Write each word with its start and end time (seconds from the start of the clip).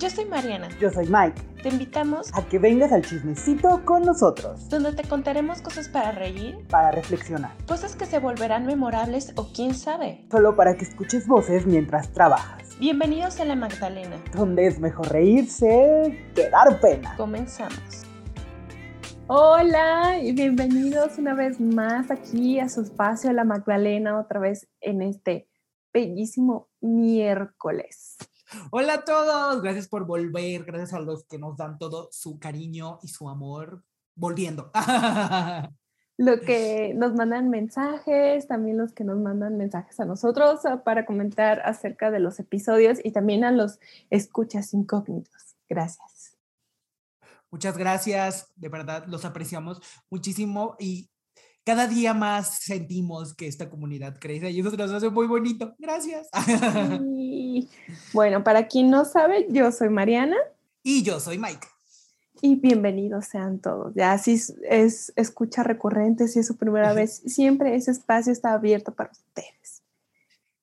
Yo 0.00 0.10
soy 0.10 0.24
Mariana. 0.24 0.68
Yo 0.80 0.90
soy 0.90 1.06
Mike. 1.06 1.40
Te 1.62 1.68
invitamos 1.68 2.28
a 2.34 2.44
que 2.46 2.58
vengas 2.58 2.90
al 2.90 3.02
chismecito 3.02 3.84
con 3.84 4.02
nosotros. 4.02 4.68
Donde 4.68 4.92
te 4.92 5.06
contaremos 5.08 5.62
cosas 5.62 5.88
para 5.88 6.10
reír, 6.10 6.58
para 6.68 6.90
reflexionar, 6.90 7.52
cosas 7.66 7.94
que 7.94 8.04
se 8.04 8.18
volverán 8.18 8.66
memorables 8.66 9.32
o 9.36 9.48
quién 9.52 9.72
sabe. 9.74 10.26
Solo 10.32 10.56
para 10.56 10.76
que 10.76 10.84
escuches 10.84 11.28
voces 11.28 11.64
mientras 11.64 12.12
trabajas. 12.12 12.76
Bienvenidos 12.80 13.38
a 13.38 13.44
La 13.44 13.54
Magdalena. 13.54 14.20
Donde 14.34 14.66
es 14.66 14.80
mejor 14.80 15.12
reírse 15.12 16.28
que 16.34 16.50
dar 16.50 16.80
pena. 16.80 17.14
Comenzamos. 17.16 18.04
Hola 19.28 20.18
y 20.20 20.32
bienvenidos 20.32 21.18
una 21.18 21.34
vez 21.34 21.60
más 21.60 22.10
aquí 22.10 22.58
a 22.58 22.68
su 22.68 22.82
espacio 22.82 23.32
La 23.32 23.44
Magdalena, 23.44 24.18
otra 24.18 24.40
vez 24.40 24.68
en 24.80 25.02
este 25.02 25.48
bellísimo 25.92 26.68
miércoles. 26.80 28.18
Hola 28.70 28.94
a 28.94 29.04
todos, 29.04 29.62
gracias 29.62 29.88
por 29.88 30.06
volver, 30.06 30.64
gracias 30.64 30.92
a 30.92 31.00
los 31.00 31.24
que 31.24 31.38
nos 31.38 31.56
dan 31.56 31.78
todo 31.78 32.08
su 32.12 32.38
cariño 32.38 32.98
y 33.02 33.08
su 33.08 33.28
amor 33.28 33.84
volviendo. 34.14 34.70
Lo 36.16 36.40
que 36.40 36.94
nos 36.94 37.12
mandan 37.14 37.50
mensajes, 37.50 38.46
también 38.46 38.76
los 38.78 38.92
que 38.92 39.02
nos 39.02 39.18
mandan 39.18 39.56
mensajes 39.56 39.98
a 39.98 40.04
nosotros 40.04 40.64
ah, 40.64 40.84
para 40.84 41.06
comentar 41.06 41.60
acerca 41.64 42.12
de 42.12 42.20
los 42.20 42.38
episodios 42.38 43.00
y 43.02 43.10
también 43.10 43.42
a 43.42 43.50
los 43.50 43.80
escuchas 44.10 44.74
incógnitos. 44.74 45.56
Gracias. 45.68 46.38
Muchas 47.50 47.76
gracias, 47.76 48.52
de 48.54 48.68
verdad 48.68 49.06
los 49.08 49.24
apreciamos 49.24 49.80
muchísimo 50.08 50.76
y 50.78 51.10
cada 51.64 51.88
día 51.88 52.12
más 52.12 52.58
sentimos 52.58 53.34
que 53.34 53.46
esta 53.46 53.70
comunidad 53.70 54.18
crece 54.20 54.50
y 54.50 54.60
eso 54.60 54.70
nos 54.70 54.90
hace 54.92 55.08
muy 55.08 55.26
bonito. 55.26 55.74
Gracias. 55.78 56.28
Bueno, 58.12 58.44
para 58.44 58.68
quien 58.68 58.90
no 58.90 59.04
sabe, 59.04 59.46
yo 59.50 59.72
soy 59.72 59.88
Mariana. 59.88 60.36
Y 60.82 61.02
yo 61.02 61.20
soy 61.20 61.38
Mike. 61.38 61.66
Y 62.42 62.56
bienvenidos 62.56 63.26
sean 63.26 63.58
todos. 63.60 63.94
Ya 63.94 64.18
si 64.18 64.40
es, 64.68 65.12
escucha 65.16 65.62
recurrente, 65.62 66.28
si 66.28 66.40
es 66.40 66.46
su 66.46 66.56
primera 66.56 66.92
vez, 66.92 67.22
siempre 67.26 67.74
ese 67.74 67.92
espacio 67.92 68.32
está 68.32 68.52
abierto 68.52 68.92
para 68.92 69.10
ustedes. 69.10 69.82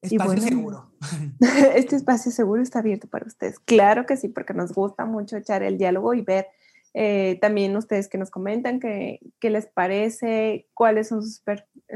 Espacio 0.01 0.41
seguro. 0.41 0.91
Este 1.75 1.95
espacio 1.95 2.31
seguro 2.31 2.61
está 2.61 2.79
abierto 2.79 3.07
para 3.07 3.25
ustedes. 3.25 3.59
Claro 3.59 4.05
que 4.05 4.17
sí, 4.17 4.27
porque 4.27 4.53
nos 4.53 4.73
gusta 4.73 5.05
mucho 5.05 5.37
echar 5.37 5.63
el 5.63 5.77
diálogo 5.77 6.13
y 6.13 6.21
ver 6.21 6.47
eh, 6.93 7.37
también 7.39 7.75
ustedes 7.77 8.09
que 8.09 8.17
nos 8.17 8.29
comentan 8.29 8.79
qué, 8.79 9.19
les 9.41 9.67
parece, 9.67 10.67
cuáles 10.73 11.07
son 11.07 11.23
sus, 11.23 11.41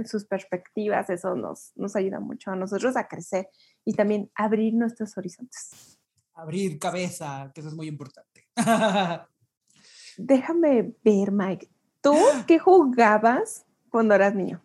sus 0.05 0.25
perspectivas, 0.25 1.09
eso 1.09 1.35
nos, 1.35 1.73
nos 1.75 1.95
ayuda 1.95 2.19
mucho 2.19 2.51
a 2.51 2.55
nosotros 2.55 2.95
a 2.95 3.07
crecer 3.07 3.49
y 3.83 3.93
también 3.93 4.31
abrir 4.35 4.73
nuestros 4.73 5.17
horizontes. 5.17 5.99
Abrir 6.33 6.79
cabeza, 6.79 7.51
que 7.53 7.61
eso 7.61 7.69
es 7.69 7.75
muy 7.75 7.87
importante. 7.87 8.47
Déjame 10.17 10.93
ver, 11.03 11.31
Mike. 11.31 11.69
¿Tú 12.01 12.15
qué 12.47 12.59
jugabas 12.59 13.65
cuando 13.89 14.15
eras 14.15 14.33
niño? 14.33 14.61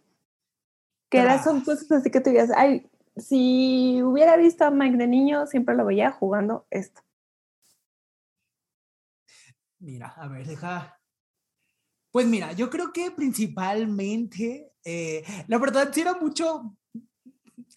¿Qué 1.08 1.18
eran 1.18 1.42
son 1.42 1.62
cosas 1.62 1.90
así 1.90 2.10
que 2.10 2.20
te 2.20 2.30
digas, 2.30 2.50
ay, 2.56 2.88
si 3.16 4.00
hubiera 4.02 4.36
visto 4.36 4.64
a 4.64 4.70
Mike 4.70 4.96
de 4.96 5.08
niño, 5.08 5.46
siempre 5.46 5.74
lo 5.74 5.84
veía 5.84 6.12
jugando 6.12 6.66
esto? 6.70 7.02
Mira, 9.80 10.08
a 10.08 10.28
ver, 10.28 10.46
deja. 10.46 10.98
Pues 12.12 12.26
mira, 12.26 12.52
yo 12.52 12.68
creo 12.68 12.92
que 12.92 13.10
principalmente, 13.10 14.72
eh, 14.84 15.24
la 15.46 15.58
verdad, 15.58 15.90
sí 15.92 16.02
era 16.02 16.14
mucho. 16.14 16.76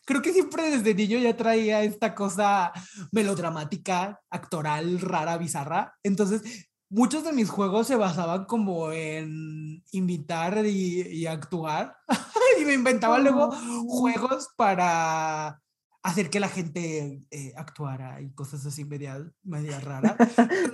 Creo 0.05 0.21
que 0.21 0.33
siempre 0.33 0.69
desde 0.69 0.93
niño 0.93 1.17
ya 1.19 1.37
traía 1.37 1.83
esta 1.83 2.13
cosa 2.13 2.73
melodramática, 3.11 4.21
actoral, 4.29 4.99
rara, 4.99 5.37
bizarra. 5.37 5.97
Entonces, 6.03 6.67
muchos 6.89 7.23
de 7.23 7.31
mis 7.31 7.49
juegos 7.49 7.87
se 7.87 7.95
basaban 7.95 8.45
como 8.45 8.91
en 8.91 9.81
invitar 9.91 10.65
y, 10.65 11.25
actuar. 11.25 11.95
y 12.59 12.65
me 12.65 12.73
inventaba 12.73 13.19
luego 13.19 13.49
oh. 13.51 13.85
juegos 13.87 14.49
para 14.57 15.61
hacer 16.01 16.29
que 16.29 16.41
la 16.41 16.49
gente 16.49 17.21
eh, 17.31 17.53
actuara 17.55 18.19
y 18.19 18.33
cosas 18.33 18.65
así 18.65 18.83
media, 18.83 19.25
media 19.43 19.79
raras. 19.79 20.17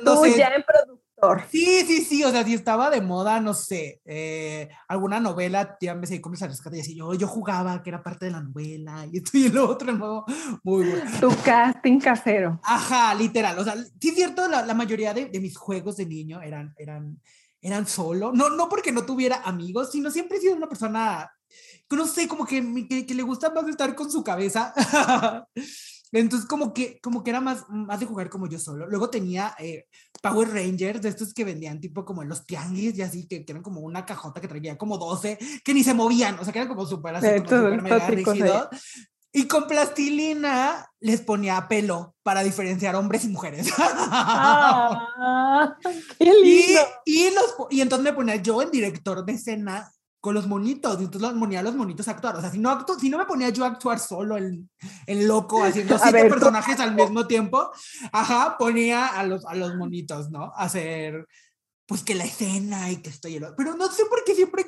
No 0.03 0.23
sé, 0.23 0.37
ya 0.37 0.47
en 0.47 0.63
Sí, 1.51 1.83
sí, 1.85 2.05
sí, 2.05 2.23
o 2.23 2.31
sea, 2.31 2.43
si 2.43 2.53
estaba 2.53 2.89
de 2.89 3.01
moda, 3.01 3.39
no 3.41 3.53
sé, 3.53 4.01
eh, 4.05 4.69
alguna 4.87 5.19
novela, 5.19 5.77
ya 5.81 5.95
me 5.95 6.07
sé 6.07 6.21
cómo 6.21 6.35
se 6.35 6.47
rescata 6.47 6.77
y 6.77 6.79
así, 6.79 6.95
yo, 6.95 7.13
yo 7.13 7.27
jugaba, 7.27 7.81
que 7.83 7.89
era 7.89 8.01
parte 8.01 8.25
de 8.25 8.31
la 8.31 8.41
novela, 8.41 9.05
y 9.11 9.17
esto 9.17 9.37
y 9.37 9.45
el 9.47 9.57
otro, 9.57 9.91
nuevo, 9.91 10.25
muy 10.63 10.89
bueno. 10.89 11.11
Tu 11.19 11.29
casting 11.43 11.99
casero. 11.99 12.59
Ajá, 12.63 13.13
literal, 13.15 13.57
o 13.59 13.63
sea, 13.63 13.75
sí 13.75 14.09
es 14.09 14.15
cierto, 14.15 14.47
la, 14.47 14.65
la 14.65 14.73
mayoría 14.73 15.13
de, 15.13 15.25
de, 15.25 15.39
mis 15.39 15.57
juegos 15.57 15.97
de 15.97 16.05
niño 16.05 16.41
eran, 16.41 16.73
eran, 16.77 17.19
eran 17.61 17.85
solo, 17.87 18.31
no, 18.33 18.49
no 18.49 18.69
porque 18.69 18.91
no 18.91 19.05
tuviera 19.05 19.41
amigos, 19.43 19.91
sino 19.91 20.11
siempre 20.11 20.37
he 20.37 20.41
sido 20.41 20.55
una 20.55 20.69
persona, 20.69 21.29
no 21.89 22.07
sé, 22.07 22.27
como 22.27 22.45
que, 22.45 22.87
que, 22.89 23.05
que 23.05 23.13
le 23.13 23.23
gusta 23.23 23.49
más 23.49 23.67
estar 23.67 23.93
con 23.95 24.09
su 24.09 24.23
cabeza. 24.23 24.73
Entonces, 26.11 26.47
como 26.47 26.73
que, 26.73 26.99
como 27.01 27.23
que 27.23 27.29
era 27.29 27.41
más, 27.41 27.65
más 27.69 27.99
de 27.99 28.05
jugar 28.05 28.29
como 28.29 28.47
yo 28.47 28.59
solo. 28.59 28.87
Luego 28.87 29.09
tenía 29.09 29.55
eh, 29.59 29.85
Power 30.21 30.49
Rangers, 30.49 31.01
de 31.01 31.09
estos 31.09 31.33
que 31.33 31.43
vendían 31.43 31.79
tipo 31.79 32.03
como 32.03 32.23
en 32.23 32.29
los 32.29 32.45
tianguis 32.45 32.97
y 32.97 33.01
así, 33.01 33.27
que, 33.27 33.45
eran 33.47 33.61
como 33.61 33.81
una 33.81 34.05
cajota 34.05 34.41
que 34.41 34.47
traía 34.47 34.77
como 34.77 34.97
12, 34.97 35.37
que 35.63 35.73
ni 35.73 35.83
se 35.83 35.93
movían, 35.93 36.39
o 36.39 36.43
sea, 36.43 36.51
que 36.51 36.59
eran 36.59 36.69
como 36.69 36.85
súper 36.85 37.15
así, 37.15 37.43
como 37.47 37.81
mega 37.81 38.07
rígidos. 38.07 38.69
Y 39.31 39.47
con 39.47 39.67
plastilina 39.67 40.89
les 40.99 41.21
ponía 41.21 41.67
pelo 41.67 42.15
para 42.23 42.41
diferenciar 42.41 42.95
hombres 42.95 43.25
y 43.25 43.27
mujeres. 43.27 43.71
Ah, 43.77 45.75
qué 46.17 46.25
lindo. 46.25 46.81
Y, 47.05 47.27
y, 47.27 47.29
los, 47.35 47.55
y 47.69 47.81
entonces 47.81 48.03
me 48.03 48.13
ponía 48.13 48.37
yo 48.37 48.63
en 48.63 48.71
director 48.71 49.23
de 49.23 49.33
escena 49.33 49.91
con 50.19 50.33
los 50.33 50.47
monitos, 50.47 50.99
y 50.99 51.05
entonces 51.05 51.29
los 51.29 51.39
ponía 51.39 51.59
a 51.59 51.63
los 51.63 51.75
monitos 51.75 52.07
a 52.07 52.11
actuar. 52.11 52.35
O 52.35 52.41
sea, 52.41 52.51
si 52.51 52.59
no, 52.59 52.85
si 52.99 53.09
no 53.09 53.17
me 53.17 53.25
ponía 53.25 53.49
yo 53.49 53.63
a 53.63 53.67
actuar 53.67 53.99
solo, 53.99 54.35
el, 54.35 54.69
el 55.05 55.27
loco, 55.27 55.63
haciendo 55.63 55.97
siete 56.01 56.29
personajes 56.29 56.79
al 56.79 56.95
mismo 56.95 57.25
tiempo, 57.25 57.71
ajá, 58.11 58.57
ponía 58.57 59.07
a 59.07 59.23
los, 59.23 59.45
a 59.45 59.55
los 59.55 59.75
monitos, 59.75 60.29
¿no? 60.29 60.51
A 60.55 60.63
hacer, 60.63 61.25
pues 61.85 62.03
que 62.03 62.15
la 62.15 62.25
escena 62.25 62.91
y 62.91 62.97
que 62.97 63.09
estoy... 63.09 63.35
El... 63.35 63.47
Pero 63.55 63.75
no 63.75 63.89
sé 63.89 64.05
por 64.05 64.23
qué 64.25 64.35
siempre, 64.35 64.65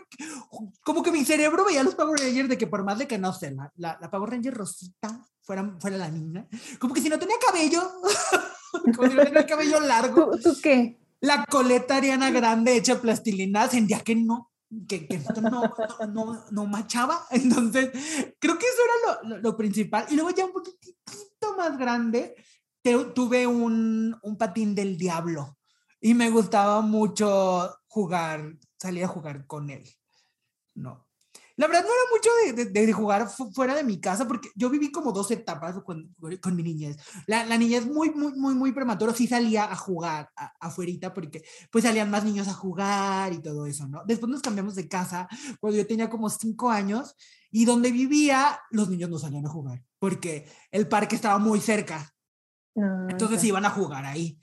como 0.84 1.04
que 1.04 1.12
mi 1.12 1.26
cerebro 1.26 1.66
veía 1.66 1.82
a 1.82 1.84
los 1.84 1.96
Power 1.96 2.20
Rangers 2.20 2.50
de 2.50 2.58
que 2.58 2.68
por 2.68 2.86
más 2.86 2.98
de 2.98 3.08
que 3.08 3.18
no 3.18 3.34
sé, 3.34 3.54
la, 3.76 3.98
la, 4.00 4.10
Power 4.10 4.30
Ranger 4.30 4.54
Rosita 4.54 5.28
fuera, 5.42 5.76
fuera 5.80 5.98
la 5.98 6.10
niña, 6.10 6.48
como 6.80 6.94
que 6.94 7.02
si 7.02 7.10
no 7.10 7.20
tenía 7.20 7.36
cabello, 7.46 7.82
como 8.96 9.10
si 9.10 9.16
no 9.16 9.24
tenía 9.24 9.46
cabello 9.46 9.82
largo. 9.82 10.32
¿Tú, 10.42 10.56
qué? 10.64 10.98
La 11.20 11.46
coleta 11.46 11.98
Ariana 11.98 12.32
Grande 12.32 12.76
hecha 12.76 13.00
plastilina, 13.00 13.68
sentía 13.68 14.00
que 14.00 14.16
no, 14.16 14.51
que, 14.88 15.08
que 15.08 15.18
no, 15.42 15.74
no, 16.14 16.46
no, 16.52 16.66
machaba. 16.66 17.26
Entonces, 17.32 17.92
creo 18.40 18.58
que 18.58 18.66
eso 18.66 18.82
era 18.86 19.30
lo, 19.30 19.38
lo, 19.40 19.58
principal. 19.58 20.06
Y 20.10 20.16
luego 20.16 20.32
ya 20.32 20.46
un 20.46 20.54
poquitito 20.54 21.56
más 21.58 21.78
grande, 21.78 22.36
tuve 23.14 23.48
un, 23.48 24.18
un 24.22 24.38
patín 24.38 24.74
del 24.74 24.98
diablo 24.98 25.58
y 26.00 26.14
me 26.14 26.30
gustaba 26.30 26.82
mucho 26.82 27.76
jugar, 27.88 28.58
salir 28.78 29.04
a 29.04 29.08
jugar 29.08 29.46
con 29.46 29.70
él. 29.70 29.84
No. 30.74 31.08
La 31.62 31.68
verdad 31.68 31.84
no 31.84 31.90
era 31.90 32.56
mucho 32.56 32.64
de, 32.64 32.86
de, 32.88 32.92
jugar 32.92 33.30
fuera 33.54 33.76
de 33.76 33.84
mi 33.84 34.02
casa 34.02 34.28
porque 34.28 34.50
yo 34.56 34.68
viví 34.68 34.92
como 34.92 35.12
dos 35.12 35.30
etapas 35.30 35.76
con, 35.84 36.12
con 36.42 36.56
mi 36.56 36.64
niñez. 36.64 36.98
La, 37.28 37.46
la 37.46 37.56
niñez 37.56 37.86
muy, 37.86 38.10
muy, 38.10 38.34
muy, 38.34 38.56
muy 38.56 38.72
prematura 38.72 39.14
sí 39.14 39.28
salía 39.28 39.72
a 39.72 39.76
jugar 39.76 40.32
afuera 40.60 41.14
porque 41.14 41.44
pues 41.72 41.84
salían 41.84 42.10
más 42.10 42.24
niños 42.24 42.48
a 42.48 42.54
jugar 42.54 43.32
y 43.32 43.44
todo 43.44 43.68
eso, 43.68 43.88
¿no? 43.88 44.02
Después 44.08 44.32
nos 44.32 44.42
cambiamos 44.42 44.74
de 44.74 44.88
casa 44.88 45.28
cuando 45.60 45.78
yo 45.78 45.86
tenía 45.86 46.10
como 46.10 46.32
cinco 46.32 46.72
años 46.72 47.16
y 47.52 47.66
donde 47.66 47.92
vivía 47.92 48.60
los 48.72 48.90
niños 48.90 49.12
no 49.12 49.20
salían 49.20 49.46
a 49.46 49.50
jugar 49.50 49.84
porque 50.00 50.48
el 50.72 50.88
parque 50.88 51.16
estaba 51.16 51.38
muy 51.38 51.62
cerca. 51.62 52.12
Ah, 52.76 53.06
Entonces 53.08 53.44
iban 53.44 53.66
a 53.66 53.70
jugar 53.70 54.04
ahí. 54.06 54.40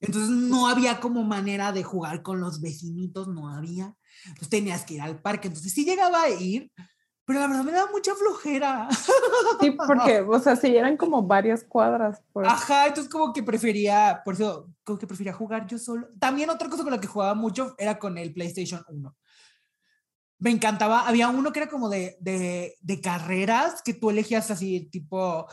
Entonces 0.00 0.30
no 0.30 0.68
había 0.68 1.00
como 1.00 1.22
manera 1.22 1.70
de 1.70 1.82
jugar 1.82 2.22
con 2.22 2.40
los 2.40 2.62
vecinitos, 2.62 3.28
no 3.28 3.50
había. 3.50 3.94
Entonces 4.26 4.48
tenías 4.48 4.84
que 4.84 4.94
ir 4.94 5.02
al 5.02 5.20
parque. 5.20 5.48
Entonces 5.48 5.72
sí 5.72 5.84
llegaba 5.84 6.22
a 6.22 6.30
ir, 6.30 6.70
pero 7.24 7.40
la 7.40 7.46
verdad 7.46 7.64
me 7.64 7.72
daba 7.72 7.90
mucha 7.90 8.14
flojera. 8.14 8.88
Sí, 9.60 9.70
porque, 9.70 10.20
o 10.20 10.40
sea, 10.40 10.56
sí 10.56 10.74
eran 10.76 10.96
como 10.96 11.22
varias 11.22 11.64
cuadras. 11.64 12.22
Pues. 12.32 12.48
Ajá, 12.48 12.86
entonces 12.86 13.12
como 13.12 13.32
que 13.32 13.42
prefería, 13.42 14.22
por 14.24 14.34
eso, 14.34 14.68
como 14.84 14.98
que 14.98 15.06
prefería 15.06 15.32
jugar 15.32 15.66
yo 15.66 15.78
solo. 15.78 16.08
También 16.18 16.50
otra 16.50 16.68
cosa 16.68 16.82
con 16.82 16.92
la 16.92 17.00
que 17.00 17.06
jugaba 17.06 17.34
mucho 17.34 17.74
era 17.78 17.98
con 17.98 18.18
el 18.18 18.32
PlayStation 18.32 18.84
1. 18.88 19.16
Me 20.38 20.50
encantaba, 20.50 21.06
había 21.06 21.28
uno 21.28 21.52
que 21.52 21.60
era 21.60 21.68
como 21.68 21.88
de, 21.88 22.16
de, 22.20 22.76
de 22.80 23.00
carreras, 23.00 23.82
que 23.82 23.94
tú 23.94 24.10
elegías 24.10 24.50
así, 24.50 24.88
tipo, 24.90 25.46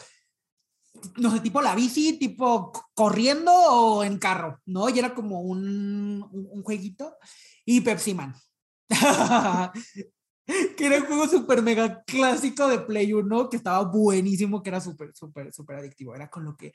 no 1.17 1.31
sé, 1.31 1.39
tipo 1.39 1.61
la 1.61 1.75
bici, 1.75 2.13
tipo 2.17 2.71
corriendo 2.93 3.51
o 3.53 4.03
en 4.03 4.17
carro, 4.17 4.59
¿no? 4.65 4.89
Y 4.89 4.99
era 4.99 5.13
como 5.13 5.41
un, 5.41 6.27
un, 6.31 6.63
jueguito. 6.63 7.17
Y 7.65 7.81
Pepsi 7.81 8.13
Man. 8.13 8.35
que 10.77 10.85
era 10.85 10.97
un 10.97 11.05
juego 11.05 11.27
súper 11.27 11.61
mega 11.61 12.03
clásico 12.03 12.67
de 12.67 12.79
Play 12.79 13.13
1, 13.13 13.49
que 13.49 13.57
estaba 13.57 13.83
buenísimo, 13.83 14.63
que 14.63 14.69
era 14.69 14.81
súper, 14.81 15.11
súper, 15.13 15.53
súper 15.53 15.77
adictivo. 15.77 16.15
Era 16.15 16.29
con 16.29 16.43
lo 16.43 16.57
que, 16.57 16.73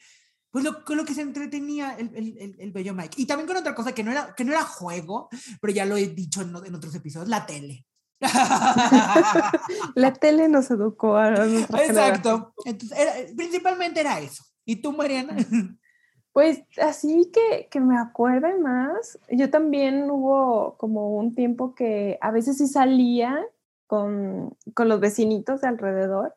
pues 0.51 0.65
lo, 0.65 0.85
con 0.85 0.97
lo 0.97 1.05
que 1.05 1.15
se 1.15 1.23
entretenía 1.23 1.97
el, 1.97 2.15
el, 2.15 2.57
el, 2.59 2.73
bello 2.73 2.95
Mike. 2.95 3.21
Y 3.21 3.27
también 3.27 3.49
con 3.49 3.57
otra 3.57 3.75
cosa 3.75 3.93
que 3.93 4.05
no 4.05 4.13
era, 4.13 4.35
que 4.35 4.45
no 4.45 4.53
era 4.53 4.63
juego, 4.63 5.29
pero 5.61 5.73
ya 5.73 5.85
lo 5.85 5.97
he 5.97 6.07
dicho 6.07 6.43
en, 6.43 6.55
en 6.65 6.75
otros 6.75 6.95
episodios, 6.95 7.29
la 7.29 7.45
tele. 7.47 7.87
la 9.97 10.13
tele 10.13 10.49
nos 10.49 10.71
educó 10.71 11.17
a 11.17 11.35
Exacto. 11.45 12.55
Entonces, 12.65 13.33
principalmente 13.37 14.01
era 14.01 14.21
eso. 14.21 14.45
¿Y 14.65 14.77
tú, 14.77 14.93
Mariana? 14.93 15.37
Pues 16.35 16.65
así 16.83 17.31
que, 17.33 17.69
que 17.71 17.79
me 17.79 17.97
acuerde 17.97 18.59
más, 18.59 19.21
yo 19.31 19.51
también 19.51 20.11
hubo 20.11 20.77
como 20.79 21.17
un 21.17 21.37
tiempo 21.37 21.77
que 21.77 22.19
a 22.21 22.33
veces 22.33 22.59
sí 22.59 22.67
salía 22.67 23.47
con, 23.87 24.57
con 24.75 24.89
los 24.89 24.99
vecinitos 24.99 25.61
de 25.61 25.69
alrededor 25.69 26.35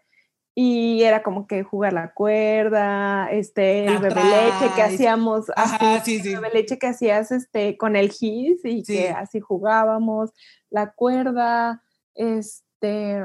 y 0.53 1.01
era 1.01 1.23
como 1.23 1.47
que 1.47 1.63
jugar 1.63 1.93
la 1.93 2.13
cuerda, 2.13 3.27
este, 3.31 3.85
el 3.85 3.97
bebé 3.97 4.23
leche 4.23 4.71
que 4.75 4.83
hacíamos, 4.83 5.51
así, 5.55 6.17
el 6.17 6.35
bebé 6.41 6.49
leche 6.53 6.77
que 6.77 6.87
hacías 6.87 7.31
este, 7.31 7.75
con 7.75 7.95
el 7.95 8.11
gis 8.11 8.61
y 8.65 8.83
que 8.83 9.09
así 9.09 9.39
jugábamos, 9.39 10.31
la 10.69 10.91
cuerda, 10.91 11.81
este, 12.13 13.19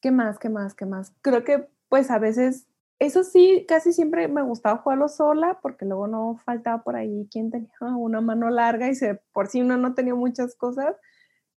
¿qué 0.00 0.10
más, 0.10 0.40
qué 0.40 0.48
más, 0.48 0.74
qué 0.74 0.84
más? 0.84 1.12
Creo 1.22 1.44
que 1.44 1.68
pues 1.88 2.10
a 2.10 2.18
veces, 2.18 2.66
eso 2.98 3.24
sí, 3.24 3.64
casi 3.68 3.92
siempre 3.92 4.26
me 4.28 4.42
gustaba 4.42 4.78
jugarlo 4.78 5.08
sola 5.08 5.58
porque 5.60 5.84
luego 5.84 6.06
no 6.06 6.40
faltaba 6.44 6.82
por 6.82 6.96
ahí 6.96 7.28
quien 7.30 7.50
tenía 7.50 7.70
una 7.96 8.20
mano 8.20 8.48
larga 8.50 8.88
y 8.88 8.94
se, 8.94 9.20
por 9.32 9.48
si 9.48 9.60
uno 9.60 9.76
no 9.76 9.94
tenía 9.94 10.14
muchas 10.14 10.56
cosas 10.56 10.96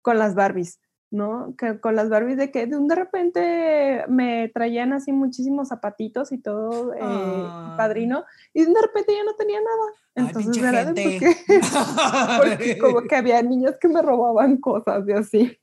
con 0.01 0.17
las 0.19 0.35
Barbies 0.35 0.79
¿no? 1.11 1.55
Que 1.57 1.79
con 1.79 1.95
las 1.95 2.09
Barbies 2.09 2.37
de 2.37 2.51
que 2.51 2.67
de, 2.67 2.77
un 2.77 2.87
de 2.87 2.95
repente 2.95 4.03
me 4.07 4.49
traían 4.49 4.93
así 4.93 5.11
muchísimos 5.11 5.69
zapatitos 5.69 6.31
y 6.31 6.37
todo, 6.37 6.93
eh, 6.93 6.99
ah. 7.01 7.75
padrino, 7.77 8.25
y 8.53 8.65
de 8.65 8.81
repente 8.81 9.13
ya 9.13 9.23
no 9.23 9.35
tenía 9.35 9.59
nada. 9.59 10.27
Entonces, 10.27 10.61
¿verdad? 10.61 10.93
Porque, 12.37 12.77
como 12.77 13.01
que 13.01 13.15
había 13.15 13.41
niños 13.41 13.75
que 13.79 13.87
me 13.87 14.01
robaban 14.01 14.57
cosas 14.57 15.07
y 15.07 15.11
así. 15.11 15.59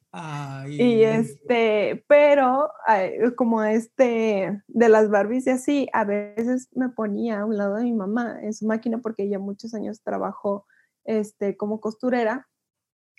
Y 0.68 1.02
este, 1.02 2.04
pero 2.08 2.70
como 3.36 3.62
este 3.62 4.62
de 4.66 4.88
las 4.88 5.10
Barbies 5.10 5.46
y 5.46 5.50
así, 5.50 5.88
a 5.92 6.04
veces 6.04 6.70
me 6.74 6.88
ponía 6.88 7.40
a 7.40 7.44
un 7.44 7.58
lado 7.58 7.76
de 7.76 7.84
mi 7.84 7.92
mamá 7.92 8.38
en 8.40 8.54
su 8.54 8.66
máquina 8.66 8.98
porque 8.98 9.24
ella 9.24 9.38
muchos 9.38 9.74
años 9.74 10.00
trabajó 10.02 10.64
este, 11.04 11.56
como 11.58 11.80
costurera 11.80 12.48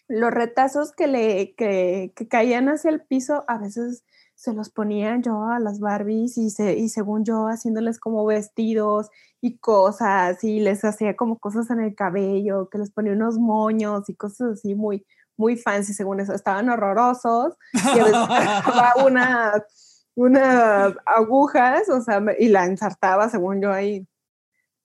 los 0.08 0.32
retazos 0.32 0.92
que 0.94 1.08
le 1.08 1.54
que, 1.56 2.14
caían 2.30 2.70
hacia 2.70 2.90
el 2.90 3.02
piso 3.02 3.44
a 3.48 3.58
veces 3.58 4.04
se 4.36 4.54
los 4.54 4.70
ponía 4.70 5.20
yo 5.20 5.46
a 5.46 5.60
las 5.60 5.80
Barbies 5.80 6.38
y, 6.38 6.52
se, 6.52 6.78
y 6.78 6.90
según 6.90 7.26
yo 7.26 7.48
haciéndoles 7.48 8.00
como 8.00 8.24
vestidos 8.24 9.10
y 9.42 9.58
cosas 9.58 10.44
y 10.44 10.60
les 10.60 10.86
hacía 10.86 11.16
como 11.16 11.40
cosas 11.40 11.72
en 11.72 11.80
el 11.80 11.96
cabello, 11.96 12.70
que 12.70 12.78
les 12.78 12.92
ponía 12.92 13.14
unos 13.14 13.40
moños 13.40 14.08
y 14.10 14.16
cosas 14.16 14.60
así 14.60 14.76
muy, 14.76 15.06
muy 15.38 15.58
fancy 15.58 15.94
según 15.94 16.20
eso. 16.20 16.34
Estaban 16.34 16.70
horrorosos 16.70 17.56
y 17.74 18.00
a 18.00 18.04
veces 18.04 18.18
unas, 19.06 20.06
unas 20.16 20.94
agujas, 21.06 21.90
o 21.90 22.02
sea, 22.02 22.22
y 22.38 22.50
la 22.50 22.66
ensartaba 22.66 23.30
según 23.30 23.60
yo 23.60 23.74
ahí 23.74 24.08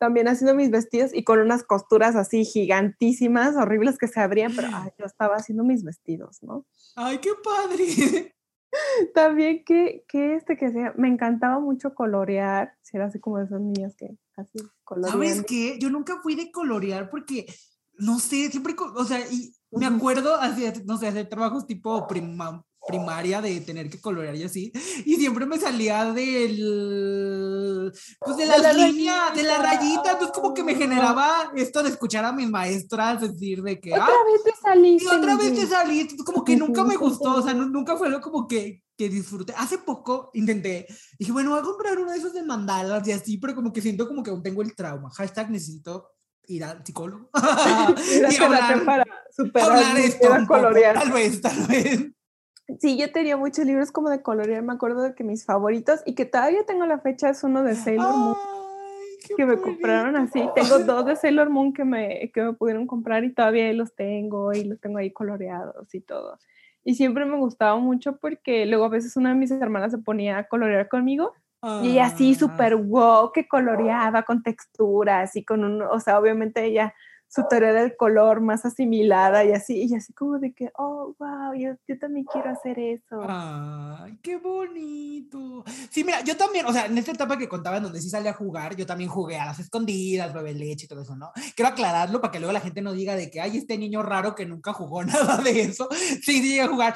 también 0.02 0.26
haciendo 0.26 0.56
mis 0.56 0.72
vestidos 0.72 1.14
y 1.14 1.22
con 1.22 1.38
unas 1.38 1.62
costuras 1.62 2.16
así 2.16 2.44
gigantísimas, 2.44 3.54
horribles 3.54 3.98
que 3.98 4.08
se 4.08 4.18
abrían, 4.18 4.52
pero 4.56 4.66
yo 4.98 5.06
estaba 5.06 5.36
haciendo 5.36 5.62
mis 5.62 5.84
vestidos, 5.84 6.42
¿no? 6.42 6.66
¡Ay, 6.96 7.18
qué 7.18 7.30
padre! 7.40 8.34
También 9.14 9.62
que, 9.64 10.04
que 10.08 10.34
este 10.34 10.56
que 10.56 10.72
sea, 10.72 10.92
me 10.98 11.06
encantaba 11.06 11.60
mucho 11.60 11.94
colorear, 11.94 12.72
si 12.82 12.96
era 12.96 13.06
así 13.06 13.20
como 13.20 13.38
de 13.38 13.44
esas 13.44 13.60
niñas 13.60 13.94
que 13.96 14.18
así 14.36 14.58
colorean. 14.82 15.12
¿Sabes 15.12 15.44
qué? 15.46 15.78
Yo 15.78 15.88
nunca 15.88 16.18
fui 16.20 16.34
de 16.34 16.50
colorear 16.50 17.08
porque, 17.08 17.46
no 17.92 18.18
sé, 18.18 18.50
siempre, 18.50 18.74
o 18.96 19.04
sea, 19.04 19.20
y 19.30 19.54
me 19.70 19.86
acuerdo, 19.86 20.34
así, 20.34 20.64
no 20.84 20.96
sé, 20.96 21.06
hacer 21.06 21.28
trabajos 21.28 21.64
tipo 21.64 22.08
prima, 22.08 22.66
primaria 22.86 23.40
de 23.40 23.60
tener 23.60 23.88
que 23.88 24.00
colorear 24.00 24.34
y 24.34 24.44
así, 24.44 24.72
y 25.04 25.16
siempre 25.16 25.46
me 25.46 25.58
salía 25.58 26.12
del, 26.12 27.92
pues 28.20 28.36
de, 28.36 28.46
la 28.46 28.72
línea, 28.72 29.30
de 29.34 29.42
la 29.44 29.58
rayita, 29.58 30.12
entonces 30.12 30.32
como 30.34 30.52
que 30.52 30.64
me 30.64 30.74
generaba 30.74 31.52
esto 31.54 31.82
de 31.82 31.90
escuchar 31.90 32.24
a 32.24 32.32
mis 32.32 32.50
maestras 32.50 33.20
decir 33.20 33.62
de 33.62 33.80
que... 33.80 33.92
Otra 33.92 34.06
ah, 34.06 34.32
vez 34.32 34.42
te 34.44 34.60
saliste. 34.60 35.04
Y 35.04 35.16
otra 35.16 35.36
vez 35.36 35.54
te 35.54 35.66
saliste, 35.66 36.16
como 36.24 36.44
que 36.44 36.56
nunca 36.56 36.84
me 36.84 36.96
gustó, 36.96 37.36
o 37.36 37.42
sea, 37.42 37.54
nunca 37.54 37.96
fue 37.96 38.08
algo 38.08 38.20
como 38.20 38.46
que, 38.46 38.82
que 38.96 39.08
disfruté. 39.08 39.54
Hace 39.56 39.78
poco 39.78 40.30
intenté, 40.34 40.86
dije, 41.18 41.32
bueno, 41.32 41.50
voy 41.50 41.60
a 41.60 41.62
comprar 41.62 41.98
uno 41.98 42.10
de 42.10 42.18
esos 42.18 42.32
de 42.32 42.42
mandalas 42.42 43.06
y 43.06 43.12
así, 43.12 43.38
pero 43.38 43.54
como 43.54 43.72
que 43.72 43.80
siento 43.80 44.08
como 44.08 44.22
que 44.22 44.30
aún 44.30 44.42
tengo 44.42 44.62
el 44.62 44.74
trauma. 44.74 45.10
Hashtag 45.10 45.50
necesito 45.50 46.08
ir 46.48 46.64
al 46.64 46.84
psicólogo. 46.84 47.30
y 48.30 48.36
hablar, 48.42 48.84
para 48.84 49.04
superar 49.34 49.98
esto. 49.98 50.28
Colorear. 50.46 50.98
tal 50.98 51.12
vez, 51.12 51.40
tal 51.40 51.66
vez. 51.66 52.12
Sí, 52.78 52.96
yo 52.96 53.10
tenía 53.12 53.36
muchos 53.36 53.66
libros 53.66 53.90
como 53.90 54.08
de 54.08 54.22
colorear, 54.22 54.62
me 54.62 54.72
acuerdo 54.72 55.02
de 55.02 55.14
que 55.14 55.24
mis 55.24 55.44
favoritos 55.44 56.00
y 56.06 56.14
que 56.14 56.24
todavía 56.24 56.64
tengo 56.64 56.86
la 56.86 56.98
fecha 56.98 57.30
es 57.30 57.42
uno 57.42 57.62
de 57.62 57.74
Sailor 57.74 58.16
Moon 58.16 58.36
que 59.36 59.46
me 59.46 59.56
compraron 59.58 60.16
así. 60.16 60.42
Tengo 60.54 60.78
dos 60.80 61.06
de 61.06 61.16
Sailor 61.16 61.50
Moon 61.50 61.72
que 61.72 61.84
me, 61.84 62.30
que 62.32 62.42
me 62.42 62.52
pudieron 62.52 62.86
comprar 62.86 63.24
y 63.24 63.32
todavía 63.32 63.72
los 63.72 63.94
tengo 63.94 64.52
y 64.52 64.64
los 64.64 64.80
tengo 64.80 64.98
ahí 64.98 65.10
coloreados 65.12 65.94
y 65.94 66.00
todo. 66.00 66.38
Y 66.84 66.94
siempre 66.94 67.24
me 67.24 67.36
gustaba 67.36 67.76
mucho 67.78 68.16
porque 68.16 68.66
luego 68.66 68.84
a 68.84 68.88
veces 68.88 69.16
una 69.16 69.30
de 69.30 69.36
mis 69.36 69.50
hermanas 69.50 69.92
se 69.92 69.98
ponía 69.98 70.38
a 70.38 70.48
colorear 70.48 70.88
conmigo 70.88 71.32
y 71.82 71.90
ella 71.90 72.06
así 72.06 72.34
súper 72.34 72.74
wow, 72.74 73.30
que 73.32 73.46
coloreaba 73.46 74.24
con 74.24 74.42
texturas 74.42 75.36
y 75.36 75.44
con 75.44 75.62
un, 75.62 75.82
o 75.82 76.00
sea, 76.00 76.18
obviamente 76.18 76.64
ella 76.64 76.92
su 77.34 77.46
teoría 77.48 77.72
del 77.72 77.96
color 77.96 78.42
más 78.42 78.66
asimilada 78.66 79.42
y 79.42 79.52
así, 79.52 79.86
y 79.90 79.94
así 79.94 80.12
como 80.12 80.38
de 80.38 80.52
que, 80.52 80.70
oh, 80.76 81.14
wow, 81.18 81.54
yo, 81.54 81.70
yo 81.88 81.98
también 81.98 82.26
quiero 82.30 82.50
hacer 82.50 82.78
eso. 82.78 83.24
Ay, 83.26 84.18
qué 84.22 84.36
bonito. 84.36 85.64
Sí, 85.90 86.04
mira, 86.04 86.20
yo 86.22 86.36
también, 86.36 86.66
o 86.66 86.72
sea, 86.74 86.84
en 86.84 86.98
esta 86.98 87.12
etapa 87.12 87.38
que 87.38 87.48
contaba 87.48 87.78
en 87.78 87.84
donde 87.84 88.02
sí 88.02 88.10
salía 88.10 88.32
a 88.32 88.34
jugar, 88.34 88.76
yo 88.76 88.84
también 88.84 89.08
jugué 89.08 89.38
a 89.38 89.46
las 89.46 89.58
escondidas, 89.60 90.34
bebé 90.34 90.52
leche 90.52 90.84
y 90.84 90.88
todo 90.88 91.00
eso, 91.00 91.16
¿no? 91.16 91.32
Quiero 91.56 91.70
aclararlo 91.70 92.20
para 92.20 92.32
que 92.32 92.38
luego 92.38 92.52
la 92.52 92.60
gente 92.60 92.82
no 92.82 92.92
diga 92.92 93.16
de 93.16 93.30
que, 93.30 93.40
ay, 93.40 93.56
este 93.56 93.78
niño 93.78 94.02
raro 94.02 94.34
que 94.34 94.44
nunca 94.44 94.74
jugó 94.74 95.02
nada 95.04 95.38
de 95.38 95.62
eso. 95.62 95.88
Sí, 95.90 96.42
sí, 96.42 96.60
a 96.60 96.68
jugar. 96.68 96.94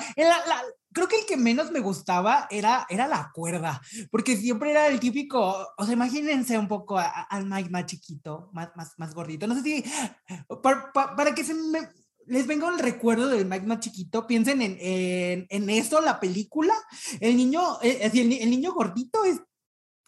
Creo 0.96 1.08
que 1.08 1.18
el 1.18 1.26
que 1.26 1.36
menos 1.36 1.70
me 1.70 1.80
gustaba 1.80 2.46
era, 2.50 2.86
era 2.88 3.06
la 3.06 3.30
cuerda, 3.34 3.82
porque 4.10 4.34
siempre 4.34 4.70
era 4.70 4.86
el 4.86 4.98
típico, 4.98 5.68
o 5.76 5.84
sea, 5.84 5.92
imagínense 5.92 6.58
un 6.58 6.68
poco 6.68 6.98
al 6.98 7.44
Mike 7.44 7.68
más 7.68 7.84
chiquito, 7.84 8.48
más, 8.54 8.70
más, 8.76 8.94
más 8.96 9.14
gordito, 9.14 9.46
no 9.46 9.54
sé 9.56 9.62
si, 9.62 9.84
para, 10.62 10.90
para, 10.94 11.34
que 11.34 11.44
se 11.44 11.54
les 12.24 12.46
venga 12.46 12.70
el 12.70 12.78
recuerdo 12.78 13.28
del 13.28 13.44
Mike 13.44 13.66
más 13.66 13.80
chiquito, 13.80 14.26
piensen 14.26 14.62
en, 14.62 14.78
en, 14.80 15.46
en 15.50 15.68
eso, 15.68 16.00
la 16.00 16.18
película, 16.18 16.72
el 17.20 17.36
niño, 17.36 17.60
eh, 17.82 18.10
el, 18.14 18.32
el 18.32 18.50
niño 18.50 18.72
gordito 18.72 19.22
es 19.24 19.42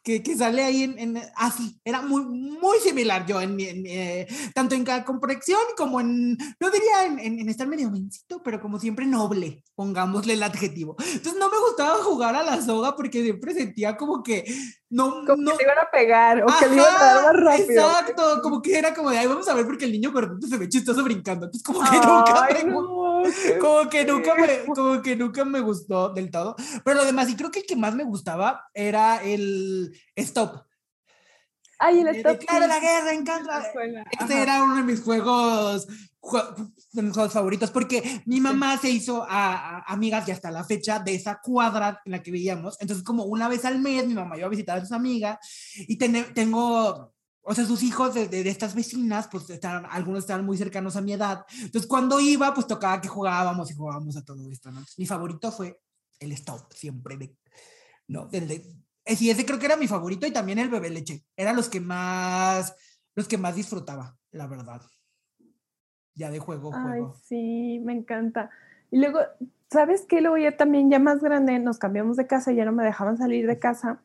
que, 0.09 0.23
que, 0.23 0.35
sale 0.35 0.65
ahí 0.65 0.85
en, 0.85 0.99
en, 0.99 1.23
así, 1.37 1.79
era 1.85 2.01
muy, 2.01 2.25
muy 2.25 2.79
similar 2.79 3.27
yo, 3.27 3.43
en, 3.43 3.59
eh, 3.61 4.27
tanto 4.55 4.75
en 4.75 4.87
complexión 5.05 5.61
como 5.77 6.01
en, 6.01 6.39
no 6.59 6.71
diría 6.71 7.05
en, 7.05 7.19
en, 7.19 7.47
estar 7.51 7.67
medio 7.69 7.91
mencito, 7.91 8.43
pero 8.43 8.59
como 8.59 8.81
siempre 8.81 9.05
noble, 9.05 9.63
pongámosle 9.75 10.33
el 10.33 10.43
adjetivo. 10.43 10.97
Entonces 10.99 11.39
no 11.39 11.51
me 11.51 11.59
gustaba 11.59 12.03
jugar 12.03 12.37
a 12.37 12.43
la 12.43 12.63
soga 12.63 12.97
porque 12.97 13.23
siempre 13.23 13.53
sentía 13.53 13.99
como 13.99 14.23
que 14.23 14.47
no, 14.91 15.27
como 15.27 15.43
no. 15.43 15.57
que 15.59 15.65
iban 15.65 15.79
a 15.79 15.91
pegar 15.91 16.43
o 16.43 16.47
que 16.59 16.67
le 16.67 16.77
iban 16.77 16.95
a 16.97 17.05
dar 17.05 17.25
más 17.25 17.43
rápido. 17.45 17.87
Exacto, 17.87 18.41
como 18.43 18.63
que 18.63 18.79
era 18.79 18.95
como 18.95 19.11
de, 19.11 19.19
ahí 19.19 19.27
vamos 19.27 19.47
a 19.47 19.55
ver 19.55 19.67
porque 19.67 19.85
el 19.85 19.93
niño 19.93 20.11
gordito 20.11 20.47
se 20.47 20.57
ve 20.57 20.69
chistoso 20.69 21.05
brincando. 21.05 21.45
Entonces 21.45 21.63
como 21.63 21.81
que 21.81 21.97
nunca 21.97 22.49
me, 22.51 23.59
como 23.59 23.89
que 23.91 24.05
nunca 24.05 24.35
me, 24.35 24.65
como 24.75 25.03
que 25.03 25.17
nunca 25.17 25.45
me 25.45 25.61
gustó 25.61 26.09
del 26.15 26.31
todo. 26.31 26.57
Pero 26.83 26.97
lo 26.97 27.05
demás, 27.05 27.29
y 27.29 27.37
creo 27.37 27.51
que 27.51 27.61
el 27.61 27.67
que 27.67 27.77
más 27.77 27.95
me 27.95 28.05
gustaba 28.05 28.65
era 28.73 29.23
el 29.23 29.93
Stop. 30.17 30.67
Ay, 31.79 32.01
el 32.01 32.09
Stop. 32.09 32.39
Claro, 32.39 32.67
la 32.67 32.81
guerra 32.81 33.13
en 33.13 33.25
contra. 33.25 33.73
Este 34.21 34.43
era 34.43 34.63
uno 34.63 34.77
de 34.77 34.83
mis 34.83 35.01
juegos 35.01 35.87
de 36.93 37.03
mis 37.03 37.13
juegos 37.13 37.33
favoritos, 37.33 37.71
porque 37.71 38.23
mi 38.27 38.41
mamá 38.41 38.77
se 38.79 38.91
hizo 38.91 39.25
a, 39.29 39.81
amigas 39.93 40.29
y 40.29 40.33
hasta 40.33 40.51
la 40.51 40.65
fecha 40.65 40.99
de 40.99 41.15
esa 41.15 41.41
cuadra 41.41 42.01
en 42.05 42.13
la 42.13 42.23
que 42.23 42.31
veíamos. 42.31 42.77
Entonces, 42.81 43.05
como 43.05 43.25
una 43.25 43.49
vez 43.49 43.65
al 43.65 43.79
mes, 43.79 44.07
mi 44.07 44.15
mamá 44.15 44.37
iba 44.37 44.47
a 44.47 44.51
visitar 44.51 44.79
a 44.79 44.81
sus 44.81 44.93
amigas 44.93 45.39
y 45.77 45.97
tengo, 45.97 47.15
o 47.41 47.55
sea, 47.55 47.65
sus 47.65 47.83
hijos 47.83 48.15
de, 48.15 48.29
de, 48.29 48.49
estas 48.49 48.75
vecinas, 48.75 49.29
pues 49.31 49.49
están, 49.51 49.87
algunos 49.91 50.21
estaban 50.21 50.45
muy 50.45 50.59
cercanos 50.59 50.97
a 50.97 51.01
mi 51.01 51.13
edad. 51.13 51.45
Entonces, 51.61 51.89
cuando 51.89 52.21
iba, 52.21 52.53
pues 52.53 52.67
tocaba 52.67 53.01
que 53.01 53.09
jugábamos 53.09 53.71
y 53.71 53.75
jugábamos 53.75 54.17
a 54.17 54.25
todo 54.25 54.51
esto, 54.51 54.71
¿no? 54.71 54.85
Mi 54.97 55.07
favorito 55.07 55.53
fue 55.53 55.81
el 56.19 56.33
stop, 56.33 56.73
siempre, 56.73 57.17
de, 57.17 57.37
¿no? 58.09 58.27
Del 58.27 58.49
de, 58.49 58.67
sí, 59.17 59.31
ese 59.31 59.47
creo 59.47 59.59
que 59.59 59.67
era 59.67 59.77
mi 59.77 59.87
favorito 59.89 60.27
y 60.27 60.33
también 60.33 60.59
el 60.59 60.69
bebé 60.69 60.91
leche. 60.91 61.25
Eran 61.37 61.57
los 61.57 61.69
que 61.69 61.81
más, 61.81 62.75
los 63.15 63.29
que 63.29 63.39
más 63.39 63.55
disfrutaba, 63.57 64.17
la 64.31 64.47
verdad 64.47 64.83
ya 66.19 66.31
de 66.31 66.41
juego, 66.41 66.73
Ay, 66.75 67.03
sí, 67.25 67.81
me 67.85 67.93
encanta. 67.93 68.51
Y 68.91 68.99
luego, 68.99 69.21
¿sabes 69.71 70.05
qué? 70.07 70.21
Luego 70.21 70.37
ya 70.37 70.57
también, 70.57 70.91
ya 70.91 70.99
más 70.99 71.21
grande, 71.21 71.59
nos 71.61 71.79
cambiamos 71.79 72.17
de 72.17 72.27
casa, 72.27 72.53
ya 72.53 72.65
no 72.65 72.73
me 72.73 72.85
dejaban 72.85 73.17
salir 73.17 73.47
de 73.47 73.59
casa. 73.59 74.03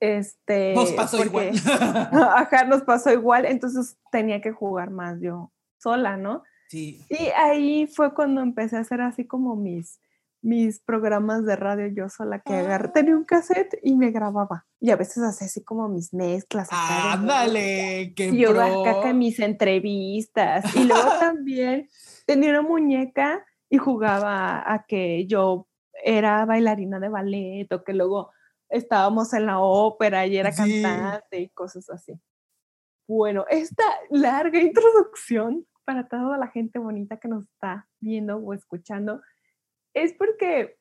Este, 0.00 0.74
Nos 0.74 0.90
pasó 0.92 1.16
porque- 1.18 1.52
igual. 1.54 1.54
Ajá, 2.36 2.64
nos 2.64 2.82
pasó 2.82 3.12
igual, 3.12 3.46
entonces 3.46 3.96
tenía 4.10 4.40
que 4.42 4.50
jugar 4.52 4.90
más 4.90 5.20
yo 5.20 5.52
sola, 5.78 6.16
¿no? 6.16 6.42
Sí. 6.68 7.06
Y 7.08 7.28
ahí 7.36 7.86
fue 7.86 8.12
cuando 8.12 8.42
empecé 8.42 8.76
a 8.76 8.80
hacer 8.80 9.00
así 9.00 9.24
como 9.24 9.54
mis, 9.54 10.00
mis 10.42 10.80
programas 10.80 11.44
de 11.44 11.56
radio 11.56 11.86
yo 11.88 12.08
sola 12.08 12.40
que 12.40 12.54
agarré, 12.54 12.88
tenía 12.88 13.16
un 13.16 13.24
cassette 13.24 13.78
y 13.82 13.96
me 13.96 14.10
grababa. 14.10 14.66
Y 14.80 14.90
a 14.90 14.96
veces 14.96 15.22
hacía 15.24 15.46
así 15.46 15.64
como 15.64 15.88
mis 15.88 16.12
mezclas. 16.14 16.68
música. 16.70 17.12
Ándale, 17.12 18.12
qué 18.14 18.28
Y 18.28 18.38
yo 18.38 18.60
acá 18.60 19.12
mis 19.12 19.38
entrevistas. 19.40 20.64
Y 20.76 20.84
luego 20.84 21.08
también 21.20 21.88
tenía 22.26 22.50
una 22.50 22.62
muñeca 22.62 23.44
y 23.68 23.78
jugaba 23.78 24.72
a 24.72 24.84
que 24.86 25.26
yo 25.26 25.66
era 26.04 26.44
bailarina 26.44 27.00
de 27.00 27.08
ballet 27.08 27.72
o 27.72 27.82
que 27.82 27.94
luego 27.94 28.30
estábamos 28.68 29.32
en 29.32 29.46
la 29.46 29.58
ópera 29.60 30.26
y 30.26 30.36
era 30.36 30.52
Sí. 30.52 30.82
cantante 30.82 31.40
y 31.40 31.48
cosas 31.48 31.88
así. 31.90 32.12
Bueno, 33.08 33.44
esta 33.48 33.84
larga 34.10 34.60
introducción 34.60 35.66
para 35.84 36.08
toda 36.08 36.36
la 36.38 36.48
gente 36.48 36.78
bonita 36.78 37.18
que 37.18 37.28
nos 37.28 37.44
está 37.44 37.88
viendo 38.00 38.36
o 38.38 38.52
escuchando 38.52 39.22
es 39.96 40.12
porque 40.12 40.78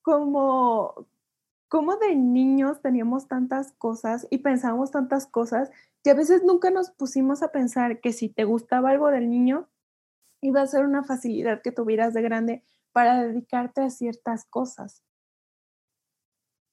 como, 0.00 1.08
como 1.68 1.96
de 1.96 2.14
niños 2.14 2.80
teníamos 2.80 3.26
tantas 3.26 3.72
cosas 3.72 4.28
y 4.30 4.38
pensábamos 4.38 4.92
tantas 4.92 5.26
cosas 5.26 5.70
y 6.04 6.10
a 6.10 6.14
veces 6.14 6.44
nunca 6.44 6.70
nos 6.70 6.90
pusimos 6.92 7.42
a 7.42 7.50
pensar 7.50 8.00
que 8.00 8.12
si 8.12 8.28
te 8.28 8.44
gustaba 8.44 8.90
algo 8.90 9.10
del 9.10 9.28
niño, 9.28 9.68
iba 10.40 10.62
a 10.62 10.66
ser 10.68 10.84
una 10.84 11.02
facilidad 11.02 11.62
que 11.62 11.72
tuvieras 11.72 12.14
de 12.14 12.22
grande 12.22 12.64
para 12.92 13.24
dedicarte 13.24 13.80
a 13.80 13.90
ciertas 13.90 14.44
cosas. 14.44 15.02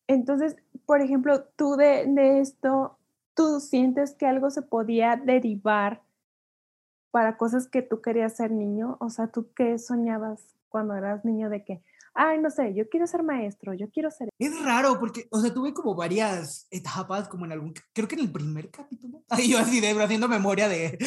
Entonces, 0.07 0.55
por 0.85 1.01
ejemplo, 1.01 1.45
tú 1.55 1.77
de, 1.77 2.05
de 2.07 2.41
esto, 2.41 2.99
tú 3.33 3.59
sientes 3.59 4.13
que 4.13 4.27
algo 4.27 4.51
se 4.51 4.61
podía 4.61 5.15
derivar 5.15 6.03
para 7.09 7.37
cosas 7.37 7.67
que 7.67 7.81
tú 7.81 8.01
querías 8.01 8.35
ser 8.35 8.51
niño, 8.51 8.97
o 8.99 9.09
sea, 9.09 9.27
tú 9.27 9.51
qué 9.55 9.79
soñabas 9.79 10.58
cuando 10.69 10.95
eras 10.95 11.25
niño 11.25 11.49
de 11.49 11.63
que, 11.63 11.81
ay, 12.13 12.39
no 12.39 12.49
sé, 12.49 12.73
yo 12.73 12.87
quiero 12.89 13.07
ser 13.07 13.23
maestro, 13.23 13.73
yo 13.73 13.89
quiero 13.89 14.09
ser... 14.11 14.29
Es 14.39 14.63
raro 14.63 14.99
porque, 14.99 15.27
o 15.31 15.39
sea, 15.39 15.53
tuve 15.53 15.73
como 15.73 15.95
varias 15.95 16.67
etapas, 16.71 17.27
como 17.27 17.45
en 17.45 17.51
algún, 17.51 17.73
creo 17.93 18.07
que 18.07 18.15
en 18.15 18.21
el 18.21 18.31
primer 18.31 18.69
capítulo, 18.69 19.23
ay, 19.29 19.47
yo 19.51 19.57
así 19.59 19.79
de 19.79 19.91
haciendo 20.01 20.27
memoria 20.27 20.67
de, 20.69 20.97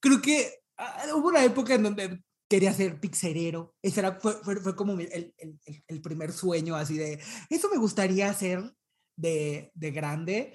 creo 0.00 0.20
que 0.22 0.50
ah, 0.76 1.02
hubo 1.14 1.28
una 1.28 1.44
época 1.44 1.74
en 1.74 1.82
donde 1.82 2.22
quería 2.48 2.72
ser 2.72 3.00
pizzerero, 3.00 3.74
ese 3.82 4.00
era, 4.00 4.20
fue, 4.20 4.32
fue, 4.34 4.56
fue 4.56 4.76
como 4.76 4.92
el, 4.92 5.34
el- 5.36 5.60
el 5.88 6.00
primer 6.00 6.32
sueño, 6.32 6.76
así 6.76 6.96
de, 6.96 7.20
eso 7.50 7.68
me 7.70 7.78
gustaría 7.78 8.30
hacer 8.30 8.72
de, 9.16 9.72
de 9.74 9.90
grande, 9.90 10.52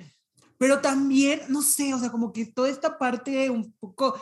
pero 0.58 0.80
también, 0.80 1.42
no 1.50 1.62
sé, 1.62 1.94
o 1.94 2.00
sea, 2.00 2.12
como 2.12 2.32
que 2.32 2.46
toda 2.46 2.70
esta 2.70 2.98
parte 2.98 3.50
un 3.50 3.74
poco, 3.80 4.16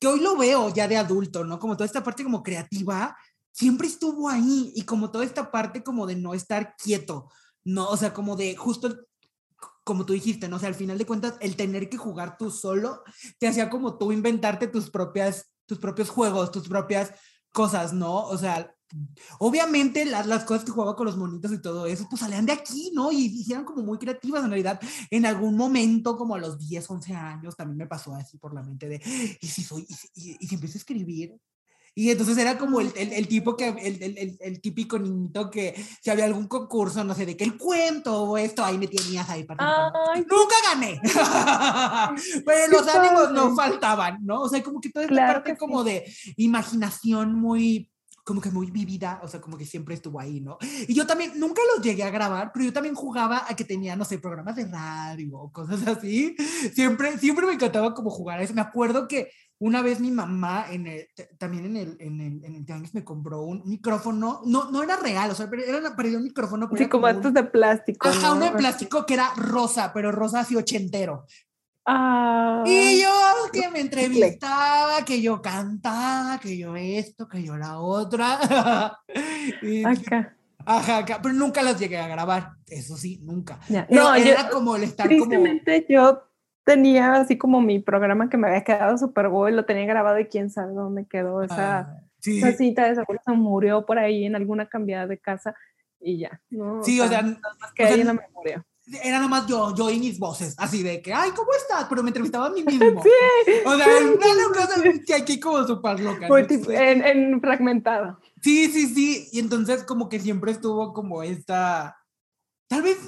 que 0.00 0.08
hoy 0.08 0.20
lo 0.20 0.36
veo 0.36 0.68
ya 0.74 0.88
de 0.88 0.96
adulto, 0.96 1.44
¿no? 1.44 1.58
Como 1.58 1.76
toda 1.76 1.86
esta 1.86 2.02
parte 2.02 2.24
como 2.24 2.42
creativa, 2.42 3.16
siempre 3.56 3.86
estuvo 3.88 4.28
ahí 4.28 4.72
y 4.76 4.82
como 4.82 5.10
toda 5.10 5.24
esta 5.24 5.50
parte 5.50 5.82
como 5.82 6.06
de 6.06 6.16
no 6.16 6.34
estar 6.34 6.76
quieto, 6.76 7.30
¿no? 7.64 7.88
O 7.88 7.96
sea, 7.96 8.12
como 8.12 8.36
de 8.36 8.54
justo, 8.56 8.94
como 9.84 10.04
tú 10.04 10.12
dijiste, 10.12 10.48
¿no? 10.48 10.56
O 10.56 10.58
sea, 10.58 10.68
al 10.68 10.74
final 10.74 10.98
de 10.98 11.06
cuentas, 11.06 11.34
el 11.40 11.56
tener 11.56 11.88
que 11.88 11.96
jugar 11.96 12.36
tú 12.36 12.50
solo 12.50 13.02
te 13.38 13.48
hacía 13.48 13.70
como 13.70 13.96
tú 13.98 14.12
inventarte 14.12 14.66
tus 14.68 14.90
propias, 14.90 15.52
tus 15.66 15.78
propios 15.78 16.10
juegos, 16.10 16.50
tus 16.50 16.68
propias 16.68 17.12
cosas, 17.52 17.92
¿no? 17.92 18.26
O 18.26 18.36
sea, 18.36 18.74
obviamente 19.38 20.04
las, 20.04 20.26
las 20.26 20.44
cosas 20.44 20.64
que 20.64 20.70
jugaba 20.72 20.96
con 20.96 21.06
los 21.06 21.16
monitos 21.16 21.52
y 21.52 21.60
todo 21.62 21.86
eso, 21.86 22.06
pues 22.10 22.20
salían 22.20 22.46
de 22.46 22.52
aquí, 22.52 22.90
¿no? 22.94 23.12
Y, 23.12 23.44
y 23.46 23.52
eran 23.52 23.64
como 23.64 23.82
muy 23.82 23.98
creativas 23.98 24.42
en 24.44 24.50
realidad. 24.50 24.80
En 25.10 25.26
algún 25.26 25.56
momento, 25.56 26.16
como 26.16 26.34
a 26.34 26.38
los 26.38 26.58
10, 26.58 26.88
11 26.90 27.14
años, 27.14 27.56
también 27.56 27.78
me 27.78 27.86
pasó 27.86 28.14
así 28.14 28.38
por 28.38 28.54
la 28.54 28.62
mente 28.62 28.88
de, 28.88 29.00
¿y 29.40 29.46
si 29.46 29.62
soy, 29.62 29.86
y 30.14 30.30
y- 30.32 30.36
y 30.40 30.48
si 30.48 30.54
empiezo 30.54 30.76
a 30.78 30.80
escribir? 30.80 31.34
Y 31.98 32.10
entonces 32.10 32.36
era 32.36 32.58
como 32.58 32.78
el, 32.82 32.92
el, 32.94 33.10
el 33.14 33.26
tipo 33.26 33.56
que, 33.56 33.68
el, 33.68 34.38
el, 34.38 34.60
típico 34.60 34.98
niñito 34.98 35.50
que 35.50 35.74
si 36.02 36.10
había 36.10 36.26
algún 36.26 36.46
concurso, 36.46 37.02
no 37.02 37.14
sé, 37.14 37.24
de 37.24 37.38
que 37.38 37.44
el 37.44 37.56
cuento 37.56 38.22
o 38.22 38.36
esto, 38.36 38.62
ahí 38.62 38.76
me 38.76 38.86
tenías 38.86 39.30
ahí 39.30 39.44
participando. 39.44 39.98
Ay, 40.14 40.26
Nunca 40.28 40.56
gané, 40.70 41.00
pero 42.44 42.70
los 42.70 42.82
Qué 42.82 42.98
ánimos 42.98 43.32
no 43.32 43.56
faltaban, 43.56 44.18
¿no? 44.26 44.42
O 44.42 44.48
sea, 44.50 44.62
como 44.62 44.78
que 44.78 44.90
toda 44.90 45.06
esta 45.06 45.14
Claro 45.14 45.32
parte 45.38 45.56
como 45.56 45.82
sí. 45.84 45.88
de 45.90 46.14
imaginación 46.36 47.34
muy, 47.34 47.90
como 48.24 48.42
que 48.42 48.50
muy 48.50 48.70
vivida, 48.70 49.18
o 49.22 49.28
sea, 49.28 49.40
como 49.40 49.56
que 49.56 49.64
siempre 49.64 49.94
estuvo 49.94 50.20
ahí, 50.20 50.42
¿no? 50.42 50.58
Y 50.60 50.92
yo 50.92 51.06
también, 51.06 51.40
nunca 51.40 51.62
los 51.74 51.82
llegué 51.82 52.02
a 52.02 52.10
grabar, 52.10 52.50
pero 52.52 52.66
yo 52.66 52.74
también 52.74 52.94
jugaba 52.94 53.46
a 53.48 53.56
que 53.56 53.64
tenía, 53.64 53.96
no 53.96 54.04
sé, 54.04 54.18
programas 54.18 54.56
de 54.56 54.66
radio 54.66 55.38
o 55.38 55.50
cosas 55.50 55.86
así. 55.86 56.36
Siempre, 56.74 57.16
siempre 57.16 57.46
me 57.46 57.54
encantaba 57.54 57.94
como 57.94 58.10
jugar 58.10 58.40
a 58.40 58.42
eso. 58.42 58.52
Me 58.52 58.60
acuerdo 58.60 59.08
que 59.08 59.30
una 59.58 59.80
vez 59.82 60.00
mi 60.00 60.10
mamá 60.10 60.66
en 60.70 60.86
el, 60.86 61.08
también 61.38 61.64
en 61.66 61.76
el, 61.76 61.96
en 61.98 62.20
el, 62.20 62.44
en 62.44 62.54
el 62.56 62.66
tianguis 62.66 62.94
me 62.94 63.04
compró 63.04 63.42
un 63.42 63.62
micrófono, 63.66 64.42
no, 64.44 64.70
no 64.70 64.82
era 64.82 64.96
real, 64.96 65.30
o 65.30 65.34
sea, 65.34 65.48
pero 65.48 65.62
era, 65.64 65.78
un 66.18 66.22
micrófono, 66.24 66.68
pero 66.68 66.82
Sí, 66.84 66.88
como 66.90 67.06
un- 67.06 67.12
estos 67.16 67.32
de 67.32 67.44
plástico. 67.44 68.06
Ajá, 68.08 68.28
¿no? 68.28 68.36
uno 68.36 68.44
de 68.46 68.50
plástico 68.52 69.06
que 69.06 69.14
era 69.14 69.32
rosa, 69.36 69.92
pero 69.94 70.12
rosa 70.12 70.40
así 70.40 70.56
ochentero. 70.56 71.24
Ah, 71.86 72.64
Y 72.66 73.00
yo 73.00 73.08
que 73.52 73.68
me 73.70 73.80
entrevistaba, 73.80 75.04
que 75.04 75.22
yo 75.22 75.40
cantaba, 75.40 76.38
que 76.40 76.58
yo 76.58 76.74
esto, 76.76 77.28
que 77.28 77.42
yo 77.42 77.56
la 77.56 77.78
otra. 77.78 78.38
Y- 79.62 79.84
acá. 79.84 80.36
ajá, 80.64 80.98
acá, 80.98 81.20
pero 81.22 81.32
nunca 81.34 81.62
las 81.62 81.78
llegué 81.78 81.96
a 81.98 82.08
grabar, 82.08 82.50
eso 82.66 82.96
sí, 82.96 83.20
nunca. 83.22 83.60
Ya. 83.68 83.86
No, 83.88 84.16
yo, 84.18 84.24
era 84.24 84.48
como 84.50 84.74
el 84.76 84.82
estar 84.82 85.06
como... 85.08 85.26
tristemente 85.26 85.86
yo 85.88 86.25
tenía 86.66 87.14
así 87.14 87.38
como 87.38 87.60
mi 87.60 87.78
programa 87.78 88.28
que 88.28 88.36
me 88.36 88.48
había 88.48 88.64
quedado 88.64 88.98
súper 88.98 89.28
guay, 89.28 89.54
lo 89.54 89.64
tenía 89.64 89.86
grabado 89.86 90.18
y 90.18 90.26
quién 90.26 90.50
sabe 90.50 90.74
dónde 90.74 91.06
quedó 91.06 91.42
esa, 91.42 91.78
ah, 91.78 92.00
sí, 92.18 92.38
esa 92.38 92.52
cita, 92.52 92.88
de 92.88 92.96
seguro 92.96 93.20
se 93.24 93.32
murió 93.32 93.86
por 93.86 94.00
ahí 94.00 94.24
en 94.24 94.34
alguna 94.34 94.68
cambiada 94.68 95.06
de 95.06 95.16
casa 95.16 95.54
y 96.00 96.18
ya. 96.18 96.40
¿no? 96.50 96.82
sí, 96.82 97.00
o 97.00 97.06
sea, 97.06 97.22
más 97.22 97.72
que 97.72 97.84
o 97.84 97.86
sea, 97.86 97.96
en 97.96 98.06
la 98.08 98.14
memoria. 98.14 98.66
era 99.04 99.20
nomás 99.20 99.46
yo, 99.46 99.76
yo 99.76 99.88
y 99.90 100.00
mis 100.00 100.18
voces, 100.18 100.56
así 100.58 100.82
de 100.82 101.00
que, 101.00 101.14
ay, 101.14 101.30
¿cómo 101.36 101.50
estás? 101.52 101.86
Pero 101.88 102.02
me 102.02 102.10
entrevistaba 102.10 102.46
a 102.46 102.50
mí 102.50 102.62
mismo. 102.66 103.00
Sí, 103.00 103.52
O 103.64 103.76
sea, 103.76 103.86
una 104.02 104.48
cosa 104.52 104.82
que 105.06 105.14
aquí 105.14 105.38
como 105.38 105.64
súper 105.68 106.00
loca. 106.00 106.26
fue 106.26 106.42
¿no? 106.42 106.72
en, 106.72 107.06
en 107.06 107.40
fragmentado. 107.40 108.18
Sí, 108.42 108.66
sí, 108.72 108.88
sí. 108.88 109.28
Y 109.30 109.38
entonces 109.38 109.84
como 109.84 110.08
que 110.08 110.18
siempre 110.18 110.50
estuvo 110.50 110.92
como 110.92 111.22
esta, 111.22 111.96
tal 112.68 112.82
vez 112.82 112.98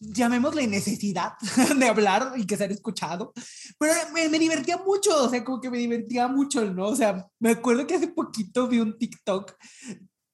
llamémosle 0.00 0.66
necesidad 0.66 1.32
de 1.76 1.88
hablar 1.88 2.32
y 2.36 2.46
que 2.46 2.56
ser 2.56 2.72
escuchado, 2.72 3.32
pero 3.78 3.92
me, 4.12 4.28
me 4.28 4.38
divertía 4.38 4.76
mucho, 4.78 5.24
o 5.24 5.28
sea, 5.28 5.44
como 5.44 5.60
que 5.60 5.70
me 5.70 5.78
divertía 5.78 6.28
mucho, 6.28 6.64
¿no? 6.64 6.86
O 6.86 6.96
sea, 6.96 7.26
me 7.38 7.50
acuerdo 7.50 7.86
que 7.86 7.96
hace 7.96 8.08
poquito 8.08 8.68
vi 8.68 8.80
un 8.80 8.96
TikTok 8.96 9.54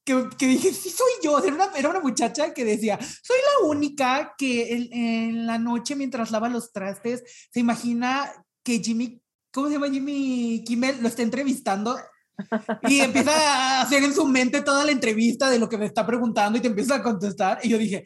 que, 0.04 0.28
que 0.36 0.46
dije, 0.46 0.72
sí 0.72 0.90
soy 0.90 1.10
yo, 1.22 1.38
era 1.42 1.54
una, 1.54 1.66
era 1.76 1.88
una 1.88 2.00
muchacha 2.00 2.52
que 2.52 2.64
decía, 2.64 2.98
soy 3.00 3.36
la 3.38 3.68
única 3.68 4.34
que 4.36 4.74
en, 4.74 4.92
en 4.92 5.46
la 5.46 5.58
noche 5.58 5.96
mientras 5.96 6.30
lava 6.30 6.48
los 6.48 6.72
trastes 6.72 7.22
se 7.50 7.60
imagina 7.60 8.30
que 8.62 8.80
Jimmy, 8.80 9.22
¿cómo 9.50 9.68
se 9.68 9.74
llama 9.74 9.90
Jimmy 9.90 10.62
Kimmel? 10.66 11.00
Lo 11.00 11.08
está 11.08 11.22
entrevistando 11.22 11.96
y 12.82 13.00
empieza 13.00 13.32
a 13.32 13.82
hacer 13.82 14.02
en 14.02 14.12
su 14.12 14.26
mente 14.26 14.60
toda 14.60 14.84
la 14.84 14.92
entrevista 14.92 15.48
de 15.48 15.58
lo 15.58 15.68
que 15.68 15.78
me 15.78 15.86
está 15.86 16.04
preguntando 16.06 16.58
y 16.58 16.60
te 16.60 16.68
empieza 16.68 16.96
a 16.96 17.02
contestar. 17.02 17.60
Y 17.62 17.68
yo 17.68 17.78
dije, 17.78 18.04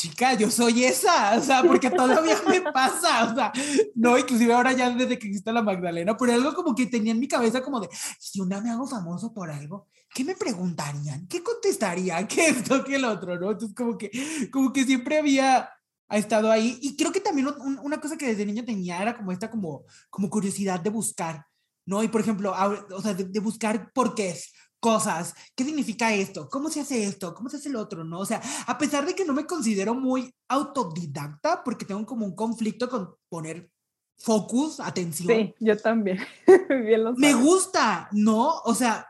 chica, 0.00 0.34
yo 0.34 0.50
soy 0.50 0.84
esa, 0.84 1.36
o 1.38 1.42
sea, 1.42 1.62
porque 1.62 1.90
todavía 1.90 2.36
me 2.48 2.60
pasa, 2.72 3.30
o 3.30 3.34
sea, 3.34 3.52
no, 3.94 4.16
inclusive 4.16 4.52
ahora 4.54 4.72
ya 4.72 4.90
desde 4.90 5.18
que 5.18 5.26
existe 5.28 5.52
la 5.52 5.62
Magdalena, 5.62 6.16
pero 6.16 6.32
algo 6.32 6.54
como 6.54 6.74
que 6.74 6.86
tenía 6.86 7.12
en 7.12 7.20
mi 7.20 7.28
cabeza 7.28 7.60
como 7.62 7.80
de, 7.80 7.88
si 8.18 8.40
una 8.40 8.60
me 8.60 8.70
hago 8.70 8.86
famoso 8.86 9.32
por 9.34 9.50
algo, 9.50 9.88
¿qué 10.14 10.24
me 10.24 10.34
preguntarían? 10.34 11.26
¿Qué 11.28 11.42
contestarían? 11.42 12.26
¿Qué 12.26 12.48
esto? 12.48 12.82
¿Qué 12.84 12.96
el 12.96 13.04
otro? 13.04 13.38
¿No? 13.38 13.50
Entonces 13.50 13.76
como 13.76 13.98
que, 13.98 14.10
como 14.50 14.72
que 14.72 14.84
siempre 14.84 15.18
había 15.18 15.68
ha 16.12 16.18
estado 16.18 16.50
ahí 16.50 16.76
y 16.82 16.96
creo 16.96 17.12
que 17.12 17.20
también 17.20 17.46
un- 17.46 17.78
una 17.84 18.00
cosa 18.00 18.16
que 18.16 18.26
desde 18.26 18.44
niño 18.44 18.64
tenía 18.64 19.00
era 19.00 19.16
como 19.16 19.30
esta 19.30 19.48
como, 19.48 19.84
como 20.10 20.28
curiosidad 20.28 20.80
de 20.80 20.90
buscar, 20.90 21.46
¿no? 21.86 22.02
Y 22.02 22.08
por 22.08 22.20
ejemplo, 22.20 22.52
o 22.92 23.00
sea, 23.00 23.14
de, 23.14 23.24
de 23.24 23.38
buscar 23.40 23.92
por 23.92 24.14
qué 24.16 24.30
es, 24.30 24.52
cosas, 24.80 25.34
qué 25.54 25.64
significa 25.64 26.12
esto, 26.14 26.48
cómo 26.48 26.70
se 26.70 26.80
hace 26.80 27.04
esto, 27.04 27.34
cómo 27.34 27.48
se 27.48 27.58
hace 27.58 27.68
el 27.68 27.76
otro, 27.76 28.02
¿no? 28.02 28.18
O 28.18 28.26
sea, 28.26 28.40
a 28.66 28.78
pesar 28.78 29.06
de 29.06 29.14
que 29.14 29.24
no 29.24 29.34
me 29.34 29.46
considero 29.46 29.94
muy 29.94 30.34
autodidacta, 30.48 31.62
porque 31.62 31.84
tengo 31.84 32.04
como 32.06 32.24
un 32.26 32.34
conflicto 32.34 32.88
con 32.88 33.14
poner 33.28 33.70
focus, 34.18 34.80
atención, 34.80 35.28
Sí, 35.28 35.54
yo 35.60 35.76
también. 35.76 36.18
Bien 36.68 37.04
lo 37.04 37.14
me 37.14 37.34
gusta, 37.34 38.08
¿no? 38.12 38.60
O 38.64 38.74
sea, 38.74 39.06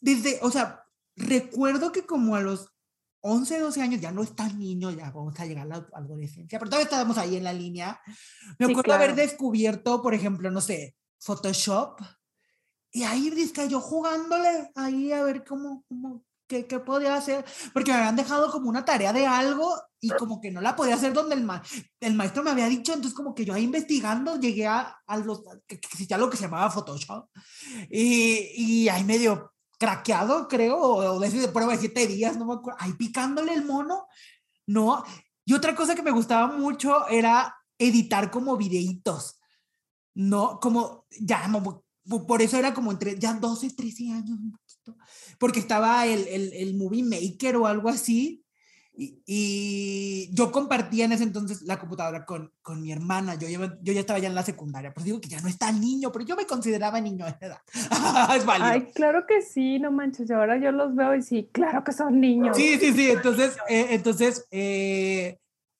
desde, 0.00 0.38
o 0.42 0.50
sea, 0.50 0.84
recuerdo 1.16 1.90
que 1.92 2.04
como 2.04 2.36
a 2.36 2.40
los 2.40 2.68
11, 3.20 3.60
12 3.60 3.80
años, 3.82 4.00
ya 4.00 4.10
no 4.10 4.22
es 4.22 4.34
tan 4.34 4.58
niño, 4.58 4.90
ya 4.90 5.10
vamos 5.10 5.38
a 5.38 5.46
llegar 5.46 5.64
a 5.64 5.78
la 5.78 5.86
adolescencia, 5.92 6.58
pero 6.58 6.70
todavía 6.70 6.84
estábamos 6.84 7.18
ahí 7.18 7.36
en 7.36 7.44
la 7.44 7.52
línea. 7.52 8.00
Me 8.58 8.66
Sí, 8.66 8.72
acuerdo 8.72 8.94
haber 8.94 9.14
claro. 9.14 9.22
descubierto, 9.28 10.02
por 10.02 10.12
ejemplo, 10.12 10.50
no 10.50 10.60
sé, 10.60 10.96
Photoshop, 11.20 12.00
y 12.92 13.02
ahí 13.04 13.30
dizque 13.30 13.68
yo 13.68 13.80
jugándole 13.80 14.70
ahí 14.74 15.12
a 15.12 15.22
ver 15.24 15.44
cómo, 15.44 15.84
cómo 15.88 16.22
qué, 16.46 16.66
qué 16.66 16.78
podía 16.78 17.14
hacer, 17.14 17.44
porque 17.72 17.90
me 17.90 17.98
habían 17.98 18.16
dejado 18.16 18.50
como 18.50 18.68
una 18.68 18.84
tarea 18.84 19.12
de 19.12 19.26
algo 19.26 19.74
y 20.00 20.10
como 20.10 20.40
que 20.40 20.50
no 20.50 20.60
la 20.60 20.76
podía 20.76 20.96
hacer 20.96 21.12
donde 21.12 21.34
el, 21.34 21.44
ma 21.44 21.62
el 22.00 22.14
maestro 22.14 22.42
me 22.42 22.50
había 22.50 22.66
dicho, 22.66 22.92
entonces 22.92 23.14
como 23.14 23.34
que 23.34 23.44
yo 23.44 23.54
ahí 23.54 23.64
investigando 23.64 24.38
llegué 24.38 24.66
a, 24.66 24.96
a 25.06 25.16
los, 25.16 25.42
que 25.66 25.76
existía 25.76 26.18
lo 26.18 26.28
que 26.28 26.36
se 26.36 26.44
llamaba 26.44 26.70
Photoshop 26.70 27.28
y, 27.88 28.50
y 28.56 28.88
ahí 28.88 29.04
medio 29.04 29.52
craqueado, 29.78 30.46
creo, 30.46 30.78
o 30.78 31.18
de, 31.18 31.28
de 31.28 31.48
prueba 31.48 31.72
de 31.72 31.78
siete 31.78 32.06
días, 32.06 32.36
no 32.36 32.44
me 32.44 32.54
acuerdo, 32.54 32.78
ahí 32.80 32.92
picándole 32.92 33.52
el 33.52 33.64
mono, 33.64 34.06
no. 34.66 35.02
Y 35.44 35.54
otra 35.54 35.74
cosa 35.74 35.96
que 35.96 36.04
me 36.04 36.12
gustaba 36.12 36.46
mucho 36.56 37.08
era 37.08 37.56
editar 37.78 38.30
como 38.30 38.56
videitos, 38.56 39.40
¿no? 40.14 40.60
Como, 40.60 41.06
ya, 41.18 41.48
no, 41.48 41.84
por 42.26 42.42
eso 42.42 42.56
era 42.56 42.74
como 42.74 42.92
entre, 42.92 43.18
ya 43.18 43.34
12, 43.34 43.70
13 43.70 44.10
años, 44.12 44.38
un 44.38 44.52
poquito, 44.52 44.96
porque 45.38 45.60
estaba 45.60 46.06
el, 46.06 46.26
el, 46.28 46.52
el 46.52 46.74
Movie 46.76 47.04
Maker 47.04 47.56
o 47.56 47.66
algo 47.66 47.88
así, 47.88 48.42
y, 48.94 49.22
y, 49.24 50.34
yo 50.34 50.52
compartía 50.52 51.06
en 51.06 51.12
ese 51.12 51.24
entonces 51.24 51.62
la 51.62 51.78
computadora 51.78 52.26
con, 52.26 52.52
con 52.60 52.82
mi 52.82 52.92
hermana. 52.92 53.36
Yo, 53.36 53.48
yo, 53.48 53.60
yo, 53.80 53.92
ya 53.94 54.00
estaba 54.00 54.18
ya 54.18 54.28
en 54.28 54.34
la 54.34 54.42
secundaria. 54.42 54.92
Pues 54.92 55.04
digo 55.04 55.18
que 55.18 55.30
ya 55.30 55.40
no 55.40 55.48
está 55.48 55.72
niño, 55.72 56.12
pero 56.12 56.26
yo 56.26 56.36
me 56.36 56.44
consideraba 56.44 57.00
niño 57.00 57.24
a 57.24 57.30
esa 57.30 57.46
edad. 57.46 57.58
es 58.36 58.44
válido. 58.44 58.70
Ay, 58.70 58.92
claro 58.94 59.24
que 59.26 59.40
sí, 59.40 59.78
no 59.78 59.90
manches. 59.90 60.30
Ahora 60.30 60.58
yo 60.58 60.72
los 60.72 60.94
veo 60.94 61.14
y 61.14 61.22
sí, 61.22 61.48
claro 61.52 61.82
que 61.84 61.92
son 61.92 62.20
niños. 62.20 62.54
Sí, 62.54 62.78
sí, 62.78 62.92
sí. 62.92 63.10
Entonces, 63.10 63.56
eh, 63.70 63.86
entonces 63.90 64.46
eh, 64.50 65.38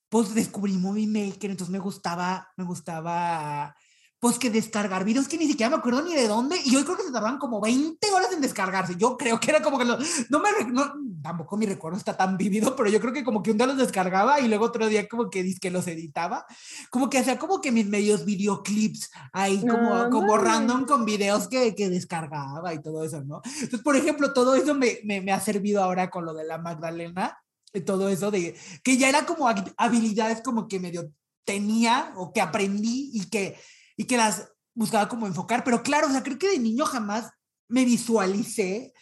pues 0.09 0.33
descubrí 0.33 0.73
Movie 0.73 1.05
Maker. 1.05 1.51
Entonces 1.51 1.71
me 1.71 1.79
gustaba, 1.79 2.47
me 2.57 2.63
gustaba 2.63 3.75
pues 4.23 4.39
que 4.39 4.49
descargar 4.49 5.03
videos 5.03 5.27
que 5.27 5.37
ni 5.37 5.47
siquiera 5.47 5.69
me 5.69 5.75
acuerdo 5.75 6.01
ni 6.01 6.15
de 6.15 6.29
dónde, 6.29 6.55
y 6.63 6.71
yo 6.71 6.81
creo 6.85 6.95
que 6.95 7.03
se 7.03 7.11
tardaban 7.11 7.37
como 7.37 7.59
20 7.59 8.09
horas 8.11 8.31
en 8.31 8.39
descargarse. 8.39 8.95
Yo 8.95 9.17
creo 9.17 9.37
que 9.37 9.51
era 9.51 9.61
como 9.61 9.77
que 9.77 9.83
lo, 9.83 9.97
no 10.29 10.39
me, 10.39 10.47
no, 10.71 10.93
tampoco 11.21 11.57
mi 11.57 11.65
recuerdo 11.65 11.97
está 11.97 12.15
tan 12.15 12.37
vivido, 12.37 12.73
pero 12.73 12.89
yo 12.89 13.01
creo 13.01 13.11
que 13.11 13.25
como 13.25 13.43
que 13.43 13.51
un 13.51 13.57
día 13.57 13.67
los 13.67 13.75
descargaba 13.75 14.39
y 14.39 14.47
luego 14.47 14.63
otro 14.63 14.87
día 14.87 15.09
como 15.09 15.29
que, 15.29 15.53
que 15.59 15.69
los 15.69 15.87
editaba, 15.87 16.45
como 16.89 17.09
que 17.09 17.17
hacía 17.17 17.37
como 17.37 17.59
que 17.59 17.73
mis 17.73 17.85
medios 17.85 18.23
videoclips 18.23 19.11
ahí 19.33 19.59
como, 19.59 19.93
no, 19.93 20.09
como 20.09 20.37
no, 20.37 20.41
random 20.41 20.85
con 20.85 21.03
videos 21.03 21.49
que, 21.49 21.75
que, 21.75 21.89
descargaba 21.89 22.73
y 22.73 22.81
todo 22.81 23.03
eso, 23.03 23.21
¿no? 23.25 23.41
Entonces, 23.43 23.81
por 23.81 23.97
ejemplo, 23.97 24.31
todo 24.31 24.55
eso 24.55 24.73
me, 24.73 24.99
me, 25.03 25.19
me 25.19 25.33
ha 25.33 25.41
servido 25.41 25.83
ahora 25.83 26.09
con 26.09 26.23
lo 26.23 26.33
de 26.33 26.45
la 26.45 26.59
Magdalena, 26.59 27.43
todo 27.85 28.07
eso 28.07 28.31
de 28.31 28.55
que 28.85 28.95
ya 28.95 29.09
era 29.09 29.25
como 29.25 29.49
habilidades 29.75 30.39
como 30.41 30.69
que 30.69 30.79
medio 30.79 31.11
tenía 31.43 32.13
o 32.15 32.31
que 32.31 32.39
aprendí 32.39 33.11
y 33.13 33.29
que 33.29 33.57
y 33.95 34.05
que 34.05 34.17
las 34.17 34.51
buscaba 34.73 35.07
como 35.07 35.27
enfocar, 35.27 35.63
pero 35.63 35.83
claro, 35.83 36.07
o 36.07 36.11
sea, 36.11 36.23
creo 36.23 36.39
que 36.39 36.49
de 36.49 36.59
niño 36.59 36.85
jamás 36.85 37.31
me 37.67 37.85
visualicé 37.85 38.93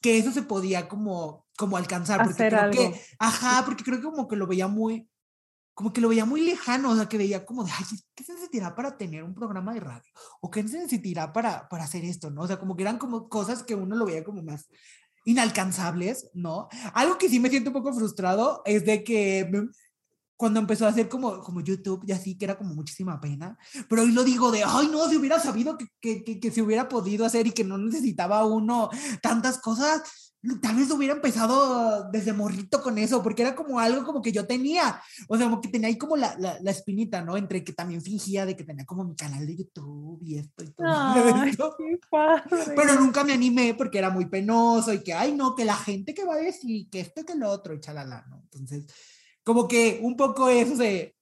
que 0.00 0.18
eso 0.18 0.30
se 0.32 0.42
podía 0.42 0.88
como, 0.88 1.46
como 1.56 1.76
alcanzar, 1.76 2.22
porque 2.22 2.44
Hacer 2.44 2.52
creo 2.52 2.62
algo. 2.62 2.92
que, 2.92 3.00
ajá, 3.18 3.62
porque 3.64 3.84
creo 3.84 3.98
que 3.98 4.04
como 4.04 4.28
que 4.28 4.36
lo 4.36 4.46
veía 4.46 4.68
muy, 4.68 5.08
como 5.74 5.92
que 5.92 6.00
lo 6.00 6.08
veía 6.08 6.24
muy 6.24 6.40
lejano, 6.40 6.90
o 6.90 6.96
sea, 6.96 7.08
que 7.08 7.18
veía 7.18 7.44
como 7.44 7.64
de, 7.64 7.70
ay, 7.72 7.84
¿qué 8.14 8.24
se 8.24 8.32
necesitará 8.32 8.74
para 8.74 8.96
tener 8.96 9.22
un 9.22 9.34
programa 9.34 9.74
de 9.74 9.80
radio? 9.80 10.10
¿O 10.40 10.50
qué 10.50 10.66
se 10.66 10.78
necesitará 10.78 11.32
para, 11.32 11.68
para 11.68 11.84
hacer 11.84 12.04
esto, 12.04 12.30
no? 12.30 12.42
O 12.42 12.46
sea, 12.46 12.58
como 12.58 12.76
que 12.76 12.82
eran 12.82 12.98
como 12.98 13.28
cosas 13.28 13.62
que 13.62 13.74
uno 13.74 13.96
lo 13.96 14.06
veía 14.06 14.24
como 14.24 14.42
más 14.42 14.68
inalcanzables, 15.24 16.30
¿no? 16.32 16.68
Algo 16.94 17.18
que 17.18 17.28
sí 17.28 17.38
me 17.38 17.50
siento 17.50 17.70
un 17.70 17.74
poco 17.74 17.92
frustrado 17.92 18.62
es 18.64 18.84
de 18.86 19.04
que 19.04 19.50
cuando 20.38 20.60
empezó 20.60 20.86
a 20.86 20.90
hacer 20.90 21.08
como, 21.08 21.40
como 21.40 21.60
YouTube 21.60 22.04
y 22.06 22.12
así, 22.12 22.38
que 22.38 22.44
era 22.44 22.56
como 22.56 22.72
muchísima 22.72 23.20
pena, 23.20 23.58
pero 23.88 24.02
hoy 24.02 24.12
lo 24.12 24.22
digo 24.22 24.52
de, 24.52 24.62
ay 24.64 24.88
no, 24.88 25.08
si 25.08 25.16
hubiera 25.16 25.40
sabido 25.40 25.76
que, 25.76 25.88
que, 26.00 26.22
que, 26.22 26.38
que 26.38 26.50
se 26.52 26.62
hubiera 26.62 26.88
podido 26.88 27.26
hacer 27.26 27.48
y 27.48 27.50
que 27.50 27.64
no 27.64 27.76
necesitaba 27.76 28.46
uno 28.46 28.88
tantas 29.20 29.58
cosas, 29.58 30.28
tal 30.62 30.76
vez 30.76 30.88
hubiera 30.92 31.14
empezado 31.14 32.08
desde 32.12 32.32
morrito 32.32 32.80
con 32.84 32.98
eso, 32.98 33.20
porque 33.20 33.42
era 33.42 33.56
como 33.56 33.80
algo 33.80 34.04
como 34.04 34.22
que 34.22 34.30
yo 34.30 34.46
tenía, 34.46 35.02
o 35.26 35.36
sea, 35.36 35.50
como 35.50 35.60
que 35.60 35.70
tenía 35.70 35.88
ahí 35.88 35.98
como 35.98 36.16
la, 36.16 36.36
la, 36.38 36.56
la 36.60 36.70
espinita, 36.70 37.20
¿no? 37.20 37.36
Entre 37.36 37.64
que 37.64 37.72
también 37.72 38.00
fingía 38.00 38.46
de 38.46 38.56
que 38.56 38.62
tenía 38.62 38.86
como 38.86 39.02
mi 39.02 39.16
canal 39.16 39.44
de 39.44 39.56
YouTube 39.56 40.20
y 40.22 40.38
esto 40.38 40.62
y 40.62 40.70
todo. 40.70 40.86
Ay, 40.88 41.50
esto. 41.50 41.76
Pero 42.76 42.94
nunca 43.00 43.24
me 43.24 43.32
animé 43.32 43.74
porque 43.74 43.98
era 43.98 44.10
muy 44.10 44.26
penoso 44.26 44.92
y 44.92 45.02
que, 45.02 45.14
ay 45.14 45.34
no, 45.34 45.56
que 45.56 45.64
la 45.64 45.76
gente 45.76 46.14
que 46.14 46.24
va 46.24 46.34
a 46.34 46.38
decir, 46.38 46.88
que 46.88 47.00
esto, 47.00 47.24
que 47.24 47.34
lo 47.34 47.50
otro, 47.50 47.74
y 47.74 47.80
chalala, 47.80 48.24
¿no? 48.30 48.36
Entonces 48.44 48.84
como 49.48 49.66
que 49.66 49.98
un 50.02 50.14
poco 50.14 50.50
eso 50.50 50.76
de, 50.76 51.16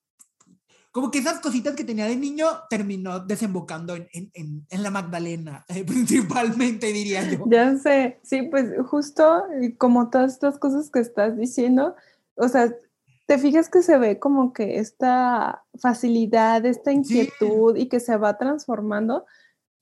como 0.90 1.12
que 1.12 1.18
esas 1.18 1.38
cositas 1.38 1.76
que 1.76 1.84
tenía 1.84 2.06
de 2.06 2.16
niño 2.16 2.44
terminó 2.68 3.20
desembocando 3.20 3.94
en, 3.94 4.08
en, 4.12 4.30
en, 4.34 4.66
en 4.68 4.82
la 4.82 4.90
Magdalena, 4.90 5.64
eh, 5.68 5.84
principalmente 5.84 6.88
diría 6.88 7.22
yo. 7.22 7.44
Ya 7.46 7.78
sé, 7.78 8.18
sí, 8.24 8.42
pues 8.42 8.72
justo 8.88 9.44
como 9.78 10.10
todas 10.10 10.32
estas 10.32 10.58
cosas 10.58 10.90
que 10.90 10.98
estás 10.98 11.36
diciendo, 11.36 11.94
o 12.34 12.48
sea, 12.48 12.74
te 13.26 13.38
fijas 13.38 13.68
que 13.68 13.80
se 13.80 13.96
ve 13.96 14.18
como 14.18 14.52
que 14.52 14.80
esta 14.80 15.62
facilidad, 15.78 16.66
esta 16.66 16.90
inquietud 16.90 17.76
sí. 17.76 17.82
y 17.82 17.88
que 17.88 18.00
se 18.00 18.16
va 18.16 18.38
transformando. 18.38 19.24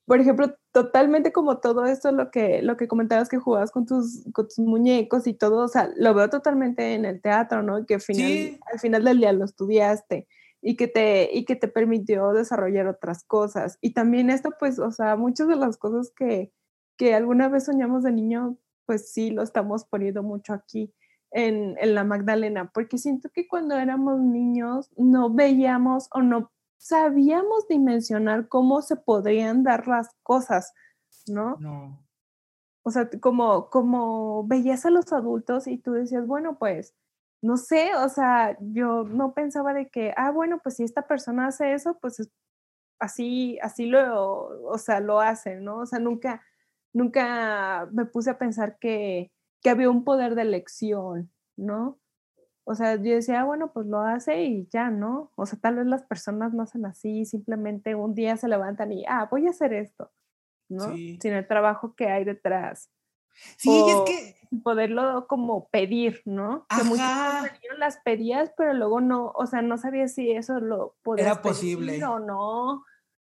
Por 0.06 0.20
ejemplo, 0.20 0.54
totalmente 0.72 1.32
como 1.32 1.58
todo 1.58 1.86
esto, 1.86 2.12
lo 2.12 2.30
que, 2.30 2.60
lo 2.62 2.76
que 2.76 2.88
comentabas 2.88 3.28
que 3.28 3.38
jugabas 3.38 3.70
con 3.70 3.86
tus, 3.86 4.24
con 4.32 4.46
tus 4.46 4.58
muñecos 4.58 5.26
y 5.26 5.34
todo, 5.34 5.64
o 5.64 5.68
sea, 5.68 5.90
lo 5.96 6.12
veo 6.12 6.28
totalmente 6.28 6.94
en 6.94 7.04
el 7.06 7.22
teatro, 7.22 7.62
¿no? 7.62 7.86
Que 7.86 7.94
al 7.94 8.00
final, 8.00 8.26
sí. 8.26 8.58
al 8.70 8.78
final 8.80 9.04
del 9.04 9.18
día 9.18 9.32
lo 9.32 9.44
estudiaste 9.44 10.28
y 10.60 10.76
que, 10.76 10.88
te, 10.88 11.30
y 11.32 11.44
que 11.44 11.56
te 11.56 11.68
permitió 11.68 12.32
desarrollar 12.32 12.86
otras 12.86 13.24
cosas. 13.24 13.78
Y 13.80 13.94
también 13.94 14.30
esto, 14.30 14.50
pues, 14.58 14.78
o 14.78 14.90
sea, 14.90 15.16
muchas 15.16 15.48
de 15.48 15.56
las 15.56 15.78
cosas 15.78 16.12
que, 16.14 16.52
que 16.96 17.14
alguna 17.14 17.48
vez 17.48 17.64
soñamos 17.64 18.02
de 18.02 18.12
niño, 18.12 18.58
pues 18.86 19.10
sí, 19.12 19.30
lo 19.30 19.42
estamos 19.42 19.84
poniendo 19.84 20.22
mucho 20.22 20.52
aquí 20.52 20.92
en, 21.30 21.76
en 21.80 21.94
la 21.94 22.04
Magdalena, 22.04 22.70
porque 22.72 22.96
siento 22.98 23.28
que 23.32 23.48
cuando 23.48 23.76
éramos 23.76 24.20
niños 24.20 24.90
no 24.96 25.32
veíamos 25.32 26.08
o 26.12 26.22
no 26.22 26.50
sabíamos 26.84 27.66
dimensionar 27.66 28.48
cómo 28.48 28.82
se 28.82 28.96
podrían 28.96 29.62
dar 29.62 29.88
las 29.88 30.10
cosas, 30.22 30.74
¿no? 31.26 31.56
No. 31.58 32.06
O 32.82 32.90
sea, 32.90 33.08
como, 33.20 33.70
como 33.70 34.46
veías 34.46 34.84
a 34.84 34.90
los 34.90 35.10
adultos 35.14 35.66
y 35.66 35.78
tú 35.78 35.92
decías, 35.92 36.26
bueno, 36.26 36.58
pues, 36.58 36.94
no 37.40 37.56
sé, 37.56 37.94
o 37.94 38.08
sea, 38.10 38.58
yo 38.60 39.04
no 39.04 39.32
pensaba 39.32 39.72
de 39.72 39.88
que, 39.88 40.12
ah, 40.18 40.30
bueno, 40.30 40.60
pues 40.62 40.76
si 40.76 40.84
esta 40.84 41.06
persona 41.06 41.46
hace 41.46 41.72
eso, 41.72 41.98
pues 42.02 42.20
es, 42.20 42.30
así, 42.98 43.58
así 43.62 43.86
lo, 43.86 44.66
o 44.68 44.76
sea, 44.76 45.00
lo 45.00 45.20
hace, 45.20 45.56
¿no? 45.56 45.78
O 45.78 45.86
sea, 45.86 46.00
nunca, 46.00 46.42
nunca 46.92 47.88
me 47.92 48.04
puse 48.04 48.28
a 48.28 48.38
pensar 48.38 48.78
que, 48.78 49.32
que 49.62 49.70
había 49.70 49.88
un 49.88 50.04
poder 50.04 50.34
de 50.34 50.42
elección, 50.42 51.32
¿no? 51.56 51.98
O 52.64 52.74
sea, 52.74 52.96
yo 52.96 53.14
decía, 53.14 53.42
ah, 53.42 53.44
bueno, 53.44 53.72
pues 53.72 53.86
lo 53.86 54.00
hace 54.00 54.42
y 54.44 54.66
ya, 54.70 54.90
¿no? 54.90 55.30
O 55.36 55.44
sea, 55.46 55.58
tal 55.58 55.76
vez 55.76 55.86
las 55.86 56.02
personas 56.02 56.54
no 56.54 56.62
hacen 56.62 56.86
así, 56.86 57.26
simplemente 57.26 57.94
un 57.94 58.14
día 58.14 58.36
se 58.36 58.48
levantan 58.48 58.90
y, 58.92 59.04
ah, 59.06 59.28
voy 59.30 59.46
a 59.46 59.50
hacer 59.50 59.74
esto, 59.74 60.10
¿no? 60.68 60.94
Sí. 60.94 61.18
Sin 61.20 61.34
el 61.34 61.46
trabajo 61.46 61.94
que 61.94 62.08
hay 62.08 62.24
detrás. 62.24 62.90
Sí, 63.56 63.68
o 63.68 64.04
es 64.04 64.10
que... 64.10 64.44
Poderlo 64.62 65.26
como 65.26 65.68
pedir, 65.68 66.22
¿no? 66.26 66.64
Que 66.68 66.84
muchas 66.84 67.42
veces 67.42 67.60
las 67.76 67.96
pedías, 67.98 68.52
pero 68.56 68.72
luego 68.72 69.00
no, 69.00 69.32
o 69.34 69.46
sea, 69.46 69.62
no 69.62 69.78
sabías 69.78 70.14
si 70.14 70.30
eso 70.30 70.60
lo 70.60 70.94
podías 71.02 71.26
Era 71.26 71.42
posible. 71.42 72.04
o 72.04 72.20
no, 72.20 72.84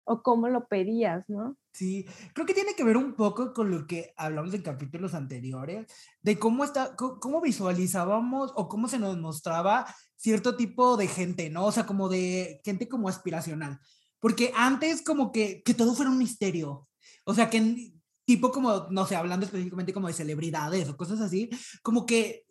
o 0.08 0.22
cómo 0.22 0.48
lo 0.48 0.66
pedías, 0.66 1.24
¿no? 1.28 1.56
Sí, 1.72 2.06
creo 2.32 2.46
que 2.46 2.54
tiene 2.54 2.74
que 2.74 2.82
ver 2.82 2.96
un 2.96 3.14
poco 3.14 3.52
con 3.52 3.70
lo 3.70 3.86
que 3.86 4.12
hablamos 4.16 4.52
en 4.54 4.62
capítulos 4.62 5.14
anteriores, 5.14 5.86
de 6.22 6.38
cómo, 6.38 6.64
está, 6.64 6.96
cómo 6.96 7.40
visualizábamos 7.40 8.52
o 8.56 8.68
cómo 8.68 8.88
se 8.88 8.98
nos 8.98 9.16
mostraba 9.18 9.86
cierto 10.16 10.56
tipo 10.56 10.96
de 10.96 11.06
gente, 11.06 11.50
¿no? 11.50 11.66
O 11.66 11.72
sea, 11.72 11.86
como 11.86 12.08
de 12.08 12.60
gente 12.64 12.88
como 12.88 13.08
aspiracional. 13.08 13.78
Porque 14.18 14.52
antes 14.56 15.02
como 15.02 15.30
que, 15.30 15.62
que 15.62 15.74
todo 15.74 15.94
fuera 15.94 16.10
un 16.10 16.18
misterio. 16.18 16.88
O 17.24 17.34
sea, 17.34 17.50
que 17.50 17.92
tipo 18.24 18.50
como, 18.50 18.88
no 18.90 19.06
sé, 19.06 19.16
hablando 19.16 19.46
específicamente 19.46 19.92
como 19.92 20.08
de 20.08 20.14
celebridades 20.14 20.88
o 20.88 20.96
cosas 20.96 21.20
así, 21.20 21.48
como 21.82 22.04
que 22.04 22.44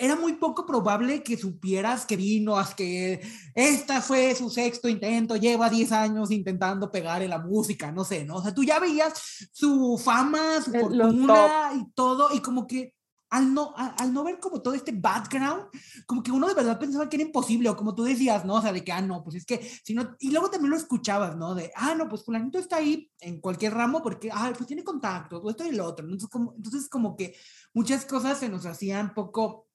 era 0.00 0.16
muy 0.16 0.32
poco 0.32 0.64
probable 0.64 1.22
que 1.22 1.36
supieras 1.36 2.06
que 2.06 2.16
vino, 2.16 2.56
que 2.74 3.20
esta 3.54 4.00
fue 4.00 4.34
su 4.34 4.48
sexto 4.48 4.88
intento, 4.88 5.36
lleva 5.36 5.68
10 5.68 5.92
años 5.92 6.30
intentando 6.30 6.90
pegar 6.90 7.22
en 7.22 7.28
la 7.28 7.38
música, 7.38 7.92
no 7.92 8.02
sé, 8.02 8.24
¿no? 8.24 8.36
O 8.36 8.42
sea, 8.42 8.54
tú 8.54 8.64
ya 8.64 8.78
veías 8.78 9.12
su 9.52 10.00
fama, 10.02 10.62
su 10.62 10.72
fortuna 10.72 11.72
y 11.76 11.92
todo, 11.92 12.34
y 12.34 12.40
como 12.40 12.66
que 12.66 12.94
al 13.28 13.52
no, 13.52 13.74
al, 13.76 13.94
al, 13.98 14.12
no 14.12 14.24
ver 14.24 14.40
como 14.40 14.62
todo 14.62 14.72
este 14.72 14.90
background, 14.90 15.66
como 16.06 16.22
que 16.22 16.32
uno 16.32 16.48
de 16.48 16.54
verdad 16.54 16.80
pensaba 16.80 17.08
que 17.08 17.16
era 17.16 17.24
imposible, 17.24 17.68
o 17.68 17.76
como 17.76 17.94
tú 17.94 18.02
decías, 18.02 18.46
¿no? 18.46 18.54
O 18.54 18.62
sea, 18.62 18.72
de 18.72 18.82
que, 18.82 18.92
ah, 18.92 19.02
no, 19.02 19.22
pues 19.22 19.36
es 19.36 19.44
que, 19.44 19.60
si 19.84 19.92
no, 19.92 20.16
y 20.18 20.30
luego 20.30 20.50
también 20.50 20.70
lo 20.70 20.78
escuchabas, 20.78 21.36
¿no? 21.36 21.54
De, 21.54 21.70
ah, 21.76 21.94
no, 21.94 22.08
pues 22.08 22.24
fulanito 22.24 22.58
está 22.58 22.76
ahí 22.76 23.10
en 23.20 23.38
cualquier 23.38 23.74
ramo 23.74 24.02
porque, 24.02 24.30
ah, 24.32 24.50
pues 24.56 24.66
tiene 24.66 24.82
contacto, 24.82 25.38
o 25.38 25.50
esto 25.50 25.64
y 25.66 25.72
lo 25.72 25.84
otro. 25.84 26.06
Entonces 26.06 26.30
como, 26.30 26.54
entonces, 26.56 26.88
como 26.88 27.16
que 27.16 27.36
muchas 27.74 28.06
cosas 28.06 28.38
se 28.38 28.48
nos 28.48 28.64
hacían 28.64 29.12
poco 29.12 29.69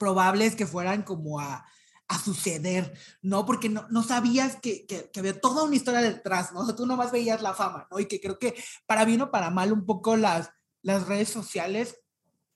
probables 0.00 0.56
que 0.56 0.66
fueran 0.66 1.02
como 1.04 1.38
a, 1.38 1.64
a 2.08 2.18
suceder, 2.18 2.94
¿no? 3.22 3.44
Porque 3.46 3.68
no, 3.68 3.86
no 3.90 4.02
sabías 4.02 4.56
que, 4.56 4.86
que, 4.86 5.10
que, 5.12 5.20
había 5.20 5.38
toda 5.40 5.62
una 5.64 5.76
historia 5.76 6.00
detrás, 6.00 6.52
¿no? 6.52 6.60
O 6.60 6.66
sea, 6.66 6.74
tú 6.74 6.86
nomás 6.86 7.12
veías 7.12 7.42
la 7.42 7.54
fama, 7.54 7.86
¿no? 7.90 8.00
Y 8.00 8.06
que 8.06 8.20
creo 8.20 8.38
que 8.38 8.54
para 8.86 9.04
bien 9.04 9.20
o 9.20 9.30
para 9.30 9.50
mal 9.50 9.72
un 9.72 9.84
poco 9.84 10.16
las, 10.16 10.50
las 10.82 11.06
redes 11.06 11.28
sociales 11.28 11.98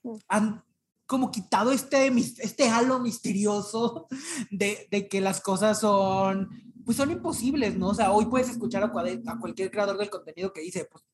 Mm. 0.05 0.17
han 0.29 0.65
como 1.07 1.31
quitado 1.31 1.73
este, 1.73 2.13
este 2.39 2.69
halo 2.69 2.99
misterioso 3.01 4.07
de, 4.51 4.87
de 4.91 5.09
que 5.09 5.21
las 5.21 5.41
cosas 5.41 5.81
son, 5.81 6.51
pues 6.85 6.97
son 6.99 7.11
imposibles, 7.11 7.77
¿no? 7.77 7.89
O 7.89 7.95
sea, 7.95 8.13
hoy 8.13 8.27
puedes 8.27 8.51
escuchar 8.51 8.83
a, 8.85 8.93
cuade- 8.93 9.23
a 9.27 9.39
cualquier 9.39 9.71
creador 9.71 9.97
del 9.99 10.11
contenido 10.11 10.53
que 10.53 10.61
dice, 10.61 10.87
pues 10.91 11.05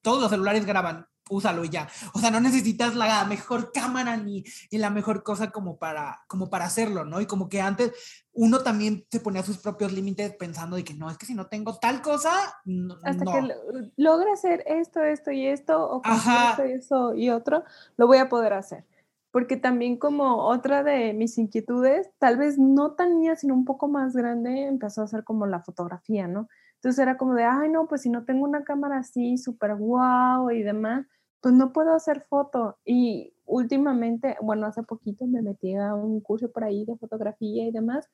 todos 0.00 0.22
los 0.22 0.30
celulares 0.30 0.64
graban, 0.64 1.06
úsalo 1.30 1.64
y 1.64 1.70
ya. 1.70 1.88
O 2.12 2.18
sea, 2.18 2.30
no 2.30 2.40
necesitas 2.40 2.94
la 2.94 3.24
mejor 3.24 3.72
cámara 3.72 4.16
ni, 4.16 4.44
ni 4.70 4.78
la 4.78 4.90
mejor 4.90 5.22
cosa 5.22 5.50
como 5.50 5.78
para, 5.78 6.20
como 6.28 6.50
para 6.50 6.66
hacerlo, 6.66 7.04
¿no? 7.04 7.20
Y 7.20 7.26
como 7.26 7.48
que 7.48 7.60
antes 7.60 7.92
uno 8.32 8.60
también 8.62 9.06
se 9.10 9.20
ponía 9.20 9.42
sus 9.42 9.58
propios 9.58 9.92
límites 9.92 10.34
pensando 10.36 10.76
de 10.76 10.84
que 10.84 10.94
no, 10.94 11.10
es 11.10 11.16
que 11.18 11.26
si 11.26 11.34
no 11.34 11.46
tengo 11.46 11.78
tal 11.78 12.02
cosa, 12.02 12.30
no. 12.64 12.96
Hasta 13.04 13.24
no". 13.24 13.32
que 13.32 13.42
lo- 13.42 13.54
logre 13.96 14.32
hacer 14.32 14.62
esto, 14.66 15.02
esto 15.02 15.30
y 15.30 15.46
esto, 15.46 15.88
o 15.90 16.02
esto 16.04 16.62
eso 16.62 17.14
y 17.14 17.30
otro, 17.30 17.64
lo 17.96 18.06
voy 18.06 18.18
a 18.18 18.28
poder 18.28 18.52
hacer. 18.52 18.84
Porque 19.32 19.56
también 19.56 19.96
como 19.96 20.44
otra 20.48 20.82
de 20.82 21.12
mis 21.12 21.38
inquietudes, 21.38 22.10
tal 22.18 22.36
vez 22.36 22.58
no 22.58 22.92
tan 22.92 23.18
niña, 23.20 23.36
sino 23.36 23.54
un 23.54 23.64
poco 23.64 23.86
más 23.86 24.14
grande, 24.14 24.66
empezó 24.66 25.02
a 25.02 25.06
ser 25.06 25.22
como 25.22 25.46
la 25.46 25.60
fotografía, 25.60 26.26
¿no? 26.26 26.48
Entonces 26.76 26.98
era 26.98 27.16
como 27.16 27.34
de, 27.34 27.44
ay, 27.44 27.68
no, 27.68 27.86
pues 27.86 28.02
si 28.02 28.08
no 28.10 28.24
tengo 28.24 28.44
una 28.44 28.64
cámara 28.64 28.98
así, 28.98 29.36
súper 29.38 29.76
guau 29.76 30.50
y 30.50 30.62
demás, 30.62 31.06
pues 31.40 31.54
no 31.54 31.72
puedo 31.72 31.92
hacer 31.94 32.22
foto. 32.28 32.78
Y 32.84 33.34
últimamente, 33.46 34.36
bueno, 34.42 34.66
hace 34.66 34.82
poquito 34.82 35.26
me 35.26 35.42
metí 35.42 35.74
a 35.74 35.94
un 35.94 36.20
curso 36.20 36.50
por 36.52 36.64
ahí 36.64 36.84
de 36.84 36.96
fotografía 36.96 37.66
y 37.66 37.72
demás, 37.72 38.08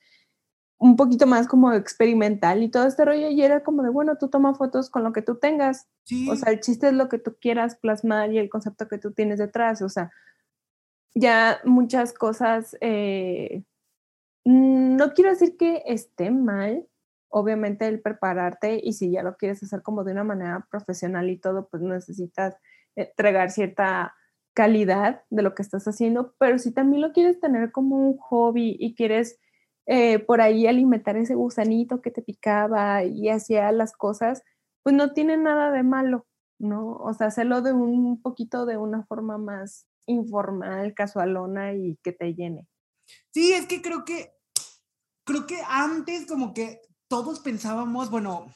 un 0.79 0.97
poquito 0.97 1.27
más 1.27 1.49
como 1.49 1.73
experimental 1.73 2.63
y 2.63 2.69
todo 2.71 2.87
este 2.87 3.05
rollo, 3.05 3.29
y 3.31 3.43
era 3.43 3.63
como 3.63 3.83
de, 3.83 3.89
bueno, 3.91 4.17
tú 4.19 4.29
toma 4.29 4.55
fotos 4.55 4.91
con 4.91 5.05
lo 5.05 5.13
que 5.13 5.23
tú 5.23 5.37
tengas, 5.37 5.89
Sí. 6.05 6.29
o 6.31 6.37
sea, 6.37 6.53
el 6.53 6.61
chiste 6.61 6.89
es 6.89 6.93
lo 6.95 7.09
que 7.09 7.19
tú 7.19 7.37
quieras 7.41 7.77
plasmar 7.77 8.33
y 8.33 8.39
el 8.39 8.51
concepto 8.51 8.87
que 8.89 8.99
tú 8.99 9.13
tienes 9.13 9.39
detrás, 9.39 9.81
o 9.83 9.89
sea, 9.89 10.11
ya 11.15 11.61
muchas 11.65 12.13
cosas, 12.13 12.77
eh, 12.83 13.65
mm, 14.45 14.97
no 14.97 15.13
quiero 15.15 15.31
decir 15.31 15.57
que 15.57 15.83
esté 15.87 16.31
mal, 16.31 16.87
obviamente 17.31 17.87
el 17.89 18.01
prepararte 18.03 18.79
y 18.83 18.93
si 18.93 19.11
ya 19.11 19.23
lo 19.23 19.37
quieres 19.37 19.63
hacer 19.63 19.83
como 19.83 20.05
de 20.05 20.13
una 20.13 20.25
manera 20.25 20.67
profesional 20.71 21.29
y 21.31 21.39
todo, 21.39 21.69
pues 21.69 21.83
necesitas 21.83 22.55
entregar 22.97 23.51
cierta 23.51 24.15
calidad 24.55 25.23
de 25.31 25.43
lo 25.43 25.55
que 25.55 25.63
estás 25.63 25.87
haciendo, 25.87 26.35
pero 26.39 26.59
si 26.59 26.73
también 26.73 27.03
lo 27.03 27.13
quieres 27.13 27.39
tener 27.39 27.71
como 27.73 27.97
un 27.97 28.17
hobby 28.17 28.77
y 28.81 28.95
quieres 28.95 29.39
eh, 29.87 30.19
por 30.19 30.41
ahí 30.41 30.67
alimentar 30.67 31.17
ese 31.17 31.35
gusanito 31.35 32.01
que 32.01 32.11
te 32.11 32.23
picaba 32.23 33.05
y 33.05 33.29
hacía 33.29 33.71
las 33.71 33.93
cosas, 33.93 34.43
pues 34.83 34.97
no 34.97 35.13
tiene 35.13 35.37
nada 35.37 35.71
de 35.71 35.83
malo, 35.83 36.27
¿no? 36.59 36.93
O 36.93 37.13
sea, 37.13 37.29
hacerlo 37.29 37.61
de 37.61 37.73
un 37.73 38.21
poquito 38.23 38.67
de 38.67 38.79
una 38.79 39.05
forma 39.05 39.37
más 39.37 39.87
informal, 40.07 40.95
casualona 40.95 41.75
y 41.75 41.99
que 42.03 42.13
te 42.13 42.35
llene. 42.35 42.67
Sí, 43.33 43.53
es 43.53 43.67
que 43.67 43.83
creo 43.83 44.05
que, 44.05 44.33
creo 45.25 45.47
que 45.47 45.59
antes 45.69 46.27
como 46.27 46.55
que 46.55 46.81
todos 47.09 47.41
pensábamos, 47.41 48.11
bueno, 48.11 48.47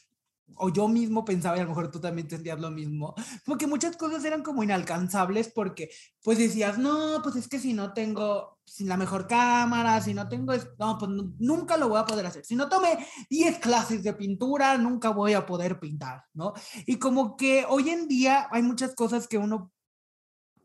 o 0.57 0.69
yo 0.71 0.89
mismo 0.89 1.25
pensaba, 1.25 1.57
y 1.57 1.61
a 1.61 1.63
lo 1.65 1.71
mejor 1.71 1.91
tú 1.91 2.01
también 2.01 2.29
sentías 2.29 2.61
lo 2.61 2.71
mismo, 2.71 3.15
como 3.45 3.59
que 3.59 3.67
muchas 3.67 3.97
cosas 3.97 4.25
eran 4.25 4.43
como 4.43 4.63
inalcanzables 4.63 5.51
porque 5.55 5.91
pues 6.23 6.39
decías, 6.39 6.79
no, 6.79 7.21
pues 7.23 7.37
es 7.37 7.49
que 7.49 7.59
si 7.59 7.73
no 7.73 7.93
tengo 7.93 8.59
sin 8.65 8.89
la 8.89 8.97
mejor 8.97 9.27
cámara, 9.27 10.01
si 10.01 10.15
no 10.15 10.29
tengo, 10.29 10.53
no, 10.79 10.97
pues 10.99 11.11
nu- 11.11 11.35
nunca 11.39 11.77
lo 11.77 11.89
voy 11.89 11.99
a 11.99 12.05
poder 12.05 12.25
hacer. 12.27 12.45
Si 12.45 12.55
no 12.55 12.69
tomé 12.69 13.05
10 13.29 13.59
clases 13.59 14.03
de 14.05 14.13
pintura, 14.15 14.79
nunca 14.79 15.11
voy 15.11 15.33
a 15.33 15.45
poder 15.45 15.81
pintar, 15.81 16.25
¿no? 16.35 16.53
Y 16.87 16.97
como 16.99 17.37
que 17.37 17.65
hoy 17.69 17.91
en 17.91 18.07
día 18.07 18.47
hay 18.53 18.63
muchas 18.63 18.95
cosas 18.95 19.27
que 19.27 19.39
uno 19.39 19.73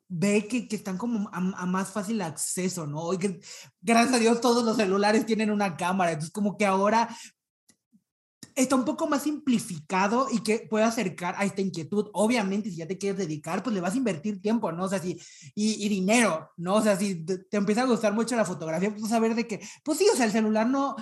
ve 0.07 0.47
que, 0.47 0.67
que 0.67 0.75
están 0.75 0.97
como 0.97 1.29
a, 1.29 1.37
a 1.37 1.65
más 1.65 1.89
fácil 1.89 2.21
acceso, 2.21 2.85
¿no? 2.85 3.11
Y 3.13 3.17
que 3.17 3.39
gracias 3.81 4.13
a 4.15 4.19
Dios 4.19 4.39
todos 4.39 4.63
los 4.63 4.77
celulares 4.77 5.25
tienen 5.25 5.49
una 5.49 5.75
cámara, 5.77 6.11
entonces 6.11 6.31
como 6.31 6.57
que 6.57 6.65
ahora 6.65 7.09
está 8.55 8.75
un 8.75 8.85
poco 8.85 9.07
más 9.07 9.23
simplificado 9.23 10.27
y 10.31 10.41
que 10.41 10.65
puede 10.69 10.85
acercar 10.85 11.35
a 11.37 11.45
esta 11.45 11.61
inquietud. 11.61 12.09
Obviamente, 12.13 12.69
si 12.69 12.77
ya 12.77 12.87
te 12.87 12.97
quieres 12.97 13.19
dedicar, 13.19 13.61
pues 13.61 13.73
le 13.73 13.81
vas 13.81 13.93
a 13.93 13.97
invertir 13.97 14.41
tiempo, 14.41 14.71
¿no? 14.71 14.85
O 14.85 14.89
sea, 14.89 14.99
si, 14.99 15.19
y, 15.53 15.85
y 15.85 15.89
dinero, 15.89 16.51
¿no? 16.57 16.75
O 16.75 16.81
sea, 16.81 16.95
si 16.95 17.25
te, 17.25 17.39
te 17.39 17.57
empieza 17.57 17.81
a 17.81 17.85
gustar 17.85 18.13
mucho 18.13 18.35
la 18.35 18.45
fotografía, 18.45 18.95
pues 18.95 19.19
ver 19.19 19.35
de 19.35 19.45
que, 19.45 19.59
pues 19.83 19.97
sí, 19.97 20.07
o 20.11 20.15
sea, 20.15 20.25
el 20.25 20.31
celular 20.31 20.67
no, 20.67 20.95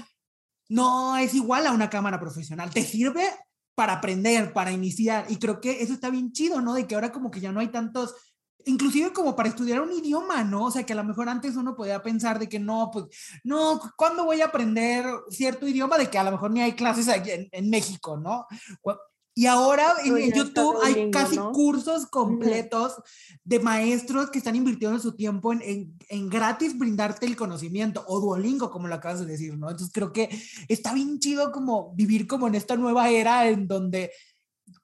no 0.69 1.15
es 1.17 1.33
igual 1.35 1.67
a 1.67 1.71
una 1.71 1.89
cámara 1.89 2.19
profesional, 2.19 2.71
te 2.71 2.83
sirve 2.83 3.23
para 3.75 3.93
aprender, 3.93 4.53
para 4.53 4.71
iniciar, 4.71 5.25
y 5.29 5.37
creo 5.37 5.61
que 5.61 5.81
eso 5.81 5.93
está 5.93 6.09
bien 6.09 6.31
chido, 6.31 6.61
¿no? 6.61 6.73
De 6.73 6.87
que 6.87 6.95
ahora 6.95 7.11
como 7.11 7.31
que 7.31 7.39
ya 7.39 7.51
no 7.51 7.59
hay 7.59 7.69
tantos 7.69 8.15
inclusive 8.65 9.13
como 9.13 9.35
para 9.35 9.49
estudiar 9.49 9.81
un 9.81 9.91
idioma, 9.91 10.43
¿no? 10.43 10.65
O 10.65 10.71
sea, 10.71 10.85
que 10.85 10.93
a 10.93 10.95
lo 10.95 11.03
mejor 11.03 11.29
antes 11.29 11.55
uno 11.55 11.75
podía 11.75 12.01
pensar 12.01 12.39
de 12.39 12.49
que 12.49 12.59
no, 12.59 12.89
pues, 12.91 13.05
no, 13.43 13.81
¿cuándo 13.95 14.25
voy 14.25 14.41
a 14.41 14.45
aprender 14.45 15.05
cierto 15.29 15.67
idioma? 15.67 15.97
De 15.97 16.09
que 16.09 16.17
a 16.17 16.23
lo 16.23 16.31
mejor 16.31 16.51
ni 16.51 16.61
hay 16.61 16.73
clases 16.73 17.09
aquí 17.09 17.31
en, 17.31 17.49
en 17.51 17.69
México, 17.69 18.17
¿no? 18.17 18.45
Y 19.35 19.47
ahora 19.47 19.93
en, 20.03 20.15
en 20.15 20.31
YouTube 20.31 20.77
hay 20.83 20.93
Duolingo, 20.93 21.19
casi 21.19 21.35
¿no? 21.37 21.51
cursos 21.51 22.05
completos 22.05 22.93
de 23.43 23.59
maestros 23.59 24.29
que 24.29 24.37
están 24.37 24.55
invirtiendo 24.55 24.99
su 24.99 25.15
tiempo 25.15 25.51
en, 25.51 25.61
en, 25.63 25.97
en 26.09 26.29
gratis 26.29 26.77
brindarte 26.77 27.25
el 27.25 27.35
conocimiento, 27.35 28.03
o 28.07 28.19
Duolingo, 28.19 28.69
como 28.69 28.87
lo 28.87 28.95
acabas 28.95 29.21
de 29.21 29.25
decir, 29.25 29.57
¿no? 29.57 29.71
Entonces 29.71 29.91
creo 29.91 30.13
que 30.13 30.29
está 30.67 30.93
bien 30.93 31.17
chido 31.19 31.51
como 31.51 31.93
vivir 31.95 32.27
como 32.27 32.47
en 32.47 32.55
esta 32.55 32.75
nueva 32.75 33.09
era 33.09 33.47
en 33.47 33.67
donde 33.67 34.11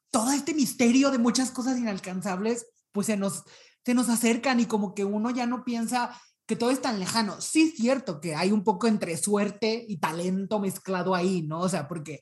todo 0.09 0.31
este 0.31 0.55
misterio 0.55 1.11
de 1.11 1.19
muchas 1.19 1.51
cosas 1.51 1.77
inalcanzables, 1.77 2.65
pues 2.91 3.07
se 3.07 3.17
nos, 3.17 3.43
se 3.85 3.93
nos 3.93 4.09
acercan 4.09 4.59
y 4.59 4.65
como 4.65 4.93
que 4.93 5.05
uno 5.05 5.29
ya 5.29 5.45
no 5.45 5.63
piensa 5.63 6.19
que 6.45 6.55
todo 6.55 6.71
es 6.71 6.81
tan 6.81 6.99
lejano. 6.99 7.39
Sí 7.41 7.61
es 7.61 7.75
cierto 7.75 8.19
que 8.19 8.35
hay 8.35 8.51
un 8.51 8.63
poco 8.63 8.87
entre 8.87 9.15
suerte 9.17 9.85
y 9.87 9.97
talento 9.97 10.59
mezclado 10.59 11.13
ahí, 11.13 11.43
¿no? 11.43 11.59
O 11.59 11.69
sea, 11.69 11.87
porque 11.87 12.19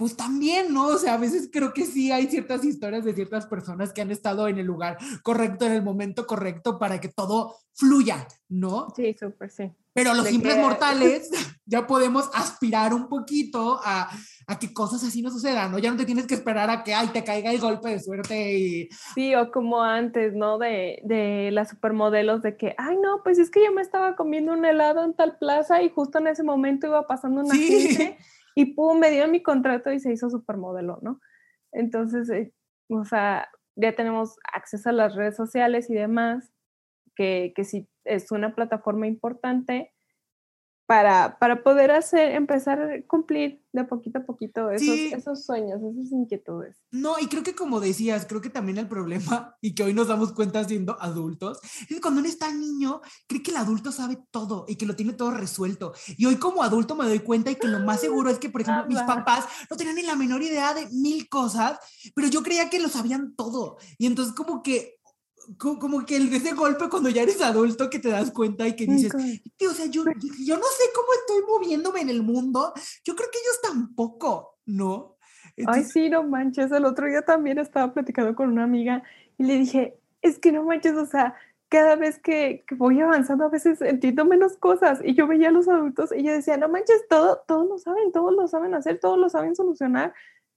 pues 0.00 0.16
también, 0.16 0.72
¿no? 0.72 0.86
O 0.86 0.96
sea, 0.96 1.12
a 1.12 1.18
veces 1.18 1.50
creo 1.52 1.74
que 1.74 1.84
sí 1.84 2.10
hay 2.10 2.26
ciertas 2.26 2.64
historias 2.64 3.04
de 3.04 3.12
ciertas 3.12 3.44
personas 3.44 3.92
que 3.92 4.00
han 4.00 4.10
estado 4.10 4.48
en 4.48 4.56
el 4.56 4.64
lugar 4.64 4.96
correcto, 5.22 5.66
en 5.66 5.72
el 5.72 5.82
momento 5.82 6.26
correcto, 6.26 6.78
para 6.78 6.98
que 7.02 7.08
todo 7.10 7.54
fluya, 7.74 8.26
¿no? 8.48 8.88
Sí, 8.96 9.14
súper, 9.20 9.50
sí. 9.50 9.70
Pero 9.92 10.14
los 10.14 10.24
De 10.24 10.30
simples 10.30 10.54
que- 10.54 10.60
mortales 10.62 11.30
ya 11.66 11.86
podemos 11.86 12.30
aspirar 12.32 12.94
un 12.94 13.08
poquito 13.08 13.78
a, 13.84 14.08
a 14.46 14.58
que 14.58 14.72
cosas 14.72 15.04
así 15.04 15.20
no 15.20 15.30
sucedan, 15.30 15.70
¿no? 15.70 15.78
Ya 15.78 15.90
no 15.90 15.98
te 15.98 16.06
tienes 16.06 16.26
que 16.26 16.34
esperar 16.34 16.70
a 16.70 16.82
que, 16.82 16.94
ay, 16.94 17.08
te 17.08 17.22
caiga 17.22 17.50
el 17.50 17.60
golpe 17.60 17.90
de 17.90 18.00
suerte 18.00 18.58
y... 18.58 18.88
Sí, 19.14 19.34
o 19.34 19.50
como 19.50 19.82
antes, 19.82 20.32
¿no? 20.34 20.56
De, 20.56 21.02
de 21.04 21.50
las 21.52 21.68
supermodelos, 21.68 22.40
de 22.40 22.56
que, 22.56 22.74
ay, 22.78 22.96
no, 23.02 23.22
pues 23.22 23.38
es 23.38 23.50
que 23.50 23.62
yo 23.62 23.70
me 23.72 23.82
estaba 23.82 24.16
comiendo 24.16 24.52
un 24.54 24.64
helado 24.64 25.04
en 25.04 25.12
tal 25.12 25.36
plaza 25.36 25.82
y 25.82 25.90
justo 25.90 26.18
en 26.20 26.28
ese 26.28 26.42
momento 26.42 26.86
iba 26.86 27.06
pasando 27.06 27.42
una 27.42 27.54
Sí. 27.54 27.68
gente 27.88 28.16
y 28.54 28.74
pum, 28.74 28.98
me 28.98 29.10
dieron 29.10 29.30
mi 29.30 29.42
contrato 29.42 29.92
y 29.92 30.00
se 30.00 30.12
hizo 30.12 30.30
supermodelo, 30.30 30.98
¿no? 31.02 31.20
Entonces, 31.72 32.28
eh, 32.30 32.52
o 32.88 33.04
sea, 33.04 33.48
ya 33.76 33.94
tenemos 33.94 34.36
acceso 34.52 34.90
a 34.90 34.92
las 34.92 35.14
redes 35.14 35.36
sociales 35.36 35.88
y 35.90 35.94
demás, 35.94 36.52
que, 37.14 37.52
que 37.54 37.64
sí 37.64 37.88
es 38.04 38.30
una 38.32 38.54
plataforma 38.54 39.06
importante 39.06 39.92
para, 40.90 41.38
para 41.38 41.62
poder 41.62 41.92
hacer, 41.92 42.32
empezar 42.32 42.82
a 42.82 43.02
cumplir 43.06 43.62
de 43.72 43.84
poquito 43.84 44.18
a 44.18 44.22
poquito 44.24 44.72
esos, 44.72 44.96
Sí. 44.96 45.12
esos 45.14 45.44
sueños, 45.44 45.80
esas 45.80 46.10
inquietudes. 46.10 46.82
No, 46.90 47.14
y 47.20 47.28
creo 47.28 47.44
que 47.44 47.54
como 47.54 47.78
decías, 47.78 48.26
creo 48.26 48.40
que 48.40 48.50
también 48.50 48.76
el 48.76 48.88
problema, 48.88 49.54
y 49.60 49.76
que 49.76 49.84
hoy 49.84 49.94
nos 49.94 50.08
damos 50.08 50.32
cuenta 50.32 50.64
siendo 50.64 51.00
adultos, 51.00 51.60
es 51.82 51.86
que 51.86 52.00
cuando 52.00 52.18
uno 52.18 52.28
está 52.28 52.52
niño, 52.52 53.02
cree 53.28 53.40
que 53.40 53.52
el 53.52 53.58
adulto 53.58 53.92
sabe 53.92 54.18
todo 54.32 54.64
y 54.66 54.74
que 54.74 54.84
lo 54.84 54.96
tiene 54.96 55.12
todo 55.12 55.30
resuelto. 55.30 55.92
Y 56.16 56.26
hoy 56.26 56.34
como 56.38 56.64
adulto 56.64 56.96
me 56.96 57.04
doy 57.04 57.20
cuenta 57.20 57.52
y 57.52 57.54
que 57.54 57.68
lo 57.68 57.78
más 57.78 58.00
seguro 58.00 58.28
es 58.28 58.40
que, 58.40 58.50
por 58.50 58.62
ejemplo, 58.62 58.88
mis 58.88 59.00
papás 59.02 59.44
no 59.70 59.76
tenían 59.76 59.94
ni 59.94 60.02
la 60.02 60.16
menor 60.16 60.42
idea 60.42 60.74
de 60.74 60.88
mil 60.90 61.28
cosas, 61.28 61.78
pero 62.16 62.26
yo 62.26 62.42
creía 62.42 62.68
que 62.68 62.80
lo 62.80 62.88
sabían 62.88 63.36
todo. 63.36 63.76
Y 63.96 64.06
entonces 64.06 64.34
como 64.34 64.60
que, 64.60 64.96
como 65.58 66.04
que 66.06 66.16
el 66.16 66.30
de 66.30 66.36
ese 66.36 66.54
golpe 66.54 66.88
cuando 66.88 67.08
ya 67.08 67.22
eres 67.22 67.40
adulto 67.40 67.90
que 67.90 67.98
te 67.98 68.10
das 68.10 68.30
cuenta 68.30 68.66
y 68.66 68.76
que 68.76 68.86
dices, 68.86 69.12
Tío, 69.56 69.70
o 69.70 69.74
sea, 69.74 69.86
yo, 69.86 70.04
yo, 70.04 70.56
no 70.56 70.64
sé 70.64 70.84
cómo 70.94 71.08
estoy 71.20 71.42
moviéndome 71.46 72.00
en 72.00 72.10
el 72.10 72.22
mundo. 72.22 72.72
Yo 73.04 73.14
creo 73.16 73.28
que 73.30 73.38
ellos 73.38 73.60
tampoco, 73.62 74.58
¿no? 74.66 75.16
Ay, 75.44 75.52
Entonces, 75.56 75.92
sí, 75.92 76.08
no 76.10 76.22
manches. 76.22 76.70
El 76.72 76.84
otro 76.84 77.06
día 77.06 77.22
también 77.22 77.58
estaba 77.58 77.92
platicando 77.92 78.34
con 78.34 78.50
una 78.50 78.64
amiga 78.64 79.02
y 79.38 79.44
le 79.44 79.58
dije, 79.58 79.98
es 80.22 80.38
que 80.38 80.52
no 80.52 80.64
manches, 80.64 80.94
o 80.94 81.06
sea, 81.06 81.34
cada 81.68 81.96
vez 81.96 82.18
que, 82.18 82.64
que 82.66 82.74
voy 82.74 83.00
avanzando 83.00 83.44
a 83.44 83.48
veces 83.48 83.80
entiendo 83.80 84.24
menos 84.24 84.56
cosas. 84.56 85.00
Y 85.04 85.14
yo 85.14 85.26
veía 85.26 85.48
a 85.48 85.52
los 85.52 85.68
adultos 85.68 86.12
y 86.14 86.22
yo 86.22 86.32
decía, 86.32 86.56
no 86.56 86.68
manches, 86.68 87.06
todo, 87.08 87.42
todos 87.46 87.66
lo 87.68 87.78
saben, 87.78 88.12
todos 88.12 88.34
lo 88.34 88.48
saben 88.48 88.74
hacer, 88.74 88.98
todos 88.98 89.18
lo 89.18 89.28
saben 89.28 89.54
solucionar. 89.54 90.12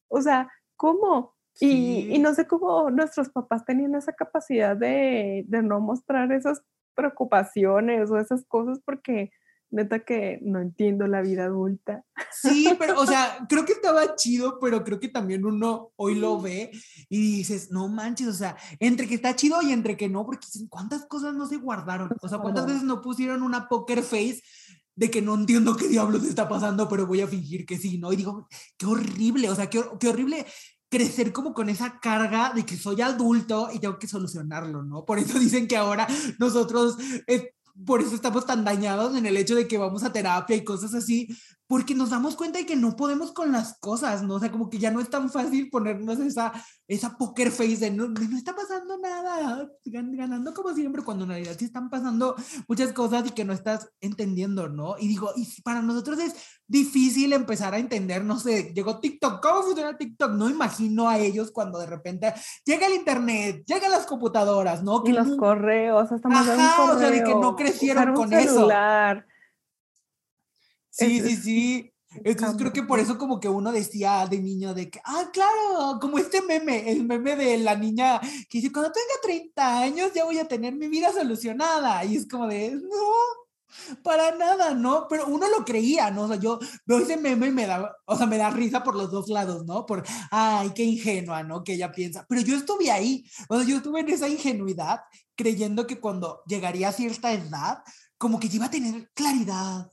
O 0.07 0.21
sea, 0.21 0.49
¿cómo? 0.75 1.35
Y, 1.59 1.67
Sí. 1.67 2.09
y 2.13 2.19
no 2.19 2.33
sé 2.33 2.47
cómo 2.47 2.89
nuestros 2.89 3.29
papás 3.29 3.65
tenían 3.65 3.95
esa 3.95 4.13
capacidad 4.13 4.75
de, 4.75 5.45
de 5.47 5.61
no 5.61 5.79
mostrar 5.79 6.31
esas 6.31 6.63
preocupaciones 6.95 8.09
o 8.11 8.17
esas 8.17 8.45
cosas 8.45 8.79
porque 8.85 9.31
Neta 9.73 10.05
que 10.05 10.39
no 10.43 10.61
entiendo 10.61 11.07
la 11.07 11.21
vida 11.21 11.45
adulta. 11.45 12.05
Sí, 12.31 12.69
pero, 12.79 12.99
o 12.99 13.07
sea, 13.07 13.39
creo 13.49 13.65
que 13.65 13.73
estaba 13.73 14.15
chido, 14.15 14.59
pero 14.61 14.83
creo 14.83 14.99
que 14.99 15.07
también 15.07 15.45
uno 15.45 15.91
hoy 15.95 16.13
lo 16.13 16.39
ve 16.39 16.69
y 17.09 17.37
dices, 17.37 17.71
no 17.71 17.87
manches, 17.87 18.27
o 18.27 18.33
sea, 18.33 18.55
entre 18.79 19.07
que 19.07 19.15
está 19.15 19.35
chido 19.35 19.59
y 19.63 19.71
entre 19.71 19.97
que 19.97 20.09
no, 20.09 20.27
porque 20.27 20.45
dicen, 20.45 20.67
¿cuántas 20.67 21.05
cosas 21.07 21.33
no 21.33 21.47
se 21.47 21.57
guardaron? 21.57 22.11
O 22.21 22.29
sea, 22.29 22.37
¿cuántas 22.37 22.67
veces 22.67 22.83
no 22.83 23.01
pusieron 23.01 23.41
una 23.41 23.67
poker 23.67 24.03
face 24.03 24.43
de 24.95 25.09
que 25.09 25.23
no 25.23 25.33
entiendo 25.33 25.75
qué 25.75 25.87
diablos 25.87 26.23
está 26.23 26.47
pasando, 26.47 26.87
pero 26.87 27.07
voy 27.07 27.21
a 27.21 27.27
fingir 27.27 27.65
que 27.65 27.79
sí, 27.79 27.97
¿no? 27.97 28.13
Y 28.13 28.15
digo, 28.15 28.47
qué 28.77 28.85
horrible, 28.85 29.49
o 29.49 29.55
sea, 29.55 29.71
qué, 29.71 29.83
qué 29.99 30.09
horrible 30.09 30.45
crecer 30.93 31.33
como 31.33 31.55
con 31.55 31.69
esa 31.69 31.99
carga 31.99 32.53
de 32.53 32.67
que 32.67 32.77
soy 32.77 33.01
adulto 33.01 33.69
y 33.73 33.79
tengo 33.79 33.97
que 33.97 34.07
solucionarlo, 34.07 34.83
¿no? 34.83 35.05
Por 35.05 35.17
eso 35.17 35.39
dicen 35.39 35.67
que 35.67 35.75
ahora 35.75 36.07
nosotros 36.37 36.97
por 37.83 38.01
eso 38.01 38.13
estamos 38.13 38.45
tan 38.45 38.63
dañados 38.63 39.17
en 39.17 39.25
el 39.25 39.35
hecho 39.35 39.55
de 39.55 39.67
que 39.67 39.79
vamos 39.79 40.03
a 40.03 40.13
terapia 40.13 40.55
y 40.55 40.63
cosas 40.63 40.93
así, 40.93 41.27
porque 41.73 41.95
nos 41.95 42.11
damos 42.11 42.35
cuenta 42.35 42.59
de 42.59 42.67
que 42.67 42.75
no 42.75 42.95
podemos 42.95 43.31
con 43.31 43.51
las 43.51 43.79
cosas, 43.79 44.21
¿no? 44.21 44.35
O 44.35 44.39
sea, 44.39 44.51
como 44.51 44.69
que 44.69 44.77
ya 44.77 44.91
no 44.91 44.99
es 44.99 45.09
tan 45.09 45.31
fácil 45.31 45.71
ponernos 45.71 46.19
esa, 46.19 46.53
esa 46.87 47.17
poker 47.17 47.49
face 47.49 47.77
de 47.77 47.89
no, 47.89 48.09
no 48.09 48.37
está 48.37 48.55
pasando 48.55 48.95
nada, 48.99 49.67
ganando 49.83 50.53
como 50.53 50.71
siempre, 50.75 51.01
cuando 51.01 51.23
en 51.23 51.31
realidad 51.31 51.55
sí 51.57 51.65
están 51.65 51.89
pasando 51.89 52.35
muchas 52.67 52.93
cosas 52.93 53.25
y 53.25 53.31
que 53.31 53.43
no 53.43 53.53
estás 53.53 53.89
entendiendo, 54.01 54.69
¿no? 54.69 54.99
Y 54.99 55.07
digo, 55.07 55.31
y 55.35 55.47
para 55.63 55.81
nosotros 55.81 56.19
es 56.19 56.35
difícil 56.67 57.33
empezar 57.33 57.73
a 57.73 57.79
entender, 57.79 58.23
no 58.23 58.37
sé, 58.37 58.71
llegó 58.75 58.99
TikTok, 58.99 59.41
¿cómo 59.41 59.63
funciona 59.63 59.97
TikTok? 59.97 60.33
No 60.33 60.51
imagino 60.51 61.09
a 61.09 61.17
ellos 61.17 61.49
cuando 61.49 61.79
de 61.79 61.87
repente 61.87 62.35
llega 62.65 62.85
el 62.85 62.93
internet, 62.93 63.63
llegan 63.65 63.89
las 63.89 64.05
computadoras, 64.05 64.83
¿no? 64.83 65.01
y 65.07 65.11
los 65.11 65.35
correos, 65.37 66.11
hasta 66.11 66.29
Ajá, 66.29 66.93
o 66.93 66.99
sea, 66.99 67.09
de 67.09 67.23
que 67.23 67.33
no 67.33 67.55
crecieron 67.55 68.13
con 68.13 68.29
celular. 68.29 69.17
eso. 69.17 69.32
Sí, 70.93 71.21
sí, 71.21 71.35
sí. 71.37 71.89
Entonces 72.23 72.55
creo 72.57 72.71
que 72.71 72.83
por 72.83 72.99
eso 72.99 73.17
como 73.17 73.39
que 73.39 73.49
uno 73.49 73.71
decía 73.71 74.27
de 74.27 74.39
niño 74.39 74.75
de 74.75 74.91
que, 74.91 74.99
ah, 75.03 75.29
claro, 75.33 75.97
como 75.99 76.19
este 76.19 76.43
meme, 76.43 76.91
el 76.91 77.03
meme 77.03 77.35
de 77.35 77.57
la 77.57 77.75
niña 77.75 78.19
que 78.21 78.59
dice, 78.59 78.71
cuando 78.71 78.91
tenga 78.91 79.13
30 79.23 79.79
años 79.81 80.11
ya 80.13 80.23
voy 80.23 80.37
a 80.37 80.47
tener 80.47 80.75
mi 80.75 80.87
vida 80.87 81.11
solucionada. 81.11 82.05
Y 82.05 82.17
es 82.17 82.27
como 82.27 82.47
de, 82.47 82.71
no, 82.75 83.97
para 84.03 84.35
nada, 84.35 84.75
¿no? 84.75 85.07
Pero 85.09 85.25
uno 85.25 85.47
lo 85.49 85.65
creía, 85.65 86.11
¿no? 86.11 86.23
O 86.23 86.27
sea, 86.27 86.37
yo 86.37 86.59
veo 86.85 86.99
ese 86.99 87.17
meme 87.17 87.47
y 87.47 87.51
me 87.51 87.65
da, 87.65 87.91
o 88.05 88.15
sea, 88.15 88.27
me 88.27 88.37
da 88.37 88.51
risa 88.51 88.83
por 88.83 88.95
los 88.95 89.09
dos 89.09 89.29
lados, 89.29 89.65
¿no? 89.65 89.87
Por, 89.87 90.03
ay, 90.29 90.71
qué 90.75 90.83
ingenua, 90.83 91.41
¿no? 91.41 91.63
Que 91.63 91.73
ella 91.73 91.91
piensa. 91.91 92.25
Pero 92.29 92.41
yo 92.41 92.55
estuve 92.55 92.91
ahí, 92.91 93.25
o 93.49 93.57
sea, 93.57 93.65
yo 93.67 93.77
estuve 93.77 94.01
en 94.01 94.09
esa 94.09 94.27
ingenuidad 94.29 95.01
creyendo 95.35 95.87
que 95.87 95.99
cuando 95.99 96.43
llegaría 96.45 96.89
a 96.89 96.91
cierta 96.91 97.33
edad, 97.33 97.79
como 98.19 98.39
que 98.39 98.49
iba 98.51 98.67
a 98.67 98.71
tener 98.71 99.09
claridad, 99.15 99.89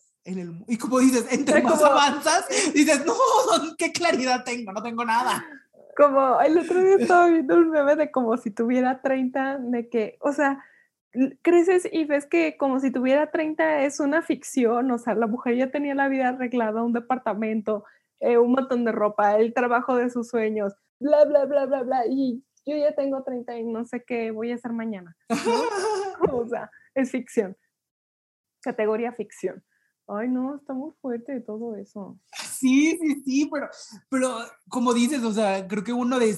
y 0.67 0.79
como 0.79 0.99
dices, 1.01 1.27
entre 1.33 1.63
más 1.63 1.83
avanzas, 1.83 2.47
dices, 2.75 3.05
no, 3.05 3.15
qué 3.79 3.93
claridad 3.93 4.45
tengo, 4.45 4.73
no 4.73 4.83
tengo 4.83 5.05
nada. 5.05 5.45
Como 5.97 6.41
el 6.41 6.59
otro 6.59 6.81
día 6.83 6.97
estaba 6.97 7.27
viendo 7.27 7.57
un 7.57 7.71
meme 7.71 7.97
de 7.97 8.11
como 8.11 8.37
si 8.37 8.51
tuviera 8.51 9.03
30, 9.03 9.59
de 9.59 9.89
que, 9.89 10.17
o 10.21 10.33
sea, 10.33 10.65
creces 11.43 11.89
y 11.91 12.05
ves 12.05 12.27
que 12.27 12.57
como 12.57 12.81
si 12.81 12.91
tuviera 12.91 13.31
30 13.31 13.83
es 13.83 14.01
una 14.01 14.23
ficción, 14.23 14.91
o 14.91 14.99
sea, 14.99 15.15
la 15.15 15.27
mujer 15.27 15.57
ya 15.57 15.71
tenía 15.71 15.95
la 15.95 16.09
vida 16.09 16.29
arreglada, 16.29 16.83
un 16.83 16.93
departamento, 16.93 17.85
eh, 18.21 18.39
un 18.39 18.53
montón 18.53 18.85
de 18.85 18.93
ropa, 18.93 19.37
el 19.37 19.53
trabajo 19.53 19.97
de 19.97 20.11
sus 20.11 20.29
sueños, 20.29 20.75
bla, 21.01 21.25
bla, 21.25 21.45
bla, 21.47 21.67
bla, 21.67 21.83
bla, 21.83 22.07
y 22.07 22.45
yo 22.67 22.77
ya 22.77 22.95
tengo 22.95 23.23
30 23.23 23.59
y 23.59 23.65
no 23.65 23.85
sé 23.85 24.05
qué 24.05 24.31
voy 24.31 24.53
a 24.53 24.55
hacer 24.55 24.73
mañana. 24.73 25.17
o 26.33 26.47
sea, 26.47 26.71
es 26.95 27.11
ficción. 27.11 27.57
Categoría 28.63 29.13
ficción. 29.13 29.65
Ay, 30.13 30.29
no, 30.29 30.57
está 30.57 30.73
muy 30.73 30.91
fuerte 31.01 31.41
todo 31.41 31.77
eso. 31.77 32.19
Sí, 32.33 32.99
sí, 33.01 33.23
sí, 33.25 33.51
pero, 33.53 33.69
pero 34.09 34.39
como 34.69 34.93
dices, 34.93 35.23
o 35.23 35.33
sea, 35.33 35.67
creo 35.69 35.85
que 35.85 35.93
uno 35.93 36.19
de, 36.19 36.37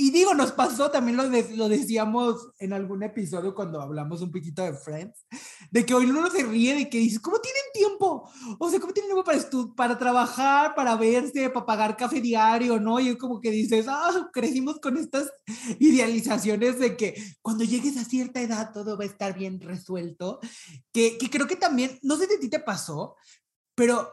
y 0.00 0.10
digo, 0.10 0.32
nos 0.32 0.52
pasó, 0.52 0.90
también 0.90 1.18
lo, 1.18 1.24
lo 1.24 1.68
decíamos 1.68 2.48
en 2.58 2.72
algún 2.72 3.02
episodio 3.02 3.54
cuando 3.54 3.82
hablamos 3.82 4.22
un 4.22 4.32
poquito 4.32 4.62
de 4.62 4.72
Friends, 4.72 5.26
de 5.70 5.84
que 5.84 5.92
hoy 5.92 6.06
uno 6.06 6.30
se 6.30 6.42
ríe 6.42 6.74
de 6.74 6.88
que 6.88 6.96
dice, 6.96 7.20
¿cómo 7.20 7.38
tienen 7.38 7.62
tiempo? 7.74 8.26
O 8.58 8.70
sea, 8.70 8.80
¿cómo 8.80 8.94
tienen 8.94 9.10
tiempo 9.10 9.24
para, 9.24 9.74
para 9.76 9.98
trabajar, 9.98 10.74
para 10.74 10.96
verse, 10.96 11.50
para 11.50 11.66
pagar 11.66 11.96
café 11.98 12.18
diario, 12.22 12.80
no? 12.80 12.98
Y 12.98 13.10
es 13.10 13.16
como 13.16 13.42
que 13.42 13.50
dices, 13.50 13.86
ah, 13.88 14.30
crecimos 14.32 14.80
con 14.80 14.96
estas 14.96 15.30
idealizaciones 15.78 16.78
de 16.78 16.96
que 16.96 17.22
cuando 17.42 17.64
llegues 17.64 17.98
a 17.98 18.04
cierta 18.04 18.40
edad 18.40 18.72
todo 18.72 18.96
va 18.96 19.04
a 19.04 19.08
estar 19.08 19.36
bien 19.36 19.60
resuelto, 19.60 20.40
que, 20.92 21.18
que 21.18 21.28
creo 21.28 21.46
que 21.46 21.56
también, 21.56 21.98
no 22.02 22.16
sé 22.16 22.26
si 22.26 22.36
a 22.36 22.40
ti 22.40 22.48
te 22.48 22.60
pasó, 22.60 23.16
pero 23.74 24.08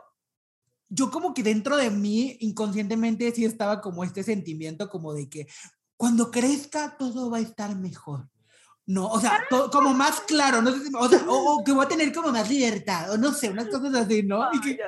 yo 0.89 1.12
como 1.12 1.34
que 1.34 1.43
dentro 1.43 1.76
de 1.78 1.89
mí 1.89 2.38
inconscientemente 2.39 3.32
sí 3.32 3.45
estaba 3.45 3.82
como 3.82 4.04
este 4.04 4.23
sentimiento 4.23 4.89
como 4.89 5.13
de 5.13 5.30
que 5.30 5.47
cuando 5.97 6.31
crezca 6.31 6.95
todo 6.97 7.29
va 7.29 7.38
a 7.38 7.41
estar 7.41 7.75
mejor. 7.75 8.29
No, 8.86 9.07
o 9.07 9.19
sea, 9.19 9.43
como 9.69 9.93
más 9.93 10.21
claro, 10.21 10.62
no 10.62 10.71
sé 10.71 10.79
o, 10.97 11.10
sea, 11.10 11.19
o, 11.27 11.62
que 11.62 11.73
voy 11.73 11.83
a 11.83 11.89
tener 11.89 12.13
como 12.13 12.31
más 12.31 12.49
libertad, 12.49 13.12
o 13.12 13.17
no 13.17 13.33
sé, 13.33 13.49
unas 13.49 13.67
cosas 13.67 13.93
así, 13.93 14.23
¿no? 14.23 14.47
Y 14.53 14.62
que, 14.62 14.79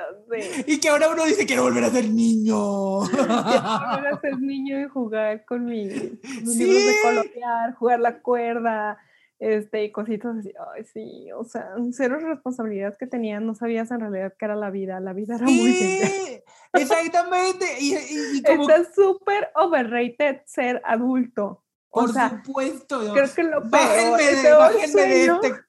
y 0.66 0.80
que 0.80 0.88
ahora 0.88 1.10
uno 1.10 1.26
dice, 1.26 1.44
quiero 1.44 1.64
volver 1.64 1.84
a 1.84 1.90
ser 1.90 2.08
niño. 2.08 3.00
Quiero 3.10 3.26
volver 3.26 4.14
a 4.14 4.20
ser 4.22 4.40
niño 4.40 4.80
y 4.80 4.88
jugar 4.88 5.44
con 5.44 5.64
mis, 5.66 5.92
sí. 5.92 6.64
libros 6.64 6.82
de 6.82 6.94
colorear, 7.02 7.74
jugar 7.74 8.00
la 8.00 8.22
cuerda, 8.22 8.98
este, 9.38 9.84
y 9.84 9.92
cositas 9.92 10.38
así, 10.38 10.52
ay, 10.74 10.84
sí, 10.84 11.32
o 11.32 11.44
sea, 11.44 11.74
cero 11.92 12.18
responsabilidades 12.20 12.96
que 12.96 13.06
tenían, 13.06 13.46
no 13.46 13.54
sabías 13.54 13.90
en 13.90 14.00
realidad 14.00 14.32
qué 14.38 14.46
era 14.46 14.56
la 14.56 14.70
vida, 14.70 14.98
la 15.00 15.12
vida 15.12 15.36
era 15.36 15.44
muy 15.44 15.72
simple. 15.72 16.44
Exactamente, 16.72 17.66
y, 17.80 17.94
y, 17.94 18.42
como... 18.42 18.68
Está 18.68 18.92
súper 18.92 19.50
overrated 19.54 20.42
ser 20.46 20.80
adulto. 20.84 21.64
Por 21.90 22.12
supuesto. 22.12 23.12
Creo 23.12 23.34
que 23.34 23.42
lo 23.42 23.68
peor, 23.68 24.20
el 24.20 24.42
peor 24.42 24.72
sueño, 24.88 25.40
este... 25.42 25.60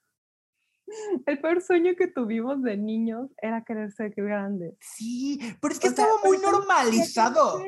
El 1.26 1.40
peor 1.40 1.62
sueño 1.62 1.92
que 1.96 2.06
tuvimos 2.06 2.62
de 2.62 2.76
niños 2.76 3.30
era 3.40 3.64
querer 3.64 3.90
ser 3.92 4.12
grandes. 4.14 4.74
Sí, 4.78 5.40
pero 5.58 5.72
es 5.72 5.80
que 5.80 5.86
estaba 5.88 6.12
muy 6.22 6.36
normalizado. 6.36 7.62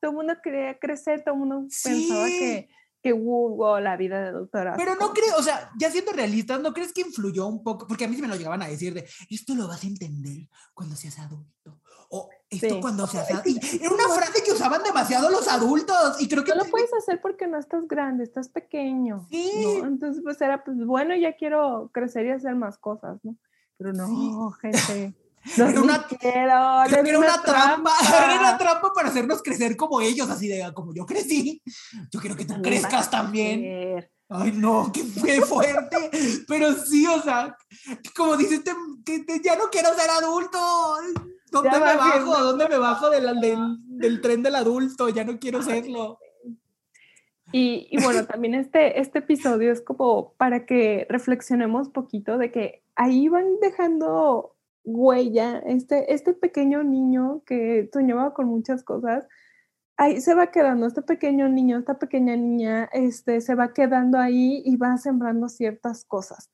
Todo 0.00 0.10
el 0.10 0.16
mundo 0.16 0.34
quería 0.42 0.78
crecer, 0.78 1.22
todo 1.22 1.34
el 1.34 1.40
mundo 1.40 1.66
pensaba 1.82 2.26
que 2.26 2.70
que 3.04 3.12
hubo 3.12 3.78
la 3.80 3.98
vida 3.98 4.24
de 4.24 4.32
doctora. 4.32 4.74
Pero 4.78 4.94
no 4.94 5.12
creo, 5.12 5.36
o 5.36 5.42
sea, 5.42 5.70
ya 5.78 5.90
siendo 5.90 6.12
realistas, 6.12 6.58
¿no 6.58 6.72
crees 6.72 6.90
que 6.90 7.02
influyó 7.02 7.46
un 7.46 7.62
poco? 7.62 7.86
Porque 7.86 8.06
a 8.06 8.08
mí 8.08 8.16
se 8.16 8.22
me 8.22 8.28
lo 8.28 8.34
llegaban 8.34 8.62
a 8.62 8.66
decir 8.66 8.94
de, 8.94 9.06
esto 9.28 9.54
lo 9.54 9.68
vas 9.68 9.84
a 9.84 9.86
entender 9.86 10.48
cuando 10.72 10.96
seas 10.96 11.18
adulto. 11.18 11.82
O 12.14 12.30
esto 12.48 12.80
cuando 12.80 13.06
seas 13.08 13.28
adulto. 13.28 13.66
Era 13.80 13.90
una 13.90 14.08
frase 14.08 14.44
que 14.44 14.52
usaban 14.52 14.82
demasiado 14.84 15.30
los 15.30 15.48
adultos 15.48 16.20
y 16.20 16.28
creo 16.28 16.44
que... 16.44 16.52
No 16.52 16.62
lo 16.62 16.70
puedes 16.70 16.92
hacer 16.94 17.20
porque 17.20 17.48
no 17.48 17.58
estás 17.58 17.88
grande, 17.88 18.22
estás 18.22 18.48
pequeño. 18.48 19.26
Sí. 19.30 19.80
Entonces, 19.82 20.22
pues 20.22 20.40
era, 20.40 20.62
pues 20.62 20.76
bueno, 20.84 21.16
ya 21.16 21.36
quiero 21.36 21.90
crecer 21.92 22.26
y 22.26 22.30
hacer 22.30 22.54
más 22.54 22.78
cosas, 22.78 23.18
¿no? 23.24 23.36
Pero 23.78 23.92
no, 23.92 24.50
gente. 24.52 25.14
No 25.58 25.68
era 25.68 25.82
una, 25.82 26.06
quiero, 26.06 26.84
era 27.06 27.18
una 27.18 27.42
trampa, 27.42 27.90
era 28.00 28.40
una 28.40 28.56
trampa 28.56 28.94
para 28.94 29.10
hacernos 29.10 29.42
crecer 29.42 29.76
como 29.76 30.00
ellos, 30.00 30.30
así 30.30 30.48
de 30.48 30.72
como 30.72 30.94
yo 30.94 31.04
crecí. 31.04 31.62
Yo 32.10 32.18
quiero 32.18 32.34
que 32.34 32.46
tú 32.46 32.54
crezcas 32.62 33.10
también. 33.10 34.08
Ay, 34.30 34.52
no, 34.52 34.90
que 34.90 35.04
fue 35.04 35.42
fuerte. 35.42 36.10
Pero 36.48 36.72
sí, 36.72 37.06
o 37.06 37.20
sea, 37.20 37.54
como 38.16 38.38
dices, 38.38 38.62
que 39.04 39.22
ya 39.44 39.54
no 39.56 39.64
quiero 39.70 39.94
ser 39.94 40.08
adulto. 40.08 40.58
¿Dónde 41.50 41.70
me 41.70 41.96
bajo? 41.96 42.42
¿Dónde 42.42 42.68
me 42.68 42.78
bajo 42.78 43.10
del, 43.10 43.40
del, 43.40 43.58
del, 43.86 44.20
tren 44.20 44.42
del 44.42 44.56
adulto? 44.56 45.08
Ya 45.08 45.24
no 45.24 45.38
quiero 45.38 45.62
serlo. 45.62 46.18
Y, 47.52 47.86
y, 47.90 48.02
bueno, 48.02 48.26
también 48.26 48.54
este, 48.54 49.00
este 49.00 49.20
episodio 49.20 49.70
es 49.70 49.80
como 49.80 50.32
para 50.34 50.66
que 50.66 51.06
reflexionemos 51.08 51.88
poquito 51.90 52.36
de 52.38 52.50
que 52.50 52.82
ahí 52.96 53.28
van 53.28 53.60
dejando 53.60 54.56
huella, 54.84 55.58
este, 55.60 56.12
este 56.12 56.34
pequeño 56.34 56.82
niño 56.82 57.42
que 57.46 57.88
soñaba 57.92 58.34
con 58.34 58.46
muchas 58.46 58.82
cosas, 58.82 59.26
ahí 59.96 60.20
se 60.20 60.34
va 60.34 60.50
quedando, 60.50 60.86
este 60.86 61.02
pequeño 61.02 61.48
niño, 61.48 61.78
esta 61.78 61.98
pequeña 61.98 62.36
niña, 62.36 62.88
este, 62.92 63.40
se 63.40 63.54
va 63.54 63.72
quedando 63.72 64.18
ahí 64.18 64.62
y 64.64 64.76
va 64.76 64.96
sembrando 64.98 65.48
ciertas 65.48 66.04
cosas. 66.04 66.50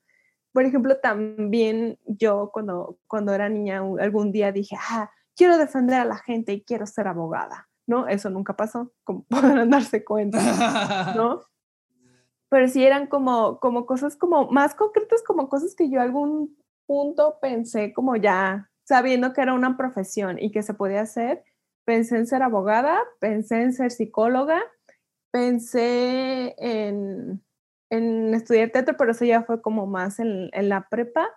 Por 0.53 0.65
ejemplo, 0.65 0.97
también 0.97 1.97
yo 2.05 2.51
cuando, 2.53 2.97
cuando 3.07 3.33
era 3.33 3.49
niña 3.49 3.81
algún 3.99 4.31
día 4.31 4.51
dije, 4.51 4.75
ah, 4.89 5.11
quiero 5.35 5.57
defender 5.57 5.99
a 5.99 6.05
la 6.05 6.17
gente 6.17 6.53
y 6.53 6.63
quiero 6.63 6.85
ser 6.85 7.07
abogada, 7.07 7.69
¿no? 7.87 8.07
Eso 8.07 8.29
nunca 8.29 8.55
pasó, 8.55 8.91
como 9.03 9.23
podrán 9.29 9.69
darse 9.69 10.03
cuenta, 10.03 11.13
¿no? 11.15 11.41
Pero 12.49 12.67
sí 12.67 12.83
eran 12.83 13.07
como, 13.07 13.59
como 13.59 13.85
cosas 13.85 14.17
como 14.17 14.51
más 14.51 14.75
concretas, 14.75 15.23
como 15.23 15.47
cosas 15.47 15.73
que 15.73 15.89
yo 15.89 16.01
algún 16.01 16.57
punto 16.85 17.37
pensé 17.41 17.93
como 17.93 18.17
ya 18.17 18.69
sabiendo 18.83 19.31
que 19.31 19.41
era 19.41 19.53
una 19.53 19.77
profesión 19.77 20.37
y 20.37 20.51
que 20.51 20.63
se 20.63 20.73
podía 20.73 20.99
hacer, 20.99 21.45
pensé 21.85 22.17
en 22.17 22.27
ser 22.27 22.43
abogada, 22.43 22.99
pensé 23.19 23.61
en 23.61 23.71
ser 23.71 23.91
psicóloga, 23.91 24.61
pensé 25.31 26.55
en, 26.57 27.41
en 27.91 28.33
estudiar 28.33 28.71
teatro, 28.71 28.95
pero 28.97 29.11
eso 29.11 29.25
ya 29.25 29.43
fue 29.43 29.61
como 29.61 29.85
más 29.85 30.19
en, 30.19 30.49
en 30.53 30.69
la 30.69 30.87
prepa. 30.89 31.29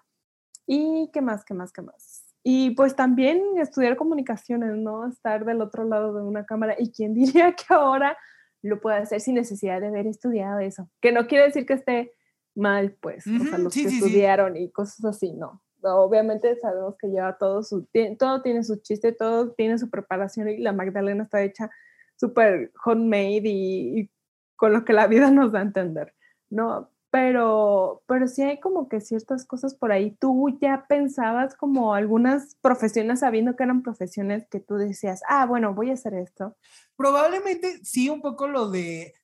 Y 0.66 1.10
qué 1.12 1.20
más, 1.20 1.44
qué 1.44 1.52
más, 1.52 1.72
qué 1.72 1.82
más. 1.82 2.24
Y 2.42 2.70
pues 2.70 2.94
también 2.94 3.42
estudiar 3.56 3.96
comunicaciones, 3.96 4.76
¿no? 4.76 5.06
Estar 5.08 5.44
del 5.44 5.60
otro 5.60 5.84
lado 5.84 6.14
de 6.14 6.22
una 6.22 6.46
cámara. 6.46 6.76
¿Y 6.78 6.92
quién 6.92 7.12
diría 7.14 7.54
que 7.54 7.74
ahora 7.74 8.16
lo 8.62 8.80
puede 8.80 8.98
hacer 8.98 9.20
sin 9.20 9.34
necesidad 9.34 9.80
de 9.80 9.88
haber 9.88 10.06
estudiado 10.06 10.60
eso? 10.60 10.88
Que 11.00 11.10
no 11.10 11.26
quiere 11.26 11.46
decir 11.46 11.66
que 11.66 11.74
esté 11.74 12.14
mal, 12.54 12.96
pues, 13.00 13.26
o 13.26 13.44
sea, 13.44 13.58
los 13.58 13.74
sí, 13.74 13.82
que 13.82 13.90
sí, 13.90 13.98
sí. 13.98 14.04
estudiaron 14.04 14.56
y 14.56 14.70
cosas 14.70 15.04
así, 15.04 15.32
no. 15.32 15.60
Obviamente 15.82 16.54
sabemos 16.60 16.94
que 16.96 17.08
lleva 17.08 17.36
todo 17.36 17.64
su, 17.64 17.88
todo 18.16 18.42
tiene 18.42 18.62
su 18.62 18.76
chiste, 18.76 19.12
todo 19.12 19.52
tiene 19.52 19.76
su 19.76 19.90
preparación 19.90 20.48
y 20.48 20.58
la 20.58 20.72
Magdalena 20.72 21.24
está 21.24 21.42
hecha 21.42 21.68
súper 22.16 22.70
homemade 22.84 23.42
y, 23.48 24.00
y 24.00 24.10
con 24.54 24.72
lo 24.72 24.84
que 24.84 24.92
la 24.92 25.08
vida 25.08 25.30
nos 25.32 25.50
da 25.50 25.58
a 25.58 25.62
entender, 25.62 26.14
¿no? 26.54 26.90
Pero, 27.10 28.02
pero 28.06 28.26
sí 28.26 28.42
hay 28.42 28.58
como 28.58 28.88
que 28.88 29.00
ciertas 29.00 29.46
cosas 29.46 29.74
por 29.74 29.92
ahí. 29.92 30.16
Tú 30.18 30.58
ya 30.60 30.86
pensabas 30.88 31.54
como 31.54 31.94
algunas 31.94 32.56
profesiones, 32.60 33.20
sabiendo 33.20 33.54
que 33.54 33.62
eran 33.62 33.82
profesiones 33.82 34.48
que 34.48 34.58
tú 34.58 34.74
decías, 34.74 35.20
ah, 35.28 35.46
bueno, 35.46 35.74
voy 35.74 35.90
a 35.90 35.94
hacer 35.94 36.14
esto. 36.14 36.56
Probablemente 36.96 37.84
sí 37.84 38.08
un 38.08 38.20
poco 38.20 38.48
lo 38.48 38.68
de, 38.68 39.14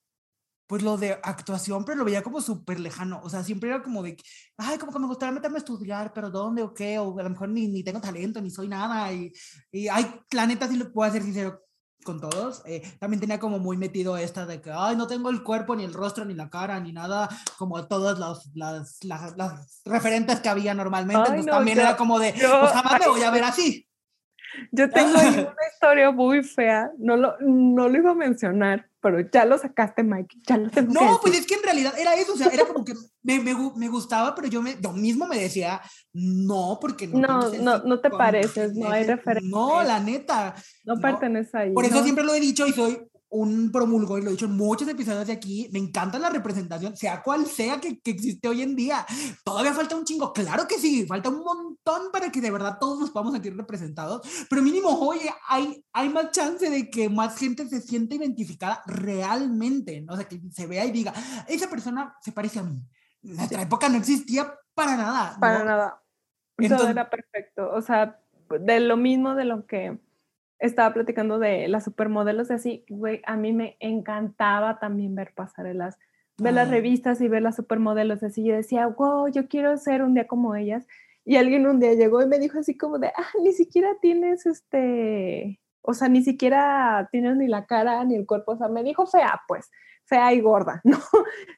pues 0.68 0.84
lo 0.84 0.96
de 0.98 1.18
actuación, 1.24 1.84
pero 1.84 1.98
lo 1.98 2.04
veía 2.04 2.22
como 2.22 2.40
súper 2.40 2.78
lejano. 2.78 3.20
O 3.24 3.28
sea, 3.28 3.42
siempre 3.42 3.70
era 3.70 3.82
como 3.82 4.04
de, 4.04 4.16
ay, 4.56 4.78
como 4.78 4.92
que 4.92 5.00
me 5.00 5.08
gustaría 5.08 5.32
meterme 5.32 5.56
a 5.56 5.58
estudiar, 5.58 6.12
pero 6.12 6.30
¿dónde 6.30 6.62
o 6.62 6.72
qué? 6.72 7.00
O 7.00 7.18
a 7.18 7.24
lo 7.24 7.30
mejor 7.30 7.48
ni, 7.48 7.66
ni 7.66 7.82
tengo 7.82 8.00
talento, 8.00 8.40
ni 8.40 8.50
soy 8.50 8.68
nada. 8.68 9.12
Y, 9.12 9.32
y 9.72 9.88
ay, 9.88 10.06
la 10.30 10.46
neta 10.46 10.68
sí 10.68 10.76
lo 10.76 10.92
puedo 10.92 11.10
ser 11.10 11.24
sincero 11.24 11.60
con 12.04 12.20
todos. 12.20 12.62
eh, 12.66 12.82
también 12.98 13.20
tenía 13.20 13.38
como 13.38 13.58
muy 13.58 13.76
metido 13.76 14.16
esta 14.16 14.46
de 14.46 14.60
que, 14.60 14.70
ay, 14.72 14.96
no 14.96 15.06
tengo 15.06 15.30
el 15.30 15.42
cuerpo, 15.42 15.76
ni 15.76 15.84
el 15.84 15.92
rostro, 15.94 16.24
ni 16.24 16.34
la 16.34 16.48
cara, 16.50 16.80
ni 16.80 16.92
nada, 16.92 17.28
como 17.58 17.86
todas 17.86 18.18
las, 18.18 18.50
las, 18.54 19.04
las, 19.04 19.36
las 19.36 19.82
referentes 19.84 20.40
que 20.40 20.48
había 20.48 20.74
normalmente. 20.74 21.16
Ay, 21.22 21.28
Entonces 21.40 21.46
no, 21.46 21.52
también 21.52 21.76
yo- 21.76 21.82
era 21.82 21.96
como 21.96 22.18
de, 22.18 22.32
yo- 22.32 22.60
pues 22.60 22.72
jamás 22.72 22.98
me 23.00 23.08
voy 23.08 23.22
a 23.22 23.30
ver 23.30 23.44
así. 23.44 23.86
Yo 24.72 24.90
tengo 24.90 25.12
una 25.20 25.54
historia 25.72 26.10
muy 26.10 26.42
fea, 26.42 26.90
no 26.98 27.16
lo, 27.16 27.36
no 27.40 27.88
lo 27.88 27.96
iba 27.96 28.10
a 28.10 28.14
mencionar, 28.14 28.89
pero 29.00 29.20
ya 29.30 29.44
lo 29.44 29.56
sacaste, 29.56 30.02
Mike, 30.02 30.36
ya 30.46 30.58
lo 30.58 30.70
tengo 30.70 30.92
No, 30.92 31.18
pues 31.22 31.38
es 31.38 31.46
que 31.46 31.54
en 31.54 31.62
realidad 31.62 31.94
era 31.98 32.14
eso, 32.14 32.34
o 32.34 32.36
sea, 32.36 32.48
era 32.48 32.66
como 32.66 32.84
que 32.84 32.92
me, 33.22 33.40
me, 33.40 33.54
me 33.76 33.88
gustaba, 33.88 34.34
pero 34.34 34.48
yo, 34.48 34.60
me, 34.62 34.76
yo 34.80 34.92
mismo 34.92 35.26
me 35.26 35.38
decía, 35.38 35.80
no, 36.12 36.78
porque 36.80 37.06
no. 37.06 37.18
No, 37.18 37.48
no, 37.50 37.78
no 37.78 38.00
te 38.00 38.10
pareces, 38.10 38.74
no 38.74 38.90
hay 38.90 39.04
referencia. 39.04 39.50
No, 39.50 39.82
la 39.82 40.00
neta. 40.00 40.54
no, 40.84 40.94
no. 40.96 41.00
pertenece 41.00 41.56
ahí. 41.56 41.72
Por 41.72 41.84
eso 41.84 42.02
siempre 42.02 42.24
lo 42.24 42.34
he 42.34 42.40
dicho 42.40 42.66
y 42.66 42.72
soy 42.72 43.00
un 43.30 43.70
promulgo 43.70 44.18
y 44.18 44.22
lo 44.22 44.28
he 44.28 44.32
dicho 44.32 44.46
en 44.46 44.56
muchos 44.56 44.88
episodios 44.88 45.26
de 45.26 45.32
aquí. 45.32 45.68
Me 45.72 45.78
encanta 45.78 46.18
la 46.18 46.30
representación, 46.30 46.96
sea 46.96 47.22
cual 47.22 47.46
sea 47.46 47.80
que, 47.80 48.00
que 48.00 48.10
existe 48.10 48.48
hoy 48.48 48.62
en 48.62 48.74
día. 48.74 49.06
Todavía 49.44 49.72
falta 49.72 49.96
un 49.96 50.04
chingo, 50.04 50.32
claro 50.32 50.66
que 50.66 50.78
sí, 50.78 51.06
falta 51.06 51.28
un 51.28 51.42
montón 51.42 52.10
para 52.12 52.30
que 52.30 52.40
de 52.40 52.50
verdad 52.50 52.78
todos 52.80 52.98
nos 52.98 53.10
podamos 53.10 53.32
sentir 53.32 53.56
representados, 53.56 54.46
pero 54.48 54.62
mínimo, 54.62 54.88
oye, 54.88 55.32
hay, 55.48 55.84
hay 55.92 56.08
más 56.08 56.30
chance 56.32 56.68
de 56.68 56.90
que 56.90 57.08
más 57.08 57.38
gente 57.38 57.68
se 57.68 57.80
sienta 57.80 58.16
identificada 58.16 58.82
realmente, 58.86 60.00
¿no? 60.00 60.14
o 60.14 60.16
sea, 60.16 60.28
que 60.28 60.40
se 60.50 60.66
vea 60.66 60.84
y 60.84 60.90
diga, 60.90 61.14
esa 61.48 61.70
persona 61.70 62.16
se 62.20 62.32
parece 62.32 62.58
a 62.58 62.64
mí. 62.64 62.82
En 63.22 63.36
nuestra 63.36 63.62
época 63.62 63.88
no 63.88 63.96
existía 63.96 64.52
para 64.74 64.96
nada. 64.96 65.34
¿no? 65.34 65.40
Para 65.40 65.64
nada. 65.64 66.02
Todo 66.68 66.88
era 66.88 67.08
perfecto. 67.08 67.70
O 67.72 67.80
sea, 67.80 68.18
de 68.48 68.80
lo 68.80 68.96
mismo 68.96 69.34
de 69.34 69.44
lo 69.44 69.66
que 69.66 69.98
estaba 70.60 70.92
platicando 70.94 71.38
de 71.38 71.68
las 71.68 71.84
supermodelos 71.84 72.50
y 72.50 72.52
así, 72.54 72.84
güey, 72.88 73.22
a 73.26 73.36
mí 73.36 73.52
me 73.52 73.76
encantaba 73.80 74.78
también 74.78 75.14
ver 75.14 75.32
pasarelas, 75.34 75.98
ver 76.38 76.54
las 76.54 76.68
Ah. 76.68 76.72
revistas 76.72 77.20
y 77.20 77.28
ver 77.28 77.42
las 77.42 77.56
supermodelos 77.56 78.22
así. 78.22 78.44
Yo 78.44 78.54
decía, 78.54 78.86
wow, 78.86 79.28
yo 79.28 79.48
quiero 79.48 79.76
ser 79.78 80.02
un 80.02 80.14
día 80.14 80.26
como 80.26 80.54
ellas. 80.56 80.86
Y 81.24 81.36
alguien 81.36 81.66
un 81.66 81.80
día 81.80 81.94
llegó 81.94 82.22
y 82.22 82.26
me 82.26 82.38
dijo 82.38 82.58
así 82.58 82.76
como 82.76 82.98
de, 82.98 83.08
ah, 83.08 83.28
ni 83.42 83.52
siquiera 83.52 83.90
tienes 84.00 84.46
este, 84.46 85.60
o 85.82 85.94
sea, 85.94 86.08
ni 86.08 86.22
siquiera 86.22 87.08
tienes 87.12 87.36
ni 87.36 87.46
la 87.48 87.66
cara 87.66 88.04
ni 88.04 88.14
el 88.16 88.26
cuerpo, 88.26 88.52
o 88.52 88.56
sea, 88.56 88.68
me 88.68 88.82
dijo 88.82 89.06
fea, 89.06 89.40
pues, 89.48 89.70
fea 90.04 90.32
y 90.34 90.40
gorda, 90.40 90.80
¿no? 90.84 90.98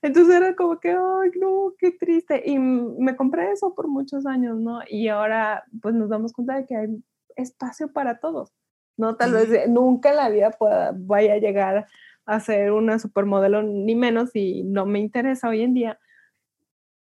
Entonces 0.02 0.34
era 0.36 0.54
como 0.56 0.78
que, 0.80 0.90
ay, 0.90 1.30
no, 1.40 1.74
qué 1.78 1.92
triste. 1.92 2.42
Y 2.44 2.58
me 2.58 3.16
compré 3.16 3.52
eso 3.52 3.74
por 3.74 3.88
muchos 3.88 4.26
años, 4.26 4.58
¿no? 4.58 4.80
Y 4.88 5.08
ahora, 5.08 5.64
pues 5.80 5.94
nos 5.94 6.08
damos 6.10 6.32
cuenta 6.32 6.56
de 6.56 6.66
que 6.66 6.76
hay 6.76 6.88
espacio 7.36 7.92
para 7.92 8.18
todos, 8.20 8.52
¿no? 8.96 9.16
Tal 9.16 9.32
vez 9.32 9.68
nunca 9.68 10.10
en 10.10 10.16
la 10.16 10.28
vida 10.28 10.50
pueda, 10.50 10.92
vaya 10.94 11.34
a 11.34 11.38
llegar 11.38 11.86
a 12.24 12.40
ser 12.40 12.72
una 12.72 12.98
supermodelo, 12.98 13.62
ni 13.62 13.94
menos, 13.94 14.30
y 14.34 14.62
no 14.64 14.86
me 14.86 15.00
interesa 15.00 15.48
hoy 15.48 15.62
en 15.62 15.74
día. 15.74 15.98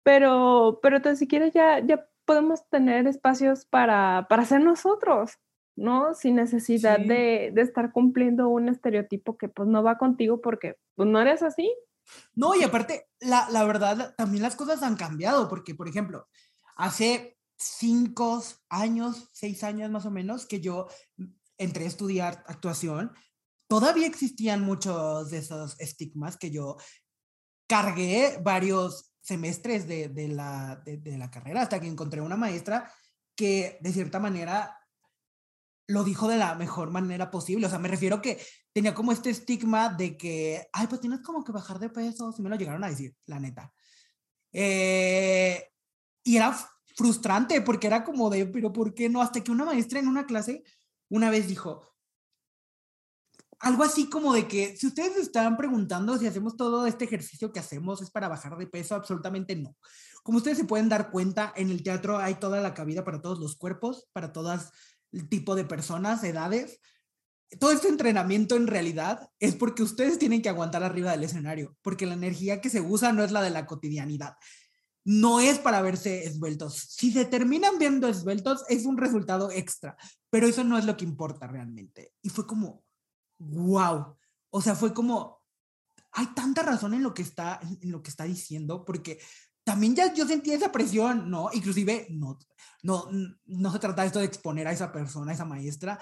Pero, 0.03 0.81
pero 0.83 1.01
tan 1.01 1.17
siquiera 1.17 1.49
ya, 1.49 1.79
ya 1.81 2.07
podemos 2.25 2.69
tener 2.69 3.07
espacios 3.07 3.65
para, 3.65 4.27
para 4.29 4.45
ser 4.45 4.61
nosotros, 4.61 5.33
¿no? 5.77 6.15
Sin 6.15 6.37
necesidad 6.37 6.99
Sí. 6.99 7.09
de, 7.09 7.51
de 7.55 7.63
estar 7.63 7.93
cumpliendo 7.93 8.49
un 8.49 8.69
estereotipo 8.69 9.37
que 9.39 9.49
pues 9.49 9.69
no 9.69 9.83
va 9.83 9.99
contigo 9.99 10.41
porque 10.41 10.77
pues 10.95 11.09
no 11.09 11.21
eres 11.21 11.43
así. 11.43 11.75
No, 12.35 12.55
y 12.55 12.63
aparte, 12.63 13.07
la, 13.21 13.49
la 13.51 13.65
verdad, 13.65 14.15
también 14.17 14.43
las 14.43 14.57
cosas 14.57 14.83
han 14.83 14.97
cambiado, 14.97 15.49
porque, 15.49 15.75
por 15.75 15.89
ejemplo, 15.89 16.29
hace 16.77 17.39
cinco 17.57 18.43
años, 18.69 19.31
seis 19.33 19.65
años 19.65 19.91
más 19.91 20.05
o 20.05 20.11
menos, 20.11 20.47
que 20.47 20.61
yo 20.61 20.87
entré 21.59 21.85
a 21.85 21.89
estudiar 21.89 22.45
actuación, 22.47 23.13
todavía 23.69 24.07
existían 24.07 24.63
muchos 24.63 25.31
de 25.31 25.39
esos 25.39 25.79
estigmas 25.81 26.37
que 26.37 26.51
yo 26.51 26.77
cargué 27.67 28.39
varios 28.43 29.15
semestres 29.21 29.89
de, 29.89 30.09
de 30.09 30.29
la, 30.29 30.83
de, 30.85 31.19
la 31.19 31.31
carrera 31.31 31.63
hasta 31.63 31.81
que 31.81 31.87
encontré 31.87 32.21
una 32.21 32.37
maestra 32.37 32.93
que 33.35 33.79
de 33.81 33.93
cierta 33.93 34.21
manera 34.21 34.79
lo 35.87 36.05
dijo 36.05 36.29
de 36.29 36.37
la 36.37 36.55
mejor 36.55 36.91
manera 36.91 37.31
posible. 37.31 37.67
O 37.67 37.71
sea, 37.71 37.79
me 37.79 37.89
refiero 37.89 38.21
que 38.21 38.41
tenía 38.73 38.95
como 38.95 39.13
este 39.13 39.31
estigma 39.31 39.89
de 39.89 40.17
que, 40.17 40.67
ay, 40.73 40.87
pues 40.87 41.01
tienes 41.01 41.21
como 41.21 41.43
que 41.43 41.53
bajar 41.53 41.79
de 41.79 41.91
peso, 41.91 42.33
si 42.33 42.43
me 42.43 42.49
lo 42.49 42.57
llegaron 42.57 42.85
a 42.85 42.89
decir, 42.89 43.15
la 43.27 43.41
neta. 43.41 43.73
Eh, 44.53 45.71
y 46.23 46.37
era 46.37 46.57
frustrante 46.97 47.61
porque 47.61 47.87
era 47.87 48.05
como 48.05 48.31
de, 48.31 48.47
pero 48.47 48.73
¿por 48.73 48.95
qué 48.95 49.09
no? 49.09 49.21
Hasta 49.21 49.43
que 49.43 49.51
una 49.51 49.65
maestra 49.65 49.99
en 49.99 50.09
una 50.09 50.27
clase 50.27 50.63
una 51.15 51.31
vez 51.31 51.47
dijo, 51.47 51.81
algo 53.61 53.85
así 53.85 54.11
como 54.11 54.35
de 54.35 54.49
que 54.49 54.77
si 54.77 54.89
ustedes 54.89 55.17
estaban 55.17 55.57
preguntando 55.57 56.19
si 56.19 56.27
hacemos 56.27 56.57
todo 56.57 56.89
este 56.89 57.05
ejercicio 57.05 57.53
que 57.53 57.61
hacemos 57.61 58.03
es 58.03 58.11
para 58.11 58.27
bajar 58.27 58.59
de 58.59 58.67
peso, 58.67 58.97
absolutamente 58.97 59.55
no. 59.55 59.77
Como 60.25 60.39
ustedes 60.39 60.59
se 60.59 60.65
pueden 60.65 60.89
dar 60.89 61.13
cuenta, 61.13 61.53
en 61.55 61.71
el 61.71 61.85
teatro 61.85 62.19
hay 62.19 62.35
toda 62.35 62.61
la 62.61 62.75
cabida 62.75 63.05
para 63.05 63.21
todos 63.21 63.39
los 63.39 63.55
cuerpos, 63.57 64.09
para 64.13 64.33
todas 64.33 64.73
el 65.13 65.29
tipo 65.29 65.55
de 65.55 65.65
personas, 65.65 66.25
edades. 66.25 66.81
Todo 67.61 67.71
este 67.71 67.87
entrenamiento 67.87 68.57
en 68.57 68.67
realidad 68.67 69.29
es 69.39 69.55
porque 69.55 69.85
ustedes 69.85 70.19
tienen 70.19 70.43
que 70.43 70.49
aguantar 70.49 70.83
arriba 70.83 71.13
del 71.13 71.23
escenario, 71.23 71.77
porque 71.81 72.07
la 72.07 72.15
energía 72.15 72.61
que 72.61 72.71
se 72.71 72.81
usa 72.81 73.13
no 73.13 73.23
es 73.23 73.31
la 73.31 73.41
de 73.41 73.51
la 73.51 73.67
cotidianidad. 73.67 74.35
No 75.05 75.41
es 75.41 75.59
para 75.59 75.83
verse 75.83 76.25
esbeltos. 76.25 76.75
Si 76.75 77.13
se 77.13 77.27
terminan 77.27 77.79
viendo 77.79 78.09
esbeltos, 78.09 78.65
es 78.69 78.87
un 78.87 78.97
resultado 78.97 79.51
extra, 79.51 79.97
pero 80.31 80.47
eso 80.47 80.65
no 80.65 80.79
es 80.79 80.87
lo 80.87 80.97
que 80.97 81.05
importa 81.05 81.47
realmente. 81.47 82.13
Y 82.23 82.31
fue 82.31 82.47
como, 82.47 82.83
wow. 83.39 84.17
O 84.51 84.61
sea, 84.63 84.75
fue 84.75 84.95
como, 84.95 85.43
hay 86.13 86.27
tanta 86.35 86.63
razón 86.63 86.95
en 86.95 87.03
lo 87.03 87.13
que 87.13 87.23
está, 87.23 87.61
en 87.63 87.91
lo 87.91 88.03
que 88.03 88.11
está 88.11 88.25
diciendo, 88.25 88.85
porque 88.85 89.19
también 89.65 89.97
ya 89.97 90.13
yo 90.15 90.27
sentía 90.27 90.57
esa 90.57 90.71
presión, 90.71 91.31
¿no? 91.31 91.49
Inclusive, 91.53 92.07
no, 92.11 92.39
no, 92.83 93.09
no 93.47 93.73
se 93.73 93.79
trata 93.79 94.05
esto 94.05 94.21
de 94.21 94.27
exponer 94.27 94.69
a 94.69 94.73
esa 94.73 94.93
persona, 94.93 95.33
a 95.33 95.35
esa 95.35 95.45
maestra, 95.45 95.99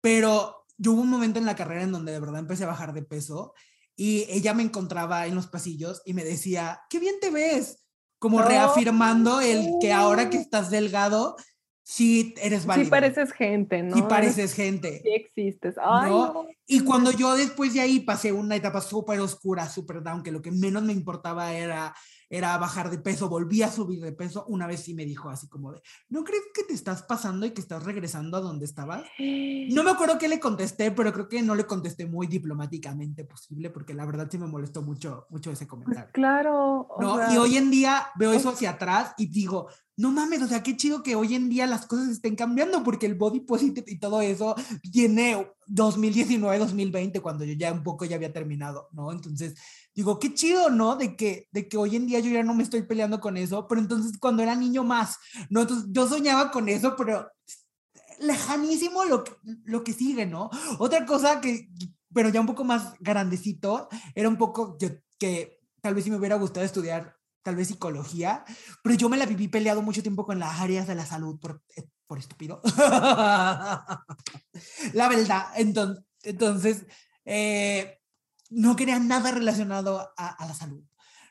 pero 0.00 0.66
yo 0.76 0.92
hubo 0.92 1.02
un 1.02 1.10
momento 1.10 1.38
en 1.38 1.46
la 1.46 1.56
carrera 1.56 1.82
en 1.82 1.92
donde 1.92 2.12
de 2.12 2.20
verdad 2.20 2.40
empecé 2.40 2.64
a 2.64 2.68
bajar 2.68 2.92
de 2.92 3.02
peso 3.02 3.54
y 3.96 4.26
ella 4.28 4.52
me 4.52 4.62
encontraba 4.62 5.26
en 5.26 5.34
los 5.34 5.46
pasillos 5.46 6.02
y 6.04 6.12
me 6.12 6.24
decía, 6.24 6.82
qué 6.90 6.98
bien 6.98 7.14
te 7.20 7.30
ves, 7.30 7.85
como 8.18 8.38
Oh. 8.38 8.42
reafirmando 8.42 9.40
el 9.40 9.74
que 9.80 9.92
ahora 9.92 10.30
que 10.30 10.38
estás 10.38 10.70
delgado, 10.70 11.36
sí 11.82 12.34
eres 12.42 12.66
válido. 12.66 12.86
Sí 12.86 12.90
pareces 12.90 13.32
gente, 13.32 13.82
¿no? 13.82 13.94
Sí 13.96 14.02
pareces 14.02 14.54
gente. 14.54 15.00
Sí 15.02 15.10
existes. 15.10 15.76
Ay, 15.82 16.10
¿no? 16.10 16.32
no. 16.32 16.46
Y 16.66 16.80
cuando 16.80 17.12
yo 17.12 17.36
después 17.36 17.74
de 17.74 17.80
ahí 17.80 18.00
pasé 18.00 18.32
una 18.32 18.56
etapa 18.56 18.80
súper 18.80 19.20
oscura, 19.20 19.68
súper 19.68 20.02
down, 20.02 20.22
que 20.22 20.32
lo 20.32 20.42
que 20.42 20.50
menos 20.50 20.82
me 20.82 20.92
importaba 20.92 21.52
era, 21.52 21.94
era 22.28 22.56
bajar 22.58 22.90
de 22.90 22.98
peso, 22.98 23.28
volví 23.28 23.62
a 23.62 23.70
subir 23.70 24.00
de 24.02 24.12
peso, 24.12 24.44
una 24.48 24.66
vez 24.66 24.80
sí 24.80 24.94
me 24.94 25.04
dijo 25.04 25.28
así 25.28 25.48
como 25.48 25.72
de, 25.72 25.80
¿no 26.08 26.24
crees 26.24 26.42
que 26.54 26.64
te 26.64 26.74
estás 26.74 27.02
pasando 27.02 27.46
y 27.46 27.50
que 27.52 27.60
estás 27.60 27.84
regresando 27.84 28.36
a 28.36 28.40
donde 28.40 28.64
estabas? 28.64 29.04
No 29.70 29.82
me 29.84 29.90
acuerdo 29.90 30.18
qué 30.18 30.28
le 30.28 30.40
contesté, 30.40 30.90
pero 30.90 31.12
creo 31.12 31.28
que 31.28 31.42
no 31.42 31.54
le 31.54 31.66
contesté 31.66 32.06
muy 32.06 32.26
diplomáticamente 32.26 33.24
posible, 33.24 33.70
porque 33.70 33.94
la 33.94 34.06
verdad 34.06 34.28
sí 34.30 34.38
me 34.38 34.46
molestó 34.46 34.82
mucho, 34.82 35.26
mucho 35.30 35.50
ese 35.50 35.66
Pues 35.66 35.70
comentario. 35.82 36.10
claro. 36.12 36.80
o 36.88 37.00
¿no? 37.00 37.16
sea, 37.16 37.32
y 37.32 37.36
hoy 37.36 37.56
en 37.56 37.70
día 37.70 38.06
veo 38.16 38.32
eso 38.32 38.50
hacia 38.50 38.70
atrás 38.70 39.14
y 39.18 39.26
digo, 39.26 39.68
no 39.96 40.10
mames, 40.12 40.42
o 40.42 40.46
sea, 40.46 40.62
qué 40.62 40.76
chido 40.76 41.02
que 41.02 41.16
hoy 41.16 41.34
en 41.34 41.48
día 41.48 41.66
las 41.66 41.86
cosas 41.86 42.08
estén 42.08 42.36
cambiando 42.36 42.82
porque 42.82 43.06
el 43.06 43.14
body 43.14 43.40
positive 43.40 43.84
y 43.86 43.98
todo 43.98 44.20
eso 44.20 44.54
tiene 44.92 45.50
2019, 45.68 46.58
2020, 46.58 47.20
cuando 47.20 47.44
yo 47.44 47.54
ya 47.54 47.72
un 47.72 47.82
poco 47.82 48.04
ya 48.04 48.16
había 48.16 48.32
terminado, 48.32 48.88
¿no? 48.92 49.10
Entonces, 49.10 49.54
digo, 49.96 50.20
qué 50.20 50.32
chido, 50.34 50.70
¿no? 50.70 50.96
De 50.96 51.16
que, 51.16 51.48
de 51.52 51.68
que 51.68 51.76
hoy 51.76 51.96
en 51.96 52.06
día 52.06 52.20
yo 52.20 52.30
ya 52.30 52.44
no 52.44 52.54
me 52.54 52.62
estoy 52.62 52.82
peleando 52.82 53.20
con 53.20 53.36
eso, 53.36 53.66
pero 53.66 53.80
entonces 53.80 54.18
cuando 54.20 54.42
era 54.44 54.54
niño 54.54 54.84
más, 54.84 55.16
¿no? 55.50 55.62
Entonces 55.62 55.88
yo 55.92 56.06
soñaba 56.08 56.52
con 56.52 56.68
eso, 56.68 56.94
pero 56.96 57.28
lejanísimo 58.20 59.04
lo, 59.04 59.24
lo 59.64 59.84
que 59.84 59.92
sigue, 59.92 60.26
¿no? 60.26 60.50
Otra 60.78 61.04
cosa 61.06 61.40
que, 61.40 61.68
pero 62.12 62.28
ya 62.30 62.40
un 62.40 62.46
poco 62.46 62.64
más 62.64 62.94
grandecito, 63.00 63.88
era 64.14 64.28
un 64.28 64.36
poco 64.38 64.76
yo- 64.80 64.90
que 65.18 65.60
tal 65.82 65.94
vez 65.94 66.04
si 66.04 66.10
me 66.10 66.16
hubiera 66.18 66.36
gustado 66.36 66.64
estudiar 66.66 67.16
tal 67.42 67.56
vez 67.56 67.68
psicología, 67.68 68.44
pero 68.82 68.96
yo 68.96 69.08
me 69.08 69.16
la 69.16 69.26
viví 69.26 69.48
peleado 69.48 69.80
mucho 69.82 70.02
tiempo 70.02 70.24
con 70.26 70.38
las 70.40 70.60
áreas 70.60 70.86
de 70.88 70.94
la 70.96 71.06
salud 71.06 71.38
por, 71.40 71.62
eh, 71.76 71.84
por 72.06 72.18
estúpido. 72.18 72.60
la 74.92 75.08
verdad, 75.08 75.46
entonces, 75.56 76.04
entonces 76.22 76.86
eh, 77.24 77.95
no 78.50 78.76
quería 78.76 78.98
nada 78.98 79.30
relacionado 79.32 80.12
a, 80.16 80.46
la 80.46 80.54
salud, 80.54 80.82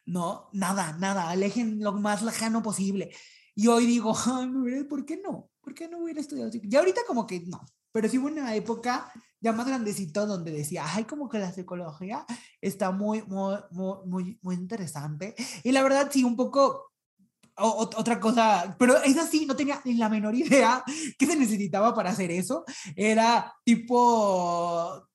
¿no? 0.05 0.49
Nada, 0.53 0.93
nada, 0.99 1.29
alejen 1.29 1.79
lo 1.81 1.93
más 1.93 2.21
lejano 2.21 2.61
posible. 2.61 3.11
Y 3.55 3.67
hoy 3.67 3.85
digo, 3.85 4.13
"Ay, 4.25 4.47
me 4.47 4.59
hubiera- 4.61 4.87
¿por 4.87 5.05
qué 5.05 5.17
no? 5.23 5.49
¿Por 5.61 5.73
qué 5.73 5.87
no 5.87 5.99
hubiera 5.99 6.19
estudiado? 6.21 6.51
Ya 6.63 6.79
ahorita 6.79 7.01
como 7.07 7.25
que 7.25 7.41
no, 7.47 7.65
pero 7.91 8.09
sí 8.09 8.17
hubo 8.17 8.27
una 8.27 8.53
época 8.55 9.11
ya 9.39 9.53
más 9.53 9.67
grandecito 9.67 10.25
donde 10.25 10.51
decía, 10.51 10.83
ay, 10.87 11.05
como 11.05 11.29
que 11.29 11.39
la 11.39 11.51
psicología 11.53 12.25
está 12.61 12.91
muy, 12.91 13.21
muy, 13.23 13.55
muy, 13.71 14.39
muy, 14.41 14.55
interesante. 14.55 15.35
Y 15.63 15.71
la 15.71 15.83
verdad, 15.83 16.09
sí, 16.11 16.23
un 16.23 16.35
poco 16.35 16.91
o- 17.57 17.85
ot- 17.85 17.95
otra 17.97 18.19
cosa, 18.19 18.75
pero 18.79 18.97
es 19.03 19.17
así, 19.17 19.45
no 19.45 19.55
tenía 19.55 19.81
ni 19.85 19.93
la 19.95 20.09
menor 20.09 20.35
idea 20.35 20.83
qué 21.19 21.25
se 21.25 21.35
necesitaba 21.37 21.93
para 21.93 22.09
hacer 22.11 22.31
eso. 22.31 22.65
Era 22.95 23.53
tipo, 23.63 25.07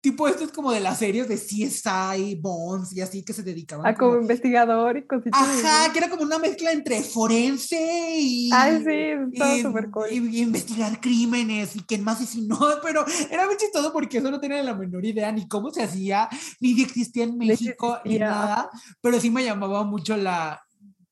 tipo 0.00 0.26
esto 0.28 0.44
es 0.44 0.52
como 0.52 0.72
de 0.72 0.80
las 0.80 0.98
series 0.98 1.28
de 1.28 1.36
CSI, 1.36 2.36
Bones 2.40 2.94
y 2.96 3.00
así 3.02 3.22
que 3.22 3.32
se 3.32 3.42
dedicaban 3.42 3.86
Ah, 3.86 3.94
como 3.94 4.12
como- 4.12 4.22
investigador 4.22 4.96
y 4.96 5.06
cositas. 5.06 5.40
Ajá, 5.40 5.92
que 5.92 5.98
era 5.98 6.08
como 6.08 6.22
una 6.22 6.38
mezcla 6.38 6.72
entre 6.72 7.02
forense 7.02 8.16
y... 8.18 8.50
Ay, 8.52 8.82
sí, 8.84 9.32
estaba 9.34 9.56
y- 9.56 9.62
súper 9.62 9.90
cool. 9.90 10.06
y- 10.10 10.38
y 10.38 10.40
investigar 10.42 11.00
crímenes 11.00 11.76
y 11.76 11.80
quién 11.80 12.02
más 12.02 12.16
asesinó, 12.20 12.58
pero 12.82 13.04
era 13.30 13.46
muy 13.46 13.56
chistoso 13.56 13.92
porque 13.92 14.18
eso 14.18 14.30
no 14.30 14.40
tenía 14.40 14.62
la 14.62 14.74
menor 14.74 15.04
idea 15.04 15.30
ni 15.32 15.46
cómo 15.48 15.70
se 15.70 15.82
hacía, 15.82 16.28
ni 16.60 16.74
si 16.74 16.82
existía 16.82 17.24
en 17.24 17.36
México, 17.36 17.98
ni 18.04 18.18
nada, 18.18 18.70
pero 19.00 19.20
sí 19.20 19.30
me 19.30 19.44
llamaba 19.44 19.84
mucho 19.84 20.16
la, 20.16 20.62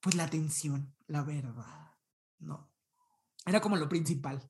pues 0.01 0.14
la 0.14 0.24
atención, 0.24 0.95
la 1.07 1.22
verdad, 1.22 1.93
¿no? 2.39 2.70
Era 3.45 3.61
como 3.61 3.76
lo 3.76 3.89
principal. 3.89 4.43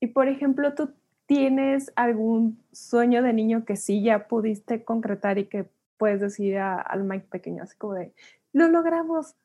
Y 0.00 0.06
por 0.08 0.28
ejemplo, 0.28 0.74
¿tú 0.74 0.94
tienes 1.30 1.92
algún 1.94 2.60
sueño 2.72 3.22
de 3.22 3.32
niño 3.32 3.64
que 3.64 3.76
sí 3.76 4.02
ya 4.02 4.26
pudiste 4.26 4.84
concretar 4.84 5.38
y 5.38 5.46
que 5.46 5.70
puedes 5.96 6.20
decir 6.20 6.58
a- 6.58 6.80
al 6.80 7.04
Mike 7.04 7.28
pequeño, 7.30 7.62
así 7.62 7.76
como 7.76 7.94
de, 7.94 8.12
lo 8.52 8.66
logramos? 8.66 9.36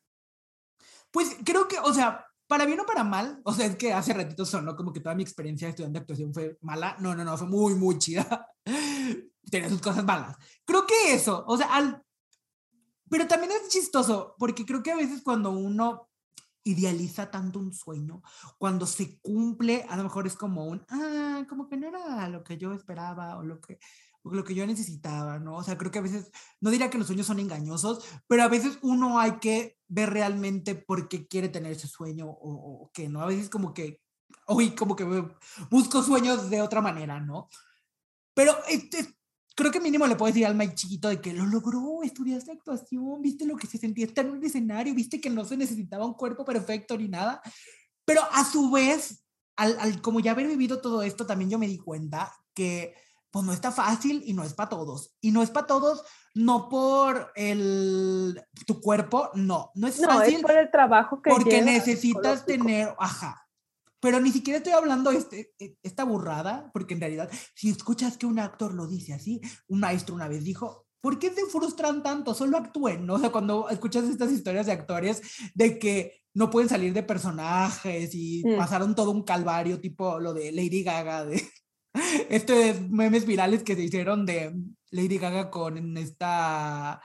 Pues 1.11 1.37
creo 1.45 1.67
que, 1.67 1.77
o 1.77 1.93
sea, 1.93 2.25
para 2.47 2.65
bien 2.65 2.79
o 2.79 2.87
para 2.87 3.03
mal, 3.03 3.39
o 3.43 3.53
sea, 3.53 3.67
es 3.67 3.75
que 3.75 3.93
hace 3.93 4.15
ratito 4.15 4.47
sonó 4.47 4.75
como 4.75 4.91
que 4.91 4.99
toda 4.99 5.13
mi 5.13 5.21
experiencia 5.21 5.71
de 5.71 5.99
actuación 5.99 6.33
fue 6.33 6.57
mala. 6.61 6.97
No, 6.99 7.13
no, 7.13 7.23
no, 7.23 7.37
fue 7.37 7.45
muy, 7.47 7.75
muy 7.75 7.99
chida. 7.99 8.47
Tenía 9.51 9.69
sus 9.69 9.79
cosas 9.79 10.03
malas. 10.03 10.35
Creo 10.65 10.87
que 10.87 11.13
eso, 11.13 11.45
o 11.45 11.55
sea, 11.55 11.67
al... 11.67 12.01
Pero 13.11 13.27
también 13.27 13.51
es 13.51 13.69
chistoso, 13.69 14.33
porque 14.39 14.65
creo 14.65 14.81
que 14.81 14.91
a 14.91 14.95
veces 14.95 15.21
cuando 15.21 15.51
uno 15.51 16.09
idealiza 16.65 17.31
tanto 17.31 17.59
un 17.59 17.73
sueño, 17.73 18.21
cuando 18.57 18.85
se 18.85 19.19
cumple, 19.21 19.85
a 19.87 19.95
lo 19.95 20.03
mejor 20.03 20.27
es 20.27 20.35
como 20.35 20.65
un, 20.65 20.83
ah, 20.89 21.45
como 21.47 21.69
que 21.69 21.77
no 21.77 21.87
era 21.87 22.27
lo 22.27 22.43
que 22.43 22.57
yo 22.57 22.73
esperaba 22.73 23.37
o 23.37 23.43
lo 23.43 23.61
que, 23.61 23.79
o 24.23 24.33
lo 24.33 24.43
que 24.43 24.55
yo 24.55 24.65
necesitaba, 24.65 25.39
¿no? 25.39 25.55
O 25.57 25.63
sea, 25.63 25.77
creo 25.77 25.91
que 25.91 25.99
a 25.99 26.01
veces, 26.01 26.31
no 26.59 26.71
diría 26.71 26.89
que 26.89 26.97
los 26.97 27.07
sueños 27.07 27.27
son 27.27 27.39
engañosos, 27.39 28.03
pero 28.27 28.43
a 28.43 28.47
veces 28.49 28.79
uno 28.81 29.19
hay 29.19 29.39
que 29.39 29.77
ver 29.87 30.09
realmente 30.09 30.75
por 30.75 31.07
qué 31.07 31.27
quiere 31.27 31.49
tener 31.49 31.71
ese 31.71 31.87
sueño 31.87 32.25
o, 32.27 32.83
o 32.85 32.91
qué, 32.91 33.07
¿no? 33.07 33.21
A 33.21 33.27
veces 33.27 33.49
como 33.49 33.73
que, 33.73 34.01
hoy 34.47 34.73
como 34.75 34.95
que 34.95 35.05
bu- 35.05 35.37
busco 35.69 36.01
sueños 36.01 36.49
de 36.49 36.61
otra 36.63 36.81
manera, 36.81 37.19
¿no? 37.19 37.47
Pero 38.33 38.53
este, 38.67 39.15
creo 39.55 39.71
que 39.71 39.79
mínimo 39.79 40.05
le 40.05 40.15
puedes 40.15 40.35
decir 40.35 40.45
al 40.45 40.55
Mike 40.55 40.75
chiquito 40.75 41.07
de 41.07 41.21
que 41.21 41.33
lo 41.33 41.45
logró, 41.45 42.03
estudiaste 42.03 42.51
actuación, 42.51 43.21
viste 43.21 43.45
lo 43.45 43.55
que 43.55 43.67
se 43.67 43.77
sentía 43.77 44.05
estar 44.05 44.25
en 44.25 44.31
un 44.31 44.43
escenario, 44.43 44.93
viste 44.93 45.21
que 45.21 45.29
no 45.29 45.45
se 45.45 45.57
necesitaba 45.57 46.05
un 46.05 46.13
cuerpo 46.13 46.43
perfecto 46.43 46.97
ni 46.97 47.07
nada. 47.07 47.41
Pero 48.05 48.21
a 48.31 48.43
su 48.43 48.69
vez, 48.69 49.23
al, 49.55 49.77
al 49.79 50.01
como 50.01 50.19
ya 50.19 50.31
haber 50.31 50.47
vivido 50.47 50.81
todo 50.81 51.01
esto, 51.01 51.25
también 51.25 51.49
yo 51.49 51.57
me 51.57 51.67
di 51.67 51.77
cuenta 51.77 52.31
que 52.53 52.93
pues 53.31 53.45
no 53.45 53.51
está 53.51 53.71
fácil 53.71 54.23
y 54.25 54.33
no 54.33 54.43
es 54.43 54.53
para 54.53 54.69
todos. 54.69 55.13
Y 55.19 55.31
no 55.31 55.43
es 55.43 55.49
para 55.49 55.67
todos, 55.67 56.03
no 56.35 56.69
por 56.69 57.31
el, 57.35 58.41
tu 58.65 58.79
cuerpo, 58.79 59.29
no, 59.33 59.71
no 59.75 59.87
es 59.87 59.99
No, 59.99 60.07
fácil 60.07 60.35
es 60.35 60.41
por 60.41 60.57
el 60.57 60.71
trabajo 60.71 61.21
que 61.21 61.31
porque 61.31 61.61
necesitas 61.61 62.45
tener, 62.45 62.95
ajá. 62.97 63.44
Pero 64.05 64.19
ni 64.19 64.31
siquiera 64.31 64.59
estoy 64.59 64.73
hablando 64.73 65.09
este, 65.09 65.51
e- 65.57 65.77
esta 65.81 66.03
burrada, 66.03 66.69
porque 66.71 66.93
en 66.93 66.99
realidad, 66.99 67.27
si 67.55 67.71
escuchas 67.71 68.17
que 68.17 68.27
un 68.27 68.37
actor 68.37 68.71
lo 68.75 68.85
dice 68.85 69.13
así, 69.13 69.41
un 69.67 69.79
maestro 69.79 70.13
una 70.13 70.27
vez 70.27 70.43
dijo, 70.43 70.85
¿por 71.01 71.17
qué 71.17 71.31
se 71.33 71.43
frustran 71.47 72.03
tanto? 72.03 72.35
Solo 72.35 72.57
actúen, 72.59 73.07
¿no? 73.07 73.15
O 73.15 73.19
sea, 73.19 73.31
cuando 73.31 73.67
escuchas 73.67 74.03
estas 74.03 74.31
historias 74.31 74.67
de 74.67 74.73
actores 74.73 75.23
de 75.55 75.79
que 75.79 76.21
no 76.35 76.51
pueden 76.51 76.69
salir 76.69 76.93
de 76.93 77.01
personajes 77.01 78.13
y 78.13 78.43
Mm. 78.45 78.57
pasaron 78.57 78.93
todo 78.93 79.09
un 79.09 79.23
calvario, 79.23 79.81
tipo 79.81 80.19
lo 80.19 80.35
de 80.35 80.51
Lady 80.51 80.83
Gaga, 80.83 81.25
de 81.25 81.41
estos 82.29 82.81
memes 82.89 83.25
virales 83.25 83.63
que 83.63 83.75
se 83.75 83.85
hicieron 83.85 84.27
de 84.27 84.53
Lady 84.91 85.17
Gaga 85.17 85.49
con 85.49 85.97
esta... 85.97 87.01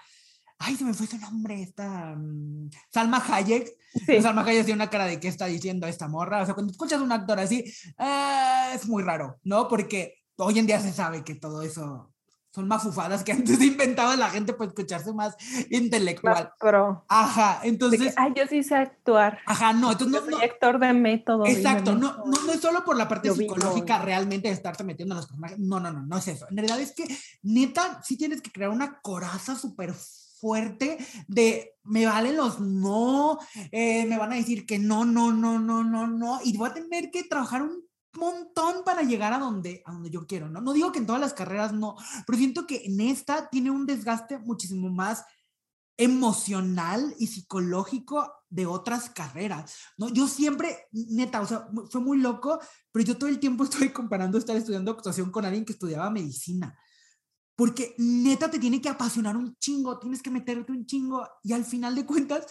Ay, 0.63 0.77
se 0.77 0.85
me 0.85 0.93
fue 0.95 1.07
su 1.07 1.19
nombre, 1.19 1.63
esta... 1.63 2.15
mm, 2.17 2.71
Salma 2.93 3.23
Hayek, 3.27 3.69
Sí. 4.07 4.23
Salma 4.23 4.43
Hayek 4.43 4.65
tiene 4.67 4.83
una 4.83 4.91
cara 4.91 5.07
de 5.07 5.19
qué 5.19 5.27
está 5.27 5.47
diciendo 5.47 5.87
esta 5.89 6.07
morra. 6.07 6.43
O 6.43 6.45
sea, 6.45 6.55
cuando 6.55 6.71
escuchas 6.71 7.01
a 7.01 7.03
un 7.03 7.11
actor 7.11 7.41
así, 7.41 7.65
ah, 7.99 8.71
es 8.75 8.87
muy 8.87 9.03
raro, 9.03 9.41
¿no? 9.43 9.67
Porque 9.67 10.15
hoy 10.37 10.59
en 10.61 10.67
día 10.69 10.79
se 10.79 10.93
sabe 10.93 11.25
que 11.25 11.35
todo 11.35 11.63
eso 11.63 12.13
son 12.53 12.69
mafufadas 12.69 13.25
que 13.25 13.33
antes 13.33 13.61
inventaba 13.61 14.15
la 14.17 14.29
gente 14.31 14.53
para 14.53 14.69
escucharse 14.69 15.13
más 15.13 15.35
intelectual. 15.71 16.53
Pro. 16.59 17.05
Ajá, 17.09 17.55
De 17.57 17.63
que, 17.63 17.69
entonces, 17.69 18.15
Ay, 18.17 18.33
yo 18.37 18.47
sí 18.49 18.63
sé 18.63 18.75
actuar. 18.77 19.39
ajá, 19.47 19.73
no, 19.73 19.91
entonces 19.93 20.15
Yo 20.21 20.21
no, 20.27 20.31
soy 20.37 20.47
no- 20.47 20.53
actor 20.53 20.79
de 20.79 20.93
método. 20.93 21.47
Exacto, 21.47 21.95
no, 21.95 22.17
no, 22.19 22.43
no 22.47 22.53
es 22.53 22.61
solo 22.61 22.85
por 22.85 22.97
la 22.97 23.09
parte 23.09 23.29
Yo 23.29 23.35
psicológica 23.35 23.97
en- 23.97 24.03
realmente 24.03 24.49
de 24.49 24.55
estarte 24.55 24.85
metiendo 24.85 25.15
en 25.15 25.17
los 25.17 25.27
personajes. 25.27 25.59
No, 25.59 25.81
no, 25.81 25.91
no, 25.93 26.03
no 26.07 26.19
es 26.19 26.29
eso. 26.29 26.47
En 26.51 26.57
realidad 26.59 26.81
es 26.81 26.93
que, 26.95 27.07
neta, 27.43 28.01
sí 28.05 28.17
tienes 28.17 28.41
que 28.43 28.53
crear 28.53 28.71
una 28.71 29.01
coraza 29.01 29.57
súper 29.57 29.95
fuerte 30.41 30.99
de 31.28 31.74
me 31.84 32.07
valen 32.07 32.36
los 32.36 32.61
no, 32.61 33.38
eh, 33.72 34.07
me 34.07 34.18
van 34.18 34.32
a 34.32 34.36
decir 34.36 34.66
que 34.66 34.78
no, 34.78 35.05
no, 35.05 35.32
no, 35.32 35.59
no, 35.59 35.84
no, 35.84 36.07
no, 36.07 36.41
y 36.45 36.57
voy 36.57 36.70
a 36.70 36.74
tener 36.74 37.11
que 37.11 37.24
trabajar 37.24 37.62
un 37.62 37.84
montón 38.14 38.82
para 38.84 39.03
llegar 39.03 39.32
a 39.32 39.38
donde, 39.38 39.82
a 39.84 39.93
donde 39.93 40.11
yo 40.11 40.26
quiero, 40.26 40.49
¿no? 40.49 40.61
No 40.61 40.72
digo 40.72 40.93
que 40.93 40.99
en 40.99 41.07
todas 41.07 41.20
las 41.20 41.34
carreras 41.34 41.72
no, 41.72 41.97
pero 42.26 42.38
siento 42.38 42.66
que 42.66 42.84
en 42.86 43.01
esta 43.01 43.49
tiene 43.51 43.70
un 43.70 43.86
desgaste 43.86 44.38
muchísimo 44.38 44.91
más 44.91 45.24
emocional 45.97 47.14
y 47.18 47.26
psicológico 47.26 48.32
de 48.49 48.66
otras 48.66 49.11
carreras, 49.11 49.74
¿no? 49.99 50.09
Yo 50.09 50.26
siempre, 50.28 50.88
neta, 50.93 51.43
o 51.43 51.47
sea, 51.47 51.68
fue 51.91 52.01
muy 52.01 52.18
loco, 52.18 52.59
pero 52.91 53.05
yo 53.05 53.18
todo 53.18 53.28
el 53.28 53.38
tiempo 53.38 53.64
estoy 53.64 53.91
comparando 53.91 54.38
estar 54.38 54.57
estudiando 54.57 54.91
actuación 54.93 55.30
con 55.30 55.45
alguien 55.45 55.64
que 55.64 55.72
estudiaba 55.72 56.11
medicina, 56.11 56.76
porque 57.61 57.95
neta 57.99 58.51
te 58.51 58.59
tiene 58.59 58.81
que 58.81 58.89
apasionar 58.89 59.37
un 59.37 59.55
chingo, 59.59 59.99
tienes 59.99 60.23
que 60.23 60.31
meterte 60.31 60.73
un 60.73 60.87
chingo 60.87 61.29
y 61.43 61.53
al 61.53 61.67
final 61.67 61.95
de 61.95 62.07
cuentas, 62.07 62.47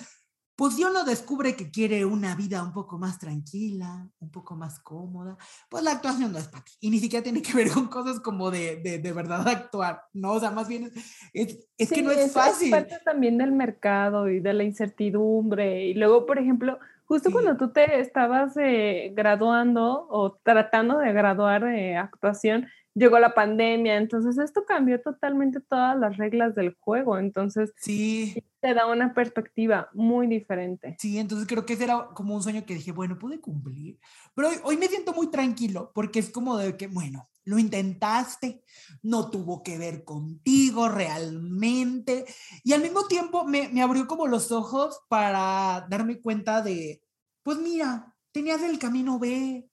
pues 0.55 0.75
si 0.75 0.83
uno 0.83 1.03
descubre 1.03 1.55
que 1.55 1.71
quiere 1.71 2.05
una 2.05 2.35
vida 2.35 2.61
un 2.61 2.71
poco 2.73 2.99
más 2.99 3.17
tranquila, 3.17 4.07
un 4.19 4.29
poco 4.29 4.55
más 4.55 4.79
cómoda, 4.79 5.35
pues 5.67 5.83
la 5.83 5.93
actuación 5.93 6.31
no 6.31 6.37
es 6.37 6.47
para 6.47 6.63
ti. 6.63 6.73
Y 6.81 6.91
ni 6.91 6.99
siquiera 6.99 7.23
tiene 7.23 7.41
que 7.41 7.53
ver 7.55 7.71
con 7.71 7.87
cosas 7.87 8.19
como 8.19 8.51
de, 8.51 8.75
de, 8.83 8.99
de 8.99 9.11
verdad 9.11 9.47
actuar, 9.47 10.03
¿no? 10.13 10.33
O 10.33 10.39
sea, 10.39 10.51
más 10.51 10.67
bien 10.67 10.91
es, 10.93 10.93
es, 11.33 11.67
es 11.75 11.89
que 11.89 11.95
Sí, 11.95 12.01
no 12.03 12.11
es 12.11 12.31
fácil. 12.31 12.69
parte 12.69 12.99
también 13.03 13.39
del 13.39 13.51
mercado 13.51 14.29
y 14.29 14.39
de 14.41 14.53
la 14.53 14.63
incertidumbre. 14.63 15.87
Y 15.87 15.95
luego, 15.95 16.27
por 16.27 16.37
ejemplo, 16.37 16.77
justo 17.05 17.29
Sí. 17.29 17.33
cuando 17.33 17.57
tú 17.57 17.71
te 17.71 17.99
estabas 17.99 18.55
eh, 18.57 19.11
graduando 19.15 20.05
o 20.11 20.33
tratando 20.43 20.99
de 20.99 21.11
graduar 21.13 21.63
de 21.63 21.95
actuación, 21.97 22.67
llegó 22.93 23.19
la 23.19 23.33
pandemia. 23.33 23.97
Entonces, 23.97 24.37
esto 24.37 24.65
cambió 24.65 25.01
totalmente 25.01 25.59
todas 25.61 25.97
las 25.97 26.17
reglas 26.17 26.55
del 26.55 26.75
juego. 26.79 27.17
Entonces, 27.17 27.73
Sí, 27.77 28.43
te 28.59 28.73
da 28.73 28.87
una 28.87 29.13
perspectiva 29.13 29.89
muy 29.93 30.27
diferente. 30.27 30.95
sí, 30.99 31.17
entonces 31.17 31.47
creo 31.47 31.65
que 31.65 31.73
ese 31.73 31.85
era 31.85 32.09
como 32.13 32.35
un 32.35 32.43
sueño 32.43 32.65
que 32.65 32.73
dije, 32.75 32.91
bueno, 32.91 33.17
pude 33.17 33.39
cumplir. 33.39 33.99
Pero 34.35 34.49
hoy, 34.49 34.55
hoy 34.63 34.77
me 34.77 34.87
siento 34.87 35.13
muy 35.13 35.27
tranquilo 35.31 35.91
porque 35.93 36.19
es 36.19 36.29
como 36.29 36.57
de 36.57 36.75
que, 36.75 36.87
bueno, 36.87 37.29
lo 37.45 37.57
intentaste, 37.57 38.63
no 39.01 39.29
tuvo 39.31 39.63
que 39.63 39.77
ver 39.77 40.03
contigo 40.03 40.87
realmente. 40.89 42.25
Y 42.63 42.73
al 42.73 42.81
mismo 42.81 43.07
tiempo 43.07 43.43
me, 43.45 43.69
me 43.69 43.81
abrió 43.81 44.07
como 44.07 44.27
los 44.27 44.51
ojos 44.51 44.99
para 45.07 45.87
darme 45.89 46.19
cuenta 46.21 46.61
de, 46.61 47.01
pues 47.43 47.57
mira, 47.57 48.15
tenías 48.31 48.61
el 48.61 48.77
camino 48.77 49.17
B. 49.19 49.67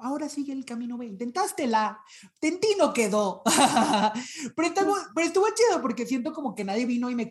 ahora 0.00 0.28
sigue 0.28 0.52
el 0.52 0.64
camino 0.64 0.96
B. 0.96 1.06
Intentaste 1.06 1.66
la, 1.66 2.00
Tentí 2.40 2.68
no 2.78 2.92
quedó. 2.92 3.42
pero, 4.56 4.68
estuvo, 4.68 4.96
pero 5.14 5.26
estuvo 5.26 5.46
chido 5.54 5.80
porque 5.82 6.06
siento 6.06 6.32
como 6.32 6.54
que 6.54 6.64
nadie 6.64 6.86
vino 6.86 7.10
y 7.10 7.14
me, 7.14 7.28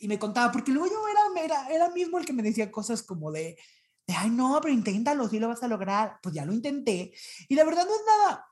y 0.00 0.08
me 0.08 0.18
contaba, 0.18 0.52
porque 0.52 0.72
luego 0.72 0.88
yo 0.88 1.00
era, 1.08 1.44
era, 1.44 1.68
era 1.68 1.90
mismo 1.90 2.18
el 2.18 2.24
que 2.24 2.32
me 2.32 2.42
decía 2.42 2.70
cosas 2.70 3.02
como 3.02 3.30
de, 3.30 3.58
de, 4.06 4.14
ay, 4.14 4.30
no, 4.30 4.58
pero 4.62 4.74
inténtalo, 4.74 5.28
sí 5.28 5.38
lo 5.38 5.48
vas 5.48 5.62
a 5.62 5.68
lograr. 5.68 6.18
Pues 6.22 6.34
ya 6.34 6.44
lo 6.44 6.52
intenté. 6.52 7.12
Y 7.48 7.54
la 7.54 7.64
verdad 7.64 7.84
no 7.86 7.94
es 7.94 8.02
nada, 8.06 8.48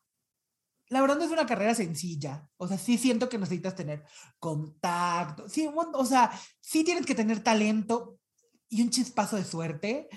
la 0.88 1.00
verdad 1.00 1.16
no 1.16 1.24
es 1.24 1.30
una 1.30 1.46
carrera 1.46 1.74
sencilla. 1.74 2.48
O 2.56 2.68
sea, 2.68 2.78
sí 2.78 2.98
siento 2.98 3.28
que 3.28 3.38
necesitas 3.38 3.74
tener 3.74 4.04
contacto. 4.38 5.48
Sí, 5.48 5.68
o 5.74 6.04
sea, 6.04 6.30
sí 6.60 6.84
tienes 6.84 7.06
que 7.06 7.14
tener 7.14 7.42
talento 7.42 8.18
y 8.68 8.82
un 8.82 8.90
chispazo 8.90 9.36
de 9.36 9.44
suerte, 9.44 10.08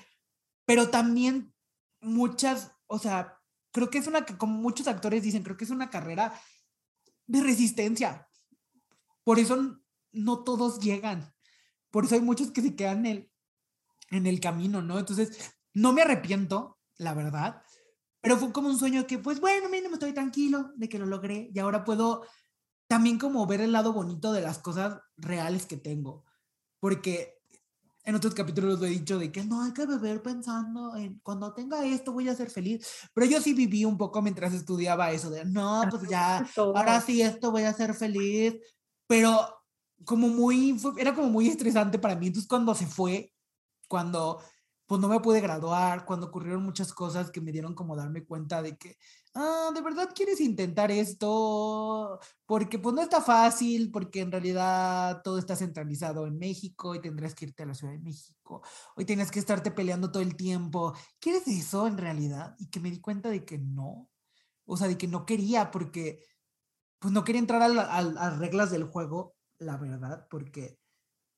pero 0.66 0.90
también 0.90 1.54
muchas, 2.02 2.72
o 2.88 3.00
sea, 3.00 3.39
creo 3.72 3.90
que 3.90 3.98
es 4.00 4.08
una, 4.08 4.26
como 4.26 4.54
muchos 4.54 4.88
actores 4.88 5.24
dicen, 5.24 5.44
creo 5.44 5.58
que 5.58 5.66
es 5.66 5.72
una 5.72 5.90
carrera 5.90 6.34
de 7.28 7.42
resistencia. 7.42 8.28
Por 9.24 9.40
eso 9.40 9.80
no 10.12 10.44
todos 10.44 10.80
llegan. 10.80 11.34
Por 11.92 12.06
eso 12.06 12.16
hay 12.16 12.22
muchos 12.22 12.52
que 12.52 12.62
se 12.62 12.76
quedan 12.76 13.06
en 13.06 13.12
el, 13.12 13.32
en 14.12 14.28
el 14.28 14.40
camino, 14.40 14.82
¿no? 14.82 15.00
Entonces, 15.00 15.56
no 15.74 15.94
me 15.94 16.02
arrepiento, 16.02 16.80
la 16.98 17.14
verdad, 17.14 17.62
pero 18.22 18.38
fue 18.38 18.52
como 18.52 18.70
un 18.70 18.78
sueño 18.78 19.08
que, 19.08 19.18
pues 19.18 19.40
bueno, 19.40 19.70
me 19.70 19.78
estoy 19.80 20.14
tranquilo 20.14 20.72
de 20.76 20.90
que 20.90 21.00
lo 21.00 21.06
logré 21.06 21.50
y 21.54 21.60
ahora 21.60 21.86
puedo 21.86 22.26
también 22.88 23.18
como 23.18 23.46
ver 23.46 23.62
el 23.62 23.72
lado 23.72 23.94
bonito 23.94 24.34
de 24.34 24.42
las 24.42 24.60
cosas 24.60 25.00
reales 25.16 25.66
que 25.66 25.78
tengo. 25.78 26.26
Porque 26.80 27.39
en 28.10 28.16
otros 28.16 28.34
capítulos 28.34 28.80
lo 28.80 28.88
he 28.88 28.90
dicho 28.90 29.20
de 29.20 29.32
que 29.32 29.44
no 29.44 29.62
hay 29.64 29.72
que 29.72 29.86
beber 29.86 30.22
pensando 30.22 30.96
en 30.96 31.20
cuando 31.20 31.54
tenga 31.54 31.86
esto 31.86 32.12
voy 32.12 32.28
a 32.28 32.36
ser 32.36 32.50
feliz. 32.50 32.86
Pero 33.14 33.28
yo 33.28 33.40
sí 33.40 33.54
viví 33.54 33.86
un 33.86 33.98
poco 33.98 34.22
mientras 34.22 34.54
estudiaba 34.54 35.12
eso 35.12 35.30
de 35.30 35.46
no, 35.46 35.84
pues 35.90 36.10
ya, 36.10 36.46
ahora 36.58 37.00
sí 37.02 37.22
esto 37.22 37.52
voy 37.52 37.64
a 37.64 37.74
ser 37.74 37.94
feliz. 37.94 38.56
Pero 39.08 39.64
como 40.06 40.28
muy, 40.28 40.80
era 40.98 41.14
como 41.14 41.30
muy 41.30 41.48
estresante 41.48 42.00
para 42.00 42.16
mí. 42.16 42.28
Entonces 42.28 42.50
cuando 42.50 42.74
se 42.74 42.88
fue, 42.88 43.32
cuando 43.88 44.42
pues 44.88 45.00
no 45.00 45.08
me 45.08 45.20
pude 45.20 45.40
graduar, 45.40 46.04
cuando 46.04 46.26
ocurrieron 46.26 46.64
muchas 46.64 46.92
cosas 46.92 47.30
que 47.30 47.42
me 47.42 47.52
dieron 47.52 47.76
como 47.76 47.96
darme 47.96 48.26
cuenta 48.26 48.64
de 48.64 48.76
que, 48.76 48.98
ah, 49.36 49.72
de 49.74 49.82
verdad 49.82 50.12
quieres 50.14 50.42
intentar 50.42 50.92
esto, 50.92 52.20
porque 52.46 52.80
pues 52.80 52.96
no 52.96 53.02
está 53.02 53.22
fácil, 53.22 53.92
porque 53.92 54.22
en 54.22 54.32
realidad 54.32 55.22
todo 55.24 55.38
está 55.38 55.56
centralizado 55.56 56.28
en 56.28 56.38
México 56.38 56.96
y 56.96 57.02
tendrás 57.02 57.36
que 57.36 57.46
irte 57.46 57.64
a 57.64 57.66
la 57.68 57.74
Ciudad 57.74 57.94
de 57.94 58.00
México, 58.00 58.62
hoy 58.96 59.06
tienes 59.06 59.32
que 59.32 59.40
estarte 59.40 59.72
peleando 59.72 60.12
todo 60.12 60.24
el 60.24 60.36
tiempo. 60.36 60.94
¿Quieres 61.20 61.48
eso 61.48 61.88
en 61.88 61.98
realidad? 61.98 62.56
Y 62.60 62.70
que 62.70 62.80
me 62.80 62.92
di 62.92 63.00
cuenta 63.02 63.30
de 63.30 63.46
que 63.46 63.58
no, 63.58 64.10
o 64.66 64.78
sea, 64.78 64.88
de 64.88 64.98
que 64.98 65.08
no 65.08 65.26
quería, 65.26 65.72
porque 65.72 66.24
pues 67.00 67.14
no 67.14 67.24
quería 67.24 67.40
entrar 67.40 67.62
a, 67.62 67.66
a 67.66 68.02
las 68.02 68.40
reglas 68.40 68.72
del 68.72 68.86
juego, 68.86 69.36
la 69.60 69.78
verdad, 69.78 70.28
porque 70.30 70.80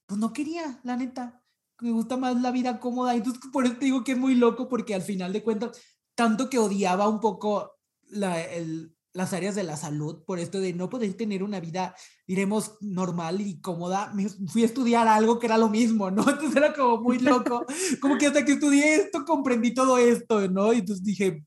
pues 0.06 0.20
no 0.20 0.34
quería, 0.34 0.80
la 0.84 0.98
neta 0.98 1.42
me 1.82 1.92
gusta 1.92 2.16
más 2.16 2.40
la 2.42 2.52
vida 2.52 2.80
cómoda. 2.80 3.16
Entonces, 3.16 3.42
por 3.52 3.66
eso 3.66 3.76
te 3.76 3.86
digo 3.86 4.04
que 4.04 4.14
es 4.14 4.18
muy 4.18 4.36
loco, 4.36 4.70
porque 4.70 4.96
al 4.96 5.02
final 5.02 5.34
de 5.34 5.44
cuentas, 5.44 5.82
tanto 6.16 6.50
que 6.50 6.60
odiaba 6.60 7.10
un 7.10 7.20
poco 7.20 7.80
la, 8.12 8.42
el, 8.42 8.96
las 9.14 9.34
áreas 9.34 9.56
de 9.56 9.64
la 9.64 9.78
salud, 9.78 10.24
por 10.26 10.40
esto 10.40 10.60
de 10.60 10.74
no 10.74 10.90
poder 10.90 11.14
tener 11.16 11.44
una 11.44 11.60
vida, 11.60 11.96
diremos, 12.28 12.78
normal 12.82 13.42
y 13.42 13.60
cómoda, 13.60 14.14
me 14.14 14.30
fui 14.30 14.64
a 14.64 14.66
estudiar 14.66 15.08
algo 15.08 15.40
que 15.40 15.48
era 15.48 15.58
lo 15.58 15.70
mismo, 15.70 16.12
¿no? 16.12 16.22
Entonces 16.30 16.56
era 16.56 16.74
como 16.74 17.02
muy 17.02 17.20
loco, 17.20 17.66
como 18.00 18.18
que 18.18 18.28
hasta 18.28 18.46
que 18.46 18.54
estudié 18.54 18.96
esto 18.96 19.26
comprendí 19.26 19.74
todo 19.74 19.98
esto, 19.98 20.48
¿no? 20.48 20.74
Y 20.74 20.80
entonces 20.80 21.04
dije, 21.04 21.44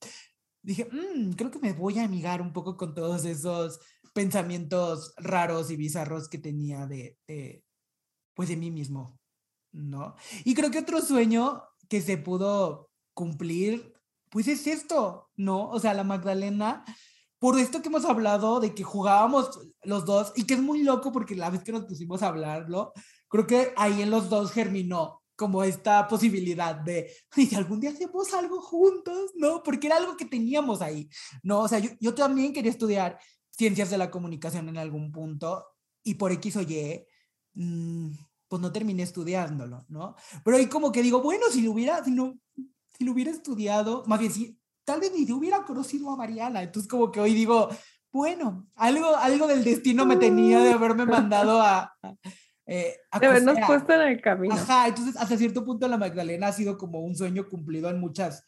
dije, 0.62 0.88
mmm, 0.90 1.32
creo 1.32 1.50
que 1.50 1.58
me 1.58 1.72
voy 1.72 1.98
a 1.98 2.04
amigar 2.04 2.42
un 2.42 2.52
poco 2.52 2.76
con 2.76 2.94
todos 2.94 3.24
esos 3.24 3.80
pensamientos 4.12 5.14
raros 5.16 5.70
y 5.70 5.76
bizarros 5.76 6.28
que 6.28 6.38
tenía 6.38 6.86
de, 6.86 7.18
de 7.26 7.64
pues 8.34 8.48
de 8.48 8.56
mí 8.56 8.70
mismo. 8.70 9.18
¿no? 9.74 10.14
Y 10.44 10.54
creo 10.54 10.70
que 10.70 10.78
otro 10.78 11.00
sueño 11.02 11.62
que 11.88 12.00
se 12.00 12.16
pudo 12.16 12.90
cumplir, 13.12 13.93
pues 14.34 14.48
es 14.48 14.66
esto, 14.66 15.30
¿no? 15.36 15.70
O 15.70 15.78
sea, 15.78 15.94
la 15.94 16.02
Magdalena, 16.02 16.84
por 17.38 17.56
esto 17.56 17.80
que 17.80 17.86
hemos 17.86 18.04
hablado 18.04 18.58
de 18.58 18.74
que 18.74 18.82
jugábamos 18.82 19.60
los 19.84 20.04
dos 20.04 20.32
y 20.34 20.42
que 20.42 20.54
es 20.54 20.60
muy 20.60 20.82
loco 20.82 21.12
porque 21.12 21.36
la 21.36 21.50
vez 21.50 21.62
que 21.62 21.70
nos 21.70 21.84
pusimos 21.84 22.20
a 22.20 22.26
hablarlo, 22.26 22.92
creo 23.28 23.46
que 23.46 23.72
ahí 23.76 24.02
en 24.02 24.10
los 24.10 24.28
dos 24.28 24.50
germinó 24.50 25.22
como 25.36 25.62
esta 25.62 26.08
posibilidad 26.08 26.74
de, 26.74 27.12
si 27.32 27.54
algún 27.54 27.78
día 27.78 27.90
hacemos 27.90 28.34
algo 28.34 28.60
juntos, 28.60 29.30
¿no? 29.36 29.62
Porque 29.62 29.86
era 29.86 29.98
algo 29.98 30.16
que 30.16 30.24
teníamos 30.24 30.82
ahí, 30.82 31.08
¿no? 31.44 31.60
O 31.60 31.68
sea, 31.68 31.78
yo, 31.78 31.90
yo 32.00 32.12
también 32.12 32.52
quería 32.52 32.72
estudiar 32.72 33.20
ciencias 33.52 33.88
de 33.90 33.98
la 33.98 34.10
comunicación 34.10 34.68
en 34.68 34.78
algún 34.78 35.12
punto 35.12 35.64
y 36.02 36.14
por 36.14 36.32
X 36.32 36.56
o 36.56 36.62
Y, 36.62 37.06
mmm, 37.52 38.10
pues 38.48 38.60
no 38.60 38.72
terminé 38.72 39.04
estudiándolo, 39.04 39.84
¿no? 39.90 40.16
Pero 40.44 40.56
ahí 40.56 40.66
como 40.66 40.90
que 40.90 41.02
digo, 41.02 41.22
bueno, 41.22 41.44
si 41.52 41.62
lo 41.62 41.70
hubiera, 41.70 42.02
si 42.02 42.10
no, 42.10 42.34
si 42.96 43.04
lo 43.04 43.12
hubiera 43.12 43.30
estudiado, 43.30 44.04
más 44.06 44.20
bien, 44.20 44.32
si 44.32 44.58
tal 44.84 45.00
vez 45.00 45.12
ni 45.12 45.30
hubiera 45.32 45.64
conocido 45.64 46.10
a 46.10 46.16
Mariana, 46.16 46.62
entonces 46.62 46.88
como 46.88 47.10
que 47.10 47.20
hoy 47.20 47.34
digo, 47.34 47.68
bueno, 48.12 48.68
algo, 48.76 49.16
algo 49.16 49.46
del 49.46 49.64
destino 49.64 50.06
me 50.06 50.16
tenía 50.16 50.60
de 50.60 50.72
haberme 50.72 51.06
mandado 51.06 51.60
a... 51.60 51.92
Eh, 52.66 52.96
de 53.20 53.26
habernos 53.26 53.58
puesto 53.66 53.92
en 53.92 54.00
el 54.00 54.20
camino. 54.22 54.54
Ajá, 54.54 54.88
entonces 54.88 55.16
hasta 55.16 55.36
cierto 55.36 55.64
punto 55.64 55.86
la 55.86 55.98
Magdalena 55.98 56.46
ha 56.46 56.52
sido 56.52 56.78
como 56.78 57.00
un 57.00 57.14
sueño 57.14 57.46
cumplido 57.48 57.90
en 57.90 58.00
muchas, 58.00 58.46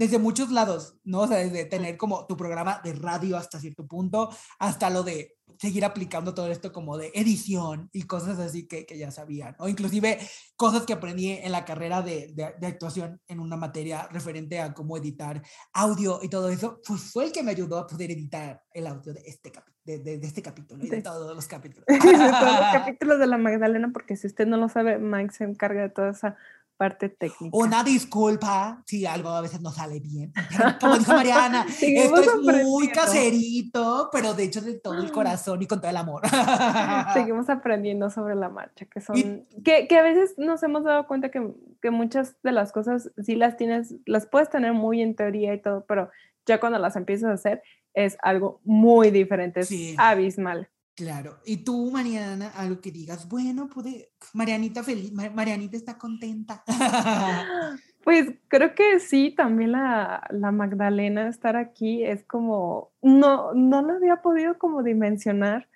desde 0.00 0.18
muchos 0.18 0.50
lados, 0.50 0.96
¿no? 1.04 1.20
O 1.20 1.28
sea, 1.28 1.36
desde 1.36 1.66
tener 1.66 1.98
como 1.98 2.26
tu 2.26 2.34
programa 2.34 2.80
de 2.82 2.94
radio 2.94 3.36
hasta 3.36 3.60
cierto 3.60 3.86
punto, 3.86 4.30
hasta 4.58 4.88
lo 4.88 5.02
de 5.02 5.36
seguir 5.58 5.84
aplicando 5.84 6.32
todo 6.32 6.50
esto 6.50 6.72
como 6.72 6.96
de 6.96 7.12
edición 7.12 7.90
y 7.92 8.04
cosas 8.04 8.38
así 8.38 8.66
que, 8.66 8.86
que 8.86 8.96
ya 8.96 9.10
sabían, 9.10 9.56
o 9.58 9.68
inclusive 9.68 10.18
cosas 10.56 10.86
que 10.86 10.94
aprendí 10.94 11.32
en 11.32 11.52
la 11.52 11.66
carrera 11.66 12.00
de, 12.00 12.32
de, 12.34 12.66
actuación 12.66 13.20
en 13.28 13.40
una 13.40 13.56
materia 13.58 14.08
referente 14.10 14.58
a 14.58 14.72
cómo 14.72 14.96
editar 14.96 15.42
audio 15.74 16.20
y 16.22 16.30
todo 16.30 16.48
eso, 16.48 16.80
pues 16.86 17.02
fue 17.12 17.26
el 17.26 17.32
que 17.32 17.42
me 17.42 17.50
ayudó 17.50 17.76
a 17.76 17.86
poder 17.86 18.10
editar 18.10 18.62
el 18.72 18.86
audio 18.86 19.12
de 19.12 19.20
este, 19.26 19.52
de, 19.84 19.98
de, 19.98 20.26
este 20.26 20.40
capítulo 20.40 20.82
y 20.82 20.88
de, 20.88 21.02
todos 21.02 21.36
los 21.36 21.46
capítulos. 21.46 21.84
de 21.88 21.98
todos 21.98 22.12
los 22.14 22.20
capítulos 22.72 23.18
de 23.18 23.26
la 23.26 23.36
Magdalena, 23.36 23.90
porque 23.92 24.16
si 24.16 24.28
usted 24.28 24.46
no 24.46 24.56
lo 24.56 24.70
sabe, 24.70 24.98
Mike 24.98 25.34
se 25.34 25.44
encarga 25.44 25.82
de 25.82 25.90
toda 25.90 26.12
esa 26.12 26.38
parte 26.80 27.10
técnica. 27.10 27.54
Una 27.54 27.84
disculpa 27.84 28.82
si 28.86 29.04
algo 29.04 29.28
a 29.28 29.42
veces 29.42 29.60
no 29.60 29.70
sale 29.70 30.00
bien. 30.00 30.32
Como 30.80 30.96
dijo 30.96 31.12
Mariana, 31.12 31.66
esto 31.82 32.22
es 32.22 32.64
muy 32.64 32.88
caserito, 32.88 34.08
pero 34.10 34.32
de 34.32 34.44
hecho 34.44 34.62
de 34.62 34.80
todo 34.80 34.94
el 34.94 35.12
corazón 35.12 35.60
y 35.60 35.66
con 35.66 35.82
todo 35.82 35.90
el 35.90 35.98
amor. 35.98 36.22
Seguimos 37.12 37.50
aprendiendo 37.50 38.08
sobre 38.08 38.34
la 38.34 38.48
marcha, 38.48 38.86
que 38.86 39.02
son, 39.02 39.14
que, 39.62 39.88
que, 39.88 39.98
a 39.98 40.02
veces 40.02 40.36
nos 40.38 40.62
hemos 40.62 40.82
dado 40.82 41.06
cuenta 41.06 41.30
que, 41.30 41.52
que, 41.82 41.90
muchas 41.90 42.40
de 42.42 42.52
las 42.52 42.72
cosas 42.72 43.10
sí 43.22 43.34
las 43.34 43.58
tienes, 43.58 43.96
las 44.06 44.26
puedes 44.26 44.48
tener 44.48 44.72
muy 44.72 45.02
en 45.02 45.14
teoría 45.14 45.52
y 45.52 45.60
todo, 45.60 45.84
pero 45.86 46.08
ya 46.46 46.60
cuando 46.60 46.78
las 46.78 46.96
empiezas 46.96 47.28
a 47.28 47.34
hacer 47.34 47.62
es 47.92 48.16
algo 48.22 48.62
muy 48.64 49.10
diferente, 49.10 49.60
es 49.60 49.70
abismal. 49.98 50.70
Claro. 51.00 51.38
Y 51.46 51.64
tú, 51.64 51.90
Mariana, 51.90 52.50
algo 52.54 52.82
que 52.82 52.90
digas, 52.90 53.26
bueno, 53.26 53.70
pude, 53.70 54.12
Marianita 54.34 54.82
feliz, 54.82 55.10
Marianita 55.12 55.76
está 55.76 55.96
contenta. 55.96 56.62
Pues 58.02 58.32
creo 58.48 58.74
que 58.74 58.98
sí, 58.98 59.34
también 59.36 59.72
la, 59.72 60.26
la, 60.30 60.52
Magdalena 60.52 61.28
estar 61.28 61.56
aquí 61.56 62.02
es 62.02 62.24
como, 62.24 62.92
no, 63.02 63.52
no 63.52 63.82
lo 63.82 63.92
había 63.92 64.22
podido 64.22 64.56
como 64.56 64.82
dimensionar, 64.82 65.68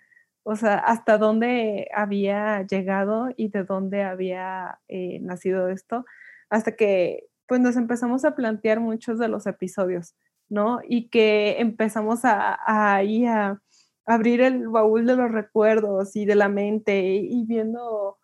o 0.42 0.56
sea, 0.56 0.78
hasta 0.78 1.18
dónde 1.18 1.86
había 1.94 2.62
llegado 2.66 3.28
y 3.36 3.48
de 3.48 3.64
dónde 3.64 4.04
había 4.04 4.80
eh, 4.88 5.20
nacido 5.20 5.68
esto, 5.68 6.06
hasta 6.48 6.76
que 6.76 7.26
pues 7.46 7.60
nos 7.60 7.76
empezamos 7.76 8.24
a 8.24 8.34
plantear 8.34 8.80
muchos 8.80 9.18
de 9.18 9.28
los 9.28 9.46
episodios, 9.46 10.14
¿no? 10.48 10.80
Y 10.88 11.10
que 11.10 11.60
empezamos 11.60 12.24
a, 12.24 12.54
a, 12.54 12.96
a 12.96 13.60
abrir 14.06 14.40
el 14.40 14.68
baúl 14.68 15.06
de 15.06 15.16
los 15.16 15.30
recuerdos 15.30 16.16
y 16.16 16.24
de 16.24 16.34
la 16.34 16.48
mente 16.48 17.00
y 17.04 17.44
viendo 17.46 18.18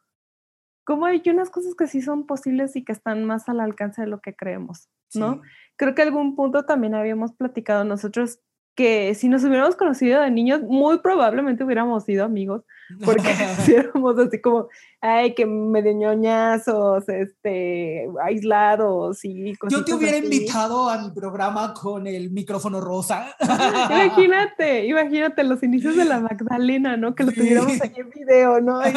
cómo 0.85 1.07
hay 1.07 1.23
unas 1.27 1.51
cosas 1.51 1.75
que 1.75 1.87
sí 1.87 2.03
son 2.03 2.27
posibles 2.27 2.77
y 2.77 2.85
que 2.85 2.93
están 2.93 3.25
más 3.25 3.49
al 3.49 3.61
alcance 3.61 4.03
de 4.03 4.09
lo 4.09 4.21
que 4.21 4.35
creemos, 4.35 4.89
¿no? 5.15 5.41
Creo 5.77 5.95
que 5.95 6.03
algún 6.03 6.37
punto 6.37 6.65
también 6.65 6.95
habíamos 6.95 7.33
platicado 7.33 7.85
nosotros 7.85 8.41
que 8.75 9.15
si 9.15 9.29
nos 9.29 9.45
hubiéramos 9.45 9.77
conocido 9.77 10.21
de 10.21 10.31
niños, 10.31 10.63
muy 10.63 10.99
probablemente 10.99 11.65
hubiéramos 11.65 12.05
sido 12.05 12.25
amigos, 12.25 12.63
porque 13.05 13.23
si 13.65 13.75
éramos 13.75 14.19
así 14.19 14.41
como, 14.41 14.69
ay, 15.01 15.35
que 15.35 15.47
medio 15.47 15.93
ñoñazos, 15.93 17.09
este, 17.09 18.09
aislados 18.23 19.25
y 19.25 19.55
cosas 19.57 19.79
Yo 19.79 19.85
te 19.85 19.95
hubiera 19.95 20.17
invitado 20.17 20.89
a 20.89 20.99
mi 21.03 21.11
programa 21.11 21.75
con 21.75 22.07
el 22.07 22.31
micrófono 22.31 22.81
rosa. 22.81 23.35
imagínate, 23.91 24.87
imagínate 24.87 25.45
los 25.45 25.63
inicios 25.63 25.97
de 25.97 26.05
la 26.05 26.21
Magdalena, 26.21 26.97
¿no? 26.97 27.15
Que 27.15 27.25
lo 27.25 27.33
tuviéramos 27.33 27.81
ahí 27.81 27.93
en 27.97 28.11
video, 28.11 28.61
¿no? 28.61 28.81
Ahí 28.81 28.95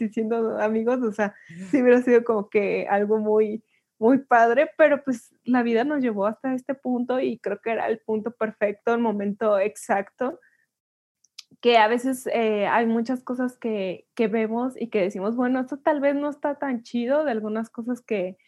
y 0.00 0.08
siendo 0.08 0.58
amigos, 0.60 1.00
o 1.02 1.12
sea, 1.12 1.34
sí 1.70 1.82
hubiera 1.82 2.02
sido 2.02 2.24
como 2.24 2.48
que 2.48 2.86
algo 2.88 3.18
muy 3.18 3.62
muy 4.00 4.18
padre, 4.18 4.70
pero 4.78 5.04
pues 5.04 5.34
la 5.44 5.62
vida 5.62 5.84
nos 5.84 6.00
llevó 6.00 6.26
hasta 6.26 6.54
este 6.54 6.74
punto 6.74 7.20
y 7.20 7.38
creo 7.38 7.60
que 7.60 7.70
era 7.70 7.86
el 7.86 8.00
punto 8.00 8.32
perfecto, 8.32 8.94
el 8.94 9.00
momento 9.00 9.58
exacto, 9.58 10.40
que 11.60 11.76
a 11.76 11.86
veces 11.86 12.26
eh, 12.32 12.66
hay 12.66 12.86
muchas 12.86 13.22
cosas 13.22 13.58
que, 13.58 14.06
que, 14.14 14.26
vemos 14.26 14.72
y 14.80 14.88
que 14.88 15.02
decimos, 15.02 15.36
bueno, 15.36 15.60
esto 15.60 15.78
tal 15.78 16.00
vez 16.00 16.14
no 16.14 16.30
está 16.30 16.58
tan 16.58 16.82
chido 16.82 17.24
de 17.24 17.32
algunas 17.32 17.68
cosas 17.68 18.00
que, 18.00 18.38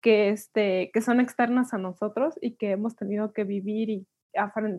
que, 0.00 0.28
este, 0.28 0.92
que 0.94 1.00
son 1.00 1.18
externas 1.18 1.74
a 1.74 1.78
nosotros 1.78 2.38
y 2.40 2.54
que 2.54 2.70
hemos 2.70 2.94
tenido 2.94 3.32
que 3.32 3.42
vivir 3.42 3.90
y 3.90 4.06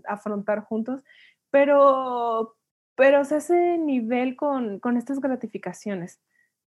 afrontar 0.05 0.61
juntos, 0.61 1.03
pero, 1.51 2.55
pero 2.95 3.25
se 3.25 3.35
hace 3.35 3.77
nivel 3.77 4.37
con, 4.37 4.79
con 4.79 4.95
estas 4.95 5.19
gratificaciones. 5.19 6.21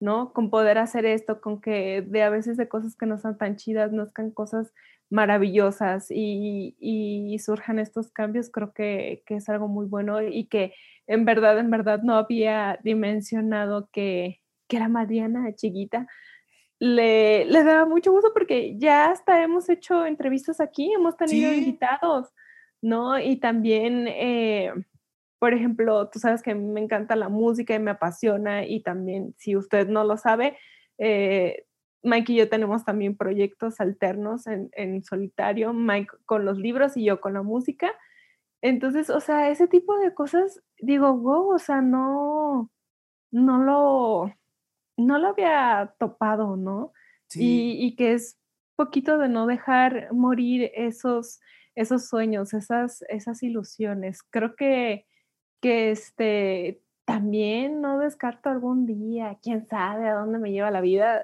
¿No? 0.01 0.33
Con 0.33 0.49
poder 0.49 0.79
hacer 0.79 1.05
esto, 1.05 1.39
con 1.39 1.61
que 1.61 2.01
de 2.01 2.23
a 2.23 2.29
veces 2.29 2.57
de 2.57 2.67
cosas 2.67 2.97
que 2.97 3.05
no 3.05 3.19
son 3.19 3.37
tan 3.37 3.55
chidas, 3.55 3.93
nazcan 3.93 4.31
cosas 4.31 4.73
maravillosas 5.09 6.07
y, 6.09 6.75
y, 6.79 7.37
surjan 7.39 7.79
estos 7.79 8.11
cambios, 8.11 8.49
creo 8.49 8.73
que, 8.73 9.23
que, 9.25 9.35
es 9.35 9.47
algo 9.49 9.67
muy 9.67 9.85
bueno 9.85 10.21
y 10.21 10.45
que 10.45 10.73
en 11.05 11.25
verdad, 11.25 11.59
en 11.59 11.69
verdad 11.69 12.01
no 12.01 12.15
había 12.15 12.79
dimensionado 12.83 13.89
que, 13.91 14.41
que 14.67 14.79
la 14.79 14.87
Mariana 14.87 15.53
chiquita 15.53 16.07
le, 16.79 17.45
le 17.45 17.63
daba 17.63 17.85
mucho 17.85 18.11
gusto 18.11 18.31
porque 18.33 18.77
ya 18.79 19.11
hasta 19.11 19.43
hemos 19.43 19.69
hecho 19.69 20.05
entrevistas 20.05 20.59
aquí, 20.59 20.91
hemos 20.93 21.15
tenido 21.15 21.53
invitados, 21.53 22.29
¿no? 22.81 23.19
Y 23.19 23.35
también... 23.35 24.07
Eh, 24.07 24.73
por 25.41 25.55
ejemplo, 25.55 26.07
tú 26.09 26.19
sabes 26.19 26.43
que 26.43 26.51
a 26.51 26.55
mí 26.55 26.67
me 26.67 26.81
encanta 26.81 27.15
la 27.15 27.27
música 27.27 27.73
y 27.73 27.79
me 27.79 27.89
apasiona 27.89 28.63
y 28.63 28.83
también, 28.83 29.33
si 29.39 29.55
usted 29.55 29.87
no 29.87 30.03
lo 30.03 30.15
sabe, 30.15 30.55
eh, 30.99 31.65
Mike 32.03 32.33
y 32.33 32.35
yo 32.35 32.47
tenemos 32.47 32.85
también 32.85 33.17
proyectos 33.17 33.79
alternos 33.79 34.45
en, 34.45 34.69
en, 34.73 35.03
solitario, 35.03 35.73
Mike 35.73 36.11
con 36.27 36.45
los 36.45 36.59
libros 36.59 36.95
y 36.95 37.05
yo 37.05 37.19
con 37.19 37.33
la 37.33 37.41
música. 37.41 37.91
Entonces, 38.61 39.09
o 39.09 39.19
sea, 39.19 39.49
ese 39.49 39.67
tipo 39.67 39.97
de 39.97 40.13
cosas, 40.13 40.61
digo, 40.77 41.17
wow, 41.17 41.55
o 41.55 41.57
sea, 41.57 41.81
no, 41.81 42.69
no 43.31 43.63
lo, 43.63 44.31
no 44.95 45.17
lo 45.17 45.29
había 45.29 45.95
topado, 45.97 46.55
¿no? 46.55 46.93
Y, 47.33 47.83
y, 47.83 47.95
que 47.95 48.13
es 48.13 48.37
poquito 48.75 49.17
de 49.17 49.27
no 49.27 49.47
dejar 49.47 50.13
morir 50.13 50.69
esos, 50.75 51.39
esos 51.73 52.07
sueños, 52.07 52.53
esas, 52.53 53.03
esas 53.09 53.41
ilusiones. 53.41 54.21
Creo 54.21 54.55
que 54.55 55.07
que 55.61 55.91
este, 55.91 56.81
también 57.05 57.81
no 57.81 57.99
descarto 57.99 58.49
algún 58.49 58.85
día, 58.85 59.37
quién 59.41 59.67
sabe 59.67 60.09
a 60.09 60.15
dónde 60.15 60.39
me 60.39 60.51
lleva 60.51 60.71
la 60.71 60.81
vida, 60.81 61.23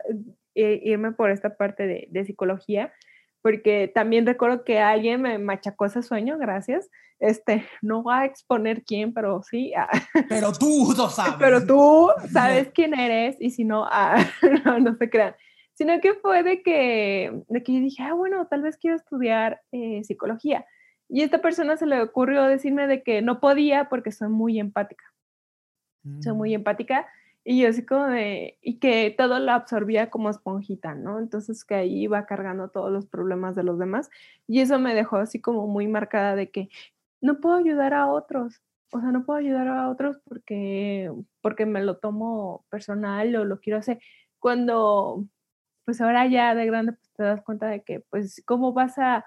eh, 0.56 0.82
irme 0.84 1.12
por 1.12 1.32
esta 1.32 1.58
parte 1.58 1.88
de, 1.88 2.08
de, 2.12 2.26
psicología, 2.26 2.94
porque 3.42 3.92
también 3.94 4.26
recuerdo 4.26 4.64
que 4.64 4.80
alguien 4.80 5.22
me 5.22 5.38
machacó 5.38 5.86
ese 5.86 6.02
sueño, 6.02 6.38
gracias. 6.38 6.90
Este, 7.20 7.66
no 7.82 8.04
va 8.04 8.20
a 8.20 8.26
exponer 8.26 8.84
quién, 8.84 9.14
pero 9.14 9.42
sí. 9.44 9.74
Ah, 9.76 9.90
pero 10.30 10.52
tú 10.54 10.94
lo 10.98 11.10
sabes. 11.10 11.36
Pero 11.40 11.66
tú 11.66 12.10
sabes 12.32 12.70
quién 12.74 12.98
eres 12.98 13.38
y 13.40 13.52
si 13.52 13.64
no, 13.64 13.86
ah, 13.90 14.18
no, 14.66 14.80
no, 14.80 14.96
se 14.96 15.10
crean. 15.10 15.36
Sino 15.74 16.00
que 16.02 16.16
fue 16.16 16.42
de 16.44 16.64
que, 16.64 17.44
de 17.48 17.64
que 17.64 17.74
yo 17.74 17.80
dije, 17.80 18.04
ah, 18.04 18.14
bueno, 18.14 18.48
tal 18.48 18.64
vez 18.64 18.78
quiero 18.78 18.96
estudiar 18.96 19.62
eh, 19.72 20.04
psicología 20.04 20.66
y 21.10 21.22
esta 21.22 21.42
persona 21.42 21.78
se 21.78 21.86
le 21.86 22.02
ocurrió 22.02 22.44
decirme 22.44 22.88
de 22.88 23.04
que 23.04 23.22
no 23.22 23.40
podía 23.40 23.90
porque 23.90 24.12
soy 24.12 24.30
muy 24.30 24.60
empática. 24.60 25.06
Soy 26.22 26.34
muy 26.34 26.52
mm. 26.52 26.56
empática 26.56 27.08
y 27.44 27.62
yo 27.62 27.70
así 27.70 27.86
como 27.86 28.08
de, 28.08 28.58
y 28.62 28.80
que 28.80 29.14
todo 29.18 29.40
lo 29.40 29.52
absorbía 29.52 30.10
como 30.10 30.30
esponjita, 30.30 30.96
¿no? 30.96 31.20
Entonces 31.20 31.64
que 31.64 31.76
ahí 31.76 32.04
iba 32.04 32.26
cargando 32.26 32.70
todos 32.70 32.92
los 32.92 33.06
problemas 33.06 33.56
de 33.56 33.64
los 33.64 33.80
demás 33.80 34.10
y 34.48 34.60
eso 34.62 34.80
me 34.80 34.94
dejó 34.94 35.18
así 35.18 35.40
como 35.40 35.68
muy 35.68 35.88
marcada 35.88 36.36
de 36.36 36.50
que 36.50 36.70
no 37.22 37.40
puedo 37.40 37.56
ayudar 37.56 37.94
a 37.94 38.08
otros, 38.08 38.62
o 38.92 39.00
sea, 39.00 39.12
no 39.12 39.26
puedo 39.26 39.40
ayudar 39.40 39.68
a 39.68 39.90
otros 39.90 40.18
porque, 40.24 41.12
porque 41.42 41.66
me 41.66 41.82
lo 41.84 41.98
tomo 41.98 42.66
personal 42.70 43.36
o 43.36 43.46
lo 43.46 43.60
quiero 43.60 43.80
hacer. 43.80 44.00
Cuando, 44.40 45.26
pues 45.86 46.02
ahora 46.02 46.28
ya 46.28 46.54
de 46.56 46.66
grande, 46.66 46.94
pues 46.94 47.12
te 47.14 47.24
das 47.24 47.42
cuenta 47.44 47.68
de 47.68 47.82
que, 47.82 48.02
pues, 48.02 48.44
¿cómo 48.46 48.74
vas 48.74 48.98
a 48.98 49.26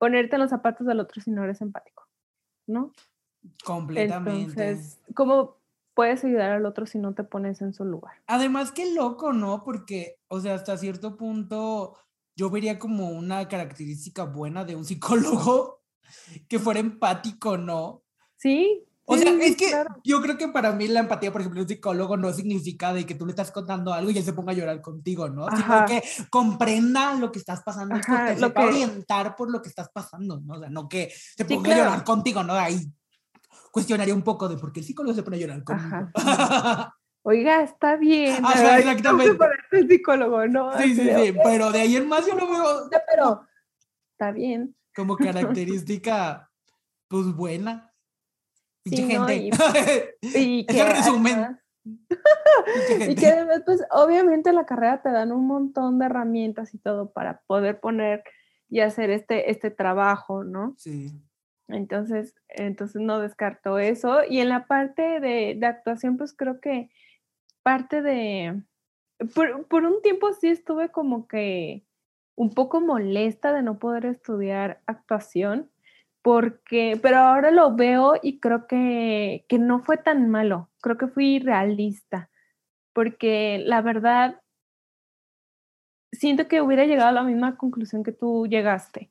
ponerte 0.00 0.36
en 0.36 0.40
los 0.40 0.50
zapatos 0.50 0.86
del 0.86 0.98
otro 0.98 1.20
si 1.20 1.30
no 1.30 1.44
eres 1.44 1.60
empático, 1.60 2.08
¿no? 2.66 2.92
Completamente. 3.62 4.70
Entonces, 4.70 4.98
¿cómo 5.14 5.58
puedes 5.92 6.24
ayudar 6.24 6.52
al 6.52 6.64
otro 6.64 6.86
si 6.86 6.98
no 6.98 7.12
te 7.12 7.22
pones 7.22 7.60
en 7.60 7.74
su 7.74 7.84
lugar? 7.84 8.14
Además, 8.26 8.72
qué 8.72 8.94
loco, 8.94 9.34
¿no? 9.34 9.62
Porque, 9.62 10.18
o 10.28 10.40
sea, 10.40 10.54
hasta 10.54 10.78
cierto 10.78 11.18
punto 11.18 11.98
yo 12.34 12.48
vería 12.48 12.78
como 12.78 13.10
una 13.10 13.46
característica 13.46 14.24
buena 14.24 14.64
de 14.64 14.74
un 14.74 14.86
psicólogo 14.86 15.82
que 16.48 16.58
fuera 16.58 16.80
empático, 16.80 17.58
¿no? 17.58 18.02
Sí, 18.36 18.86
o 19.12 19.18
sea, 19.18 19.32
es 19.40 19.56
que 19.56 19.72
yo 20.04 20.22
creo 20.22 20.38
que 20.38 20.46
para 20.48 20.70
mí 20.72 20.86
la 20.86 21.00
empatía, 21.00 21.32
por 21.32 21.40
ejemplo, 21.40 21.60
un 21.60 21.68
psicólogo 21.68 22.16
no 22.16 22.32
significa 22.32 22.92
de 22.92 23.04
que 23.04 23.16
tú 23.16 23.26
le 23.26 23.32
estás 23.32 23.50
contando 23.50 23.92
algo 23.92 24.10
y 24.10 24.18
él 24.18 24.24
se 24.24 24.32
ponga 24.32 24.52
a 24.52 24.54
llorar 24.54 24.80
contigo, 24.80 25.28
¿no? 25.28 25.48
Sino 25.50 25.84
que 25.86 26.02
comprenda 26.30 27.14
lo 27.14 27.32
que 27.32 27.40
estás 27.40 27.62
pasando 27.64 27.96
y 27.96 28.00
que 28.00 28.40
lo 28.40 28.52
que... 28.52 28.62
orientar 28.62 29.34
por 29.34 29.50
lo 29.50 29.60
que 29.60 29.68
estás 29.68 29.88
pasando, 29.92 30.40
¿no? 30.40 30.54
O 30.54 30.60
sea, 30.60 30.70
no 30.70 30.88
que 30.88 31.12
se 31.36 31.44
ponga 31.44 31.74
a 31.74 31.78
llorar 31.78 32.04
contigo, 32.04 32.44
¿no? 32.44 32.52
Ahí 32.54 32.80
cuestionaría 33.72 34.14
un 34.14 34.22
poco 34.22 34.48
de 34.48 34.56
por 34.56 34.72
qué 34.72 34.78
el 34.78 34.86
psicólogo 34.86 35.14
se 35.14 35.24
pone 35.24 35.38
a 35.38 35.40
llorar 35.40 35.64
contigo. 35.64 36.10
Oiga, 37.22 37.62
está 37.64 37.96
bien. 37.96 38.44
Ajá, 38.44 38.78
exactamente. 38.78 39.44
el 39.72 39.88
psicólogo, 39.88 40.46
¿no? 40.46 40.72
Sí, 40.78 40.94
sí, 40.94 41.02
sí, 41.02 41.34
pero 41.42 41.72
de 41.72 41.80
ahí 41.80 41.96
en 41.96 42.08
más 42.08 42.26
yo 42.26 42.34
lo 42.34 42.48
veo. 42.48 42.88
Pero 43.10 43.42
está 44.12 44.30
bien. 44.30 44.76
Como 44.94 45.16
característica, 45.16 46.50
pues 47.08 47.26
buena. 47.34 47.89
Sí, 48.90 49.06
gente. 49.06 49.36
y, 50.22 50.66
que, 50.66 50.84
resumen. 50.84 51.60
y 53.08 53.14
que 53.14 53.26
además, 53.26 53.62
pues 53.64 53.82
obviamente 53.90 54.52
la 54.52 54.66
carrera 54.66 55.02
te 55.02 55.10
dan 55.10 55.32
un 55.32 55.46
montón 55.46 55.98
de 55.98 56.06
herramientas 56.06 56.74
y 56.74 56.78
todo 56.78 57.12
para 57.12 57.40
poder 57.46 57.80
poner 57.80 58.22
y 58.68 58.80
hacer 58.80 59.10
este, 59.10 59.50
este 59.50 59.70
trabajo, 59.70 60.44
¿no? 60.44 60.74
Sí. 60.76 61.10
Entonces, 61.68 62.34
entonces 62.48 63.00
no 63.00 63.18
descarto 63.18 63.78
eso. 63.78 64.20
Y 64.28 64.40
en 64.40 64.48
la 64.48 64.66
parte 64.66 65.20
de, 65.20 65.56
de 65.58 65.66
actuación, 65.66 66.16
pues 66.16 66.32
creo 66.32 66.60
que 66.60 66.90
parte 67.62 68.02
de... 68.02 68.62
Por, 69.34 69.66
por, 69.66 69.84
un 69.84 70.00
tiempo 70.02 70.32
sí 70.32 70.48
estuve 70.48 70.90
como 70.90 71.28
que 71.28 71.84
un 72.36 72.54
poco 72.54 72.80
molesta 72.80 73.52
de 73.52 73.62
no 73.62 73.78
poder 73.78 74.06
estudiar 74.06 74.80
actuación, 74.86 75.70
porque, 76.22 76.98
pero 77.02 77.18
ahora 77.18 77.50
lo 77.50 77.74
veo 77.74 78.14
y 78.22 78.40
creo 78.40 78.66
que, 78.66 79.44
que 79.48 79.58
no 79.58 79.80
fue 79.80 79.96
tan 79.96 80.28
malo, 80.28 80.70
creo 80.80 80.98
que 80.98 81.08
fui 81.08 81.38
realista, 81.38 82.30
porque 82.92 83.62
la 83.64 83.80
verdad, 83.80 84.40
siento 86.12 86.48
que 86.48 86.60
hubiera 86.60 86.84
llegado 86.84 87.08
a 87.08 87.12
la 87.12 87.22
misma 87.22 87.56
conclusión 87.56 88.02
que 88.02 88.12
tú 88.12 88.46
llegaste, 88.46 89.10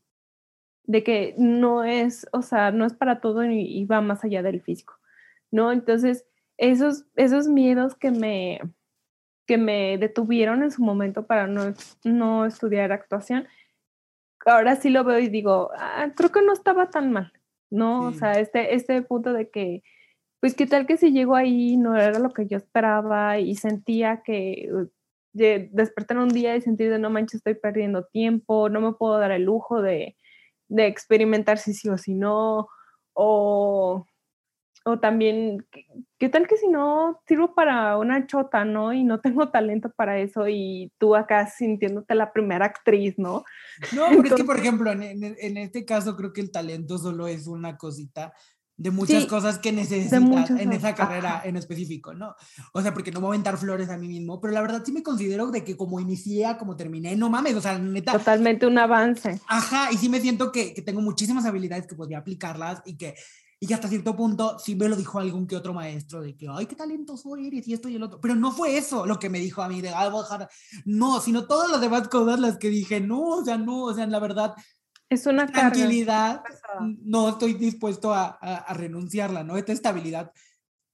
de 0.83 1.03
que 1.03 1.35
no 1.37 1.83
es, 1.83 2.27
o 2.31 2.41
sea, 2.41 2.71
no 2.71 2.85
es 2.85 2.93
para 2.93 3.21
todo 3.21 3.43
y, 3.45 3.85
va 3.85 4.01
más 4.01 4.23
allá 4.23 4.43
del 4.43 4.61
físico, 4.61 4.95
¿no? 5.51 5.71
Entonces, 5.71 6.25
esos, 6.57 7.05
esos 7.15 7.47
miedos 7.47 7.95
que 7.95 8.11
me, 8.11 8.59
que 9.47 9.57
me 9.57 9.97
detuvieron 9.97 10.63
en 10.63 10.71
su 10.71 10.83
momento 10.83 11.25
para 11.25 11.47
no, 11.47 11.73
no 12.03 12.45
estudiar 12.45 12.91
actuación, 12.91 13.47
ahora 14.45 14.75
sí 14.75 14.89
lo 14.89 15.03
veo 15.03 15.19
y 15.19 15.29
digo, 15.29 15.71
ah, 15.77 16.11
creo 16.15 16.31
que 16.31 16.41
no 16.41 16.53
estaba 16.53 16.89
tan 16.89 17.11
mal, 17.11 17.31
¿no? 17.69 18.01
O 18.07 18.13
sea, 18.13 18.33
este, 18.33 18.75
este 18.75 19.01
punto 19.01 19.33
de 19.33 19.49
que, 19.49 19.83
pues, 20.39 20.55
¿qué 20.55 20.67
tal 20.67 20.87
que 20.87 20.97
si 20.97 21.11
llego 21.11 21.35
ahí 21.35 21.77
no 21.77 21.95
era 21.95 22.19
lo 22.19 22.31
que 22.31 22.47
yo 22.47 22.57
esperaba 22.57 23.39
y 23.39 23.55
sentía 23.55 24.21
que 24.23 24.69
uh, 24.71 24.87
de, 25.33 25.69
despertar 25.73 26.17
un 26.17 26.29
día 26.29 26.55
y 26.55 26.61
sentir 26.61 26.89
de 26.89 26.99
no 26.99 27.09
manches, 27.09 27.35
estoy 27.35 27.55
perdiendo 27.55 28.05
tiempo, 28.05 28.69
no 28.69 28.81
me 28.81 28.93
puedo 28.93 29.19
dar 29.19 29.31
el 29.31 29.43
lujo 29.43 29.81
de, 29.81 30.15
de 30.69 30.87
experimentar 30.87 31.57
si 31.57 31.73
sí 31.73 31.89
o 31.89 31.97
si 31.97 32.13
no, 32.13 32.69
o 33.13 34.05
o 34.89 34.99
también, 34.99 35.65
¿qué, 36.17 36.29
tal 36.29 36.47
que 36.47 36.57
si 36.57 36.67
no 36.67 37.21
sirvo 37.27 37.53
para 37.53 37.97
una 37.97 38.27
chota, 38.27 38.65
¿no? 38.65 38.93
Y 38.93 39.03
no 39.03 39.19
tengo 39.19 39.49
talento 39.49 39.89
para 39.89 40.19
eso 40.19 40.47
y 40.47 40.91
tú 40.97 41.15
acá 41.15 41.47
sintiéndote 41.47 42.15
la 42.15 42.31
primera 42.33 42.65
actriz, 42.65 43.17
¿no? 43.17 43.43
No, 43.95 44.07
porque 44.13 44.29
es 44.29 44.35
que, 44.35 44.43
por 44.43 44.57
ejemplo, 44.57 44.91
en, 44.91 45.01
en, 45.01 45.57
este 45.57 45.85
caso 45.85 46.15
creo 46.15 46.33
que 46.33 46.41
el 46.41 46.51
talento 46.51 46.97
solo 46.97 47.27
es 47.27 47.47
una 47.47 47.77
cosita 47.77 48.33
de 48.79 48.91
muchas 48.91 49.25
cosas 49.25 49.59
que 49.59 49.73
necesitas 49.73 50.49
en 50.51 50.71
esa 50.71 50.95
carrera 50.95 51.41
en 51.43 51.57
específico, 51.57 52.13
¿no? 52.13 52.33
O 52.71 52.81
sea, 52.81 52.93
porque 52.93 53.11
no 53.11 53.19
me 53.19 53.27
voy 53.27 53.33
a 53.33 53.35
aventar 53.35 53.57
flores 53.57 53.89
a 53.89 53.97
mí 53.97 54.07
mismo, 54.07 54.39
pero 54.39 54.53
la 54.53 54.61
verdad 54.61 54.83
sí 54.85 54.93
me 54.93 55.03
considero 55.03 55.51
de 55.51 55.65
que 55.65 55.75
como 55.75 55.99
inicié, 55.99 56.55
como 56.57 56.77
terminé, 56.77 57.17
no 57.17 57.29
mames, 57.29 57.55
o 57.55 57.61
sea, 57.61 57.77
neta. 57.77 58.13
Totalmente 58.13 58.65
un 58.65 58.77
avance. 58.77 59.41
Ajá, 59.47 59.91
y 59.91 59.97
sí 59.97 60.07
me 60.07 60.21
siento 60.21 60.53
que, 60.53 60.73
que 60.73 60.81
tengo 60.81 61.01
muchísimas 61.01 61.45
habilidades 61.45 61.87
que 61.87 61.95
podría 61.95 62.19
aplicarlas 62.19 62.81
y 62.85 62.95
que 62.95 63.15
y 63.61 63.73
hasta 63.73 63.89
cierto 63.89 64.15
punto 64.15 64.57
sí 64.57 64.75
me 64.75 64.87
lo 64.87 64.95
dijo 64.95 65.19
algún 65.19 65.45
que 65.45 65.57
otro 65.57 65.73
maestro 65.73 66.21
de 66.21 66.35
que, 66.37 66.47
ay, 66.49 66.65
qué 66.65 66.75
talentoso 66.75 67.35
eres 67.35 67.67
y 67.67 67.73
esto 67.73 67.89
y 67.89 67.95
el 67.95 68.03
otro. 68.03 68.21
Pero 68.21 68.35
no 68.35 68.53
fue 68.53 68.77
eso 68.77 69.05
lo 69.05 69.19
que 69.19 69.29
me 69.29 69.39
dijo 69.39 69.61
a 69.61 69.67
mí 69.67 69.81
de, 69.81 69.89
ay, 69.89 70.09
no, 70.85 71.19
sino 71.19 71.45
todas 71.45 71.69
las 71.69 71.81
demás 71.81 72.07
cosas 72.07 72.39
las 72.39 72.57
que 72.57 72.69
dije, 72.69 73.01
no, 73.01 73.21
o 73.21 73.43
sea, 73.43 73.57
no, 73.57 73.83
o 73.83 73.93
sea, 73.93 74.07
la 74.07 74.19
verdad. 74.19 74.53
Es 75.09 75.25
una 75.25 75.45
tranquilidad, 75.47 76.41
no 76.79 77.29
estoy 77.29 77.55
dispuesto 77.55 78.13
a, 78.13 78.27
a, 78.27 78.73
renunciarla, 78.73 79.43
¿no? 79.43 79.57
Esta 79.57 79.73
estabilidad 79.73 80.31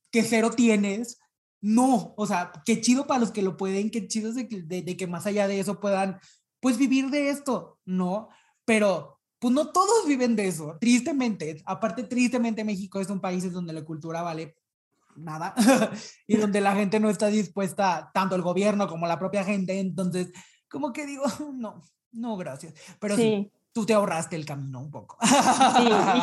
que 0.09 0.23
cero 0.23 0.49
tienes, 0.55 1.19
no, 1.61 2.15
o 2.17 2.25
sea, 2.25 2.51
qué 2.65 2.81
chido 2.81 3.05
para 3.05 3.19
los 3.19 3.31
que 3.31 3.43
lo 3.43 3.57
pueden, 3.57 3.91
qué 3.91 4.07
chido 4.07 4.31
de, 4.33 4.45
de, 4.45 4.81
de 4.81 4.97
que 4.97 5.05
más 5.05 5.27
allá 5.27 5.47
de 5.47 5.59
eso 5.59 5.79
puedan, 5.79 6.19
pues 6.61 6.77
vivir 6.77 7.11
de 7.11 7.29
esto, 7.29 7.79
¿no? 7.85 8.29
Pero 8.63 9.14
pues 9.39 9.53
no 9.53 9.71
todos 9.71 10.07
viven 10.07 10.35
de 10.35 10.47
eso, 10.47 10.77
tristemente. 10.79 11.61
Aparte, 11.65 12.03
tristemente 12.03 12.63
México 12.63 12.99
es 12.99 13.09
un 13.09 13.19
país 13.19 13.51
donde 13.51 13.73
la 13.73 13.83
cultura 13.83 14.21
vale 14.21 14.55
nada 15.15 15.53
y 16.27 16.37
donde 16.37 16.61
la 16.61 16.75
gente 16.75 16.99
no 16.99 17.09
está 17.09 17.27
dispuesta, 17.27 18.11
tanto 18.13 18.35
el 18.35 18.41
gobierno 18.41 18.87
como 18.87 19.07
la 19.07 19.19
propia 19.19 19.43
gente. 19.43 19.79
Entonces, 19.79 20.31
como 20.69 20.93
que 20.93 21.05
digo, 21.05 21.23
no, 21.53 21.81
no, 22.11 22.37
gracias. 22.37 22.73
Pero 22.99 23.15
sí. 23.15 23.51
tú 23.73 23.85
te 23.85 23.93
ahorraste 23.93 24.35
el 24.35 24.45
camino 24.45 24.79
un 24.81 24.91
poco. 24.91 25.17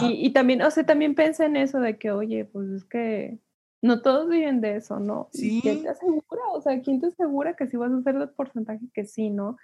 Sí, 0.01 0.07
y, 0.25 0.33
también, 0.33 0.63
o 0.63 0.71
sea, 0.71 0.85
también 0.85 1.15
pensé 1.15 1.47
en 1.47 1.57
eso 1.57 1.81
de 1.81 1.99
que, 1.99 2.11
oye, 2.11 2.45
pues 2.45 2.69
es 2.69 2.85
que 2.85 3.39
no 3.83 4.01
todos 4.01 4.29
viven 4.29 4.61
de 4.61 4.77
eso, 4.77 5.01
¿no? 5.01 5.29
Sí. 5.33 5.61
¿Quién 5.61 5.83
te 5.83 5.89
asegura? 5.89 6.43
O 6.53 6.61
sea, 6.61 6.81
¿quién 6.81 7.01
te 7.01 7.09
asegura 7.09 7.57
que 7.57 7.67
si 7.67 7.77
vas 7.77 7.93
a 7.93 7.97
hacer 7.97 8.15
el 8.17 8.31
porcentaje 8.31 8.85
que 8.95 9.05
sí, 9.05 9.31
no? 9.31 9.57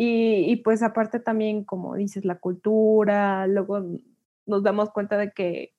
Y, 0.00 0.54
pues 0.62 0.84
aparte 0.84 1.18
también, 1.18 1.64
como 1.64 1.96
dices, 1.96 2.24
la 2.24 2.38
cultura, 2.38 3.48
luego 3.48 3.80
nos 4.46 4.62
damos 4.62 4.90
cuenta 4.90 5.16
de 5.16 5.32
que 5.32 5.74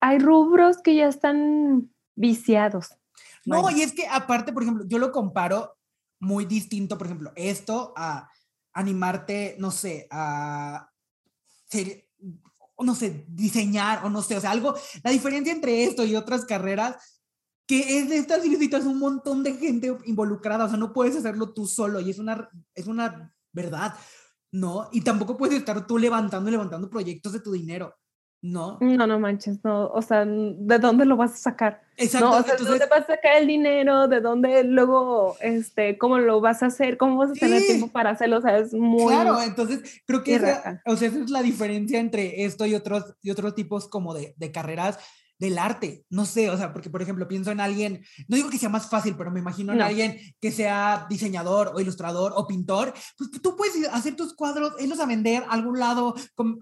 hay 0.00 0.18
rubros 0.18 0.78
que 0.82 0.94
ya 0.94 1.06
están 1.06 1.92
viciados. 2.14 2.96
No, 3.44 3.68
y 3.68 3.82
es 3.82 3.92
que 3.92 4.06
aparte, 4.08 4.54
por 4.54 4.62
ejemplo, 4.62 4.86
yo 4.88 4.98
lo 4.98 5.12
comparo 5.12 5.76
muy 6.18 6.46
distinto, 6.46 6.96
por 6.96 7.08
ejemplo, 7.08 7.32
esto 7.36 7.92
a 7.94 8.30
animarte, 8.72 9.56
no 9.58 9.70
sé, 9.70 10.08
a 10.10 10.90
ser, 11.66 12.08
no 12.78 12.94
sé, 12.94 13.26
diseñar 13.28 14.02
o 14.06 14.08
no 14.08 14.22
sé, 14.22 14.38
o 14.38 14.40
sea, 14.40 14.50
algo, 14.50 14.74
la 15.02 15.10
diferencia 15.10 15.52
entre 15.52 15.84
esto 15.84 16.06
y 16.06 16.16
otras 16.16 16.46
carreras 16.46 17.15
que 17.66 17.98
es 17.98 18.08
de 18.08 18.18
estas 18.18 18.44
necesitas 18.44 18.84
un 18.84 18.98
montón 18.98 19.42
de 19.42 19.54
gente 19.54 19.96
involucrada, 20.04 20.64
o 20.64 20.68
sea, 20.68 20.76
no 20.78 20.92
puedes 20.92 21.16
hacerlo 21.16 21.52
tú 21.52 21.66
solo 21.66 22.00
y 22.00 22.10
es 22.10 22.18
una, 22.18 22.48
es 22.74 22.86
una 22.86 23.34
verdad, 23.52 23.94
¿no? 24.52 24.88
Y 24.92 25.00
tampoco 25.00 25.36
puedes 25.36 25.58
estar 25.58 25.86
tú 25.86 25.98
levantando 25.98 26.48
y 26.48 26.52
levantando 26.52 26.88
proyectos 26.88 27.32
de 27.32 27.40
tu 27.40 27.50
dinero, 27.50 27.96
¿no? 28.40 28.78
No, 28.80 29.08
no 29.08 29.18
manches, 29.18 29.64
no, 29.64 29.88
o 29.88 30.00
sea, 30.00 30.24
¿de 30.24 30.78
dónde 30.78 31.06
lo 31.06 31.16
vas 31.16 31.32
a 31.32 31.36
sacar? 31.38 31.82
Exacto. 31.96 32.30
No, 32.30 32.36
o 32.36 32.42
sea, 32.44 32.54
¿de 32.54 32.64
dónde 32.64 32.86
vas 32.86 33.00
a 33.00 33.14
sacar 33.14 33.38
el 33.38 33.48
dinero? 33.48 34.06
¿De 34.06 34.20
dónde 34.20 34.62
luego, 34.62 35.36
este, 35.40 35.98
cómo 35.98 36.18
lo 36.18 36.40
vas 36.40 36.62
a 36.62 36.66
hacer? 36.66 36.96
¿Cómo 36.96 37.16
vas 37.16 37.30
a 37.30 37.34
tener 37.34 37.62
tiempo 37.62 37.88
para 37.88 38.10
hacerlo? 38.10 38.38
O 38.38 38.42
sea, 38.42 38.58
es 38.58 38.72
muy... 38.74 39.12
Claro, 39.12 39.42
entonces 39.42 40.02
creo 40.06 40.22
que 40.22 40.36
esa, 40.36 40.82
o 40.86 40.94
sea, 40.96 41.08
esa 41.08 41.18
es 41.18 41.30
la 41.30 41.42
diferencia 41.42 41.98
entre 41.98 42.44
esto 42.44 42.64
y 42.64 42.76
otros, 42.76 43.16
y 43.22 43.30
otros 43.30 43.56
tipos 43.56 43.88
como 43.88 44.14
de, 44.14 44.34
de 44.36 44.52
carreras 44.52 45.00
del 45.38 45.58
arte. 45.58 46.04
No 46.08 46.24
sé, 46.24 46.50
o 46.50 46.56
sea, 46.56 46.72
porque 46.72 46.90
por 46.90 47.02
ejemplo 47.02 47.28
pienso 47.28 47.50
en 47.50 47.60
alguien, 47.60 48.04
no 48.28 48.36
digo 48.36 48.50
que 48.50 48.58
sea 48.58 48.68
más 48.68 48.88
fácil, 48.88 49.14
pero 49.16 49.30
me 49.30 49.40
imagino 49.40 49.72
en 49.72 49.82
alguien 49.82 50.18
que 50.40 50.50
sea 50.50 51.06
diseñador 51.08 51.72
o 51.74 51.80
ilustrador 51.80 52.32
o 52.36 52.46
pintor, 52.46 52.94
pues 53.18 53.30
tú 53.42 53.56
puedes 53.56 53.88
hacer 53.92 54.16
tus 54.16 54.34
cuadros, 54.34 54.74
irlos 54.80 55.00
a 55.00 55.06
vender 55.06 55.44
a 55.44 55.52
algún 55.52 55.78
lado, 55.78 56.14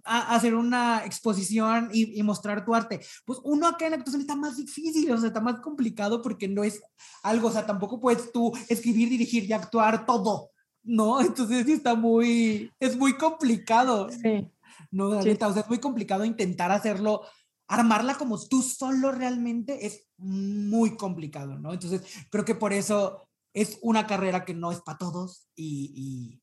a, 0.04 0.34
hacer 0.34 0.54
una 0.54 1.04
exposición 1.04 1.90
y, 1.92 2.22
mostrar 2.24 2.64
tu 2.64 2.74
arte. 2.74 3.00
Pues 3.26 3.38
uno 3.44 3.68
acá 3.68 3.86
en 3.86 3.94
actuación 3.94 4.22
está 4.22 4.34
más 4.34 4.56
difícil, 4.56 5.10
o 5.12 5.18
sea, 5.18 5.28
está 5.28 5.40
más 5.40 5.60
complicado 5.60 6.22
porque 6.22 6.48
no 6.48 6.64
es 6.64 6.80
algo, 7.22 7.48
o 7.48 7.52
sea, 7.52 7.66
tampoco 7.66 8.00
puedes 8.00 8.32
tú 8.32 8.50
escribir, 8.68 9.10
dirigir 9.10 9.44
y 9.44 9.52
actuar 9.52 10.06
todo. 10.06 10.50
No, 10.82 11.20
entonces 11.20 11.68
está 11.68 11.94
muy, 11.94 12.70
es 12.80 12.96
muy 12.96 13.14
complicado. 13.16 14.08
Sí. 14.10 14.48
No, 14.90 15.08
o 15.08 15.22
sea, 15.22 15.32
es 15.32 15.68
muy 15.68 15.78
complicado 15.78 16.24
intentar 16.24 16.70
hacerlo 16.70 17.22
armarla 17.68 18.14
como 18.14 18.38
tú 18.46 18.62
solo 18.62 19.12
realmente 19.12 19.86
es 19.86 20.06
muy 20.16 20.96
complicado, 20.96 21.58
¿no? 21.58 21.72
Entonces, 21.72 22.02
creo 22.30 22.44
que 22.44 22.54
por 22.54 22.72
eso 22.72 23.28
es 23.54 23.78
una 23.82 24.06
carrera 24.06 24.44
que 24.44 24.54
no 24.54 24.72
es 24.72 24.80
para 24.80 24.98
todos 24.98 25.48
y, 25.54 26.40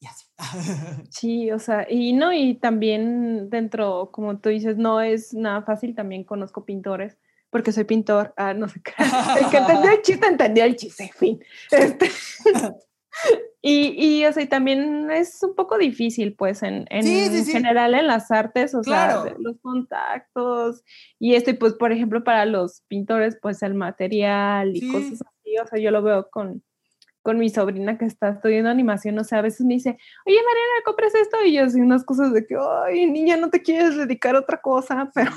y, 0.00 0.06
así. 0.06 0.26
Sí, 1.10 1.50
o 1.50 1.58
sea, 1.58 1.86
y 1.90 2.12
no, 2.12 2.32
y 2.32 2.54
también 2.54 3.50
dentro, 3.50 4.10
como 4.12 4.38
tú 4.38 4.48
dices, 4.48 4.76
no 4.76 5.00
es 5.00 5.34
nada 5.34 5.62
fácil, 5.62 5.94
también 5.94 6.24
conozco 6.24 6.64
pintores, 6.64 7.18
porque 7.50 7.72
soy 7.72 7.84
pintor, 7.84 8.32
ah, 8.36 8.54
no 8.54 8.68
sé 8.68 8.80
qué, 8.82 8.92
el 9.40 9.50
que 9.50 9.56
entendió 9.58 9.90
el 9.90 10.02
chiste, 10.02 10.26
entendió 10.26 10.64
el 10.64 10.76
chiste, 10.76 11.10
fin. 11.14 11.42
Este, 11.70 12.10
y, 13.70 13.94
y, 13.98 14.24
o 14.24 14.32
sea, 14.32 14.48
también 14.48 15.10
es 15.10 15.42
un 15.42 15.54
poco 15.54 15.76
difícil, 15.76 16.34
pues, 16.34 16.62
en, 16.62 16.86
en 16.88 17.44
general 17.44 17.92
en 17.94 18.06
las 18.06 18.30
artes, 18.30 18.74
o 18.74 18.82
sea, 18.82 19.24
los 19.38 19.60
contactos 19.60 20.82
y 21.18 21.34
esto, 21.34 21.50
y 21.50 21.54
pues, 21.54 21.74
por 21.74 21.92
ejemplo, 21.92 22.24
para 22.24 22.46
los 22.46 22.80
pintores, 22.88 23.36
pues, 23.42 23.62
el 23.62 23.74
material 23.74 24.74
y 24.74 24.90
cosas 24.90 25.20
así, 25.20 25.58
o 25.62 25.66
sea, 25.66 25.78
yo 25.78 25.90
lo 25.90 26.00
veo 26.02 26.30
con, 26.30 26.62
con 27.28 27.36
mi 27.36 27.50
sobrina 27.50 27.98
que 27.98 28.06
está 28.06 28.30
estudiando 28.30 28.70
animación, 28.70 29.18
o 29.18 29.22
sea, 29.22 29.40
a 29.40 29.42
veces 29.42 29.60
me 29.66 29.74
dice, 29.74 29.98
oye 30.24 30.36
Mariana, 30.36 30.82
¿compras 30.82 31.14
esto? 31.14 31.36
Y 31.44 31.52
yo 31.52 31.64
así 31.64 31.78
unas 31.78 32.02
cosas 32.02 32.32
de 32.32 32.46
que, 32.46 32.56
ay, 32.86 33.04
niña, 33.04 33.36
no 33.36 33.50
te 33.50 33.60
quieres 33.60 33.98
dedicar 33.98 34.34
a 34.34 34.38
otra 34.38 34.62
cosa, 34.62 35.10
pero... 35.14 35.30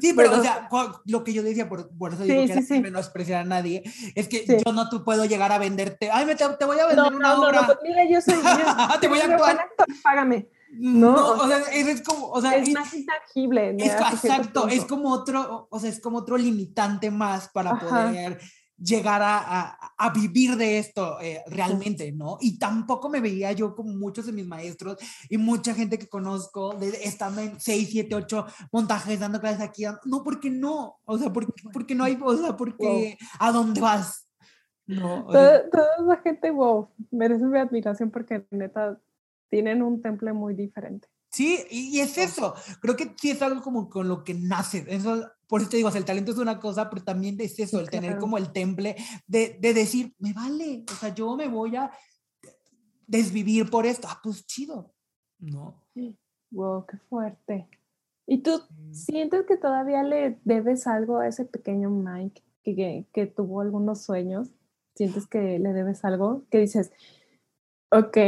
Sí, 0.00 0.14
pero, 0.16 0.38
o 0.38 0.42
sea, 0.42 0.70
lo 1.04 1.22
que 1.22 1.34
yo 1.34 1.42
decía, 1.42 1.68
por, 1.68 1.94
por 1.98 2.14
eso 2.14 2.22
digo 2.22 2.46
que 2.46 2.54
no 2.76 2.80
menospreciar 2.80 3.42
a 3.42 3.44
nadie, 3.44 3.82
es 4.14 4.26
que 4.26 4.62
yo 4.64 4.72
no 4.72 4.88
te 4.88 5.00
puedo 5.00 5.26
llegar 5.26 5.52
a 5.52 5.58
venderte, 5.58 6.08
ay, 6.10 6.24
me 6.24 6.34
te, 6.34 6.46
voy 6.64 6.78
a 6.78 6.86
vender 6.86 7.12
una 7.12 7.38
obra. 7.38 7.60
No, 7.60 7.66
pues 7.66 7.78
mira, 7.82 8.08
yo 8.08 8.18
soy... 8.22 8.32
te 9.02 9.08
voy 9.08 9.18
a 9.18 9.24
actuar. 9.24 9.68
págame. 10.02 10.48
No, 10.70 11.32
o 11.32 11.46
sea, 11.46 11.58
es, 11.58 12.00
como, 12.00 12.28
o 12.28 12.40
sea, 12.40 12.56
es, 12.56 12.72
más 12.72 12.94
intangible. 12.94 13.76
exacto, 13.78 14.66
es 14.66 14.86
como 14.86 15.10
otro, 15.10 15.68
o 15.68 15.78
sea, 15.78 15.90
es 15.90 16.00
como 16.00 16.16
otro 16.16 16.38
limitante 16.38 17.10
más 17.10 17.50
para 17.50 17.78
poder 17.78 18.40
llegar 18.82 19.22
a, 19.22 19.76
a, 19.96 20.10
vivir 20.12 20.56
de 20.56 20.78
esto 20.78 21.20
eh, 21.20 21.42
realmente, 21.46 22.10
¿no? 22.12 22.38
Y 22.40 22.58
tampoco 22.58 23.08
me 23.08 23.20
veía 23.20 23.52
yo 23.52 23.74
como 23.74 23.92
muchos 23.92 24.26
de 24.26 24.32
mis 24.32 24.46
maestros 24.46 24.96
y 25.28 25.38
mucha 25.38 25.74
gente 25.74 25.98
que 25.98 26.08
conozco 26.08 26.74
de, 26.74 26.88
estando 27.04 27.40
en 27.40 27.60
6, 27.60 27.88
7, 27.90 28.14
8 28.14 28.46
montajes, 28.72 29.20
dando 29.20 29.40
clases 29.40 29.60
aquí. 29.60 29.84
No, 30.04 30.22
porque 30.22 30.50
no, 30.50 30.98
o 31.04 31.18
sea, 31.18 31.32
porque, 31.32 31.52
porque 31.72 31.94
no 31.94 32.04
hay, 32.04 32.18
o 32.20 32.36
sea, 32.36 32.56
porque 32.56 33.16
¿a 33.38 33.52
dónde 33.52 33.80
vas? 33.80 34.28
No, 34.86 35.26
toda, 35.26 35.62
esa 35.68 36.16
gente, 36.22 36.50
wow, 36.50 36.88
merece 37.10 37.44
mi 37.44 37.58
admiración 37.58 38.10
porque 38.10 38.44
neta 38.50 39.00
tienen 39.48 39.82
un 39.82 40.02
temple 40.02 40.32
muy 40.32 40.54
diferente. 40.54 41.08
Sí, 41.32 41.64
y, 41.70 42.00
es 42.00 42.18
eso. 42.18 42.54
Creo 42.80 42.94
que 42.94 43.14
sí 43.18 43.30
es 43.30 43.40
algo 43.40 43.62
como 43.62 43.88
con 43.88 44.06
lo 44.06 44.22
que 44.22 44.34
nace. 44.34 44.84
Eso, 44.88 45.30
por 45.46 45.62
eso 45.62 45.70
te 45.70 45.78
digo, 45.78 45.88
el 45.88 46.04
talento 46.04 46.32
es 46.32 46.38
una 46.38 46.60
cosa, 46.60 46.90
pero 46.90 47.02
también 47.02 47.40
es 47.40 47.58
eso, 47.58 47.80
el 47.80 47.88
tener 47.88 48.18
como 48.18 48.36
el 48.36 48.52
temple 48.52 48.96
de, 49.26 49.56
de, 49.58 49.72
decir, 49.72 50.14
me 50.18 50.34
vale, 50.34 50.84
o 50.90 50.94
sea, 50.94 51.14
yo 51.14 51.34
me 51.34 51.48
voy 51.48 51.76
a 51.76 51.90
desvivir 53.06 53.70
por 53.70 53.86
esto. 53.86 54.08
Ah, 54.10 54.20
pues 54.22 54.46
chido, 54.46 54.92
¿no? 55.38 55.82
Wow, 56.50 56.84
qué 56.86 56.98
fuerte. 57.08 57.66
¿Y 58.26 58.42
tú 58.42 58.62
sientes 58.90 59.46
que 59.46 59.56
todavía 59.56 60.02
le 60.02 60.38
debes 60.44 60.86
algo 60.86 61.18
a 61.18 61.28
ese 61.28 61.44
pequeño 61.46 61.90
Mike 61.90 62.42
que, 62.62 63.06
que, 63.12 63.26
tuvo 63.26 63.62
algunos 63.62 64.02
sueños? 64.02 64.50
¿Sientes 64.94 65.26
que 65.26 65.58
le 65.58 65.72
debes 65.72 66.04
algo? 66.04 66.44
Que 66.50 66.58
dices, 66.58 66.92
ok, 67.90 68.18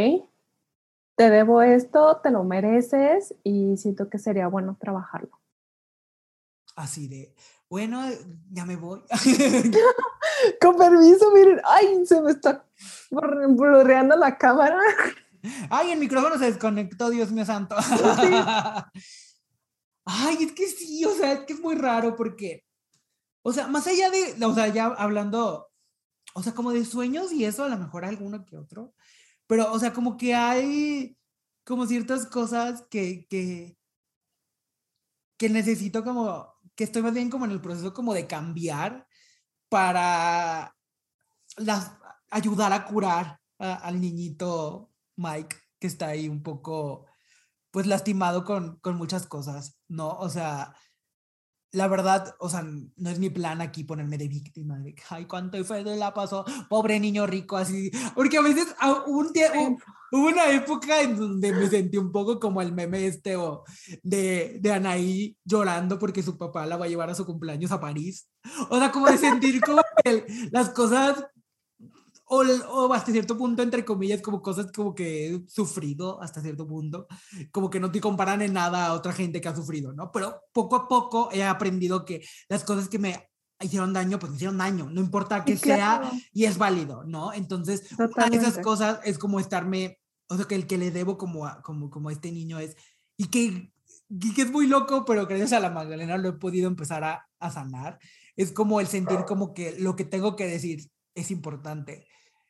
te 1.17 1.31
debo 1.31 1.63
esto, 1.63 2.21
te 2.23 2.31
lo 2.31 2.45
mereces 2.45 3.35
y 3.45 3.77
siento 3.77 4.09
que 4.09 4.19
sería 4.19 4.49
bueno 4.49 4.77
trabajarlo 4.81 5.41
así 6.77 7.09
de, 7.09 7.35
bueno, 7.69 8.03
ya 8.51 8.65
me 8.65 8.77
voy. 8.77 9.01
Con 10.61 10.77
permiso, 10.77 11.33
miren, 11.33 11.61
ay, 11.65 12.05
se 12.07 12.21
me 12.21 12.33
está 12.33 12.67
blurreando 13.11 14.17
la 14.17 14.37
cámara. 14.37 14.79
Ay, 15.71 15.93
el 15.93 15.99
micrófono 15.99 16.39
se 16.39 16.47
desconectó, 16.47 17.11
Dios 17.11 17.31
mío 17.31 17.45
santo. 17.45 17.77
Ay, 20.07 20.37
es 20.41 20.53
que 20.53 20.67
sí, 20.67 21.05
o 21.05 21.15
sea, 21.15 21.33
es 21.33 21.41
que 21.41 21.55
es 21.55 21.61
muy 21.61 21.75
raro 21.75 22.15
porque, 22.17 22.65
o 23.43 23.53
sea, 23.53 23.67
más 23.69 23.87
allá 23.87 24.11
de, 24.11 24.37
o 24.45 24.55
sea, 24.55 24.69
ya 24.69 24.87
hablando, 24.87 25.71
o 26.35 26.43
sea, 26.43 26.53
como 26.55 26.73
de 26.73 26.85
sueños 26.85 27.33
y 27.33 27.45
eso, 27.45 27.65
a 27.65 27.69
lo 27.69 27.79
mejor 27.79 28.05
alguno 28.05 28.45
que 28.45 28.59
otro, 28.59 28.95
pero, 29.47 29.73
o 29.73 29.79
sea, 29.79 29.93
como 29.93 30.17
que 30.17 30.35
hay 30.35 31.17
como 31.65 31.87
ciertas 31.87 32.27
cosas 32.27 32.85
que, 32.91 33.27
que, 33.29 33.79
que 35.39 35.49
necesito 35.49 36.05
como 36.05 36.55
que 36.75 36.85
estoy 36.85 37.03
más 37.03 37.15
bien 37.15 37.31
como 37.31 37.45
en 37.45 37.53
el 37.53 37.61
proceso 37.61 37.95
como 37.95 38.15
de 38.15 38.27
cambiar 38.27 39.07
para 39.69 40.75
las, 41.57 41.93
ayudar 42.31 42.73
a 42.73 42.85
curar 42.85 43.41
al 43.59 44.01
niñito 44.01 44.91
Mike 45.17 45.57
que 45.79 45.87
está 45.87 46.09
ahí 46.09 46.29
un 46.29 46.43
poco 46.43 47.07
pues 47.71 47.87
lastimado 47.87 48.45
con, 48.45 48.79
con 48.81 48.97
muchas 48.97 49.27
cosas, 49.27 49.81
¿no? 49.89 50.11
O 50.11 50.29
sea, 50.29 50.75
la 51.75 51.89
verdad, 51.89 52.35
o 52.39 52.49
sea, 52.49 52.63
no 52.63 53.11
es 53.11 53.19
mi 53.19 53.31
plan 53.31 53.61
aquí 53.61 53.85
ponerme 53.85 54.17
de 54.17 54.29
víctima, 54.29 54.79
de 54.79 54.95
ay, 55.11 55.27
cuánto 55.27 55.63
fue 55.65 55.83
la 55.83 56.15
pasó, 56.15 56.45
pobre 56.69 57.01
niño 57.01 57.27
rico, 57.27 57.57
así, 57.57 57.91
porque 58.15 58.39
a 58.39 58.43
veces 58.43 58.75
hubo, 59.07 59.19
un 59.19 59.33
tiempo, 59.33 59.79
hubo 60.13 60.29
una 60.29 60.51
época 60.51 61.03
en 61.03 61.17
donde 61.17 61.53
me 61.53 61.69
sentí 61.69 61.99
un 61.99 62.13
poco 62.13 62.39
como 62.39 62.63
el 62.63 62.73
meme 62.73 63.07
este 63.07 63.37
o 63.37 63.65
de, 64.03 64.59
de 64.61 64.73
Anaí 64.73 65.37
llorando 65.45 65.99
porque 65.99 66.23
su 66.23 66.39
papá 66.39 66.65
la 66.65 66.77
va 66.77 66.85
a 66.85 66.89
llevar 66.89 67.11
a 67.11 67.15
su 67.15 67.27
cumpleaños 67.27 67.73
a 67.73 67.81
París, 67.81 68.29
o 68.71 68.79
sea, 68.79 68.93
como 68.93 69.07
de 69.07 69.19
sentir 69.19 69.61
como 69.61 69.83
que 70.05 70.25
las 70.53 70.71
cosas 70.71 71.27
o, 72.35 72.87
o, 72.87 72.95
hasta 72.95 73.13
cierto 73.13 73.37
punto, 73.37 73.63
entre 73.63 73.85
comillas, 73.85 74.21
como 74.21 74.43
cosas 74.43 74.73
como 74.73 74.95
que 74.95 75.29
he 75.29 75.49
sufrido 75.49 76.21
hasta 76.23 76.41
cierto 76.41 76.67
punto, 76.67 77.07
como 77.53 77.71
que 77.71 77.81
no 77.81 77.91
te 77.91 78.01
comparan 78.01 78.43
en 78.43 78.53
nada 78.53 78.87
a 78.87 78.93
otra 78.95 79.13
gente 79.13 79.41
que 79.41 79.49
ha 79.49 79.57
sufrido, 79.57 79.93
¿no? 79.93 80.11
Pero 80.11 80.43
poco 80.53 80.77
a 80.77 80.89
poco 80.89 81.29
he 81.33 81.45
aprendido 81.45 82.05
que 82.05 82.25
las 82.49 82.65
cosas 82.65 82.89
que 82.89 82.99
me 82.99 83.31
hicieron 83.61 83.93
daño, 83.93 84.19
pues 84.19 84.31
me 84.31 84.37
hicieron 84.37 84.59
daño, 84.59 84.91
no 84.91 85.01
importa 85.01 85.45
que 85.45 85.57
sea 85.57 86.11
y 86.33 86.45
es 86.45 86.59
válido, 86.59 87.05
¿no? 87.05 87.33
Entonces, 87.33 87.85
esas 88.33 88.59
cosas 88.59 89.01
es 89.05 89.19
como 89.19 89.41
estarme, 89.41 89.99
o 90.29 90.37
sea, 90.37 90.47
que 90.47 90.55
el 90.55 90.67
que 90.67 90.79
le 90.79 90.91
debo 90.91 91.17
como 91.17 91.47
a, 91.47 91.63
como, 91.63 91.91
como 91.91 92.09
a 92.09 92.13
este 92.13 92.33
niño 92.33 92.59
es, 92.59 92.77
y 93.17 93.29
que, 93.29 93.73
y 94.09 94.35
que 94.35 94.43
es 94.43 94.51
muy 94.51 94.67
loco, 94.67 95.05
pero 95.05 95.27
gracias 95.27 95.53
a 95.53 95.61
la 95.61 95.71
Magdalena 95.71 96.19
lo 96.19 96.31
he 96.31 96.33
podido 96.33 96.67
empezar 96.69 97.05
a, 97.05 97.29
a 97.39 97.51
sanar, 97.51 97.99
es 98.37 98.51
como 98.53 98.81
el 98.81 98.89
sentir 98.89 99.25
como 99.27 99.55
que 99.55 99.79
lo 99.79 99.95
que 99.95 100.05
tengo 100.05 100.35
que 100.35 100.47
decir 100.47 100.91
es 101.15 101.31
importante 101.31 102.07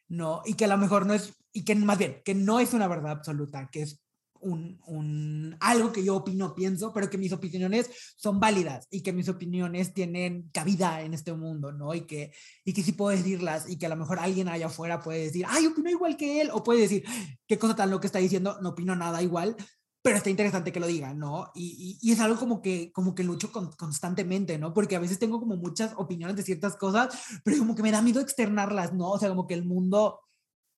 ¿no? 0.09 0.42
Y 0.44 0.55
que 0.55 0.64
a 0.64 0.68
lo 0.68 0.78
mejor 0.78 1.07
no 1.07 1.14
es, 1.14 1.34
y 1.52 1.64
que 1.64 1.74
más 1.74 1.98
bien, 1.98 2.22
que 2.24 2.34
no 2.34 2.61
es 2.61 2.74
una 2.74 2.88
verdad 2.88 3.12
absoluta, 3.12 3.68
que 3.70 3.82
es 3.82 4.05
un, 4.44 4.78
un, 4.86 5.57
algo 5.61 5.90
que 5.90 6.05
yo 6.05 6.16
opino, 6.16 6.55
pienso, 6.55 6.92
pero 6.92 7.09
que 7.09 7.18
mis 7.18 7.32
opiniones 7.32 7.90
son 8.16 8.38
válidas 8.38 8.86
y 8.90 9.02
que 9.02 9.12
mis 9.12 9.28
opiniones 9.28 9.94
tienen 9.94 10.50
cabida 10.52 11.02
en 11.02 11.14
este 11.14 11.32
mundo, 11.32 11.72
¿no? 11.72 11.94
Y 11.94 12.02
que, 12.02 12.32
y 12.64 12.72
que 12.74 12.82
sí 12.82 12.92
puedo 12.92 13.16
decirlas 13.16 13.68
y 13.68 13.78
que 13.78 13.86
a 13.86 13.88
lo 13.88 13.96
mejor 13.96 14.18
alguien 14.18 14.48
allá 14.48 14.66
afuera 14.66 15.00
puede 15.00 15.24
decir, 15.24 15.46
ay, 15.48 15.66
opino 15.66 15.90
igual 15.90 16.16
que 16.16 16.42
él, 16.42 16.50
o 16.52 16.62
puede 16.62 16.82
decir, 16.82 17.05
qué 17.46 17.59
cosa 17.59 17.74
tan 17.74 17.90
lo 17.90 18.00
que 18.00 18.07
está 18.07 18.18
diciendo, 18.18 18.59
no 18.61 18.70
opino 18.70 18.94
nada 18.94 19.22
igual, 19.22 19.57
pero 20.05 20.18
está 20.18 20.28
interesante 20.28 20.70
que 20.70 20.80
lo 20.80 20.86
diga, 20.86 21.14
¿no? 21.14 21.50
Y, 21.55 21.98
y, 22.02 22.12
es 22.12 22.20
algo 22.20 22.38
como 22.38 22.61
que, 22.61 22.92
como 22.92 23.14
que 23.14 23.24
lucho 23.24 23.50
constantemente, 23.50 24.59
¿no? 24.59 24.74
Porque 24.74 24.96
a 24.96 24.98
veces 24.98 25.18
tengo 25.18 25.40
como 25.40 25.57
muchas 25.57 25.94
opiniones 25.96 26.36
de 26.36 26.42
ciertas 26.42 26.76
cosas, 26.76 27.18
pero 27.42 27.57
como 27.57 27.74
que 27.74 27.82
me 27.82 27.90
da 27.90 28.02
miedo 28.02 28.20
externarlas, 28.20 28.92
¿no? 28.92 29.12
O 29.12 29.18
sea, 29.18 29.30
como 29.30 29.46
que 29.46 29.55
el 29.55 29.64
mundo, 29.64 30.20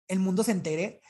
el 0.07 0.21
mundo 0.21 0.45
se 0.45 0.53
entere. 0.53 1.01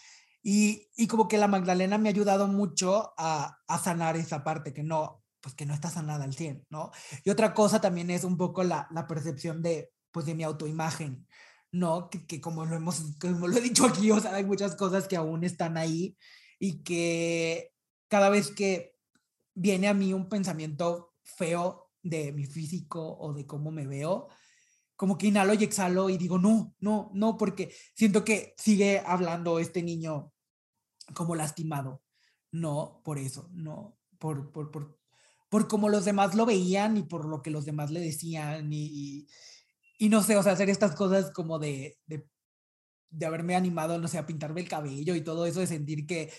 Y, 0.43 0.89
y 0.97 1.09
como 1.09 1.29
que 1.29 1.37
la 1.37 1.47
Magdalena 1.47 1.99
me 1.99 2.09
ha 2.09 2.13
ayudado 2.13 2.49
mucho 2.49 3.13
a, 3.19 3.59
a, 3.69 3.79
sanar 3.79 4.17
esa 4.17 4.43
parte 4.43 4.73
que 4.73 4.83
no, 4.83 5.23
pues 5.43 5.55
que 5.55 5.67
no 5.67 5.75
está 5.75 5.91
sanada 5.91 6.25
al 6.25 6.33
100, 6.33 6.65
¿no? 6.71 6.93
Y 7.23 7.29
otra 7.29 7.53
cosa 7.53 7.83
también 7.83 8.09
es 8.09 8.25
un 8.25 8.39
poco 8.39 8.65
la, 8.65 8.89
la 8.93 9.07
percepción 9.07 9.61
de, 9.61 9.93
pues 10.11 10.25
de 10.25 10.35
mi 10.35 10.43
autoimagen, 10.43 11.27
¿no? 11.71 12.09
Que, 12.09 12.25
que 12.27 12.41
como 12.41 12.65
lo 12.65 12.77
hemos, 12.77 13.15
como 13.21 13.47
lo 13.47 13.59
he 13.59 13.61
dicho 13.61 13.85
aquí, 13.85 14.11
o 14.11 14.21
sea, 14.21 14.35
hay 14.37 14.45
muchas 14.45 14.75
cosas 14.75 15.07
que 15.07 15.17
aún 15.17 15.45
están 15.45 15.77
ahí 15.77 16.17
y 16.59 16.83
que 16.83 17.76
cada 18.17 18.31
vez 18.31 18.51
que 18.51 18.97
viene 19.55 19.89
a 19.89 19.93
mí 19.93 20.15
un 20.15 20.31
pensamiento 20.31 21.17
feo 21.23 21.91
de 22.03 22.33
mi 22.33 22.47
físico 22.47 23.19
o 23.19 23.35
de 23.35 23.45
cómo 23.45 23.71
me 23.71 23.87
veo, 23.87 24.29
como 24.97 25.19
que 25.19 25.27
inhalo 25.27 25.53
y 25.53 25.65
exhalo 25.65 26.09
y 26.09 26.17
digo, 26.17 26.39
no, 26.39 26.75
no, 26.81 27.11
no, 27.13 27.37
porque 27.37 27.75
siento 27.95 28.25
que 28.25 28.55
sigue 28.57 29.03
hablando 29.05 29.59
este 29.59 29.83
niño 29.83 30.33
como 31.13 31.35
lastimado. 31.35 32.03
No, 32.53 33.03
por 33.05 33.19
eso, 33.19 33.51
no, 33.53 33.99
por, 34.19 34.51
por, 34.51 34.71
por, 34.71 34.99
por 35.51 35.69
como 35.69 35.91
los 35.91 36.07
demás 36.07 36.35
lo 36.35 36.47
veían 36.47 36.97
y 36.97 37.03
por 37.03 37.27
lo 37.27 37.43
que 37.43 37.51
los 37.51 37.67
demás 37.67 37.91
le 37.91 38.01
decían 38.01 38.73
y, 38.73 39.29
y, 39.99 40.09
no 40.09 40.23
sé, 40.23 40.37
hacer 40.37 40.71
estas 40.71 40.95
cosas 40.95 41.33
como 41.33 41.59
de, 41.59 41.99
de, 42.07 42.27
de 43.11 43.27
haberme 43.27 43.57
animado, 43.57 43.99
no 43.99 44.09
sé, 44.09 44.17
a 44.17 44.25
pintarme 44.25 44.63
el 44.63 44.71
cabello 44.71 45.15
y 45.15 45.21
todo 45.21 45.45
eso, 45.45 45.61
de 45.61 45.67
sentir 45.67 46.07
que 46.07 46.33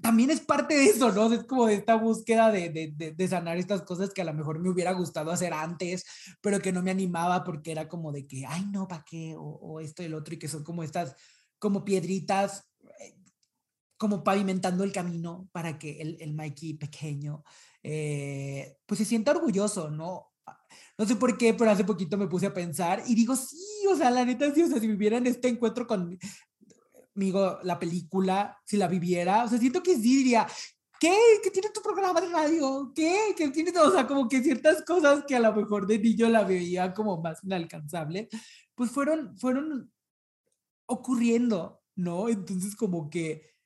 también 0.00 0.30
es 0.30 0.40
parte 0.40 0.74
de 0.74 0.86
eso, 0.86 1.12
¿no? 1.12 1.32
Es 1.32 1.44
como 1.44 1.66
de 1.66 1.74
esta 1.74 1.96
búsqueda 1.96 2.50
de, 2.52 2.70
de, 2.70 3.12
de, 3.12 3.28
sanar 3.28 3.56
estas 3.56 3.82
cosas 3.82 4.10
que 4.10 4.22
a 4.22 4.24
lo 4.24 4.32
mejor 4.32 4.60
me 4.60 4.70
hubiera 4.70 4.92
gustado 4.92 5.30
hacer 5.30 5.52
antes, 5.52 6.04
pero 6.40 6.60
que 6.60 6.72
no 6.72 6.82
me 6.82 6.90
animaba 6.90 7.42
porque 7.44 7.72
era 7.72 7.88
como 7.88 8.12
de 8.12 8.26
que, 8.26 8.46
ay, 8.46 8.66
no, 8.66 8.86
¿para 8.86 9.04
qué? 9.04 9.34
O, 9.36 9.80
esto 9.80 10.02
y 10.02 10.06
el 10.06 10.14
otro, 10.14 10.34
y 10.34 10.38
que 10.38 10.48
son 10.48 10.62
como 10.62 10.82
estas, 10.82 11.16
como 11.58 11.84
piedritas, 11.84 12.68
eh, 13.00 13.16
como 13.96 14.22
pavimentando 14.22 14.84
el 14.84 14.92
camino 14.92 15.48
para 15.52 15.78
que 15.78 16.00
el, 16.00 16.16
el 16.20 16.32
Mikey 16.32 16.74
pequeño, 16.74 17.42
eh, 17.82 18.76
pues 18.86 18.98
se 18.98 19.04
sienta 19.04 19.32
orgulloso, 19.32 19.90
¿no? 19.90 20.32
No 20.96 21.06
sé 21.06 21.16
por 21.16 21.36
qué, 21.36 21.54
pero 21.54 21.70
hace 21.70 21.84
poquito 21.84 22.16
me 22.16 22.28
puse 22.28 22.46
a 22.46 22.54
pensar 22.54 23.02
y 23.06 23.14
digo, 23.14 23.34
sí, 23.36 23.86
o 23.90 23.96
sea, 23.96 24.10
la 24.10 24.24
neta, 24.24 24.52
sí, 24.54 24.62
o 24.62 24.68
sea, 24.68 24.80
si 24.80 24.86
vivieran 24.86 25.26
este 25.26 25.48
encuentro 25.48 25.86
con, 25.86 26.18
amigo, 27.18 27.58
la 27.64 27.78
película, 27.78 28.56
si 28.64 28.76
la 28.76 28.86
viviera, 28.86 29.44
o 29.44 29.48
sea, 29.48 29.58
siento 29.58 29.82
que 29.82 29.96
sí 29.96 30.18
diría, 30.18 30.46
¿qué? 31.00 31.14
¿Qué 31.42 31.50
tiene 31.50 31.70
tu 31.70 31.82
programa 31.82 32.20
de 32.20 32.28
radio? 32.28 32.92
¿Qué? 32.94 33.34
¿Qué 33.36 33.48
tiene 33.48 33.72
todo? 33.72 33.88
O 33.88 33.92
sea, 33.92 34.06
como 34.06 34.28
que 34.28 34.40
ciertas 34.40 34.84
cosas 34.84 35.24
que 35.26 35.34
a 35.34 35.40
lo 35.40 35.52
mejor 35.52 35.88
de 35.88 35.98
niño 35.98 36.28
la 36.28 36.44
veía 36.44 36.94
como 36.94 37.20
más 37.20 37.42
inalcanzable, 37.42 38.28
pues 38.76 38.92
fueron, 38.92 39.36
fueron 39.36 39.92
ocurriendo, 40.86 41.82
¿no? 41.96 42.28
Entonces 42.28 42.76
como 42.76 43.10
que, 43.10 43.56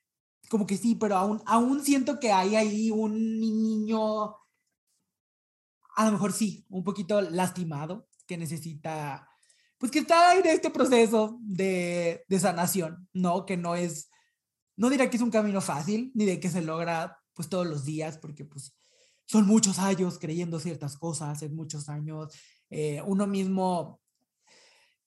como 0.49 0.65
que 0.65 0.75
sí, 0.75 0.95
pero 0.95 1.15
aún, 1.15 1.41
aún 1.45 1.83
siento 1.83 2.19
que 2.19 2.31
hay 2.31 2.55
ahí 2.55 2.89
un 2.89 3.39
niño, 3.39 4.35
a 5.95 6.05
lo 6.05 6.11
mejor 6.11 6.33
sí, 6.33 6.65
un 6.69 6.83
poquito 6.83 7.21
lastimado, 7.21 8.07
que 8.25 8.35
necesita 8.35 9.29
pues 9.83 9.91
que 9.91 9.99
está 9.99 10.33
en 10.37 10.45
este 10.45 10.69
proceso 10.69 11.37
de, 11.41 12.23
de 12.29 12.39
sanación, 12.39 13.09
¿no? 13.11 13.45
Que 13.45 13.57
no 13.57 13.75
es, 13.75 14.09
no 14.77 14.89
diré 14.89 15.09
que 15.09 15.17
es 15.17 15.21
un 15.21 15.29
camino 15.29 15.59
fácil, 15.59 16.09
ni 16.15 16.23
de 16.23 16.39
que 16.39 16.49
se 16.49 16.61
logra 16.61 17.19
pues 17.33 17.49
todos 17.49 17.67
los 17.67 17.83
días, 17.83 18.17
porque 18.17 18.45
pues 18.45 18.73
son 19.25 19.45
muchos 19.45 19.79
años 19.79 20.19
creyendo 20.19 20.61
ciertas 20.61 20.95
cosas, 20.95 21.41
es 21.41 21.51
muchos 21.51 21.89
años, 21.89 22.33
eh, 22.69 23.01
uno 23.05 23.27
mismo 23.27 23.99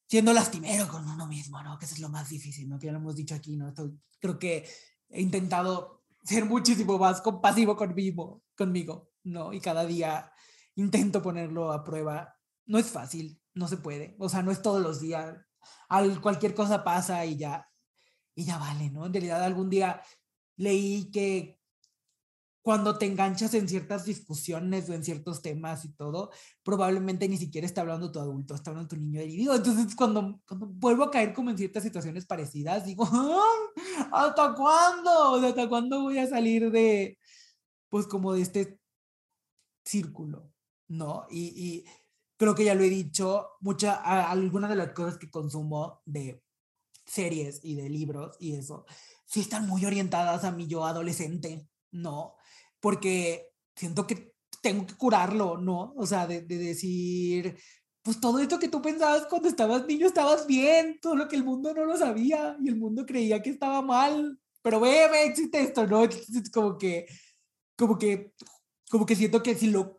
siendo 0.07 0.35
lastimero 0.35 0.87
con 0.89 1.09
uno 1.09 1.27
mismo, 1.27 1.63
¿no? 1.63 1.79
Que 1.79 1.87
eso 1.87 1.95
es 1.95 2.01
lo 2.03 2.11
más 2.11 2.29
difícil, 2.29 2.69
¿no? 2.69 2.79
Que 2.79 2.85
ya 2.85 2.93
lo 2.93 2.99
hemos 2.99 3.17
dicho 3.17 3.35
aquí, 3.35 3.57
¿no? 3.57 3.69
Esto, 3.69 3.95
creo 4.21 4.39
que 4.39 4.69
he 5.09 5.23
intentado 5.23 6.03
ser 6.23 6.45
muchísimo 6.45 6.99
más 6.99 7.23
compasivo 7.23 7.77
conmigo, 7.77 8.43
conmigo, 8.55 9.09
¿no? 9.25 9.55
Y 9.55 9.61
cada 9.63 9.87
día 9.87 10.31
intento 10.75 11.23
ponerlo 11.23 11.73
a 11.73 11.83
prueba. 11.83 12.37
No 12.67 12.77
es 12.77 12.91
fácil, 12.91 13.41
no 13.57 13.67
se 13.69 13.79
puede, 13.79 14.15
o 14.19 14.29
sea, 14.29 14.43
no 14.43 14.53
es 14.53 14.63
todos 14.63 14.83
los 14.83 15.01
días, 15.01 15.35
Al, 15.89 16.21
cualquier 16.21 16.55
cosa 16.55 16.85
pasa 16.85 17.25
y 17.27 17.37
ya, 17.37 17.69
y 18.35 18.45
ya 18.45 18.59
vale, 18.59 18.91
¿no? 18.91 19.07
En 19.07 19.13
realidad 19.13 19.43
algún 19.43 19.71
día 19.71 20.03
leí 20.57 21.11
que 21.11 21.59
cuando 22.67 22.99
te 22.99 23.07
enganchas 23.07 23.55
en 23.55 23.69
ciertas 23.69 24.05
discusiones 24.05 24.91
o 24.91 24.93
en 24.93 25.05
ciertos 25.05 25.41
temas 25.41 25.85
y 25.85 25.93
todo, 25.93 26.33
probablemente 26.65 27.29
ni 27.29 27.37
siquiera 27.37 27.65
está 27.65 27.83
hablando 27.83 28.11
tu 28.11 28.19
adulto, 28.19 28.57
está 28.57 28.71
hablando 28.71 28.89
tu 28.89 28.97
niño 28.97 29.21
herido. 29.21 29.55
Entonces, 29.55 29.95
cuando, 29.95 30.41
cuando 30.49 30.67
vuelvo 30.67 31.05
a 31.05 31.11
caer 31.13 31.33
como 31.33 31.51
en 31.51 31.59
ciertas 31.59 31.85
situaciones 31.85 32.27
parecidas, 32.27 32.85
digo, 32.85 33.09
¿hasta 34.13 34.53
cuándo? 34.55 35.37
¿hasta 35.47 35.69
cuándo 35.69 36.03
voy 36.03 36.19
a 36.19 36.27
salir 36.27 36.73
de, 36.73 37.21
pues, 37.89 38.09
como 38.09 38.33
de 38.33 38.43
este 38.43 38.81
círculo? 39.85 40.53
¿No? 40.89 41.25
Y, 41.31 41.45
y 41.45 41.85
creo 42.37 42.55
que 42.55 42.65
ya 42.65 42.75
lo 42.75 42.83
he 42.85 42.91
dicho, 42.91 43.51
mucha, 43.61 43.95
algunas 44.31 44.71
de 44.71 44.77
las 44.77 44.93
cosas 44.93 45.19
que 45.19 45.31
consumo 45.31 46.03
de 46.05 46.43
series 47.05 47.61
y 47.63 47.77
de 47.77 47.89
libros 47.89 48.37
y 48.41 48.57
eso, 48.57 48.85
sí 49.25 49.41
están 49.41 49.67
muy 49.67 49.85
orientadas 49.85 50.45
a 50.45 50.51
mi 50.51 50.67
yo 50.67 50.85
adolescente, 50.85 51.69
¿no? 51.93 52.37
Porque 52.81 53.53
siento 53.75 54.07
que 54.07 54.35
tengo 54.63 54.87
que 54.87 54.95
curarlo, 54.95 55.57
¿no? 55.59 55.95
O 55.97 56.07
sea, 56.07 56.27
de, 56.27 56.43
de 56.43 56.59
decir, 56.59 57.57
pues 58.03 58.21
todo 58.21 58.39
esto 58.39 58.59
que 58.59 58.69
tú 58.69 58.83
pensabas 58.83 59.27
cuando 59.27 59.49
estabas 59.49 59.87
niño 59.87 60.07
estabas 60.07 60.47
bien, 60.47 60.99
todo 61.01 61.17
lo 61.17 61.29
que 61.29 61.37
el 61.37 61.45
mundo 61.45 61.75
no 61.75 61.85
lo 61.85 61.97
sabía 61.97 62.57
y 62.63 62.69
el 62.69 62.77
mundo 62.77 63.07
creía 63.07 63.43
que 63.43 63.51
estaba 63.51 63.83
mal, 63.83 64.39
pero 64.63 64.81
ve, 64.81 65.07
existe 65.25 65.61
esto, 65.61 65.87
¿no? 65.87 66.05
Entonces, 66.05 66.51
como 66.51 66.77
que, 66.77 67.07
como 67.77 67.99
que, 67.99 68.33
como 68.91 69.07
que 69.07 69.17
siento 69.17 69.43
que 69.43 69.55
si 69.55 69.71
lo, 69.71 69.96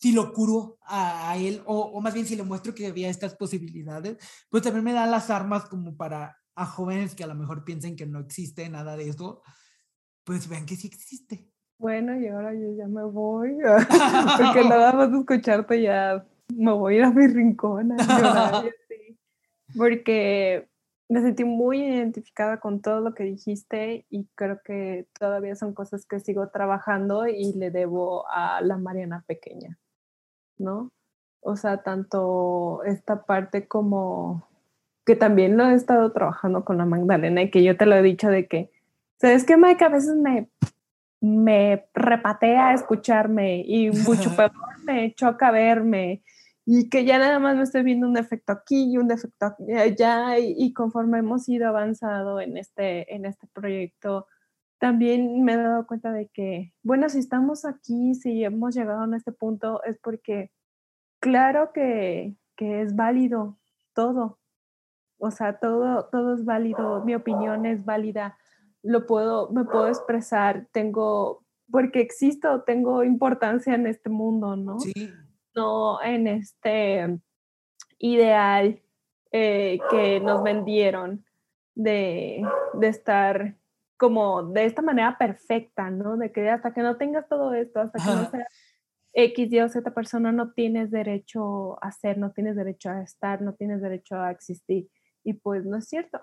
si 0.00 0.12
lo 0.12 0.32
curo 0.32 0.78
a, 0.82 1.36
él, 1.36 1.62
o, 1.66 1.78
o, 1.78 2.00
más 2.00 2.14
bien 2.14 2.24
si 2.24 2.34
le 2.34 2.42
muestro 2.42 2.74
que 2.74 2.86
había 2.86 3.10
estas 3.10 3.34
posibilidades, 3.36 4.16
pues 4.48 4.62
también 4.62 4.84
me 4.84 4.94
da 4.94 5.06
las 5.06 5.28
armas 5.28 5.66
como 5.66 5.96
para 5.96 6.38
a 6.54 6.66
jóvenes 6.66 7.14
que 7.14 7.24
a 7.24 7.26
lo 7.26 7.34
mejor 7.34 7.64
piensen 7.64 7.96
que 7.96 8.06
no 8.06 8.18
existe 8.20 8.68
nada 8.68 8.96
de 8.96 9.08
eso, 9.08 9.42
pues 10.24 10.48
vean 10.48 10.66
que 10.66 10.76
sí 10.76 10.88
existe. 10.88 11.50
Bueno, 11.78 12.18
y 12.18 12.28
ahora 12.28 12.54
yo 12.54 12.74
ya 12.76 12.86
me 12.88 13.04
voy, 13.04 13.56
porque 14.38 14.68
nada 14.68 14.92
más 14.92 15.12
escucharte 15.12 15.82
ya 15.82 16.26
me 16.54 16.72
voy 16.72 16.94
a 16.94 16.96
ir 16.98 17.04
a 17.04 17.10
mi 17.10 17.26
rincón 17.26 17.92
a 17.92 18.64
porque 19.76 20.68
me 21.08 21.22
sentí 21.22 21.44
muy 21.44 21.82
identificada 21.82 22.58
con 22.58 22.80
todo 22.80 23.00
lo 23.00 23.14
que 23.14 23.24
dijiste 23.24 24.06
y 24.10 24.26
creo 24.34 24.60
que 24.64 25.06
todavía 25.18 25.54
son 25.56 25.74
cosas 25.74 26.06
que 26.06 26.20
sigo 26.20 26.48
trabajando 26.48 27.26
y 27.26 27.52
le 27.52 27.70
debo 27.70 28.28
a 28.28 28.60
la 28.62 28.76
Mariana 28.78 29.24
pequeña 29.26 29.78
¿no? 30.60 30.92
O 31.40 31.56
sea, 31.56 31.82
tanto 31.82 32.84
esta 32.84 33.24
parte 33.24 33.66
como 33.66 34.48
que 35.04 35.16
también 35.16 35.56
lo 35.56 35.66
he 35.68 35.74
estado 35.74 36.12
trabajando 36.12 36.64
con 36.64 36.78
la 36.78 36.84
Magdalena 36.84 37.42
y 37.42 37.50
que 37.50 37.64
yo 37.64 37.76
te 37.76 37.86
lo 37.86 37.96
he 37.96 38.02
dicho 38.02 38.28
de 38.28 38.46
que, 38.46 38.70
¿sabes 39.18 39.44
qué, 39.44 39.56
Mike? 39.56 39.84
A 39.84 39.88
veces 39.88 40.14
me, 40.14 40.48
me 41.20 41.86
repatea 41.94 42.74
escucharme 42.74 43.64
y 43.66 43.90
mucho 44.06 44.36
peor 44.36 44.52
me 44.84 45.14
choca 45.14 45.50
verme 45.50 46.22
y 46.66 46.88
que 46.88 47.04
ya 47.04 47.18
nada 47.18 47.38
más 47.38 47.56
me 47.56 47.62
estoy 47.62 47.82
viendo 47.82 48.06
un 48.06 48.14
defecto 48.14 48.52
aquí 48.52 48.92
y 48.92 48.98
un 48.98 49.08
defecto 49.08 49.56
allá 49.76 50.38
y, 50.38 50.54
y, 50.56 50.72
conforme 50.72 51.18
hemos 51.18 51.48
ido 51.48 51.66
avanzado 51.68 52.40
en 52.40 52.56
este, 52.56 53.12
en 53.14 53.24
este 53.24 53.46
proyecto, 53.48 54.26
también 54.80 55.44
me 55.44 55.52
he 55.52 55.56
dado 55.56 55.86
cuenta 55.86 56.10
de 56.10 56.28
que, 56.28 56.72
bueno, 56.82 57.10
si 57.10 57.18
estamos 57.18 57.66
aquí, 57.66 58.14
si 58.14 58.42
hemos 58.42 58.74
llegado 58.74 59.02
a 59.02 59.16
este 59.16 59.30
punto, 59.30 59.84
es 59.84 59.98
porque 59.98 60.50
claro 61.20 61.70
que, 61.74 62.34
que 62.56 62.80
es 62.80 62.96
válido 62.96 63.58
todo, 63.94 64.38
o 65.18 65.30
sea, 65.30 65.58
todo, 65.58 66.08
todo 66.10 66.34
es 66.34 66.46
válido, 66.46 67.04
mi 67.04 67.14
opinión 67.14 67.66
es 67.66 67.84
válida, 67.84 68.38
lo 68.82 69.04
puedo, 69.04 69.50
me 69.50 69.64
puedo 69.64 69.86
expresar, 69.86 70.66
tengo, 70.72 71.44
porque 71.70 72.00
existo, 72.00 72.62
tengo 72.62 73.04
importancia 73.04 73.74
en 73.74 73.86
este 73.86 74.08
mundo, 74.08 74.56
¿no? 74.56 74.80
Sí. 74.80 75.10
No 75.54 76.00
en 76.02 76.26
este 76.26 77.18
ideal 77.98 78.80
eh, 79.30 79.78
que 79.90 80.20
nos 80.20 80.42
vendieron 80.42 81.26
de, 81.74 82.42
de 82.72 82.88
estar 82.88 83.59
como 84.00 84.42
de 84.44 84.64
esta 84.64 84.80
manera 84.80 85.18
perfecta, 85.18 85.90
¿no? 85.90 86.16
De 86.16 86.32
que 86.32 86.48
hasta 86.48 86.72
que 86.72 86.80
no 86.80 86.96
tengas 86.96 87.28
todo 87.28 87.52
esto, 87.52 87.80
hasta 87.80 87.98
que 87.98 88.06
no 88.06 88.30
seas 88.30 88.48
X, 89.12 89.52
Y 89.52 89.60
o 89.60 89.68
Z 89.68 89.92
persona, 89.92 90.32
no 90.32 90.52
tienes 90.52 90.90
derecho 90.90 91.82
a 91.84 91.92
ser, 91.92 92.16
no 92.16 92.32
tienes 92.32 92.56
derecho 92.56 92.88
a 92.90 93.02
estar, 93.02 93.42
no 93.42 93.54
tienes 93.54 93.82
derecho 93.82 94.16
a 94.16 94.30
existir. 94.30 94.88
Y 95.22 95.34
pues 95.34 95.66
no 95.66 95.76
es 95.76 95.86
cierto. 95.86 96.18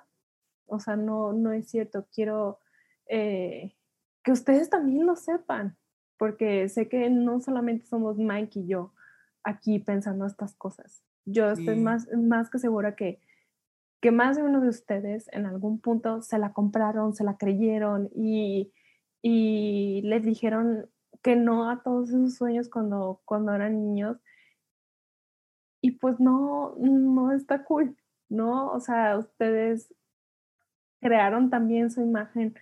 O 0.65 0.79
sea, 0.79 0.95
no, 0.95 1.33
no 1.33 1.51
es 1.53 1.69
cierto. 1.69 2.07
Quiero 2.11 2.59
eh, 3.07 3.75
que 4.23 4.31
ustedes 4.31 4.71
también 4.71 5.05
lo 5.05 5.15
sepan, 5.15 5.77
porque 6.17 6.67
sé 6.69 6.89
que 6.89 7.11
no 7.11 7.39
solamente 7.41 7.85
somos 7.85 8.17
Mike 8.17 8.61
y 8.61 8.67
yo 8.67 8.93
aquí 9.43 9.77
pensando 9.77 10.25
estas 10.25 10.55
cosas. 10.55 11.03
Yo 11.25 11.51
estoy 11.51 11.75
Sí. 11.75 11.81
más, 11.81 12.07
más 12.13 12.49
que 12.49 12.57
segura 12.57 12.95
que, 12.95 13.21
que 13.99 14.11
más 14.11 14.37
de 14.37 14.43
uno 14.43 14.61
de 14.61 14.69
ustedes 14.69 15.29
en 15.31 15.45
algún 15.45 15.79
punto 15.79 16.21
se 16.21 16.37
la 16.37 16.53
compraron, 16.53 17.13
se 17.13 17.23
la 17.23 17.37
creyeron 17.37 18.09
y, 18.15 18.71
y 19.21 20.01
les 20.03 20.23
dijeron 20.23 20.89
que 21.21 21.35
no 21.35 21.69
a 21.69 21.81
todos 21.81 22.09
esos 22.09 22.35
sueños 22.35 22.69
cuando, 22.69 23.21
cuando 23.25 23.53
eran 23.53 23.73
niños. 23.73 24.17
Y 25.81 25.91
pues 25.91 26.19
no, 26.19 26.75
no 26.77 27.31
está 27.31 27.63
cool, 27.63 27.95
¿no? 28.29 28.71
O 28.71 28.79
sea, 28.79 29.17
ustedes 29.17 29.93
crearon 31.01 31.49
también 31.49 31.91
su 31.91 32.01
imagen 32.01 32.55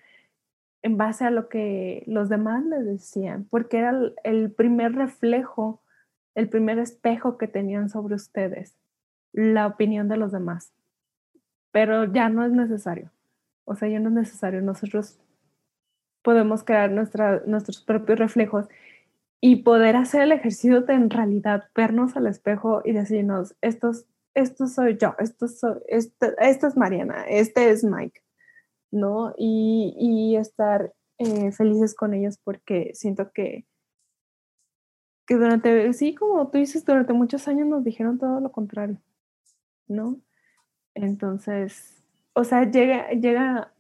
en 0.84 0.98
base 0.98 1.26
a 1.26 1.32
lo 1.32 1.50
que 1.50 2.04
los 2.06 2.30
demás 2.30 2.64
les 2.66 2.86
decían, 2.86 3.46
porque 3.50 3.80
era 3.80 3.90
el, 3.90 4.14
el 4.24 4.52
primer 4.52 4.94
reflejo, 4.94 5.82
el 6.36 6.48
primer 6.48 6.78
espejo 6.78 7.38
que 7.38 7.48
tenían 7.48 7.90
sobre 7.90 8.16
ustedes, 8.16 8.78
la 9.34 9.66
opinión 9.68 10.08
de 10.08 10.18
los 10.18 10.32
demás. 10.32 10.75
Pero 11.76 12.06
ya 12.06 12.30
no 12.30 12.46
es 12.46 12.54
necesario. 12.54 13.12
O 13.66 13.76
sea, 13.76 13.90
ya 13.90 14.00
no 14.00 14.08
es 14.08 14.16
necesario. 14.16 14.62
Nosotros 14.62 15.20
podemos 16.24 16.64
crear 16.64 16.90
nuestra, 16.90 17.42
nuestros 17.46 17.82
propios 17.84 18.18
reflejos 18.18 18.70
y 19.42 19.58
poder 19.58 19.98
hacer 19.98 20.22
el 20.22 20.32
ejercicio 20.32 20.84
de 20.84 20.94
en 20.94 21.10
realidad 21.10 21.66
vernos 21.76 22.16
al 22.16 22.28
espejo 22.28 22.82
y 22.86 22.94
decirnos, 22.94 23.58
esto, 23.60 23.90
es- 23.90 24.08
esto 24.36 24.68
soy 24.68 24.96
yo, 24.96 25.16
esto, 25.20 25.50
soy, 25.50 25.82
esto, 25.90 26.28
esta 26.38 26.68
es 26.70 26.78
Mariana, 26.78 27.26
este 27.28 27.70
es 27.70 27.84
Mike, 27.84 28.22
¿no? 28.92 29.34
Y, 29.38 29.98
y 30.00 30.38
estar 30.38 30.94
eh, 31.18 31.52
felices 31.52 31.94
con 31.94 32.14
ellos 32.14 32.38
porque 32.42 32.92
siento 32.94 33.34
que, 33.34 33.66
que 35.28 35.36
durante, 35.36 35.92
sí, 35.92 36.16
como 36.16 36.50
tú 36.50 36.58
dices, 36.58 36.86
durante 36.86 37.12
muchos 37.12 37.50
años 37.50 37.68
nos 37.68 37.84
dijeron 37.84 38.18
todo 38.18 38.40
lo 38.40 38.54
contrario, 38.54 39.02
¿no? 39.90 40.22
Entonces, 40.96 42.04
o 42.34 42.44
sea, 42.44 42.70
llega, 42.70 43.10
llega 43.10 43.72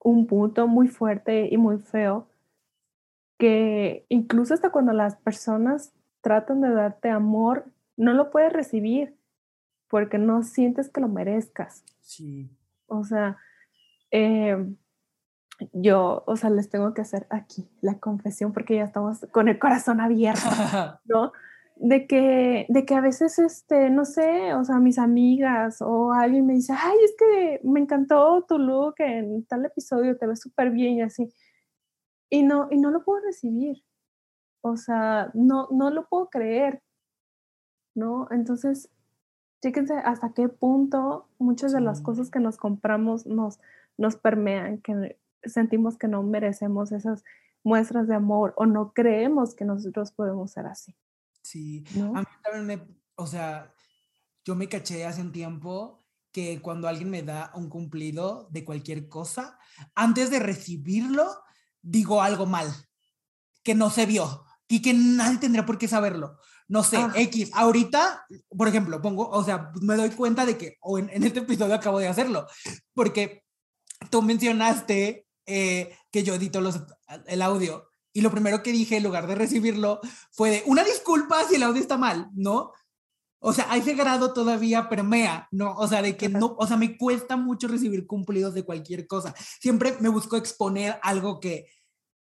un 0.00 0.26
punto 0.26 0.66
muy 0.68 0.88
fuerte 0.88 1.48
y 1.50 1.56
muy 1.56 1.78
feo 1.78 2.28
que 3.38 4.04
incluso 4.08 4.52
hasta 4.52 4.70
cuando 4.70 4.92
las 4.92 5.16
personas 5.16 5.92
tratan 6.20 6.60
de 6.60 6.70
darte 6.70 7.08
amor, 7.08 7.66
no 7.96 8.12
lo 8.12 8.30
puedes 8.30 8.52
recibir 8.52 9.16
porque 9.88 10.18
no 10.18 10.42
sientes 10.42 10.90
que 10.90 11.00
lo 11.00 11.08
merezcas. 11.08 11.84
Sí. 12.00 12.50
O 12.86 13.04
sea, 13.04 13.38
eh, 14.10 14.66
yo, 15.72 16.24
o 16.26 16.36
sea, 16.36 16.50
les 16.50 16.68
tengo 16.68 16.94
que 16.94 17.02
hacer 17.02 17.26
aquí 17.30 17.68
la 17.80 17.98
confesión 17.98 18.52
porque 18.52 18.76
ya 18.76 18.84
estamos 18.84 19.26
con 19.30 19.48
el 19.48 19.58
corazón 19.58 20.00
abierto. 20.00 20.40
¿no? 21.04 21.32
De 21.80 22.06
que, 22.08 22.66
de 22.68 22.84
que 22.84 22.94
a 22.94 23.00
veces, 23.00 23.38
este, 23.38 23.88
no 23.90 24.04
sé, 24.04 24.52
o 24.54 24.64
sea, 24.64 24.78
mis 24.80 24.98
amigas 24.98 25.80
o 25.80 26.12
alguien 26.12 26.46
me 26.46 26.54
dice, 26.54 26.72
ay, 26.76 26.96
es 27.04 27.14
que 27.16 27.60
me 27.62 27.80
encantó 27.80 28.44
tu 28.48 28.58
look 28.58 28.96
en 28.98 29.44
tal 29.46 29.64
episodio, 29.64 30.18
te 30.18 30.26
ves 30.26 30.40
súper 30.40 30.70
bien 30.70 30.94
y 30.94 31.02
así. 31.02 31.32
Y 32.30 32.42
no, 32.42 32.68
y 32.70 32.78
no 32.78 32.90
lo 32.90 33.04
puedo 33.04 33.20
recibir. 33.24 33.84
O 34.60 34.76
sea, 34.76 35.30
no, 35.34 35.68
no 35.70 35.90
lo 35.90 36.08
puedo 36.08 36.30
creer, 36.30 36.82
¿no? 37.94 38.28
Entonces, 38.30 38.90
chéquense 39.62 39.94
hasta 39.94 40.32
qué 40.32 40.48
punto 40.48 41.28
muchas 41.38 41.72
de 41.72 41.80
las 41.80 42.00
cosas 42.00 42.30
que 42.30 42.40
nos 42.40 42.56
compramos 42.56 43.26
nos, 43.26 43.60
nos 43.96 44.16
permean, 44.16 44.78
que 44.78 45.18
sentimos 45.44 45.96
que 45.98 46.08
no 46.08 46.22
merecemos 46.22 46.92
esas 46.92 47.24
muestras 47.64 48.08
de 48.08 48.14
amor 48.14 48.54
o 48.56 48.66
no 48.66 48.92
creemos 48.92 49.54
que 49.54 49.64
nosotros 49.64 50.12
podemos 50.12 50.52
ser 50.52 50.66
así. 50.66 50.94
Sí. 51.50 51.84
¿no? 51.94 52.14
A 52.16 52.20
mí 52.20 52.26
también 52.42 52.66
me, 52.66 52.86
o 53.14 53.26
sea, 53.26 53.72
yo 54.44 54.54
me 54.54 54.68
caché 54.68 55.06
hace 55.06 55.22
un 55.22 55.32
tiempo 55.32 56.04
que 56.30 56.60
cuando 56.60 56.88
alguien 56.88 57.08
me 57.08 57.22
da 57.22 57.50
un 57.54 57.70
cumplido 57.70 58.48
de 58.50 58.64
cualquier 58.64 59.08
cosa, 59.08 59.58
antes 59.94 60.30
de 60.30 60.40
recibirlo, 60.40 61.40
digo 61.80 62.20
algo 62.20 62.44
mal, 62.44 62.70
que 63.62 63.74
no 63.74 63.88
se 63.90 64.04
vio 64.04 64.44
y 64.68 64.82
que 64.82 64.92
nadie 64.92 65.38
tendría 65.38 65.64
por 65.64 65.78
qué 65.78 65.88
saberlo. 65.88 66.38
No 66.68 66.82
sé, 66.82 66.98
Ah. 66.98 67.12
X. 67.14 67.50
Ahorita, 67.54 68.26
por 68.50 68.68
ejemplo, 68.68 69.00
pongo, 69.00 69.30
o 69.30 69.42
sea, 69.42 69.72
me 69.80 69.96
doy 69.96 70.10
cuenta 70.10 70.44
de 70.44 70.58
que, 70.58 70.76
o 70.82 70.98
en, 70.98 71.08
en 71.08 71.24
este 71.24 71.38
episodio 71.40 71.74
acabo 71.74 71.98
de 71.98 72.08
hacerlo, 72.08 72.46
porque 72.92 73.42
tú 74.10 74.20
mencionaste 74.20 75.26
eh, 75.46 75.96
que 76.10 76.22
yo 76.22 76.34
edito 76.34 76.60
los, 76.60 76.82
el 77.26 77.40
audio 77.40 77.87
y 78.18 78.20
lo 78.20 78.30
primero 78.32 78.62
que 78.64 78.72
dije 78.72 78.96
en 78.96 79.04
lugar 79.04 79.26
de 79.28 79.36
recibirlo 79.36 80.00
fue 80.32 80.50
de 80.50 80.62
una 80.66 80.82
disculpa 80.82 81.44
si 81.44 81.54
el 81.54 81.62
audio 81.62 81.80
está 81.80 81.96
mal, 81.96 82.28
¿no? 82.34 82.72
O 83.40 83.52
sea, 83.52 83.70
a 83.70 83.76
ese 83.76 83.94
grado 83.94 84.32
todavía 84.32 84.88
permea, 84.88 85.46
¿no? 85.52 85.74
O 85.76 85.86
sea, 85.86 86.02
de 86.02 86.16
que 86.16 86.28
no, 86.28 86.56
o 86.58 86.66
sea, 86.66 86.76
me 86.76 86.98
cuesta 86.98 87.36
mucho 87.36 87.68
recibir 87.68 88.04
cumplidos 88.08 88.54
de 88.54 88.64
cualquier 88.64 89.06
cosa. 89.06 89.32
Siempre 89.60 89.96
me 90.00 90.08
busco 90.08 90.36
exponer 90.36 90.98
algo 91.02 91.38
que, 91.38 91.66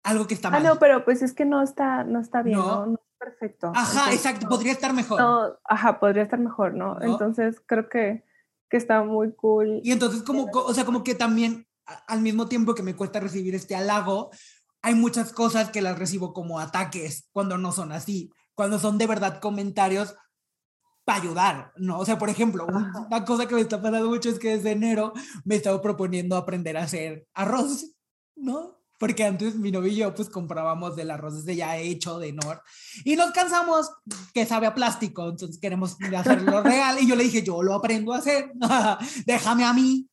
algo 0.04 0.26
que 0.26 0.34
está 0.34 0.48
Ah, 0.48 0.52
mal. 0.52 0.64
no, 0.64 0.80
pero 0.80 1.06
pues 1.06 1.22
es 1.22 1.34
que 1.34 1.46
no 1.46 1.62
está, 1.62 2.04
no 2.04 2.20
está 2.20 2.42
bien, 2.42 2.58
No. 2.58 2.66
¿no? 2.66 2.86
No, 2.88 2.94
es 2.96 3.18
perfecto. 3.20 3.72
Ajá, 3.76 3.92
Entonces, 4.10 4.16
exacto, 4.16 4.48
podría 4.50 4.72
estar 4.72 4.92
mejor. 4.94 5.20
no, 5.22 5.60
ajá, 5.66 6.00
podría 6.00 6.24
estar 6.24 6.40
mejor, 6.40 6.74
¿no? 6.74 6.96
¿No? 6.96 7.04
Entonces 7.06 7.62
creo 7.68 7.88
que, 7.90 8.24
que 8.68 8.78
está 8.78 9.04
muy 9.04 9.36
cool. 9.36 9.82
Y 9.84 9.92
entonces 9.92 10.24
como, 10.24 10.48
co- 10.50 10.66
o 10.66 10.74
sea, 10.74 10.84
como 10.84 11.04
que 11.04 11.14
también 11.14 11.68
al 12.08 12.22
mismo 12.22 12.48
tiempo 12.48 12.74
que 12.74 12.82
me 12.82 12.96
cuesta 12.96 13.20
recibir 13.20 13.54
este 13.56 13.76
halago, 13.76 14.32
hay 14.84 14.96
muchas 14.96 15.32
cosas 15.32 15.72
que 15.72 15.82
las 15.82 15.98
recibo 15.98 16.34
como 16.34 16.60
ataques 16.60 17.30
cuando 17.32 17.58
no 17.58 17.72
son 17.72 17.94
así, 17.94 18.32
cuando 18.54 18.78
son 18.78 18.98
de 18.98 19.08
verdad 19.08 19.40
comentarios 19.40 20.14
para 21.06 21.22
ayudar, 21.22 21.74
¿no? 21.78 22.00
O 22.00 22.06
sea, 22.06 22.18
por 22.18 22.30
ejemplo, 22.30 22.68
una 22.68 23.26
cosa 23.26 23.48
que 23.48 23.56
me 23.56 23.62
está 23.62 23.82
pasando 23.82 24.10
mucho 24.10 24.30
es 24.30 24.40
que 24.40 24.58
desde 24.58 24.72
enero 24.72 25.14
me 25.46 25.56
he 25.56 25.58
estado 25.58 25.82
proponiendo 25.82 26.36
aprender 26.36 26.78
a 26.78 26.84
hacer 26.84 27.28
arroz, 27.34 27.96
¿no? 28.36 28.78
Porque 29.00 29.24
antes 29.24 29.56
mi 29.56 29.72
novio 29.72 29.92
y 29.92 29.96
yo 29.96 30.14
pues 30.14 30.30
comprábamos 30.30 30.96
del 30.96 31.12
arroz 31.12 31.36
desde 31.36 31.56
ya 31.56 31.78
hecho 31.78 32.20
de 32.20 32.32
Nor 32.32 32.62
y 33.04 33.16
nos 33.16 33.32
cansamos 33.32 33.90
que 34.34 34.46
sabe 34.46 34.68
a 34.68 34.76
plástico, 34.76 35.30
entonces 35.30 35.60
queremos 35.60 35.98
hacerlo 36.16 36.62
real 36.64 36.98
y 37.02 37.08
yo 37.08 37.16
le 37.16 37.24
dije, 37.24 37.42
yo 37.42 37.64
lo 37.64 37.74
aprendo 37.74 38.14
a 38.14 38.18
hacer, 38.18 38.52
déjame 39.26 39.64
a 39.64 39.74
mí. 39.74 40.10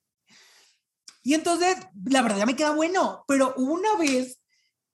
Y 1.22 1.34
entonces, 1.34 1.76
la 2.04 2.22
verdad 2.22 2.38
ya 2.38 2.46
me 2.46 2.56
queda 2.56 2.70
bueno, 2.70 3.24
pero 3.28 3.52
una 3.56 3.94
vez 3.98 4.39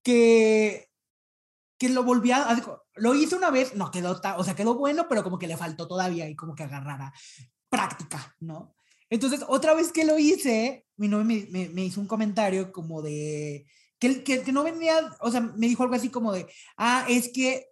que, 0.07 0.93
que 1.79 1.89
lo 1.89 2.05
volví 2.05 2.31
a, 2.31 2.57
lo 2.95 3.15
hice 3.17 3.35
una 3.35 3.51
vez, 3.51 3.75
no 3.75 3.91
quedó, 3.91 4.21
o 4.39 4.45
sea, 4.45 4.55
quedó 4.55 4.77
bueno, 4.77 5.07
pero 5.09 5.25
como 5.25 5.39
que 5.39 5.49
le 5.49 5.57
faltó 5.57 5.89
todavía 5.89 6.29
y 6.29 6.37
como 6.37 6.55
que 6.55 6.63
agarrara 6.63 7.13
práctica, 7.69 8.37
¿no? 8.41 8.77
Entonces, 9.11 9.45
otra 9.49 9.75
vez 9.75 9.91
que 9.93 10.05
lo 10.05 10.19
hice, 10.19 10.87
mi 10.97 11.09
novio 11.09 11.25
me, 11.25 11.47
me- 11.51 11.69
me 11.71 11.85
hizo 11.85 12.01
un 12.01 12.07
comentario 12.07 12.71
como 12.73 13.03
de, 13.03 13.67
que, 13.99 14.23
que, 14.23 14.43
que 14.43 14.53
no 14.53 14.63
venía, 14.63 14.95
o 15.21 15.31
sea, 15.33 15.41
me 15.41 15.67
dijo 15.67 15.83
algo 15.83 15.97
así 15.97 16.09
como 16.11 16.33
de, 16.33 16.47
ah, 16.77 17.05
es 17.09 17.31
que 17.35 17.67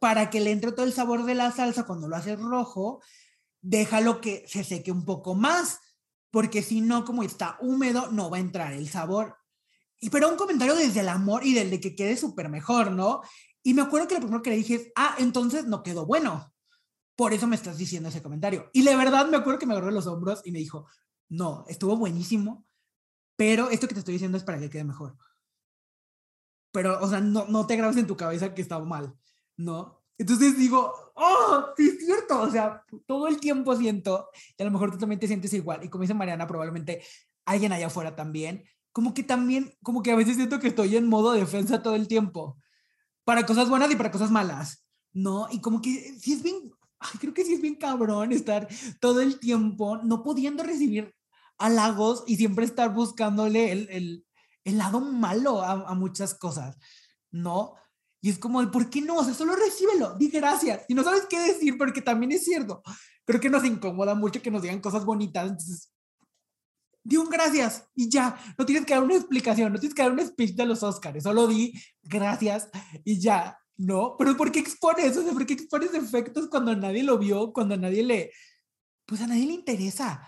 para 0.00 0.30
que 0.30 0.40
le 0.40 0.52
entre 0.52 0.72
todo 0.72 0.86
el 0.86 0.94
sabor 0.94 1.24
de 1.26 1.34
la 1.34 1.52
salsa 1.52 1.84
cuando 1.86 2.08
lo 2.08 2.16
haces 2.16 2.40
rojo, 2.40 3.02
déjalo 3.60 4.20
que 4.22 4.44
se 4.48 4.64
seque 4.64 4.92
un 4.92 5.04
poco 5.04 5.34
más, 5.34 5.80
porque 6.30 6.62
si 6.62 6.80
no, 6.80 7.04
como 7.04 7.22
está 7.22 7.58
húmedo, 7.60 8.10
no 8.12 8.30
va 8.30 8.38
a 8.38 8.40
entrar 8.40 8.72
el 8.72 8.88
sabor. 8.88 9.36
Y 10.06 10.10
pero 10.10 10.28
un 10.28 10.36
comentario 10.36 10.76
desde 10.76 11.00
el 11.00 11.08
amor 11.08 11.44
y 11.44 11.52
del 11.52 11.68
de 11.68 11.80
que 11.80 11.96
quede 11.96 12.16
súper 12.16 12.48
mejor, 12.48 12.92
¿no? 12.92 13.22
Y 13.64 13.74
me 13.74 13.82
acuerdo 13.82 14.06
que 14.06 14.14
lo 14.14 14.20
primero 14.20 14.40
que 14.40 14.50
le 14.50 14.56
dije 14.56 14.74
es, 14.76 14.92
ah, 14.94 15.16
entonces 15.18 15.66
no 15.66 15.82
quedó 15.82 16.06
bueno. 16.06 16.54
Por 17.16 17.32
eso 17.32 17.48
me 17.48 17.56
estás 17.56 17.76
diciendo 17.76 18.08
ese 18.08 18.22
comentario. 18.22 18.70
Y 18.72 18.82
de 18.84 18.94
verdad 18.94 19.26
me 19.26 19.36
acuerdo 19.36 19.58
que 19.58 19.66
me 19.66 19.72
agarró 19.72 19.90
los 19.90 20.06
hombros 20.06 20.42
y 20.44 20.52
me 20.52 20.60
dijo, 20.60 20.86
no, 21.28 21.64
estuvo 21.66 21.96
buenísimo, 21.96 22.64
pero 23.34 23.68
esto 23.68 23.88
que 23.88 23.94
te 23.94 23.98
estoy 23.98 24.12
diciendo 24.12 24.38
es 24.38 24.44
para 24.44 24.60
que 24.60 24.70
quede 24.70 24.84
mejor. 24.84 25.16
Pero, 26.70 27.02
o 27.02 27.08
sea, 27.08 27.18
no, 27.18 27.46
no 27.48 27.66
te 27.66 27.74
grabes 27.74 27.96
en 27.96 28.06
tu 28.06 28.16
cabeza 28.16 28.54
que 28.54 28.62
estaba 28.62 28.84
mal, 28.84 29.12
¿no? 29.56 30.04
Entonces 30.18 30.56
digo, 30.56 30.94
oh, 31.16 31.70
sí 31.76 31.88
es 31.88 32.06
cierto, 32.06 32.42
o 32.42 32.50
sea, 32.52 32.84
todo 33.06 33.26
el 33.26 33.40
tiempo 33.40 33.74
siento, 33.74 34.30
y 34.56 34.62
a 34.62 34.66
lo 34.66 34.70
mejor 34.70 34.92
tú 34.92 34.98
también 34.98 35.18
te 35.18 35.26
sientes 35.26 35.52
igual, 35.52 35.82
y 35.82 35.88
como 35.88 36.02
dice 36.02 36.14
Mariana, 36.14 36.46
probablemente 36.46 37.02
alguien 37.44 37.72
allá 37.72 37.88
afuera 37.88 38.14
también, 38.14 38.62
como 38.96 39.12
que 39.12 39.22
también, 39.22 39.74
como 39.82 40.02
que 40.02 40.10
a 40.10 40.16
veces 40.16 40.36
siento 40.36 40.58
que 40.58 40.68
estoy 40.68 40.96
en 40.96 41.06
modo 41.06 41.32
defensa 41.32 41.82
todo 41.82 41.96
el 41.96 42.08
tiempo, 42.08 42.56
para 43.24 43.44
cosas 43.44 43.68
buenas 43.68 43.90
y 43.90 43.96
para 43.96 44.10
cosas 44.10 44.30
malas, 44.30 44.86
¿no? 45.12 45.48
Y 45.50 45.60
como 45.60 45.82
que 45.82 46.18
sí 46.18 46.32
es 46.32 46.42
bien, 46.42 46.72
creo 47.20 47.34
que 47.34 47.44
sí 47.44 47.52
es 47.52 47.60
bien 47.60 47.74
cabrón 47.74 48.32
estar 48.32 48.66
todo 48.98 49.20
el 49.20 49.38
tiempo 49.38 49.98
no 49.98 50.22
pudiendo 50.22 50.62
recibir 50.62 51.14
halagos 51.58 52.24
y 52.26 52.36
siempre 52.36 52.64
estar 52.64 52.94
buscándole 52.94 53.70
el, 53.70 53.86
el, 53.90 54.26
el 54.64 54.78
lado 54.78 55.00
malo 55.00 55.60
a, 55.60 55.72
a, 55.72 55.94
muchas 55.94 56.32
cosas, 56.32 56.78
¿no? 57.30 57.74
Y 58.22 58.30
es 58.30 58.38
como, 58.38 58.66
¿por 58.70 58.88
qué 58.88 59.02
no? 59.02 59.16
O 59.16 59.24
sea, 59.24 59.34
solo 59.34 59.56
recíbelo, 59.56 60.14
di 60.14 60.30
gracias. 60.30 60.86
Y 60.88 60.94
no 60.94 61.04
sabes 61.04 61.26
qué 61.28 61.38
decir, 61.38 61.76
porque 61.76 62.00
también 62.00 62.32
es 62.32 62.44
cierto. 62.44 62.82
Creo 63.26 63.42
que 63.42 63.50
nos 63.50 63.62
incomoda 63.66 64.14
mucho 64.14 64.40
que 64.40 64.50
nos 64.50 64.62
digan 64.62 64.80
cosas 64.80 65.04
bonitas. 65.04 65.50
Entonces, 65.50 65.92
di 67.06 67.16
un 67.16 67.28
gracias 67.28 67.88
y 67.94 68.08
ya. 68.08 68.36
No 68.58 68.66
tienes 68.66 68.84
que 68.84 68.94
dar 68.94 69.02
una 69.02 69.14
explicación, 69.14 69.72
no 69.72 69.78
tienes 69.78 69.94
que 69.94 70.02
dar 70.02 70.12
un 70.12 70.26
speech 70.26 70.54
de 70.54 70.66
los 70.66 70.82
Oscars. 70.82 71.22
Solo 71.22 71.46
di 71.46 71.72
gracias 72.02 72.68
y 73.04 73.18
ya. 73.18 73.58
¿No? 73.78 74.16
Pero 74.18 74.34
¿por 74.38 74.50
qué 74.50 74.58
expones? 74.58 75.14
O 75.18 75.22
sea, 75.22 75.32
¿por 75.32 75.44
qué 75.44 75.52
expones 75.52 75.92
efectos 75.92 76.48
cuando 76.48 76.74
nadie 76.74 77.02
lo 77.02 77.18
vio, 77.18 77.52
cuando 77.52 77.76
nadie 77.76 78.02
le... 78.02 78.32
Pues 79.04 79.20
a 79.20 79.26
nadie 79.26 79.46
le 79.46 79.52
interesa 79.52 80.26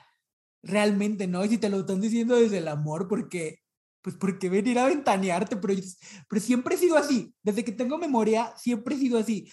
realmente, 0.62 1.26
¿no? 1.26 1.42
Y 1.44 1.48
si 1.48 1.58
te 1.58 1.70
lo 1.70 1.80
están 1.80 2.00
diciendo 2.00 2.36
desde 2.36 2.58
el 2.58 2.68
amor, 2.68 3.08
porque 3.08 3.60
pues 4.02 4.16
porque 4.16 4.48
venir 4.48 4.78
a 4.78 4.86
ventanearte, 4.86 5.56
pero, 5.56 5.74
pero 6.28 6.42
siempre 6.42 6.74
he 6.74 6.78
sido 6.78 6.96
así, 6.96 7.34
desde 7.42 7.64
que 7.64 7.72
tengo 7.72 7.98
memoria, 7.98 8.54
siempre 8.56 8.94
he 8.94 8.98
sido 8.98 9.18
así. 9.18 9.50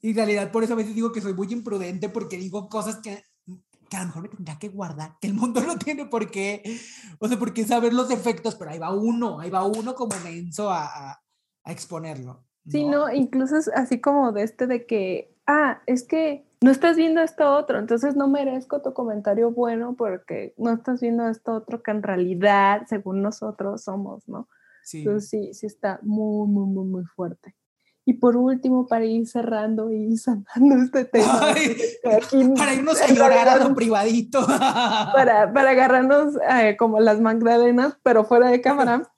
Y 0.00 0.10
en 0.10 0.16
realidad 0.16 0.52
por 0.52 0.64
eso 0.64 0.72
a 0.72 0.76
veces 0.76 0.94
digo 0.94 1.12
que 1.12 1.20
soy 1.20 1.34
muy 1.34 1.52
imprudente 1.52 2.08
porque 2.08 2.36
digo 2.36 2.68
cosas 2.68 3.00
que, 3.02 3.22
que 3.92 3.98
a 3.98 4.00
lo 4.00 4.06
mejor 4.06 4.22
me 4.22 4.28
tendría 4.30 4.58
que 4.58 4.70
guardar, 4.70 5.18
que 5.20 5.28
el 5.28 5.34
mundo 5.34 5.60
no 5.66 5.76
tiene 5.76 6.06
por 6.06 6.30
qué, 6.30 6.62
o 7.18 7.28
sea, 7.28 7.38
por 7.38 7.52
qué 7.52 7.64
saber 7.64 7.92
los 7.92 8.10
efectos, 8.10 8.54
pero 8.54 8.70
ahí 8.70 8.78
va 8.78 8.94
uno, 8.94 9.38
ahí 9.38 9.50
va 9.50 9.66
uno 9.66 9.94
como 9.94 10.14
menso 10.24 10.70
a, 10.70 10.86
a, 10.86 11.22
a 11.64 11.72
exponerlo. 11.72 12.42
¿no? 12.64 12.72
Sí, 12.72 12.84
no, 12.84 13.12
incluso 13.12 13.58
es 13.58 13.68
así 13.68 14.00
como 14.00 14.32
de 14.32 14.44
este 14.44 14.66
de 14.66 14.86
que, 14.86 15.36
ah, 15.46 15.82
es 15.84 16.04
que 16.04 16.46
no 16.62 16.70
estás 16.70 16.96
viendo 16.96 17.20
esto 17.20 17.54
otro, 17.54 17.78
entonces 17.78 18.16
no 18.16 18.28
merezco 18.28 18.80
tu 18.80 18.94
comentario 18.94 19.50
bueno 19.50 19.94
porque 19.94 20.54
no 20.56 20.72
estás 20.72 21.02
viendo 21.02 21.28
esto 21.28 21.52
otro 21.52 21.82
que 21.82 21.90
en 21.90 22.02
realidad, 22.02 22.86
según 22.88 23.20
nosotros, 23.20 23.84
somos, 23.84 24.26
¿no? 24.26 24.48
Sí. 24.84 25.00
Entonces 25.00 25.28
sí, 25.28 25.52
sí 25.52 25.66
está 25.66 26.00
muy, 26.02 26.48
muy, 26.48 26.64
muy, 26.64 26.86
muy 26.86 27.04
fuerte. 27.04 27.54
Y 28.04 28.14
por 28.14 28.36
último, 28.36 28.86
para 28.86 29.04
ir 29.04 29.28
cerrando 29.28 29.92
y 29.92 30.16
sanando 30.16 30.76
este 30.82 31.04
tema. 31.04 31.52
Ay, 31.54 31.76
aquí, 32.16 32.48
para 32.56 32.74
irnos 32.74 33.00
a 33.00 33.06
llorar 33.14 33.48
a 33.48 33.56
lo 33.56 33.74
privadito. 33.74 34.44
Para, 34.46 35.52
para 35.52 35.70
agarrarnos 35.70 36.34
eh, 36.50 36.76
como 36.76 37.00
las 37.00 37.20
magdalenas, 37.20 37.96
pero 38.02 38.24
fuera 38.24 38.48
de 38.48 38.60
cámara. 38.60 39.12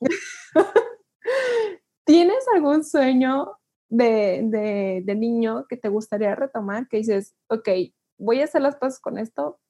¿Tienes 2.05 2.45
algún 2.55 2.85
sueño 2.85 3.59
de, 3.89 4.43
de, 4.45 5.03
de, 5.05 5.15
niño 5.15 5.67
que 5.69 5.77
te 5.77 5.89
gustaría 5.89 6.35
retomar? 6.35 6.89
Que 6.89 6.99
dices, 6.99 7.35
ok, 7.49 7.69
voy 8.19 8.41
a 8.41 8.45
hacer 8.45 8.63
las 8.63 8.77
cosas 8.77 9.01
con 9.01 9.19
esto, 9.19 9.61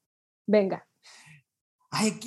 venga. 0.47 0.87
Ay, 1.97 2.19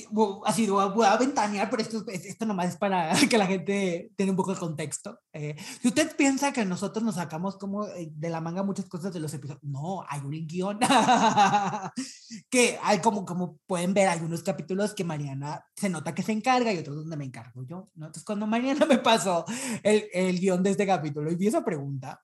así 0.45 0.65
voy 0.67 1.05
a 1.05 1.17
ventanear, 1.17 1.69
pero 1.69 1.81
esto, 1.81 2.05
esto 2.07 2.45
nomás 2.45 2.69
es 2.69 2.77
para 2.77 3.11
que 3.29 3.37
la 3.37 3.45
gente 3.45 4.11
tenga 4.15 4.31
un 4.31 4.37
poco 4.37 4.53
de 4.53 4.59
contexto. 4.59 5.19
Eh, 5.33 5.55
si 5.81 5.89
usted 5.89 6.15
piensa 6.15 6.53
que 6.53 6.63
nosotros 6.63 7.03
nos 7.03 7.15
sacamos 7.15 7.57
como 7.57 7.85
eh, 7.87 8.09
de 8.11 8.29
la 8.29 8.39
manga 8.39 8.63
muchas 8.63 8.85
cosas 8.85 9.13
de 9.13 9.19
los 9.19 9.33
episodios, 9.33 9.61
no, 9.63 10.05
hay 10.07 10.21
un 10.21 10.47
guion. 10.47 10.79
que 12.49 12.79
hay 12.81 12.99
como, 12.99 13.25
como 13.25 13.57
pueden 13.67 13.93
ver, 13.93 14.07
hay 14.07 14.21
unos 14.21 14.41
capítulos 14.41 14.93
que 14.93 15.03
Mariana 15.03 15.65
se 15.75 15.89
nota 15.89 16.15
que 16.15 16.23
se 16.23 16.31
encarga 16.31 16.71
y 16.71 16.77
otros 16.77 16.95
donde 16.95 17.17
me 17.17 17.25
encargo 17.25 17.63
yo. 17.63 17.89
¿no? 17.95 18.05
Entonces, 18.05 18.23
cuando 18.23 18.47
Mariana 18.47 18.85
me 18.89 18.99
pasó 18.99 19.43
el, 19.83 20.05
el 20.13 20.39
guion 20.39 20.63
de 20.63 20.71
este 20.71 20.87
capítulo 20.87 21.29
y 21.29 21.35
vi 21.35 21.47
esa 21.47 21.65
pregunta, 21.65 22.21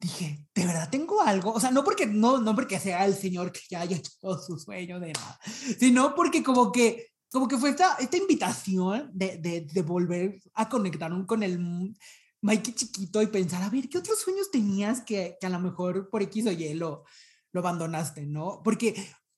dije, 0.00 0.46
¿de 0.54 0.66
verdad 0.66 0.90
tengo 0.90 1.22
algo? 1.22 1.52
O 1.52 1.60
sea, 1.60 1.70
no 1.70 1.84
porque, 1.84 2.06
no, 2.06 2.38
no 2.38 2.54
porque 2.54 2.78
sea 2.78 3.04
el 3.06 3.14
señor 3.14 3.52
que 3.52 3.60
ya 3.70 3.80
haya 3.80 3.96
hecho 3.96 4.12
su 4.38 4.58
sueño 4.58 5.00
de 5.00 5.12
nada, 5.12 5.38
sino 5.78 6.14
porque 6.14 6.42
como 6.42 6.72
que, 6.72 7.12
como 7.30 7.48
que 7.48 7.58
fue 7.58 7.70
esta, 7.70 7.96
esta 7.96 8.16
invitación 8.16 9.10
de, 9.12 9.38
de, 9.38 9.62
de 9.62 9.82
volver 9.82 10.40
a 10.54 10.68
conectar 10.68 11.10
con 11.26 11.42
el 11.42 11.58
Mikey 12.42 12.74
chiquito 12.74 13.22
y 13.22 13.28
pensar, 13.28 13.62
a 13.62 13.70
ver, 13.70 13.88
¿qué 13.88 13.98
otros 13.98 14.20
sueños 14.20 14.50
tenías 14.50 15.00
que, 15.00 15.36
que 15.40 15.46
a 15.46 15.50
lo 15.50 15.60
mejor 15.60 16.10
por 16.10 16.22
X 16.22 16.46
o 16.46 16.52
Y 16.52 16.74
lo, 16.74 17.04
lo 17.52 17.60
abandonaste, 17.60 18.26
¿no? 18.26 18.60
Porque 18.62 18.94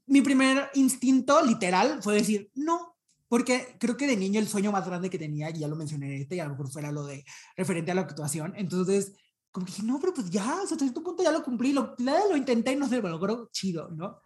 mi 0.07 0.23
primer 0.23 0.71
instinto 0.75 1.41
literal 1.45 2.03
fue 2.03 2.15
decir, 2.15 2.51
no, 2.55 2.97
porque 3.29 3.77
creo 3.79 3.97
que 3.97 4.07
de 4.07 4.17
niño 4.17 4.41
el 4.41 4.49
sueño 4.49 4.73
más 4.73 4.87
grande 4.87 5.11
que 5.11 5.19
tenía, 5.19 5.51
y 5.51 5.61
ya 5.61 5.69
lo 5.69 5.77
mencioné 5.77 6.17
este, 6.17 6.37
y 6.37 6.41
a 6.41 6.45
lo 6.45 6.51
mejor 6.51 6.71
fuera 6.71 6.91
lo 6.91 7.07
de 7.07 7.25
referente 7.57 7.93
a 7.93 7.95
la 7.95 8.03
actuación, 8.03 8.55
entonces 8.57 9.13
como 9.57 9.65
dije, 9.65 9.83
no, 9.83 9.99
pero 9.99 10.13
pues 10.13 10.29
ya, 10.29 10.61
hasta 10.61 10.77
cierto 10.77 11.03
punto 11.03 11.23
ya 11.23 11.33
lo 11.33 11.43
cumplí, 11.43 11.73
lo, 11.73 11.97
lo 11.99 12.37
intenté 12.37 12.73
y 12.73 12.77
no 12.77 12.87
sé, 12.87 13.01
lo 13.01 13.09
logró 13.09 13.49
chido, 13.51 13.89
¿no? 13.89 14.21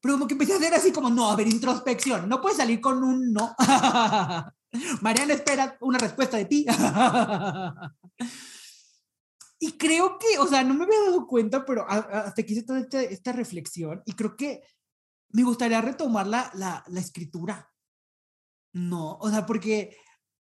Pero 0.00 0.14
como 0.14 0.28
que 0.28 0.34
empecé 0.34 0.52
a 0.52 0.58
hacer 0.58 0.72
así 0.74 0.92
como, 0.92 1.10
no, 1.10 1.28
a 1.28 1.34
ver, 1.34 1.48
introspección, 1.48 2.28
no 2.28 2.40
puedes 2.40 2.58
salir 2.58 2.80
con 2.80 3.02
un 3.02 3.32
no. 3.32 3.52
Mariana 5.02 5.34
espera 5.34 5.76
una 5.80 5.98
respuesta 5.98 6.36
de 6.36 6.44
ti. 6.44 6.64
y 9.58 9.72
creo 9.72 10.20
que, 10.20 10.38
o 10.38 10.46
sea, 10.46 10.62
no 10.62 10.74
me 10.74 10.84
había 10.84 11.00
dado 11.00 11.26
cuenta, 11.26 11.64
pero 11.64 11.84
hasta 11.88 12.44
que 12.44 12.52
hice 12.52 12.62
toda 12.62 12.78
esta, 12.78 13.02
esta 13.02 13.32
reflexión 13.32 14.02
y 14.06 14.12
creo 14.12 14.36
que 14.36 14.62
me 15.30 15.42
gustaría 15.42 15.80
retomar 15.80 16.28
la, 16.28 16.48
la, 16.54 16.84
la 16.86 17.00
escritura. 17.00 17.72
No, 18.72 19.18
o 19.18 19.28
sea, 19.30 19.46
porque 19.46 19.96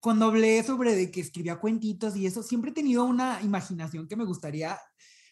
cuando 0.04 0.26
hablé 0.26 0.62
sobre 0.64 0.98
de 0.98 1.10
que 1.10 1.22
escribía 1.22 1.62
cuentitos 1.62 2.18
y 2.18 2.26
eso, 2.26 2.44
siempre 2.44 2.72
he 2.72 2.74
tenido 2.74 3.06
una 3.06 3.42
imaginación 3.42 4.06
que 4.06 4.18
me 4.18 4.26
gustaría, 4.26 4.78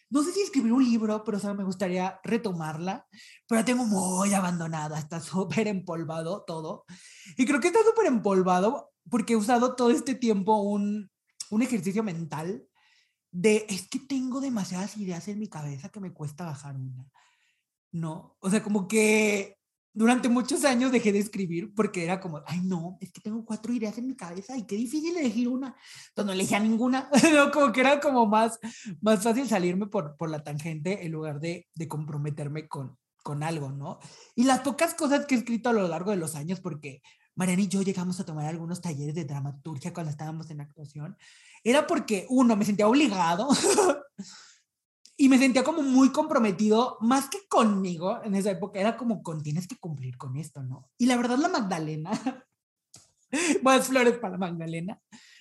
no 0.08 0.22
sé 0.22 0.32
si 0.32 0.40
escribir 0.40 0.72
un 0.72 0.82
libro, 0.82 1.22
pero 1.24 1.36
o 1.36 1.40
sea, 1.40 1.52
me 1.52 1.62
gustaría 1.62 2.18
retomarla, 2.24 3.06
pero 3.46 3.66
tengo 3.66 3.84
muy 3.84 4.32
abandonada, 4.32 4.98
está 4.98 5.20
súper 5.20 5.68
empolvado 5.68 6.44
todo. 6.46 6.86
Y 7.36 7.44
creo 7.44 7.60
que 7.60 7.66
está 7.66 7.80
súper 7.84 8.06
empolvado 8.06 8.94
porque 9.10 9.34
he 9.34 9.36
usado 9.36 9.76
todo 9.76 9.90
este 9.90 10.14
tiempo 10.14 10.62
un, 10.62 11.10
un 11.50 11.62
ejercicio 11.62 12.02
mental 12.02 12.66
de, 13.30 13.66
es 13.68 13.90
que 13.90 13.98
tengo 13.98 14.40
demasiadas 14.40 14.96
ideas 14.96 15.28
en 15.28 15.38
mi 15.38 15.48
cabeza 15.48 15.90
que 15.90 16.00
me 16.00 16.14
cuesta 16.14 16.46
bajar 16.46 16.76
una. 16.76 17.10
No, 17.90 18.38
o 18.40 18.48
sea, 18.48 18.62
como 18.62 18.88
que 18.88 19.58
durante 19.94 20.28
muchos 20.28 20.64
años 20.64 20.92
dejé 20.92 21.12
de 21.12 21.18
escribir 21.18 21.72
porque 21.74 22.04
era 22.04 22.20
como, 22.20 22.42
ay 22.46 22.60
no, 22.62 22.96
es 23.00 23.12
que 23.12 23.20
tengo 23.20 23.44
cuatro 23.44 23.72
ideas 23.72 23.96
en 23.98 24.06
mi 24.06 24.16
cabeza 24.16 24.56
y 24.56 24.64
qué 24.66 24.76
difícil 24.76 25.16
elegir 25.16 25.48
una. 25.48 25.76
Entonces 26.08 26.26
no 26.26 26.32
elegía 26.32 26.60
ninguna, 26.60 27.10
como 27.52 27.72
que 27.72 27.80
era 27.80 28.00
como 28.00 28.26
más, 28.26 28.58
más 29.00 29.22
fácil 29.22 29.46
salirme 29.48 29.86
por, 29.86 30.16
por 30.16 30.30
la 30.30 30.42
tangente 30.42 31.04
en 31.04 31.12
lugar 31.12 31.40
de, 31.40 31.68
de 31.74 31.88
comprometerme 31.88 32.68
con, 32.68 32.96
con 33.22 33.42
algo, 33.42 33.70
¿no? 33.70 33.98
Y 34.34 34.44
las 34.44 34.60
pocas 34.60 34.94
cosas 34.94 35.26
que 35.26 35.34
he 35.34 35.38
escrito 35.38 35.68
a 35.68 35.72
lo 35.72 35.86
largo 35.88 36.10
de 36.10 36.16
los 36.16 36.34
años, 36.34 36.60
porque 36.60 37.02
Mariana 37.34 37.62
y 37.62 37.68
yo 37.68 37.82
llegamos 37.82 38.20
a 38.20 38.24
tomar 38.24 38.46
algunos 38.46 38.80
talleres 38.80 39.14
de 39.14 39.24
dramaturgia 39.24 39.92
cuando 39.92 40.10
estábamos 40.10 40.50
en 40.50 40.60
actuación, 40.60 41.16
era 41.64 41.86
porque, 41.86 42.26
uno, 42.28 42.56
me 42.56 42.64
sentía 42.64 42.88
obligado 42.88 43.48
y 45.16 45.28
me 45.28 45.38
sentía 45.38 45.62
como 45.62 45.82
muy 45.82 46.10
comprometido, 46.10 46.96
más 47.00 47.28
que 47.28 47.46
conmigo 47.48 48.20
en 48.24 48.34
esa 48.34 48.50
época, 48.50 48.80
era 48.80 48.96
como 48.96 49.22
con 49.22 49.42
tienes 49.42 49.68
que 49.68 49.76
cumplir 49.76 50.16
con 50.16 50.36
esto, 50.36 50.62
¿no? 50.62 50.90
Y 50.98 51.06
la 51.06 51.16
verdad, 51.16 51.38
la 51.38 51.48
Magdalena, 51.48 52.10
más 53.62 53.86
flores 53.86 54.18
para 54.18 54.38
Magdalena, 54.38 55.00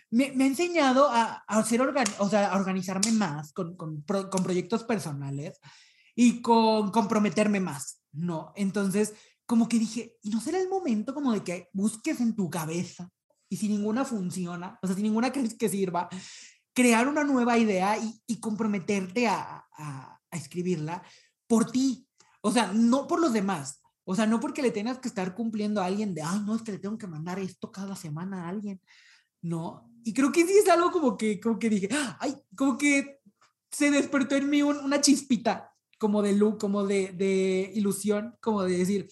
me, 0.09 0.31
me 0.33 0.43
ha 0.43 0.47
enseñado 0.47 1.07
a, 1.09 1.43
a 1.47 1.59
hacer 1.59 1.81
o 1.81 2.29
sea, 2.29 2.51
a 2.51 2.57
organizarme 2.57 3.11
más 3.13 3.53
con, 3.53 3.75
con, 3.75 4.03
pro, 4.03 4.29
con 4.29 4.43
proyectos 4.43 4.83
personales 4.83 5.59
y 6.15 6.41
con 6.41 6.91
comprometerme 6.91 7.61
más, 7.61 8.01
¿no? 8.11 8.51
Entonces, 8.55 9.13
como 9.45 9.67
que 9.67 9.79
dije, 9.79 10.17
¿y 10.21 10.29
no 10.29 10.41
será 10.41 10.59
el 10.59 10.69
momento 10.69 11.13
como 11.13 11.31
de 11.31 11.43
que 11.43 11.69
busques 11.73 12.19
en 12.19 12.35
tu 12.35 12.49
cabeza? 12.49 13.09
Y 13.49 13.57
si 13.57 13.67
ninguna 13.67 14.05
funciona, 14.05 14.79
o 14.81 14.87
sea, 14.87 14.95
si 14.95 15.01
ninguna 15.01 15.31
crees 15.31 15.55
que 15.55 15.69
sirva, 15.69 16.09
crear 16.73 17.07
una 17.07 17.23
nueva 17.23 17.57
idea 17.57 17.97
y, 18.27 18.39
comprometerte 18.39 19.27
a, 19.27 19.65
a, 19.77 20.19
escribirla 20.31 21.03
por 21.47 21.71
ti. 21.71 22.07
O 22.41 22.51
sea, 22.51 22.71
no 22.73 23.07
por 23.07 23.19
los 23.19 23.33
demás. 23.33 23.81
O 24.03 24.15
sea, 24.15 24.25
no 24.25 24.39
porque 24.39 24.61
le 24.61 24.71
tengas 24.71 24.99
que 24.99 25.07
estar 25.07 25.35
cumpliendo 25.35 25.81
a 25.81 25.85
alguien 25.85 26.13
de, 26.13 26.21
ay, 26.21 26.39
no, 26.45 26.55
es 26.55 26.61
que 26.61 26.71
le 26.71 26.79
tengo 26.79 26.97
que 26.97 27.07
mandar 27.07 27.39
esto 27.39 27.71
cada 27.71 27.95
semana 27.95 28.45
a 28.45 28.49
alguien. 28.49 28.81
No. 29.41 29.89
Y 30.03 30.13
creo 30.13 30.31
que 30.31 30.45
sí 30.45 30.53
es 30.57 30.69
algo 30.69 30.91
como 30.91 31.17
que, 31.17 31.39
como 31.39 31.59
que 31.59 31.69
dije, 31.69 31.89
ay, 32.19 32.35
como 32.55 32.77
que 32.77 33.21
se 33.71 33.91
despertó 33.91 34.35
en 34.35 34.49
mí 34.49 34.61
una 34.63 35.01
chispita 35.01 35.71
como 35.97 36.21
de 36.21 36.33
luz, 36.33 36.55
como 36.59 36.85
de, 36.85 37.11
de 37.13 37.71
ilusión, 37.75 38.35
como 38.41 38.63
de 38.63 38.77
decir, 38.79 39.07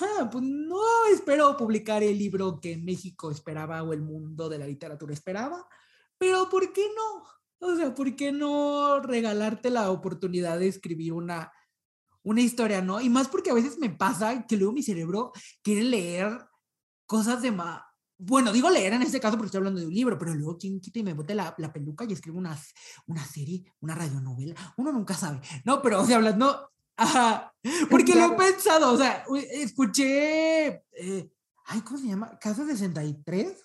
ah, 0.00 0.28
pues 0.30 0.44
no 0.44 0.78
espero 1.10 1.56
publicar 1.56 2.02
el 2.02 2.18
libro 2.18 2.60
que 2.60 2.76
México 2.76 3.30
esperaba 3.30 3.82
o 3.82 3.92
el 3.92 4.02
mundo 4.02 4.48
de 4.48 4.58
la 4.58 4.66
literatura 4.66 5.14
esperaba, 5.14 5.66
pero 6.18 6.48
¿por 6.48 6.72
qué 6.72 6.86
no? 6.94 7.68
O 7.68 7.76
sea, 7.76 7.94
¿por 7.94 8.14
qué 8.14 8.32
no 8.32 9.00
regalarte 9.00 9.70
la 9.70 9.90
oportunidad 9.90 10.58
de 10.58 10.68
escribir 10.68 11.12
una, 11.12 11.52
una 12.22 12.40
historia, 12.40 12.82
no? 12.82 13.00
Y 13.00 13.08
más 13.08 13.28
porque 13.28 13.50
a 13.50 13.54
veces 13.54 13.78
me 13.78 13.90
pasa 13.90 14.46
que 14.46 14.56
luego 14.56 14.72
mi 14.72 14.82
cerebro 14.82 15.32
quiere 15.62 15.82
leer 15.82 16.46
cosas 17.06 17.42
de 17.42 17.52
más. 17.52 17.82
Bueno, 18.16 18.52
digo 18.52 18.70
leer 18.70 18.92
en 18.92 19.02
este 19.02 19.20
caso 19.20 19.36
porque 19.36 19.46
estoy 19.46 19.58
hablando 19.58 19.80
de 19.80 19.86
un 19.86 19.94
libro, 19.94 20.18
pero 20.18 20.34
luego 20.34 20.56
quien 20.56 20.80
quita 20.80 20.98
y 20.98 21.02
me 21.02 21.14
bote 21.14 21.34
la, 21.34 21.54
la 21.58 21.72
peluca 21.72 22.04
y 22.04 22.12
escribo 22.12 22.38
una, 22.38 22.56
una 23.06 23.24
serie, 23.24 23.64
una 23.80 23.94
radionovela. 23.94 24.54
Uno 24.76 24.92
nunca 24.92 25.14
sabe. 25.14 25.40
No, 25.64 25.82
pero, 25.82 26.00
o 26.00 26.06
sea, 26.06 26.16
hablando. 26.16 26.70
Ajá, 26.96 27.52
porque 27.90 28.14
lo 28.14 28.26
he 28.26 28.36
pensado, 28.36 28.92
o 28.92 28.96
sea, 28.96 29.24
escuché. 29.52 30.84
Eh, 30.92 31.32
ay, 31.66 31.80
¿cómo 31.80 31.98
se 31.98 32.06
llama? 32.06 32.38
Casa 32.38 32.64
63 32.64 33.56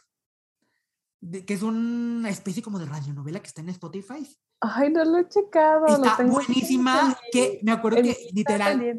que 1.21 1.53
es 1.53 1.61
una 1.61 2.29
especie 2.29 2.63
como 2.63 2.79
de 2.79 2.85
radionovela 2.85 3.41
que 3.41 3.47
está 3.47 3.61
en 3.61 3.69
Spotify. 3.69 4.27
Ay, 4.61 4.89
no 4.89 5.03
lo 5.03 5.19
he 5.19 5.27
checado. 5.27 5.85
Está 5.87 6.23
buenísima, 6.23 7.17
que 7.31 7.59
me 7.63 7.71
acuerdo 7.71 8.01
que 8.01 8.17
literal, 8.33 8.97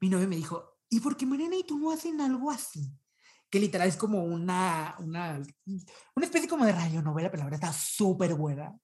mi 0.00 0.08
novio 0.08 0.28
me 0.28 0.36
dijo, 0.36 0.78
¿y 0.88 1.00
por 1.00 1.16
qué 1.16 1.26
Mariana 1.26 1.56
y 1.56 1.64
tú 1.64 1.78
no 1.78 1.90
hacen 1.90 2.20
algo 2.20 2.50
así? 2.50 2.90
Que 3.50 3.60
literal 3.60 3.88
es 3.88 3.96
como 3.96 4.22
una, 4.24 4.94
una, 4.98 5.42
una 6.14 6.26
especie 6.26 6.48
como 6.48 6.64
de 6.64 6.72
radionovela, 6.72 7.30
pero 7.30 7.44
la 7.44 7.50
verdad 7.50 7.68
está 7.68 7.72
súper 7.72 8.34
buena. 8.34 8.78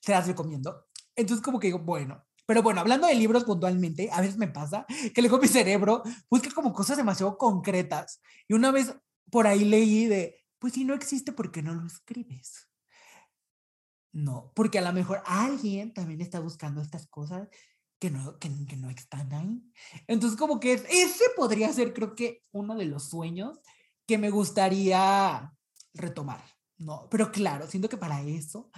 Se 0.00 0.12
las 0.12 0.26
recomiendo. 0.26 0.86
Entonces 1.16 1.42
como 1.42 1.58
que 1.58 1.68
digo, 1.68 1.78
bueno, 1.78 2.24
pero 2.46 2.62
bueno, 2.62 2.80
hablando 2.80 3.06
de 3.06 3.14
libros 3.14 3.44
puntualmente, 3.44 4.10
a 4.12 4.20
veces 4.20 4.36
me 4.36 4.48
pasa 4.48 4.84
que 5.14 5.22
luego 5.22 5.38
mi 5.38 5.46
cerebro 5.48 6.02
busca 6.28 6.50
como 6.50 6.72
cosas 6.72 6.96
demasiado 6.96 7.38
concretas. 7.38 8.20
Y 8.48 8.54
una 8.54 8.70
vez 8.70 8.94
por 9.30 9.46
ahí 9.46 9.64
leí 9.64 10.06
de, 10.06 10.39
pues 10.60 10.74
si 10.74 10.84
no 10.84 10.94
existe, 10.94 11.32
¿por 11.32 11.50
qué 11.50 11.62
no 11.62 11.74
lo 11.74 11.86
escribes? 11.86 12.68
No, 14.12 14.52
porque 14.54 14.78
a 14.78 14.82
lo 14.82 14.92
mejor 14.92 15.22
alguien 15.24 15.94
también 15.94 16.20
está 16.20 16.38
buscando 16.38 16.80
estas 16.82 17.06
cosas 17.08 17.48
que 17.98 18.10
no, 18.10 18.38
que, 18.38 18.48
no 18.76 18.90
están 18.90 19.32
ahí. 19.32 19.62
Entonces, 20.06 20.38
como 20.38 20.60
que 20.60 20.74
ese 20.74 21.24
podría 21.36 21.72
ser, 21.72 21.92
creo 21.92 22.14
que, 22.14 22.44
uno 22.52 22.76
de 22.76 22.86
los 22.86 23.04
sueños 23.04 23.58
que 24.06 24.18
me 24.18 24.30
gustaría 24.30 25.52
retomar. 25.94 26.42
No, 26.78 27.08
pero 27.10 27.30
claro, 27.30 27.66
siento 27.66 27.88
que 27.88 27.98
para 27.98 28.22
eso 28.22 28.70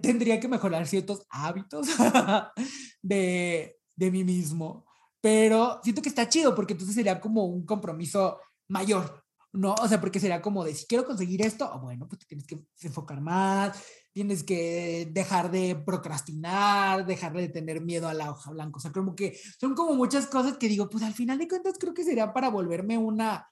tendría 0.00 0.38
que 0.38 0.48
mejorar 0.48 0.86
ciertos 0.86 1.26
hábitos 1.28 1.88
de, 3.02 3.76
de 3.96 4.10
mí 4.10 4.24
mismo. 4.24 4.86
Pero 5.20 5.80
siento 5.82 6.02
que 6.02 6.08
está 6.08 6.28
chido 6.28 6.54
porque 6.54 6.72
entonces 6.72 6.94
sería 6.94 7.20
como 7.20 7.44
un 7.46 7.66
compromiso 7.66 8.38
mayor, 8.68 9.24
no, 9.52 9.74
o 9.74 9.88
sea, 9.88 10.00
porque 10.00 10.20
será 10.20 10.40
como 10.40 10.64
de 10.64 10.74
si 10.74 10.86
quiero 10.86 11.04
conseguir 11.04 11.42
esto, 11.42 11.78
bueno, 11.80 12.06
pues 12.08 12.24
tienes 12.26 12.46
que 12.46 12.60
enfocar 12.82 13.20
más, 13.20 13.82
tienes 14.12 14.44
que 14.44 15.08
dejar 15.10 15.50
de 15.50 15.76
procrastinar, 15.76 17.04
dejar 17.06 17.32
de 17.32 17.48
tener 17.48 17.80
miedo 17.80 18.08
a 18.08 18.14
la 18.14 18.30
hoja 18.30 18.50
blanca. 18.50 18.78
O 18.78 18.80
sea, 18.80 18.92
como 18.92 19.14
que 19.14 19.38
son 19.58 19.74
como 19.74 19.94
muchas 19.94 20.26
cosas 20.26 20.56
que 20.56 20.68
digo, 20.68 20.88
pues 20.88 21.02
al 21.04 21.14
final 21.14 21.38
de 21.38 21.48
cuentas 21.48 21.78
creo 21.78 21.94
que 21.94 22.04
sería 22.04 22.32
para 22.32 22.48
volverme 22.48 22.96
una, 22.98 23.50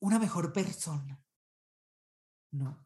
una 0.00 0.18
mejor 0.18 0.52
persona. 0.52 1.20
¿No? 2.52 2.84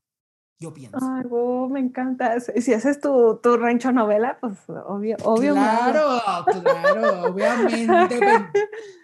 Yo 0.65 0.73
pienso. 0.73 0.97
Ay, 1.03 1.25
me 1.71 1.79
encanta. 1.79 2.41
Si 2.41 2.73
haces 2.73 2.99
tu, 2.99 3.39
tu 3.43 3.59
rancho 3.59 3.93
novela, 3.93 4.39
pues 4.41 4.55
obvio, 4.87 5.15
obvio. 5.23 5.53
Claro, 5.53 6.23
claro, 6.47 7.25
obviamente. 7.25 8.19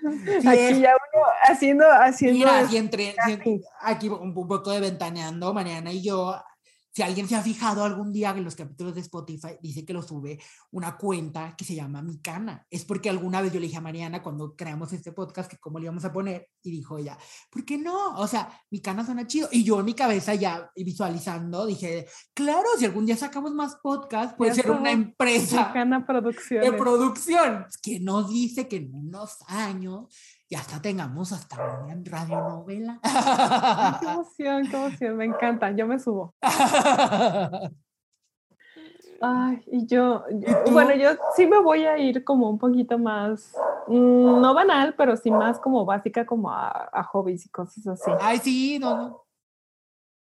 Pues, 0.00 0.46
aquí 0.46 0.80
ya 0.80 0.94
uno 0.96 1.22
haciendo, 1.42 1.84
haciendo. 1.86 2.38
Mira, 2.38 2.60
aquí, 2.60 2.78
entre, 2.78 3.14
aquí 3.78 4.08
un 4.08 4.32
poco 4.32 4.70
de 4.70 4.80
ventaneando, 4.80 5.52
Mariana 5.52 5.92
y 5.92 6.02
yo 6.02 6.34
si 6.92 7.02
alguien 7.02 7.28
se 7.28 7.36
ha 7.36 7.42
fijado 7.42 7.84
algún 7.84 8.12
día 8.12 8.30
en 8.30 8.44
los 8.44 8.56
capítulos 8.56 8.94
de 8.94 9.00
Spotify, 9.00 9.58
dice 9.62 9.84
que 9.84 9.92
lo 9.92 10.02
sube 10.02 10.40
una 10.72 10.96
cuenta 10.96 11.54
que 11.56 11.64
se 11.64 11.74
llama 11.74 12.02
Mi 12.02 12.18
Cana. 12.18 12.66
Es 12.68 12.84
porque 12.84 13.08
alguna 13.08 13.40
vez 13.40 13.52
yo 13.52 13.60
le 13.60 13.66
dije 13.66 13.78
a 13.78 13.82
Mariana 13.82 14.22
cuando 14.22 14.56
creamos 14.56 14.92
este 14.92 15.12
podcast 15.12 15.50
que 15.50 15.58
cómo 15.58 15.78
le 15.78 15.84
íbamos 15.84 16.04
a 16.04 16.12
poner 16.12 16.48
y 16.62 16.70
dijo 16.70 16.98
ella, 16.98 17.16
¿por 17.50 17.64
qué 17.64 17.78
no? 17.78 18.16
O 18.16 18.26
sea, 18.26 18.48
Mi 18.70 18.80
Cana 18.80 19.04
suena 19.04 19.26
chido. 19.26 19.48
Y 19.52 19.62
yo 19.62 19.78
en 19.78 19.86
mi 19.86 19.94
cabeza 19.94 20.34
ya 20.34 20.70
visualizando 20.74 21.66
dije, 21.66 22.06
claro, 22.34 22.66
si 22.78 22.86
algún 22.86 23.06
día 23.06 23.16
sacamos 23.16 23.54
más 23.54 23.76
podcast, 23.76 24.36
puede 24.36 24.54
ser 24.54 24.70
una 24.70 24.90
empresa 24.90 25.68
Mi 25.68 25.72
Cana 25.72 26.06
de 26.50 26.72
producción 26.72 27.66
que 27.82 28.00
nos 28.00 28.30
dice 28.30 28.66
que 28.66 28.76
en 28.76 28.94
unos 28.94 29.38
años 29.46 30.06
y 30.50 30.56
hasta 30.56 30.82
tengamos 30.82 31.32
hasta 31.32 31.56
una 31.84 31.96
radionovela. 32.04 32.98
Qué 34.00 34.06
emoción, 34.06 34.66
qué 34.68 34.76
emoción, 34.76 35.16
me 35.16 35.24
encanta, 35.26 35.70
yo 35.70 35.86
me 35.86 36.00
subo. 36.00 36.34
Ay, 39.22 39.62
y 39.66 39.86
yo, 39.86 40.24
bueno, 40.72 40.92
yo 40.96 41.10
sí 41.36 41.46
me 41.46 41.60
voy 41.60 41.84
a 41.84 41.98
ir 41.98 42.24
como 42.24 42.50
un 42.50 42.58
poquito 42.58 42.98
más, 42.98 43.54
mm, 43.86 44.40
no 44.40 44.52
banal, 44.52 44.94
pero 44.96 45.16
sí 45.16 45.30
más 45.30 45.60
como 45.60 45.84
básica, 45.84 46.26
como 46.26 46.50
a, 46.50 47.04
hobbies 47.12 47.46
y 47.46 47.48
cosas 47.50 47.86
así. 47.86 48.10
Ay, 48.20 48.38
sí, 48.38 48.78
no, 48.80 48.96
no. 48.96 49.24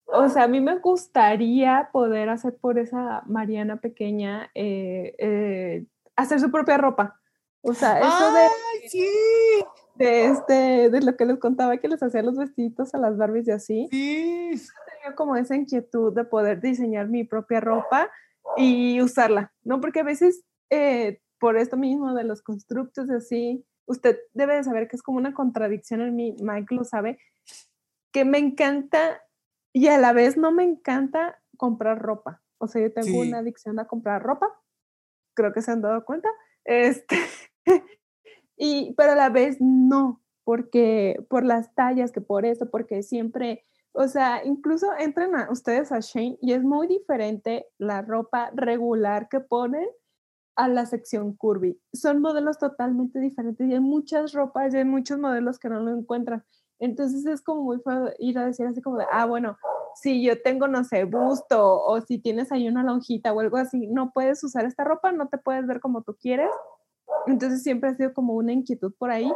O 0.06 0.28
sea, 0.28 0.44
a 0.44 0.48
mí 0.48 0.60
me 0.60 0.78
gustaría 0.78 1.90
poder 1.92 2.30
hacer 2.30 2.56
por 2.56 2.80
esa 2.80 3.22
Mariana 3.26 3.76
pequeña, 3.76 4.50
eh, 4.54 5.14
eh, 5.18 5.86
hacer 6.16 6.40
su 6.40 6.50
propia 6.50 6.78
ropa. 6.78 7.20
O 7.62 7.74
sea, 7.74 8.00
eso 8.00 8.08
Ay, 8.08 8.88
sí 8.88 9.06
de 9.98 10.26
este, 10.26 10.90
de 10.90 11.00
lo 11.00 11.16
que 11.16 11.24
les 11.24 11.38
contaba 11.38 11.76
que 11.78 11.88
les 11.88 12.02
hacía 12.02 12.22
los 12.22 12.36
vestiditos 12.36 12.94
a 12.94 12.98
las 12.98 13.16
Barbies 13.16 13.48
y 13.48 13.50
así. 13.50 13.88
Sí. 13.90 14.50
Tenía 14.92 15.16
como 15.16 15.36
esa 15.36 15.56
inquietud 15.56 16.14
de 16.14 16.24
poder 16.24 16.60
diseñar 16.60 17.08
mi 17.08 17.24
propia 17.24 17.60
ropa 17.60 18.10
y 18.56 19.00
usarla, 19.00 19.52
¿no? 19.64 19.80
Porque 19.80 20.00
a 20.00 20.04
veces, 20.04 20.44
eh, 20.70 21.20
por 21.38 21.56
esto 21.56 21.76
mismo 21.76 22.14
de 22.14 22.24
los 22.24 22.42
constructos 22.42 23.08
y 23.08 23.14
así, 23.14 23.66
usted 23.86 24.18
debe 24.34 24.56
de 24.56 24.64
saber 24.64 24.88
que 24.88 24.96
es 24.96 25.02
como 25.02 25.18
una 25.18 25.34
contradicción 25.34 26.00
en 26.00 26.14
mí, 26.14 26.36
Mike 26.40 26.74
lo 26.74 26.84
sabe, 26.84 27.18
que 28.12 28.24
me 28.24 28.38
encanta 28.38 29.22
y 29.72 29.88
a 29.88 29.98
la 29.98 30.12
vez 30.12 30.36
no 30.36 30.52
me 30.52 30.64
encanta 30.64 31.40
comprar 31.56 32.00
ropa. 32.00 32.42
O 32.58 32.68
sea, 32.68 32.82
yo 32.82 32.92
tengo 32.92 33.20
una 33.20 33.38
adicción 33.38 33.78
a 33.78 33.86
comprar 33.86 34.22
ropa, 34.22 34.48
creo 35.34 35.52
que 35.52 35.62
se 35.62 35.70
han 35.70 35.82
dado 35.82 36.04
cuenta. 36.04 36.28
Este, 36.64 37.16
y, 38.56 38.94
pero 38.96 39.12
a 39.12 39.16
la 39.16 39.28
vez 39.28 39.58
no, 39.60 40.22
porque 40.44 41.24
por 41.28 41.44
las 41.44 41.74
tallas, 41.74 42.12
que 42.12 42.20
por 42.20 42.46
eso, 42.46 42.70
porque 42.70 43.02
siempre, 43.02 43.64
o 43.92 44.08
sea, 44.08 44.44
incluso 44.44 44.88
entran 44.98 45.34
a, 45.34 45.50
ustedes 45.50 45.92
a 45.92 46.00
Shane 46.00 46.38
y 46.40 46.52
es 46.52 46.62
muy 46.62 46.86
diferente 46.86 47.66
la 47.78 48.02
ropa 48.02 48.50
regular 48.54 49.28
que 49.28 49.40
ponen 49.40 49.88
a 50.54 50.68
la 50.68 50.86
sección 50.86 51.34
curvy. 51.36 51.78
Son 51.92 52.20
modelos 52.20 52.58
totalmente 52.58 53.20
diferentes 53.20 53.68
y 53.68 53.74
hay 53.74 53.80
muchas 53.80 54.32
ropas 54.32 54.72
y 54.72 54.78
hay 54.78 54.84
muchos 54.84 55.18
modelos 55.18 55.58
que 55.58 55.68
no 55.68 55.80
lo 55.80 55.90
encuentran. 55.90 56.44
Entonces 56.78 57.26
es 57.26 57.42
como 57.42 57.62
muy 57.62 57.78
feo 57.80 58.10
ir 58.18 58.38
a 58.38 58.46
decir 58.46 58.66
así 58.66 58.80
como 58.80 58.98
de, 58.98 59.06
ah, 59.10 59.26
bueno, 59.26 59.58
si 59.96 60.22
yo 60.22 60.40
tengo, 60.42 60.68
no 60.68 60.84
sé, 60.84 61.04
busto 61.04 61.82
o 61.84 62.00
si 62.02 62.18
tienes 62.18 62.52
ahí 62.52 62.68
una 62.68 62.82
lonjita 62.82 63.32
o 63.32 63.40
algo 63.40 63.56
así, 63.56 63.86
no 63.86 64.12
puedes 64.12 64.42
usar 64.44 64.64
esta 64.66 64.84
ropa, 64.84 65.12
no 65.12 65.28
te 65.28 65.38
puedes 65.38 65.66
ver 65.66 65.80
como 65.80 66.02
tú 66.02 66.16
quieres 66.20 66.50
entonces 67.26 67.62
siempre 67.62 67.90
ha 67.90 67.94
sido 67.94 68.14
como 68.14 68.34
una 68.34 68.52
inquietud 68.52 68.92
por 68.98 69.10
ahí. 69.10 69.30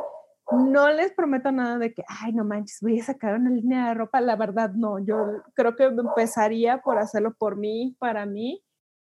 No 0.52 0.90
les 0.90 1.12
prometo 1.12 1.52
nada 1.52 1.78
de 1.78 1.94
que, 1.94 2.02
ay, 2.08 2.32
no 2.32 2.44
manches, 2.44 2.78
voy 2.80 2.98
a 3.00 3.04
sacar 3.04 3.36
una 3.36 3.50
línea 3.50 3.88
de 3.88 3.94
ropa. 3.94 4.20
La 4.20 4.36
verdad, 4.36 4.70
no. 4.72 4.98
Yo 4.98 5.42
creo 5.54 5.76
que 5.76 5.84
empezaría 5.84 6.82
por 6.82 6.98
hacerlo 6.98 7.34
por 7.38 7.56
mí, 7.56 7.96
para 7.98 8.26
mí, 8.26 8.64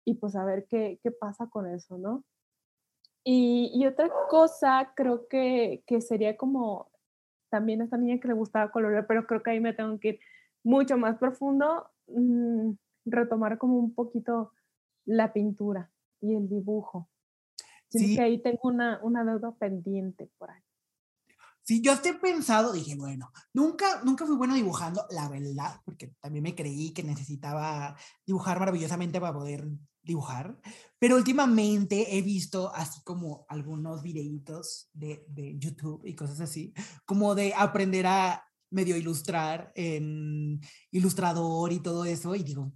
y 0.05 0.15
pues 0.15 0.35
a 0.35 0.43
ver 0.43 0.65
qué, 0.67 0.99
qué 1.01 1.11
pasa 1.11 1.47
con 1.47 1.67
eso, 1.67 1.97
¿no? 1.97 2.23
Y, 3.23 3.71
y 3.73 3.85
otra 3.85 4.09
cosa, 4.29 4.91
creo 4.95 5.27
que, 5.27 5.83
que 5.85 6.01
sería 6.01 6.35
como 6.37 6.91
también 7.49 7.81
a 7.81 7.83
esta 7.83 7.97
niña 7.97 8.19
que 8.19 8.27
le 8.27 8.33
gustaba 8.33 8.71
colorear, 8.71 9.05
pero 9.05 9.27
creo 9.27 9.43
que 9.43 9.51
ahí 9.51 9.59
me 9.59 9.73
tengo 9.73 9.99
que 9.99 10.07
ir 10.09 10.19
mucho 10.63 10.97
más 10.97 11.17
profundo, 11.17 11.89
mm, 12.07 12.71
retomar 13.05 13.57
como 13.57 13.77
un 13.77 13.93
poquito 13.93 14.53
la 15.05 15.33
pintura 15.33 15.91
y 16.19 16.35
el 16.35 16.49
dibujo. 16.49 17.10
Sí. 17.91 18.15
que 18.15 18.21
ahí 18.21 18.41
tengo 18.41 18.59
una, 18.63 18.99
una 19.03 19.23
deuda 19.23 19.53
pendiente 19.55 20.29
por 20.37 20.49
ahí. 20.49 20.61
Sí, 21.63 21.81
yo 21.81 21.91
hasta 21.91 22.09
he 22.09 22.13
pensado, 22.15 22.73
dije, 22.73 22.95
bueno, 22.95 23.31
nunca, 23.53 24.01
nunca 24.03 24.25
fui 24.25 24.35
bueno 24.35 24.55
dibujando, 24.55 25.05
la 25.11 25.29
verdad, 25.29 25.79
porque 25.85 26.15
también 26.19 26.43
me 26.43 26.55
creí 26.55 26.91
que 26.91 27.03
necesitaba 27.03 27.95
dibujar 28.25 28.59
maravillosamente 28.59 29.21
para 29.21 29.33
poder 29.33 29.67
dibujar, 30.01 30.59
pero 30.97 31.15
últimamente 31.15 32.17
he 32.17 32.23
visto 32.23 32.73
así 32.73 33.01
como 33.03 33.45
algunos 33.47 34.01
videitos 34.01 34.89
de, 34.93 35.23
de 35.27 35.59
YouTube 35.59 36.01
y 36.05 36.15
cosas 36.15 36.41
así, 36.41 36.73
como 37.05 37.35
de 37.35 37.53
aprender 37.55 38.07
a 38.07 38.43
medio 38.71 38.97
ilustrar 38.97 39.71
en 39.75 40.59
ilustrador 40.89 41.71
y 41.71 41.79
todo 41.79 42.05
eso, 42.05 42.33
y 42.33 42.41
digo, 42.41 42.73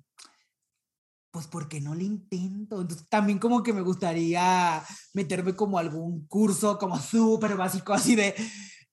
pues 1.36 1.48
¿por 1.48 1.68
qué 1.68 1.82
no 1.82 1.94
le 1.94 2.06
intento? 2.06 2.80
Entonces 2.80 3.10
también 3.10 3.40
como 3.40 3.62
que 3.62 3.74
me 3.74 3.82
gustaría 3.82 4.82
meterme 5.14 5.53
como 5.53 5.78
algún 5.78 6.26
curso 6.28 6.78
como 6.78 6.98
súper 6.98 7.57
básico, 7.57 7.91
así 7.91 8.16
de 8.16 8.34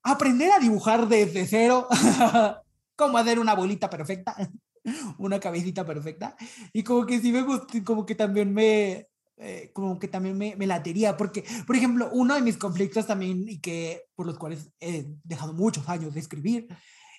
aprender 0.02 0.50
a 0.50 0.58
dibujar 0.58 1.06
desde 1.06 1.46
cero, 1.46 1.86
como 2.96 3.16
hacer 3.16 3.38
una 3.38 3.54
bolita 3.54 3.88
perfecta, 3.88 4.34
una 5.18 5.38
cabecita 5.38 5.86
perfecta, 5.86 6.34
y 6.72 6.82
como 6.82 7.06
que 7.06 7.20
sí 7.20 7.30
me 7.30 7.42
gusta, 7.42 7.80
como 7.84 8.04
que 8.04 8.16
también 8.16 8.52
me, 8.52 9.06
eh, 9.36 9.70
como 9.72 9.96
que 10.00 10.08
también 10.08 10.36
me, 10.36 10.56
me 10.56 10.66
latería, 10.66 11.16
porque, 11.16 11.44
por 11.64 11.76
ejemplo, 11.76 12.10
uno 12.12 12.34
de 12.34 12.42
mis 12.42 12.56
conflictos 12.56 13.06
también, 13.06 13.48
y 13.48 13.60
que 13.60 14.02
por 14.16 14.26
los 14.26 14.36
cuales 14.36 14.68
he 14.80 15.06
dejado 15.22 15.54
muchos 15.54 15.88
años 15.88 16.12
de 16.12 16.18
escribir, 16.18 16.66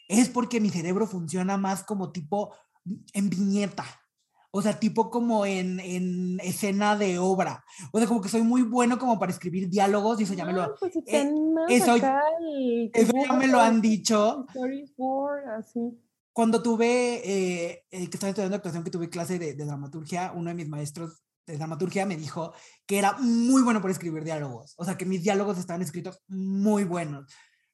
es 0.10 0.28
porque 0.28 0.60
mi 0.60 0.70
cerebro 0.70 1.08
funciona 1.08 1.56
más 1.56 1.86
como 1.86 2.12
tipo 2.12 2.54
en 3.14 3.30
viñeta. 3.30 3.86
O 4.56 4.62
sea, 4.62 4.80
tipo 4.80 5.10
como 5.10 5.48
en, 5.48 5.80
en 5.80 6.40
escena 6.42 6.96
de 6.96 7.18
obra. 7.18 7.66
O 7.92 7.98
sea, 7.98 8.08
como 8.08 8.22
que 8.22 8.30
soy 8.30 8.44
muy 8.44 8.62
bueno 8.62 9.00
como 9.00 9.18
para 9.18 9.32
escribir 9.32 9.68
diálogos 9.68 10.20
y 10.20 10.26
eso 10.26 10.36
ya 10.36 10.46
me 10.46 10.54
lo... 10.54 10.76
pues, 10.76 10.96
eh, 11.08 11.32
eso, 11.70 11.96
eso 11.96 13.14
ya 13.28 13.34
me 13.34 13.48
lo 13.48 13.60
han 13.60 13.82
dicho. 13.82 14.46
Storyboard, 14.52 15.50
así. 15.58 16.00
Cuando 16.32 16.62
tuve, 16.62 16.88
eh, 17.26 17.86
eh, 17.90 18.10
que 18.10 18.16
estaba 18.16 18.30
estudiando 18.30 18.56
actuación, 18.56 18.84
que 18.84 18.92
tuve 18.92 19.10
clase 19.10 19.40
de, 19.40 19.56
de 19.56 19.66
dramaturgia, 19.66 20.32
uno 20.36 20.50
de 20.50 20.56
mis 20.56 20.70
maestros 20.70 21.24
de 21.48 21.58
dramaturgia 21.58 22.06
me 22.06 22.16
dijo 22.16 22.54
que 22.86 23.00
era 23.00 23.14
muy 23.20 23.64
bueno 23.64 23.82
para 23.82 23.92
escribir 23.92 24.24
diálogos. 24.24 24.76
O 24.78 24.86
sea, 24.86 24.98
que 25.00 25.06
mis 25.06 25.24
diálogos 25.24 25.58
estaban 25.58 25.82
escritos 25.82 26.22
muy 26.28 26.84
buenos, 26.84 27.26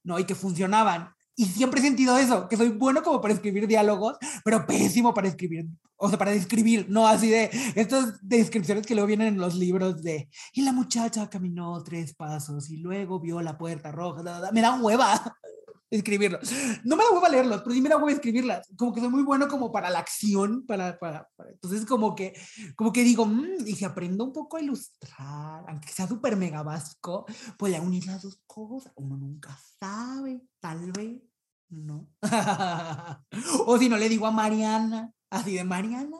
¿no? 0.03 0.17
Y 0.17 0.23
que 0.23 0.33
funcionaban. 0.33 1.09
Y 1.39 1.45
siempre 1.45 1.79
he 1.79 1.83
sentido 1.83 2.17
eso, 2.17 2.49
que 2.49 2.57
soy 2.57 2.67
bueno 2.67 3.01
como 3.01 3.21
para 3.21 3.33
escribir 3.33 3.65
diálogos, 3.65 4.17
pero 4.43 4.65
pésimo 4.65 5.13
para 5.13 5.29
escribir, 5.29 5.69
o 5.95 6.09
sea, 6.09 6.17
para 6.17 6.31
describir, 6.31 6.87
no 6.89 7.07
así 7.07 7.29
de 7.29 7.49
estas 7.75 8.19
descripciones 8.21 8.85
que 8.85 8.93
luego 8.93 9.07
vienen 9.07 9.27
en 9.29 9.37
los 9.39 9.55
libros 9.55 10.03
de, 10.03 10.29
y 10.51 10.63
la 10.63 10.73
muchacha 10.73 11.29
caminó 11.29 11.81
tres 11.81 12.13
pasos 12.13 12.69
y 12.69 12.75
luego 12.75 13.21
vio 13.21 13.41
la 13.41 13.57
puerta 13.57 13.89
roja, 13.89 14.21
da, 14.21 14.41
da, 14.41 14.51
me 14.51 14.59
da 14.59 14.75
hueva 14.81 15.33
escribirlo. 15.89 16.39
No 16.83 16.97
me 16.97 17.05
da 17.05 17.11
hueva 17.11 17.29
leerlos, 17.29 17.61
pero 17.61 17.73
sí 17.73 17.79
me 17.79 17.87
da 17.87 17.95
hueva 17.95 18.11
escribirlas. 18.11 18.67
Como 18.77 18.93
que 18.93 18.99
soy 18.99 19.09
muy 19.09 19.23
bueno 19.23 19.47
como 19.47 19.71
para 19.71 19.89
la 19.89 19.99
acción, 19.99 20.65
para, 20.65 20.99
para, 20.99 21.29
para 21.37 21.51
entonces 21.51 21.85
como 21.85 22.15
que, 22.15 22.33
como 22.75 22.91
que 22.91 23.05
digo, 23.05 23.25
mmm, 23.25 23.65
y 23.65 23.75
si 23.75 23.85
aprendo 23.85 24.25
un 24.25 24.33
poco 24.33 24.57
a 24.57 24.61
ilustrar, 24.61 25.63
aunque 25.69 25.87
sea 25.87 26.05
súper 26.05 26.35
mega 26.35 26.63
básico, 26.63 27.25
pues 27.57 27.71
ya 27.71 27.79
unir 27.79 28.05
las 28.07 28.23
dos 28.23 28.41
cosas, 28.45 28.91
uno 28.97 29.15
nunca 29.15 29.57
sabe, 29.79 30.41
tal 30.59 30.91
vez. 30.91 31.28
No. 31.69 32.07
o 33.65 33.77
si 33.77 33.89
no 33.89 33.97
le 33.97 34.09
digo 34.09 34.25
a 34.25 34.31
Mariana, 34.31 35.13
así 35.29 35.53
de 35.53 35.63
Mariana, 35.63 36.17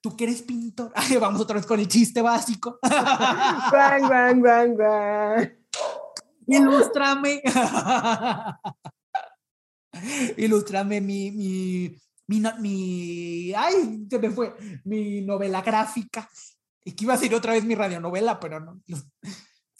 tú 0.00 0.16
que 0.16 0.24
eres 0.24 0.42
pintor. 0.42 0.92
Ay, 0.94 1.16
vamos 1.16 1.40
otra 1.40 1.56
vez 1.56 1.66
con 1.66 1.80
el 1.80 1.88
chiste 1.88 2.20
básico. 2.22 2.78
Bang, 2.82 4.08
bang, 4.08 4.42
bang, 4.42 4.76
bang. 4.76 5.52
Ilústrame. 6.46 7.42
Ilústrame 10.36 11.00
mi, 11.00 11.30
mi, 11.30 11.94
mi, 12.26 12.42
mi, 12.58 13.52
ay, 13.54 14.06
se 14.08 14.18
me 14.18 14.30
fue, 14.30 14.54
mi 14.84 15.22
novela 15.22 15.60
gráfica. 15.60 16.28
Y 16.84 16.92
que 16.92 17.04
iba 17.04 17.14
a 17.14 17.18
ser 17.18 17.34
otra 17.34 17.52
vez 17.52 17.64
mi 17.64 17.74
radionovela, 17.74 18.38
pero 18.38 18.60
no 18.60 18.80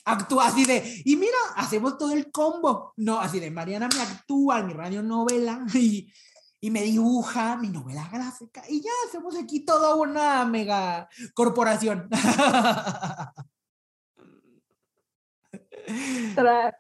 actúa 0.09 0.49
así 0.49 0.65
de, 0.65 1.03
y 1.05 1.17
mira, 1.17 1.37
hacemos 1.57 1.99
todo 1.99 2.13
el 2.13 2.31
combo. 2.31 2.93
No, 2.97 3.21
así 3.21 3.41
de, 3.41 3.51
Mariana 3.51 3.89
me 3.95 4.01
actúa 4.03 4.61
en 4.61 4.67
mi 4.69 4.73
radionovela 4.73 5.65
y, 5.75 6.13
y 6.61 6.71
me 6.71 6.83
dibuja 6.83 7.57
mi 7.57 7.69
novela 7.69 8.09
gráfica 8.13 8.63
y 8.69 8.81
ya 8.83 8.91
hacemos 9.07 9.37
aquí 9.37 9.61
toda 9.61 9.95
una 9.95 10.45
mega 10.45 11.09
corporación. 11.35 12.09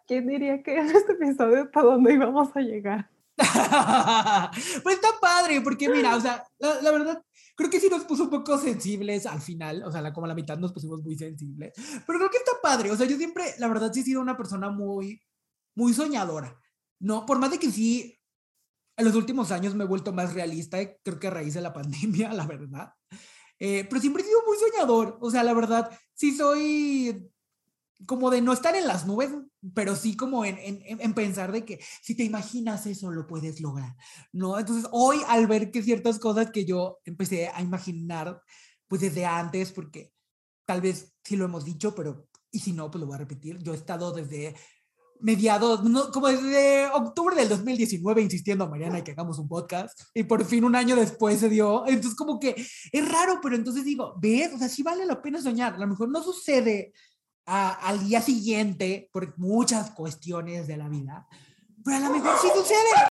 ¿Quién 0.06 0.26
diría 0.26 0.62
que 0.62 0.78
en 0.78 0.90
este 0.90 1.12
episodio 1.12 1.62
hasta 1.64 1.82
dónde 1.82 2.14
íbamos 2.14 2.54
a 2.54 2.60
llegar? 2.60 3.10
pues 4.82 4.96
está 4.96 5.08
padre, 5.20 5.60
porque 5.60 5.88
mira, 5.88 6.16
o 6.16 6.20
sea, 6.20 6.44
la, 6.58 6.82
la 6.82 6.90
verdad, 6.90 7.22
creo 7.58 7.70
que 7.70 7.80
sí 7.80 7.88
nos 7.90 8.04
puso 8.04 8.22
un 8.22 8.30
poco 8.30 8.56
sensibles 8.56 9.26
al 9.26 9.40
final, 9.40 9.82
o 9.82 9.90
sea, 9.90 10.12
como 10.12 10.26
a 10.26 10.28
la 10.28 10.34
mitad 10.36 10.56
nos 10.56 10.72
pusimos 10.72 11.02
muy 11.02 11.18
sensibles, 11.18 11.72
pero 12.06 12.20
creo 12.20 12.30
que 12.30 12.36
está 12.36 12.52
padre, 12.62 12.92
o 12.92 12.96
sea, 12.96 13.04
yo 13.04 13.16
siempre, 13.16 13.52
la 13.58 13.66
verdad, 13.66 13.92
sí 13.92 14.00
he 14.00 14.04
sido 14.04 14.20
una 14.20 14.36
persona 14.36 14.70
muy, 14.70 15.20
muy 15.74 15.92
soñadora, 15.92 16.56
¿no? 17.00 17.26
Por 17.26 17.40
más 17.40 17.50
de 17.50 17.58
que 17.58 17.72
sí, 17.72 18.16
en 18.96 19.04
los 19.04 19.16
últimos 19.16 19.50
años 19.50 19.74
me 19.74 19.82
he 19.82 19.88
vuelto 19.88 20.12
más 20.12 20.34
realista, 20.34 20.78
creo 21.02 21.18
que 21.18 21.26
a 21.26 21.30
raíz 21.30 21.54
de 21.54 21.60
la 21.60 21.72
pandemia, 21.74 22.32
la 22.32 22.46
verdad, 22.46 22.92
eh, 23.58 23.84
pero 23.88 24.00
siempre 24.00 24.22
he 24.22 24.26
sido 24.26 24.40
muy 24.46 24.56
soñador, 24.56 25.18
o 25.20 25.28
sea, 25.28 25.42
la 25.42 25.52
verdad, 25.52 25.90
sí 26.14 26.36
soy 26.36 27.28
como 28.06 28.30
de 28.30 28.40
no 28.40 28.52
estar 28.52 28.76
en 28.76 28.86
las 28.86 29.06
nubes, 29.06 29.30
pero 29.74 29.96
sí 29.96 30.16
como 30.16 30.44
en, 30.44 30.56
en, 30.58 31.00
en, 31.00 31.14
pensar 31.14 31.50
de 31.50 31.64
que 31.64 31.80
si 32.02 32.14
te 32.14 32.22
imaginas 32.22 32.86
eso, 32.86 33.10
lo 33.10 33.26
puedes 33.26 33.60
lograr, 33.60 33.96
¿no? 34.32 34.58
Entonces, 34.58 34.88
hoy 34.92 35.18
al 35.26 35.46
ver 35.46 35.70
que 35.70 35.82
ciertas 35.82 36.18
cosas 36.18 36.50
que 36.50 36.64
yo 36.64 36.98
empecé 37.04 37.48
a 37.48 37.60
imaginar, 37.60 38.40
pues 38.86 39.00
desde 39.00 39.26
antes, 39.26 39.72
porque 39.72 40.12
tal 40.64 40.80
vez 40.80 41.12
sí 41.24 41.36
lo 41.36 41.44
hemos 41.44 41.64
dicho, 41.64 41.94
pero, 41.94 42.28
y 42.52 42.60
si 42.60 42.72
no, 42.72 42.90
pues 42.90 43.00
lo 43.00 43.06
voy 43.06 43.16
a 43.16 43.18
repetir, 43.18 43.58
yo 43.58 43.72
he 43.72 43.76
estado 43.76 44.12
desde 44.12 44.54
mediados, 45.20 45.82
no, 45.82 46.10
como 46.12 46.28
desde 46.28 46.86
octubre 46.86 47.34
del 47.34 47.48
2019 47.48 48.22
insistiendo 48.22 48.64
a 48.64 48.68
Mariana 48.68 49.02
que 49.02 49.10
hagamos 49.10 49.38
un 49.40 49.48
podcast 49.48 49.98
y 50.14 50.22
por 50.22 50.44
fin 50.44 50.62
un 50.64 50.76
año 50.76 50.94
después 50.94 51.40
se 51.40 51.48
dio, 51.48 51.84
entonces 51.86 52.14
como 52.14 52.38
que 52.38 52.54
es 52.92 53.08
raro, 53.08 53.40
pero 53.42 53.56
entonces 53.56 53.84
digo, 53.84 54.14
¿ves? 54.20 54.52
O 54.54 54.58
sea, 54.58 54.68
sí 54.68 54.84
vale 54.84 55.04
la 55.06 55.20
pena 55.20 55.42
soñar, 55.42 55.74
a 55.74 55.78
lo 55.78 55.88
mejor 55.88 56.08
no 56.08 56.22
sucede 56.22 56.92
a, 57.48 57.72
al 57.88 58.06
día 58.06 58.20
siguiente 58.20 59.08
por 59.10 59.36
muchas 59.38 59.90
cuestiones 59.90 60.66
de 60.66 60.76
la 60.76 60.88
vida, 60.88 61.26
pero 61.82 61.96
a 61.96 62.00
lo 62.00 62.10
mejor 62.10 62.36
sí 62.38 62.48
sucede. 62.54 63.08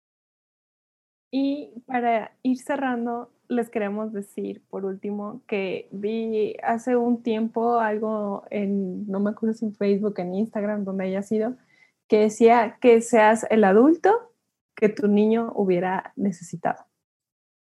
Y 1.31 1.83
para 1.87 2.37
ir 2.43 2.59
cerrando, 2.59 3.33
les 3.49 3.71
queremos 3.71 4.13
decir, 4.13 4.65
por 4.69 4.85
último, 4.85 5.43
que 5.47 5.89
vi 5.93 6.57
hace 6.63 6.97
un 6.97 7.23
tiempo 7.23 7.79
algo 7.79 8.45
en, 8.51 9.07
no 9.07 9.21
me 9.21 9.31
acuerdo 9.31 9.55
si 9.55 9.67
en 9.67 9.75
Facebook, 9.75 10.19
en 10.19 10.35
Instagram, 10.35 10.85
donde 10.85 11.05
haya 11.05 11.23
sido, 11.23 11.57
que 12.09 12.19
decía 12.19 12.79
que 12.81 13.01
seas 13.01 13.47
el 13.51 13.65
adulto 13.65 14.33
que 14.75 14.89
tu 14.89 15.07
niño 15.07 15.53
hubiera 15.55 16.13
necesitado, 16.17 16.85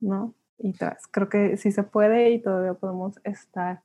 ¿no? 0.02 0.36
Y 0.57 0.68
entonces, 0.72 1.07
creo 1.10 1.30
que 1.30 1.56
sí 1.56 1.72
se 1.72 1.84
puede 1.84 2.31
y 2.31 2.41
todavía 2.41 2.73
podemos 2.73 3.19
estar 3.23 3.81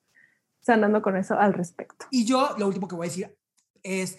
sanando 0.64 1.02
con 1.02 1.16
eso 1.16 1.38
al 1.38 1.52
respecto. 1.52 2.06
Y 2.10 2.24
yo 2.24 2.54
lo 2.58 2.66
último 2.66 2.88
que 2.88 2.96
voy 2.96 3.06
a 3.06 3.10
decir 3.10 3.38
es, 3.82 4.18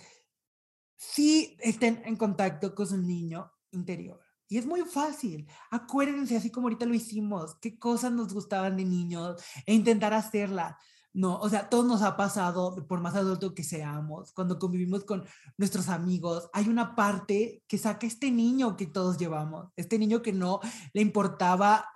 si 0.96 1.58
estén 1.60 2.02
en 2.06 2.16
contacto 2.16 2.74
con 2.74 2.88
su 2.88 2.98
niño 2.98 3.52
interior. 3.72 4.22
Y 4.48 4.60
es 4.60 4.66
muy 4.66 4.82
fácil. 4.82 5.48
Acuérdense, 5.72 6.38
así 6.38 6.52
como 6.52 6.68
ahorita 6.68 6.86
lo 6.86 6.94
hicimos, 6.94 7.56
qué 7.60 7.80
cosas 7.80 8.12
nos 8.12 8.34
gustaban 8.34 8.78
de 8.78 8.86
niños 8.86 9.44
e 9.66 9.74
intentar 9.74 10.14
hacerlas. 10.14 10.76
No, 11.14 11.40
o 11.40 11.50
sea, 11.50 11.70
todos 11.70 11.86
nos 11.86 12.02
ha 12.02 12.18
pasado, 12.18 12.86
por 12.88 13.00
más 13.00 13.16
adulto 13.16 13.56
que 13.56 13.64
seamos, 13.64 14.34
cuando 14.34 14.60
convivimos 14.60 15.06
con 15.06 15.24
nuestros 15.58 15.88
amigos, 15.88 16.50
hay 16.52 16.68
una 16.68 16.94
parte 16.94 17.64
que 17.68 17.78
saca 17.78 18.06
este 18.06 18.32
niño 18.32 18.76
que 18.76 18.86
todos 18.86 19.18
llevamos, 19.18 19.72
este 19.78 19.98
niño 19.98 20.22
que 20.22 20.34
no 20.34 20.60
le 20.94 21.02
importaba 21.02 21.88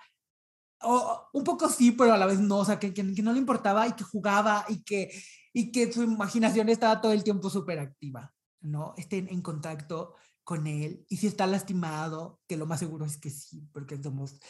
un 0.82 1.44
poco 1.44 1.68
sí, 1.68 1.92
pero 1.92 2.14
a 2.14 2.18
la 2.18 2.26
vez 2.26 2.40
no, 2.40 2.58
o 2.58 2.64
sea, 2.64 2.78
que, 2.78 2.94
que, 2.94 3.14
que, 3.14 3.22
no 3.22 3.32
le 3.32 3.38
importaba 3.38 3.86
y 3.86 3.92
que 3.92 4.04
jugaba 4.04 4.64
y 4.68 4.82
que, 4.82 5.10
y 5.52 5.72
que 5.72 5.92
su 5.92 6.02
imaginación 6.02 6.68
estaba 6.68 7.00
todo 7.00 7.12
el 7.12 7.24
tiempo 7.24 7.50
súper 7.50 7.78
activa, 7.78 8.32
¿no? 8.60 8.94
Estén 8.96 9.28
en 9.28 9.42
contacto 9.42 10.14
con 10.44 10.66
él 10.66 11.04
y 11.08 11.18
si 11.18 11.26
está 11.26 11.46
lastimado, 11.46 12.40
que 12.48 12.56
lo 12.56 12.66
más 12.66 12.80
seguro 12.80 13.04
es 13.04 13.18
que 13.18 13.30
sí, 13.30 13.68
porque 13.72 14.02
somos 14.02 14.40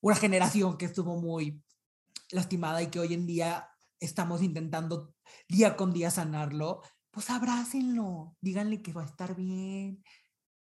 una 0.00 0.16
generación 0.16 0.76
que 0.76 0.86
estuvo 0.86 1.20
muy 1.20 1.62
lastimada 2.30 2.82
y 2.82 2.88
que 2.88 3.00
hoy 3.00 3.14
en 3.14 3.26
día 3.26 3.68
estamos 4.00 4.42
intentando 4.42 5.14
día 5.48 5.76
con 5.76 5.92
día 5.92 6.10
sanarlo, 6.10 6.82
pues 7.10 7.30
abrácenlo, 7.30 8.36
díganle 8.40 8.82
que 8.82 8.92
va 8.92 9.02
a 9.02 9.06
estar 9.06 9.34
bien 9.34 10.02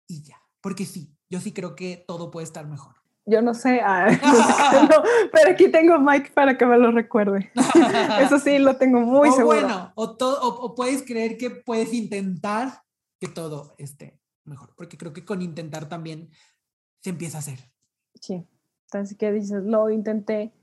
y 0.07 0.23
ya, 0.23 0.41
porque 0.61 0.85
sí, 0.85 1.17
yo 1.30 1.41
sí 1.41 1.51
creo 1.51 1.76
que 1.76 2.03
todo 2.07 2.31
puede 2.31 2.45
estar 2.45 2.67
mejor. 2.67 3.05
Yo 3.26 3.41
no 3.41 3.53
sé, 3.56 3.81
ah, 3.84 4.07
no, 4.89 5.03
pero 5.31 5.52
aquí 5.52 5.69
tengo 5.69 5.99
Mike 5.99 6.31
para 6.34 6.57
que 6.57 6.65
me 6.65 6.77
lo 6.77 6.91
recuerde. 6.91 7.52
Eso 8.22 8.39
sí, 8.39 8.60
lo 8.60 8.77
tengo 8.77 8.99
muy 8.99 9.30
o 9.30 9.31
seguro. 9.31 9.61
Bueno, 9.61 9.91
o, 9.95 10.15
todo, 10.15 10.41
o, 10.41 10.65
o, 10.65 10.76
puedes 10.76 11.03
creer 11.03 11.38
que 11.38 11.49
puedes 11.49 11.93
intentar 11.93 12.84
que 13.19 13.27
todo 13.27 13.73
esté 13.77 14.19
mejor, 14.43 14.73
porque 14.76 14.97
creo 14.97 15.11
que 15.11 15.26
con 15.26 15.41
intentar 15.41 15.89
también 15.89 16.30
se 17.02 17.10
empieza 17.10 17.38
a 17.38 17.39
hacer. 17.39 17.60
Sí, 18.22 18.47
así 18.91 19.15
que 19.15 19.31
dices, 19.31 19.64
lo 19.64 19.89
intenté. 19.89 20.53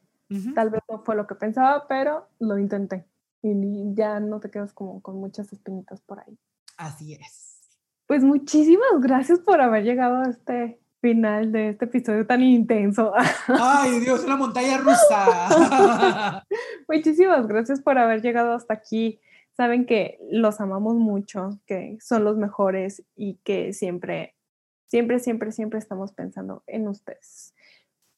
Tal 0.55 0.71
vez 0.71 0.81
no 0.89 1.03
fue 1.05 1.15
lo 1.15 1.27
que 1.27 1.35
pensaba, 1.35 1.87
pero 1.87 2.27
lo 2.39 2.57
intenté. 2.57 3.05
Y 3.43 3.95
ya 3.95 4.19
no 4.19 4.41
te 4.41 4.51
quedas 4.51 4.73
como 4.73 5.03
con 5.03 5.17
muchas 5.17 5.53
espinitas 5.53 6.01
por 6.01 6.21
ahí. 6.21 6.39
Así 6.79 7.13
es. 7.13 7.61
Pues 8.07 8.25
muchísimas 8.25 9.01
gracias 9.01 9.41
por 9.41 9.61
haber 9.61 9.85
llegado 9.85 10.23
a 10.23 10.31
este 10.31 10.82
final 11.03 11.51
de 11.51 11.71
este 11.71 11.85
episodio 11.85 12.27
tan 12.27 12.43
intenso. 12.43 13.13
Ay, 13.49 13.99
Dios, 14.01 14.25
una 14.25 14.37
montaña 14.37 14.79
rusa. 14.79 16.45
Muchísimas 16.89 17.47
gracias 17.49 17.83
por 17.83 17.99
haber 17.99 18.23
llegado 18.23 18.53
hasta 18.53 18.73
aquí. 18.73 19.21
Saben 19.55 19.85
que 19.85 20.19
los 20.31 20.61
amamos 20.61 20.95
mucho, 20.95 21.61
que 21.67 21.99
son 22.01 22.25
los 22.25 22.39
mejores 22.39 23.05
y 23.17 23.35
que 23.43 23.73
siempre, 23.75 24.37
siempre, 24.87 25.19
siempre, 25.19 25.53
siempre 25.53 25.81
estamos 25.81 26.13
pensando 26.13 26.63
en 26.69 26.87
ustedes. 26.87 27.53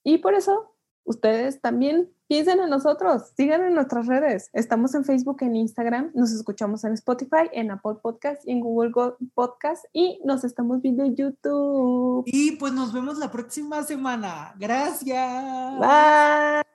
Y 0.04 0.18
por 0.18 0.34
eso, 0.34 0.76
ustedes 1.04 1.62
también 1.62 2.13
piensen 2.34 2.58
en 2.58 2.68
nosotros, 2.68 3.30
sigan 3.36 3.62
en 3.62 3.74
nuestras 3.74 4.08
redes. 4.08 4.50
Estamos 4.52 4.92
en 4.96 5.04
Facebook, 5.04 5.36
en 5.42 5.54
Instagram, 5.54 6.10
nos 6.14 6.32
escuchamos 6.32 6.82
en 6.82 6.92
Spotify, 6.94 7.48
en 7.52 7.70
Apple 7.70 7.94
Podcast 8.02 8.42
y 8.44 8.50
en 8.50 8.60
Google 8.60 8.90
Go- 8.90 9.16
Podcast 9.34 9.84
y 9.92 10.20
nos 10.24 10.42
estamos 10.42 10.82
viendo 10.82 11.04
en 11.04 11.14
YouTube. 11.14 12.24
Y 12.26 12.56
pues 12.56 12.72
nos 12.72 12.92
vemos 12.92 13.18
la 13.18 13.30
próxima 13.30 13.84
semana. 13.84 14.52
Gracias. 14.58 15.78
Bye. 15.78 16.73